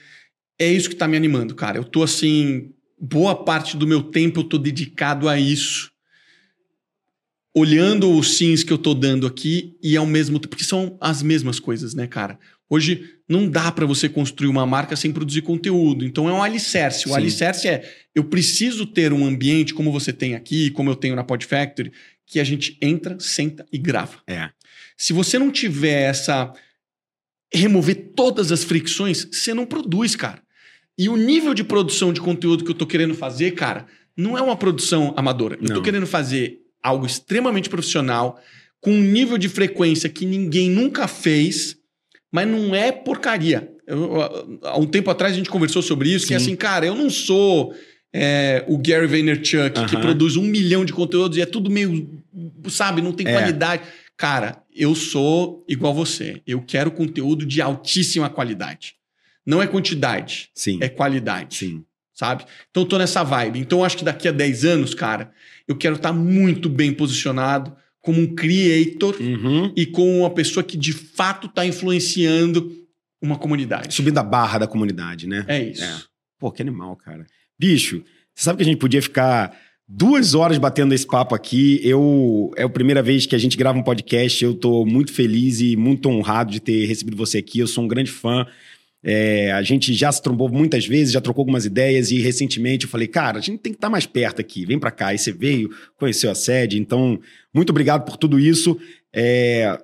É 0.60 0.70
isso 0.70 0.90
que 0.90 0.96
está 0.96 1.08
me 1.08 1.16
animando, 1.16 1.56
cara. 1.56 1.78
Eu 1.78 1.84
tô 1.86 2.04
assim, 2.04 2.74
boa 3.04 3.36
parte 3.36 3.76
do 3.76 3.86
meu 3.86 4.02
tempo 4.02 4.40
eu 4.40 4.44
tô 4.46 4.58
dedicado 4.58 5.28
a 5.28 5.38
isso. 5.38 5.92
Olhando 7.54 8.10
os 8.18 8.38
sims 8.38 8.64
que 8.64 8.72
eu 8.72 8.78
tô 8.78 8.94
dando 8.94 9.28
aqui 9.28 9.78
e 9.84 9.98
ao 9.98 10.06
mesmo 10.06 10.40
tempo, 10.40 10.52
porque 10.52 10.64
são 10.64 10.98
as 11.02 11.22
mesmas 11.22 11.60
coisas, 11.60 11.94
né, 11.94 12.08
cara? 12.08 12.40
Hoje 12.70 13.18
não 13.28 13.48
dá 13.48 13.72
para 13.72 13.86
você 13.86 14.08
construir 14.08 14.48
uma 14.48 14.66
marca 14.66 14.96
sem 14.96 15.12
produzir 15.12 15.42
conteúdo. 15.42 16.06
Então 16.06 16.30
é 16.30 16.34
um 16.34 16.42
alicerce. 16.42 17.06
O 17.06 17.10
Sim. 17.10 17.16
alicerce 17.16 17.68
é 17.68 17.84
eu 18.16 18.24
preciso 18.24 18.86
ter 18.86 19.12
um 19.12 19.26
ambiente 19.26 19.74
como 19.74 19.92
você 19.92 20.14
tem 20.14 20.34
aqui, 20.34 20.72
como 20.72 20.90
eu 20.90 20.96
tenho 20.96 21.16
na 21.16 21.26
Pod 21.26 21.46
Factory, 21.46 21.92
que 22.26 22.40
a 22.40 22.44
gente 22.44 22.78
entra, 22.82 23.20
senta 23.20 23.66
e 23.72 23.78
grava. 23.78 24.18
É. 24.26 24.50
Se 24.98 25.12
você 25.12 25.38
não 25.38 25.52
tiver 25.52 26.10
essa 26.10 26.54
remover 27.54 28.14
todas 28.16 28.52
as 28.52 28.64
fricções, 28.64 29.28
você 29.32 29.54
não 29.54 29.66
produz, 29.66 30.16
cara. 30.16 30.43
E 30.98 31.10
o 31.10 31.16
nível 31.18 31.54
de 31.54 31.64
produção 31.64 32.14
de 32.14 32.22
conteúdo 32.22 32.64
que 32.64 32.70
eu 32.72 32.76
tô 32.76 32.86
querendo 32.86 33.16
fazer, 33.16 33.52
cara, 33.52 33.86
não 34.16 34.38
é 34.38 34.42
uma 34.42 34.56
produção 34.56 35.14
amadora. 35.18 35.58
Eu 35.62 35.68
Não. 35.70 35.76
tô 35.76 35.82
querendo 35.82 36.06
fazer 36.06 36.60
algo 36.84 37.06
extremamente 37.06 37.70
profissional, 37.70 38.40
com 38.80 38.92
um 38.92 39.02
nível 39.02 39.38
de 39.38 39.48
frequência 39.50 40.10
que 40.10 40.26
ninguém 40.26 40.70
nunca 40.70 41.08
fez, 41.08 41.78
mas 42.32 42.48
não 42.48 42.76
é 42.76 42.92
porcaria. 42.92 43.72
Eu- 43.88 44.60
há 44.64 44.78
um 44.78 44.86
tempo 44.86 45.10
atrás 45.10 45.34
a 45.34 45.36
gente 45.38 45.50
conversou 45.50 45.82
sobre 45.82 46.10
isso, 46.14 46.28
que 46.28 46.34
é 46.34 46.40
Sim. 46.40 46.46
assim, 46.46 46.56
cara, 46.56 46.86
eu 46.86 46.96
não 46.96 47.10
sou 47.10 47.74
é, 48.16 48.64
o 48.68 48.78
Gary 48.78 49.08
Vaynerchuk, 49.08 49.72
que 49.88 49.96
Aham. 49.96 50.02
produz 50.02 50.36
um 50.36 50.44
milhão 50.44 50.86
de 50.86 50.94
conteúdos 50.94 51.36
e 51.36 51.42
é 51.42 51.48
tudo 51.48 51.72
meio, 51.72 52.08
sabe, 52.70 53.02
não 53.02 53.12
tem 53.12 53.28
É. 53.28 53.32
qualidade. 53.32 53.82
Cara, 54.16 54.62
eu 54.76 54.94
sou 54.94 55.66
igual 55.68 55.96
você. 55.96 56.40
Eu 56.46 56.62
quero 56.62 56.92
conteúdo 56.92 57.44
de 57.44 57.60
altíssima 57.60 58.30
qualidade. 58.30 58.94
Não 59.46 59.62
é 59.62 59.68
quantidade, 59.68 60.50
Sim. 60.56 60.78
é 60.82 60.88
qualidade 60.90 61.56
Sim. 61.58 61.84
sabe? 62.14 62.46
Então 62.72 62.84
eu 62.84 62.88
tô 62.88 62.98
nessa 62.98 63.24
vibe. 63.24 63.60
Então 63.60 63.84
acho 63.84 63.98
que 63.98 64.04
daqui 64.06 64.28
a 64.28 64.32
10 64.32 64.66
anos, 64.66 64.94
cara, 64.94 65.32
eu 65.68 65.76
quero 65.76 65.96
estar 65.96 66.14
muito 66.14 66.70
bem 66.70 66.94
posicionado 66.94 67.76
como 68.02 68.20
um 68.22 68.36
creator 68.36 69.16
Uhum. 69.20 69.72
e 69.76 69.86
como 69.86 70.20
uma 70.20 70.30
pessoa 70.30 70.64
que 70.64 70.78
de 70.78 70.94
fato 70.94 71.48
tá 71.48 71.66
influenciando 71.66 72.72
uma 73.22 73.38
comunidade. 73.38 73.94
Subindo 73.94 74.18
a 74.18 74.24
barra 74.24 74.60
da 74.60 74.68
comunidade, 74.68 75.28
né? 75.28 75.46
É 75.48 75.64
isso. 75.64 75.84
É. 75.84 75.96
Pô, 76.40 76.52
que 76.52 76.62
animal, 76.62 76.96
cara. 76.98 77.26
Bicho, 77.58 78.04
você 78.36 78.44
sabe 78.44 78.58
que 78.58 78.64
a 78.64 78.66
gente 78.66 78.80
podia 78.80 79.02
ficar 79.02 79.58
duas 79.88 80.34
horas 80.36 80.58
batendo 80.58 80.94
esse 80.94 81.08
papo 81.08 81.34
aqui. 81.34 81.80
Eu 81.84 82.52
é 82.58 82.64
a 82.64 82.70
primeira 82.70 83.02
vez 83.02 83.26
que 83.26 83.36
a 83.36 83.40
gente 83.40 83.56
grava 83.56 83.78
um 83.78 83.84
podcast. 83.84 84.44
Eu 84.44 84.54
tô 84.54 84.86
muito 84.86 85.14
feliz 85.14 85.62
e 85.62 85.78
muito 85.78 86.10
honrado 86.10 86.52
de 86.52 86.60
ter 86.60 86.86
recebido 86.86 87.16
você 87.16 87.38
aqui. 87.38 87.60
Eu 87.60 87.68
sou 87.68 87.84
um 87.84 87.88
grande 87.88 88.12
fã. 88.12 88.46
É, 89.04 89.52
a 89.52 89.62
gente 89.62 89.94
já 89.94 90.12
se 90.12 90.22
trombou 90.24 90.48
muitas 90.48 90.86
vezes, 90.86 91.14
já 91.14 91.20
trocou 91.20 91.42
algumas 91.42 91.66
ideias 91.66 92.10
e 92.10 92.20
recentemente 92.20 92.86
eu 92.86 92.90
falei, 92.90 93.08
cara, 93.08 93.38
a 93.38 93.42
gente 93.42 93.60
tem 93.60 93.74
que 93.74 93.78
estar 93.78 93.90
mais 93.90 94.06
perto 94.06 94.40
aqui, 94.40 94.66
vem 94.66 94.80
pra 94.80 94.92
cá. 94.92 95.14
E 95.14 95.18
você 95.18 95.32
veio, 95.32 95.70
conheceu 95.98 96.32
a 96.32 96.36
sede, 96.36 96.80
então 96.80 97.20
muito 97.54 97.72
obrigado 97.72 98.06
por 98.06 98.16
tudo 98.16 98.40
isso. 98.40 98.80
É, 99.14 99.78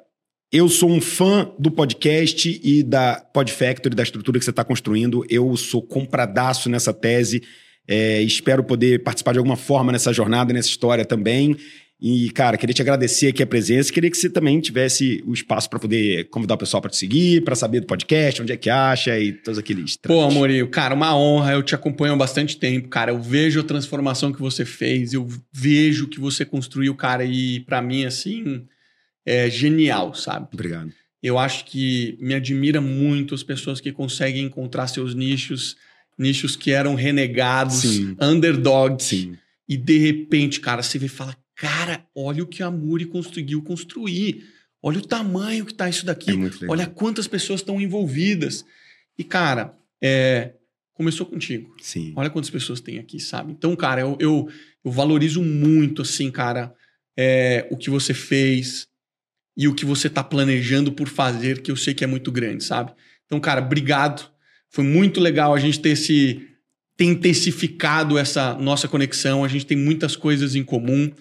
eu 0.52 0.70
sou 0.70 0.90
um 0.90 1.02
fã 1.02 1.52
do 1.60 1.70
podcast 1.70 2.60
e 2.64 2.82
da 2.82 3.16
Pod 3.34 3.52
Factory, 3.52 3.94
da 3.94 4.04
estrutura 4.04 4.40
que 4.40 4.46
você 4.46 4.50
está 4.52 4.64
construindo. 4.64 5.26
Eu 5.30 5.56
sou 5.58 5.82
compradaço 5.82 6.70
nessa 6.70 6.94
tese. 6.94 7.44
É, 7.88 8.22
espero 8.22 8.64
poder 8.64 9.04
participar 9.04 9.34
de 9.34 9.38
alguma 9.38 9.58
forma 9.58 9.92
nessa 9.92 10.14
jornada, 10.14 10.54
nessa 10.54 10.70
história 10.70 11.04
também. 11.04 11.56
E, 12.02 12.30
cara, 12.30 12.58
queria 12.58 12.74
te 12.74 12.82
agradecer 12.82 13.28
aqui 13.28 13.44
a 13.44 13.48
presença. 13.48 13.92
Queria 13.92 14.10
que 14.10 14.16
você 14.16 14.30
também 14.30 14.62
tivesse 14.62 15.22
o 15.28 15.34
espaço 15.34 15.70
para 15.70 15.80
poder 15.80 16.30
convidar 16.30 16.54
o 16.54 16.58
pessoal 16.58 16.80
para 16.80 16.90
te 16.90 16.96
seguir, 16.96 17.44
para 17.44 17.56
saber 17.56 17.82
do 17.82 17.88
podcast, 17.88 18.42
onde 18.42 18.54
é 18.54 18.58
que 18.58 18.70
acha 18.70 19.20
e 19.20 19.34
todos 19.34 19.60
aqueles. 19.60 19.98
Pô. 19.98 20.22
Amorinho, 20.22 20.70
cara, 20.70 20.96
uma 20.96 21.14
honra. 21.18 21.52
Eu 21.52 21.62
te 21.62 21.76
acompanho 21.76 22.14
há 22.14 22.16
bastante 22.16 22.58
tempo, 22.58 22.88
cara. 22.88 23.12
Eu 23.12 23.22
vejo 23.22 23.60
a 23.60 23.64
transformação 23.64 24.32
que 24.32 24.40
você 24.40 24.64
fez, 24.64 25.14
eu 25.14 25.28
vejo 25.52 26.08
que 26.08 26.22
você 26.22 26.46
construiu, 26.46 26.96
cara, 26.96 27.26
e 27.26 27.60
pra 27.62 27.82
mim, 27.82 28.06
assim, 28.06 28.66
é 29.26 29.50
genial, 29.50 30.14
sabe? 30.14 30.48
Obrigado. 30.54 30.94
Eu 31.22 31.38
acho 31.38 31.66
que 31.66 32.18
me 32.22 32.34
admira 32.34 32.80
muito 32.80 33.36
as 33.36 33.44
pessoas 33.44 33.82
que 33.82 33.92
conseguem 33.92 34.46
encontrar 34.46 34.88
seus 34.88 35.14
nichos, 35.14 35.76
nichos 36.18 36.56
que 36.56 36.72
eram 36.72 36.96
renegados, 36.96 37.80
Sim. 37.80 38.16
underdogs, 38.22 39.06
Sim. 39.06 39.36
e 39.68 39.76
de 39.76 39.98
repente, 39.98 40.62
cara, 40.62 40.82
você 40.82 40.98
vê 40.98 41.08
e 41.08 41.10
fala: 41.10 41.36
cara, 41.60 42.06
olha 42.16 42.44
o 42.44 42.48
que 42.48 42.64
a 42.64 42.72
Muri 42.72 43.06
conseguiu 43.06 43.62
construir. 43.62 44.46
Olha 44.82 45.00
o 45.00 45.06
tamanho 45.06 45.66
que 45.66 45.74
tá 45.74 45.90
isso 45.90 46.06
daqui. 46.06 46.32
É. 46.32 46.66
Olha 46.70 46.88
quantas 46.88 47.28
pessoas 47.28 47.60
estão 47.60 47.82
envolvidas. 47.82 48.66
E, 49.18 49.26
cara, 49.26 49.78
é, 50.02 50.54
começou 50.94 51.26
contigo. 51.26 51.76
Sim. 51.82 52.14
Olha 52.16 52.30
quantas 52.30 52.50
pessoas 52.50 52.80
tem 52.80 52.98
aqui, 52.98 53.20
sabe? 53.20 53.52
Então, 53.52 53.76
cara, 53.76 54.00
eu, 54.00 54.18
eu, 54.22 54.50
eu 54.86 54.92
valorizo 54.92 55.44
muito, 55.44 56.02
assim, 56.02 56.32
cara, 56.32 56.74
é, 57.18 57.68
o 57.70 57.76
que 57.76 57.90
você 57.90 58.14
fez 58.14 58.88
e 59.58 59.68
o 59.68 59.76
que 59.76 59.84
você 59.84 60.10
tá 60.10 60.24
planejando 60.24 60.94
por 60.94 61.10
fazer, 61.10 61.62
que 61.62 61.70
eu 61.70 61.76
sei 61.76 61.94
que 61.94 62.06
é 62.06 62.08
muito 62.08 62.32
grande, 62.32 62.64
sabe? 62.64 62.94
Então, 63.26 63.38
cara, 63.42 63.62
obrigado. 63.62 64.32
Foi 64.70 64.86
muito 64.86 65.20
legal 65.20 65.54
a 65.54 65.60
gente 65.60 65.82
ter 65.82 65.90
esse 65.90 66.48
ter 66.96 67.06
intensificado 67.06 68.18
essa 68.18 68.54
nossa 68.56 68.88
conexão. 68.88 69.44
A 69.44 69.48
gente 69.50 69.66
tem 69.66 69.78
muitas 69.78 70.16
coisas 70.16 70.56
em 70.56 70.64
comum. 70.64 71.12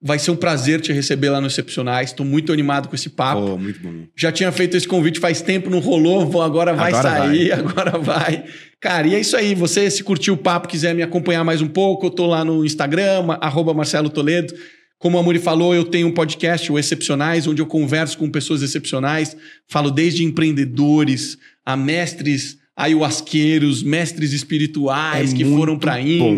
Vai 0.00 0.18
ser 0.18 0.30
um 0.30 0.36
prazer 0.36 0.80
te 0.80 0.92
receber 0.92 1.28
lá 1.28 1.40
no 1.40 1.48
Excepcionais. 1.48 2.10
Estou 2.10 2.24
muito 2.24 2.52
animado 2.52 2.88
com 2.88 2.94
esse 2.94 3.10
papo. 3.10 3.42
Pô, 3.42 3.58
muito 3.58 3.80
bom. 3.80 4.04
Já 4.16 4.30
tinha 4.30 4.52
feito 4.52 4.76
esse 4.76 4.86
convite 4.86 5.18
faz 5.18 5.42
tempo, 5.42 5.68
não 5.68 5.80
rolou. 5.80 6.24
Vou, 6.24 6.40
agora 6.40 6.72
vai 6.72 6.92
Agora 6.92 7.18
sair, 7.18 7.50
agora 7.52 7.98
vai. 7.98 8.44
Cara, 8.80 9.08
e 9.08 9.14
é 9.16 9.20
isso 9.20 9.36
aí. 9.36 9.56
Você, 9.56 9.90
se 9.90 10.04
curtiu 10.04 10.34
o 10.34 10.36
papo, 10.36 10.68
quiser 10.68 10.94
me 10.94 11.02
acompanhar 11.02 11.42
mais 11.42 11.60
um 11.60 11.66
pouco, 11.66 12.06
eu 12.06 12.10
tô 12.10 12.26
lá 12.26 12.44
no 12.44 12.64
Instagram, 12.64 13.26
arroba 13.40 13.74
Marcelo 13.74 14.08
Toledo. 14.08 14.54
Como 14.98 15.18
a 15.18 15.22
Muri 15.22 15.38
falou, 15.38 15.74
eu 15.74 15.84
tenho 15.84 16.08
um 16.08 16.12
podcast, 16.12 16.70
o 16.70 16.78
Excepcionais, 16.78 17.46
onde 17.46 17.60
eu 17.60 17.66
converso 17.66 18.18
com 18.18 18.30
pessoas 18.30 18.62
excepcionais. 18.62 19.36
Falo 19.66 19.90
desde 19.90 20.24
empreendedores 20.24 21.38
a 21.64 21.76
mestres 21.76 22.56
ayahuasqueiros, 22.76 23.82
mestres 23.82 24.32
espirituais 24.32 25.32
É 25.32 25.36
que 25.36 25.44
foram 25.44 25.72
muito 25.74 25.80
pra 25.80 25.96
bom. 25.96 26.36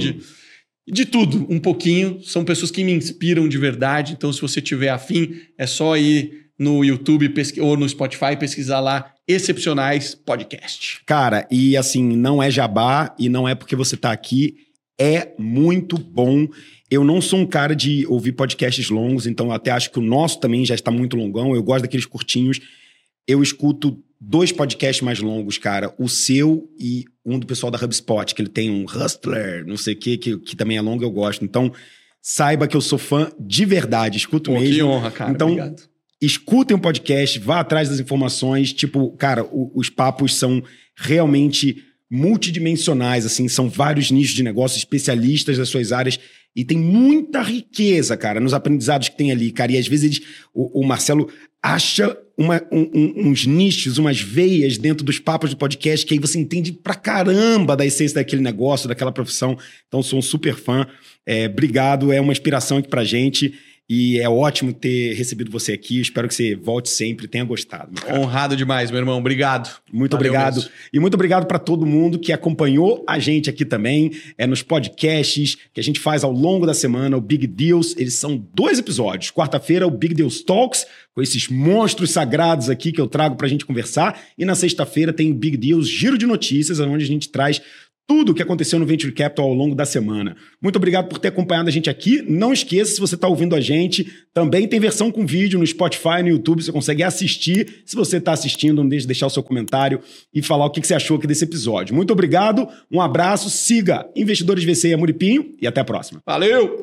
De 0.86 1.04
tudo, 1.04 1.46
um 1.48 1.58
pouquinho. 1.58 2.22
São 2.22 2.44
pessoas 2.44 2.70
que 2.70 2.82
me 2.82 2.92
inspiram 2.92 3.48
de 3.48 3.58
verdade. 3.58 4.14
Então, 4.14 4.32
se 4.32 4.40
você 4.40 4.60
tiver 4.60 4.88
afim, 4.88 5.34
é 5.56 5.66
só 5.66 5.96
ir 5.96 6.50
no 6.58 6.84
YouTube 6.84 7.32
ou 7.60 7.76
no 7.76 7.88
Spotify 7.88 8.36
pesquisar 8.38 8.80
lá 8.80 9.12
Excepcionais 9.26 10.14
Podcast. 10.14 11.00
Cara, 11.06 11.46
e 11.50 11.76
assim, 11.76 12.16
não 12.16 12.42
é 12.42 12.50
jabá 12.50 13.14
e 13.18 13.28
não 13.28 13.48
é 13.48 13.54
porque 13.54 13.74
você 13.74 13.96
tá 13.96 14.12
aqui, 14.12 14.56
é 15.00 15.32
muito 15.38 15.96
bom. 15.96 16.46
Eu 16.90 17.02
não 17.02 17.20
sou 17.20 17.38
um 17.38 17.46
cara 17.46 17.74
de 17.74 18.06
ouvir 18.06 18.32
podcasts 18.32 18.90
longos, 18.90 19.26
então 19.26 19.50
até 19.50 19.70
acho 19.70 19.90
que 19.90 19.98
o 19.98 20.02
nosso 20.02 20.40
também 20.40 20.66
já 20.66 20.74
está 20.74 20.90
muito 20.90 21.16
longão. 21.16 21.54
Eu 21.54 21.62
gosto 21.62 21.82
daqueles 21.82 22.04
curtinhos. 22.04 22.60
Eu 23.26 23.42
escuto 23.42 24.02
dois 24.20 24.52
podcasts 24.52 25.02
mais 25.02 25.20
longos, 25.20 25.56
cara. 25.56 25.94
O 25.98 26.08
seu 26.08 26.68
e 26.78 27.04
um 27.24 27.38
do 27.38 27.46
pessoal 27.46 27.70
da 27.70 27.78
HubSpot, 27.82 28.34
que 28.34 28.40
ele 28.42 28.48
tem 28.48 28.70
um 28.70 28.84
Hustler, 28.84 29.64
não 29.66 29.76
sei 29.76 29.94
o 29.94 29.96
quê, 29.98 30.16
que, 30.16 30.38
que 30.38 30.56
também 30.56 30.76
é 30.76 30.80
longo, 30.80 31.04
eu 31.04 31.10
gosto. 31.10 31.44
Então, 31.44 31.72
saiba 32.22 32.66
que 32.66 32.76
eu 32.76 32.80
sou 32.80 32.98
fã 32.98 33.30
de 33.38 33.64
verdade, 33.64 34.16
escuto 34.18 34.50
Pô, 34.52 34.58
que 34.58 34.64
mesmo 34.68 34.88
honra, 34.88 35.10
cara. 35.10 35.30
Então, 35.30 35.48
Obrigado. 35.48 35.82
escutem 36.20 36.76
o 36.76 36.80
podcast, 36.80 37.38
vá 37.38 37.60
atrás 37.60 37.88
das 37.88 38.00
informações. 38.00 38.72
Tipo, 38.72 39.10
cara, 39.16 39.44
o- 39.44 39.70
os 39.74 39.88
papos 39.90 40.34
são 40.34 40.62
realmente 40.96 41.82
multidimensionais, 42.10 43.26
assim, 43.26 43.48
são 43.48 43.68
vários 43.68 44.10
nichos 44.10 44.34
de 44.34 44.42
negócio, 44.42 44.78
especialistas 44.78 45.58
das 45.58 45.68
suas 45.68 45.92
áreas. 45.92 46.18
E 46.56 46.64
tem 46.64 46.76
muita 46.78 47.42
riqueza, 47.42 48.16
cara, 48.16 48.40
nos 48.40 48.52
aprendizados 48.54 49.08
que 49.08 49.16
tem 49.16 49.30
ali, 49.30 49.52
cara. 49.52 49.72
E 49.72 49.78
às 49.78 49.86
vezes 49.86 50.04
eles, 50.04 50.20
o, 50.52 50.80
o 50.80 50.86
Marcelo 50.86 51.28
acha 51.62 52.16
uma- 52.40 52.62
um- 52.72 53.28
uns 53.28 53.46
nichos, 53.46 53.98
umas 53.98 54.20
veias 54.20 54.78
dentro 54.78 55.04
dos 55.04 55.18
papos 55.18 55.50
do 55.50 55.56
podcast 55.56 56.06
que 56.06 56.14
aí 56.14 56.18
você 56.18 56.38
entende 56.38 56.72
pra 56.72 56.94
caramba 56.94 57.76
da 57.76 57.84
essência 57.84 58.14
daquele 58.14 58.40
negócio, 58.42 58.88
daquela 58.88 59.12
profissão. 59.12 59.58
Então, 59.86 60.02
sou 60.02 60.18
um 60.18 60.22
super 60.22 60.54
fã. 60.54 60.86
É, 61.26 61.46
obrigado, 61.46 62.10
é 62.12 62.20
uma 62.20 62.32
inspiração 62.32 62.78
aqui 62.78 62.88
pra 62.88 63.04
gente. 63.04 63.52
E 63.92 64.20
é 64.20 64.28
ótimo 64.28 64.72
ter 64.72 65.14
recebido 65.14 65.50
você 65.50 65.72
aqui. 65.72 66.00
Espero 66.00 66.28
que 66.28 66.34
você 66.34 66.54
volte 66.54 66.88
sempre, 66.88 67.26
tenha 67.26 67.42
gostado. 67.42 67.90
Honrado 68.08 68.54
demais, 68.54 68.88
meu 68.88 69.00
irmão. 69.00 69.18
Obrigado. 69.18 69.68
Muito 69.92 70.12
Valeu 70.12 70.30
obrigado. 70.30 70.54
mesmo. 70.54 70.70
E 70.92 71.00
muito 71.00 71.14
obrigado 71.14 71.44
para 71.46 71.58
todo 71.58 71.84
mundo 71.84 72.16
que 72.16 72.32
acompanhou 72.32 73.04
a 73.08 73.18
gente 73.18 73.50
aqui 73.50 73.64
também, 73.64 74.12
é 74.38 74.46
nos 74.46 74.62
podcasts 74.62 75.58
que 75.74 75.80
a 75.80 75.82
gente 75.82 75.98
faz 75.98 76.22
ao 76.22 76.30
longo 76.30 76.64
da 76.64 76.72
semana, 76.72 77.16
o 77.16 77.20
Big 77.20 77.48
Deals. 77.48 77.96
Eles 77.98 78.14
são 78.14 78.36
dois 78.54 78.78
episódios. 78.78 79.32
Quarta-feira, 79.32 79.88
o 79.88 79.90
Big 79.90 80.14
Deals 80.14 80.40
Talks, 80.40 80.86
com 81.12 81.20
esses 81.20 81.48
monstros 81.48 82.12
sagrados 82.12 82.70
aqui 82.70 82.92
que 82.92 83.00
eu 83.00 83.08
trago 83.08 83.34
para 83.34 83.48
a 83.48 83.50
gente 83.50 83.66
conversar. 83.66 84.20
E 84.38 84.44
na 84.44 84.54
sexta-feira 84.54 85.12
tem 85.12 85.32
o 85.32 85.34
Big 85.34 85.56
Deals 85.56 85.88
Giro 85.88 86.16
de 86.16 86.26
Notícias, 86.26 86.78
onde 86.78 87.02
a 87.02 87.08
gente 87.08 87.28
traz 87.28 87.60
tudo 88.10 88.32
o 88.32 88.34
que 88.34 88.42
aconteceu 88.42 88.76
no 88.76 88.84
Venture 88.84 89.12
Capital 89.12 89.44
ao 89.44 89.54
longo 89.54 89.72
da 89.72 89.84
semana. 89.84 90.36
Muito 90.60 90.74
obrigado 90.74 91.06
por 91.06 91.20
ter 91.20 91.28
acompanhado 91.28 91.68
a 91.68 91.72
gente 91.72 91.88
aqui. 91.88 92.20
Não 92.28 92.52
esqueça, 92.52 92.94
se 92.94 93.00
você 93.00 93.14
está 93.14 93.28
ouvindo 93.28 93.54
a 93.54 93.60
gente, 93.60 94.04
também 94.34 94.66
tem 94.66 94.80
versão 94.80 95.12
com 95.12 95.24
vídeo 95.24 95.60
no 95.60 95.64
Spotify, 95.64 96.20
no 96.20 96.28
YouTube, 96.28 96.60
você 96.60 96.72
consegue 96.72 97.04
assistir. 97.04 97.84
Se 97.86 97.94
você 97.94 98.16
está 98.16 98.32
assistindo, 98.32 98.82
não 98.82 98.88
deixe 98.88 99.02
de 99.02 99.06
deixar 99.06 99.28
o 99.28 99.30
seu 99.30 99.44
comentário 99.44 100.00
e 100.34 100.42
falar 100.42 100.66
o 100.66 100.70
que 100.70 100.84
você 100.84 100.92
achou 100.94 101.18
aqui 101.18 101.28
desse 101.28 101.44
episódio. 101.44 101.94
Muito 101.94 102.12
obrigado, 102.12 102.66
um 102.90 103.00
abraço, 103.00 103.48
siga 103.48 104.04
Investidores 104.16 104.64
VC 104.64 104.88
e 104.88 104.94
Amuripinho 104.94 105.54
e 105.62 105.68
até 105.68 105.80
a 105.80 105.84
próxima. 105.84 106.20
Valeu! 106.26 106.82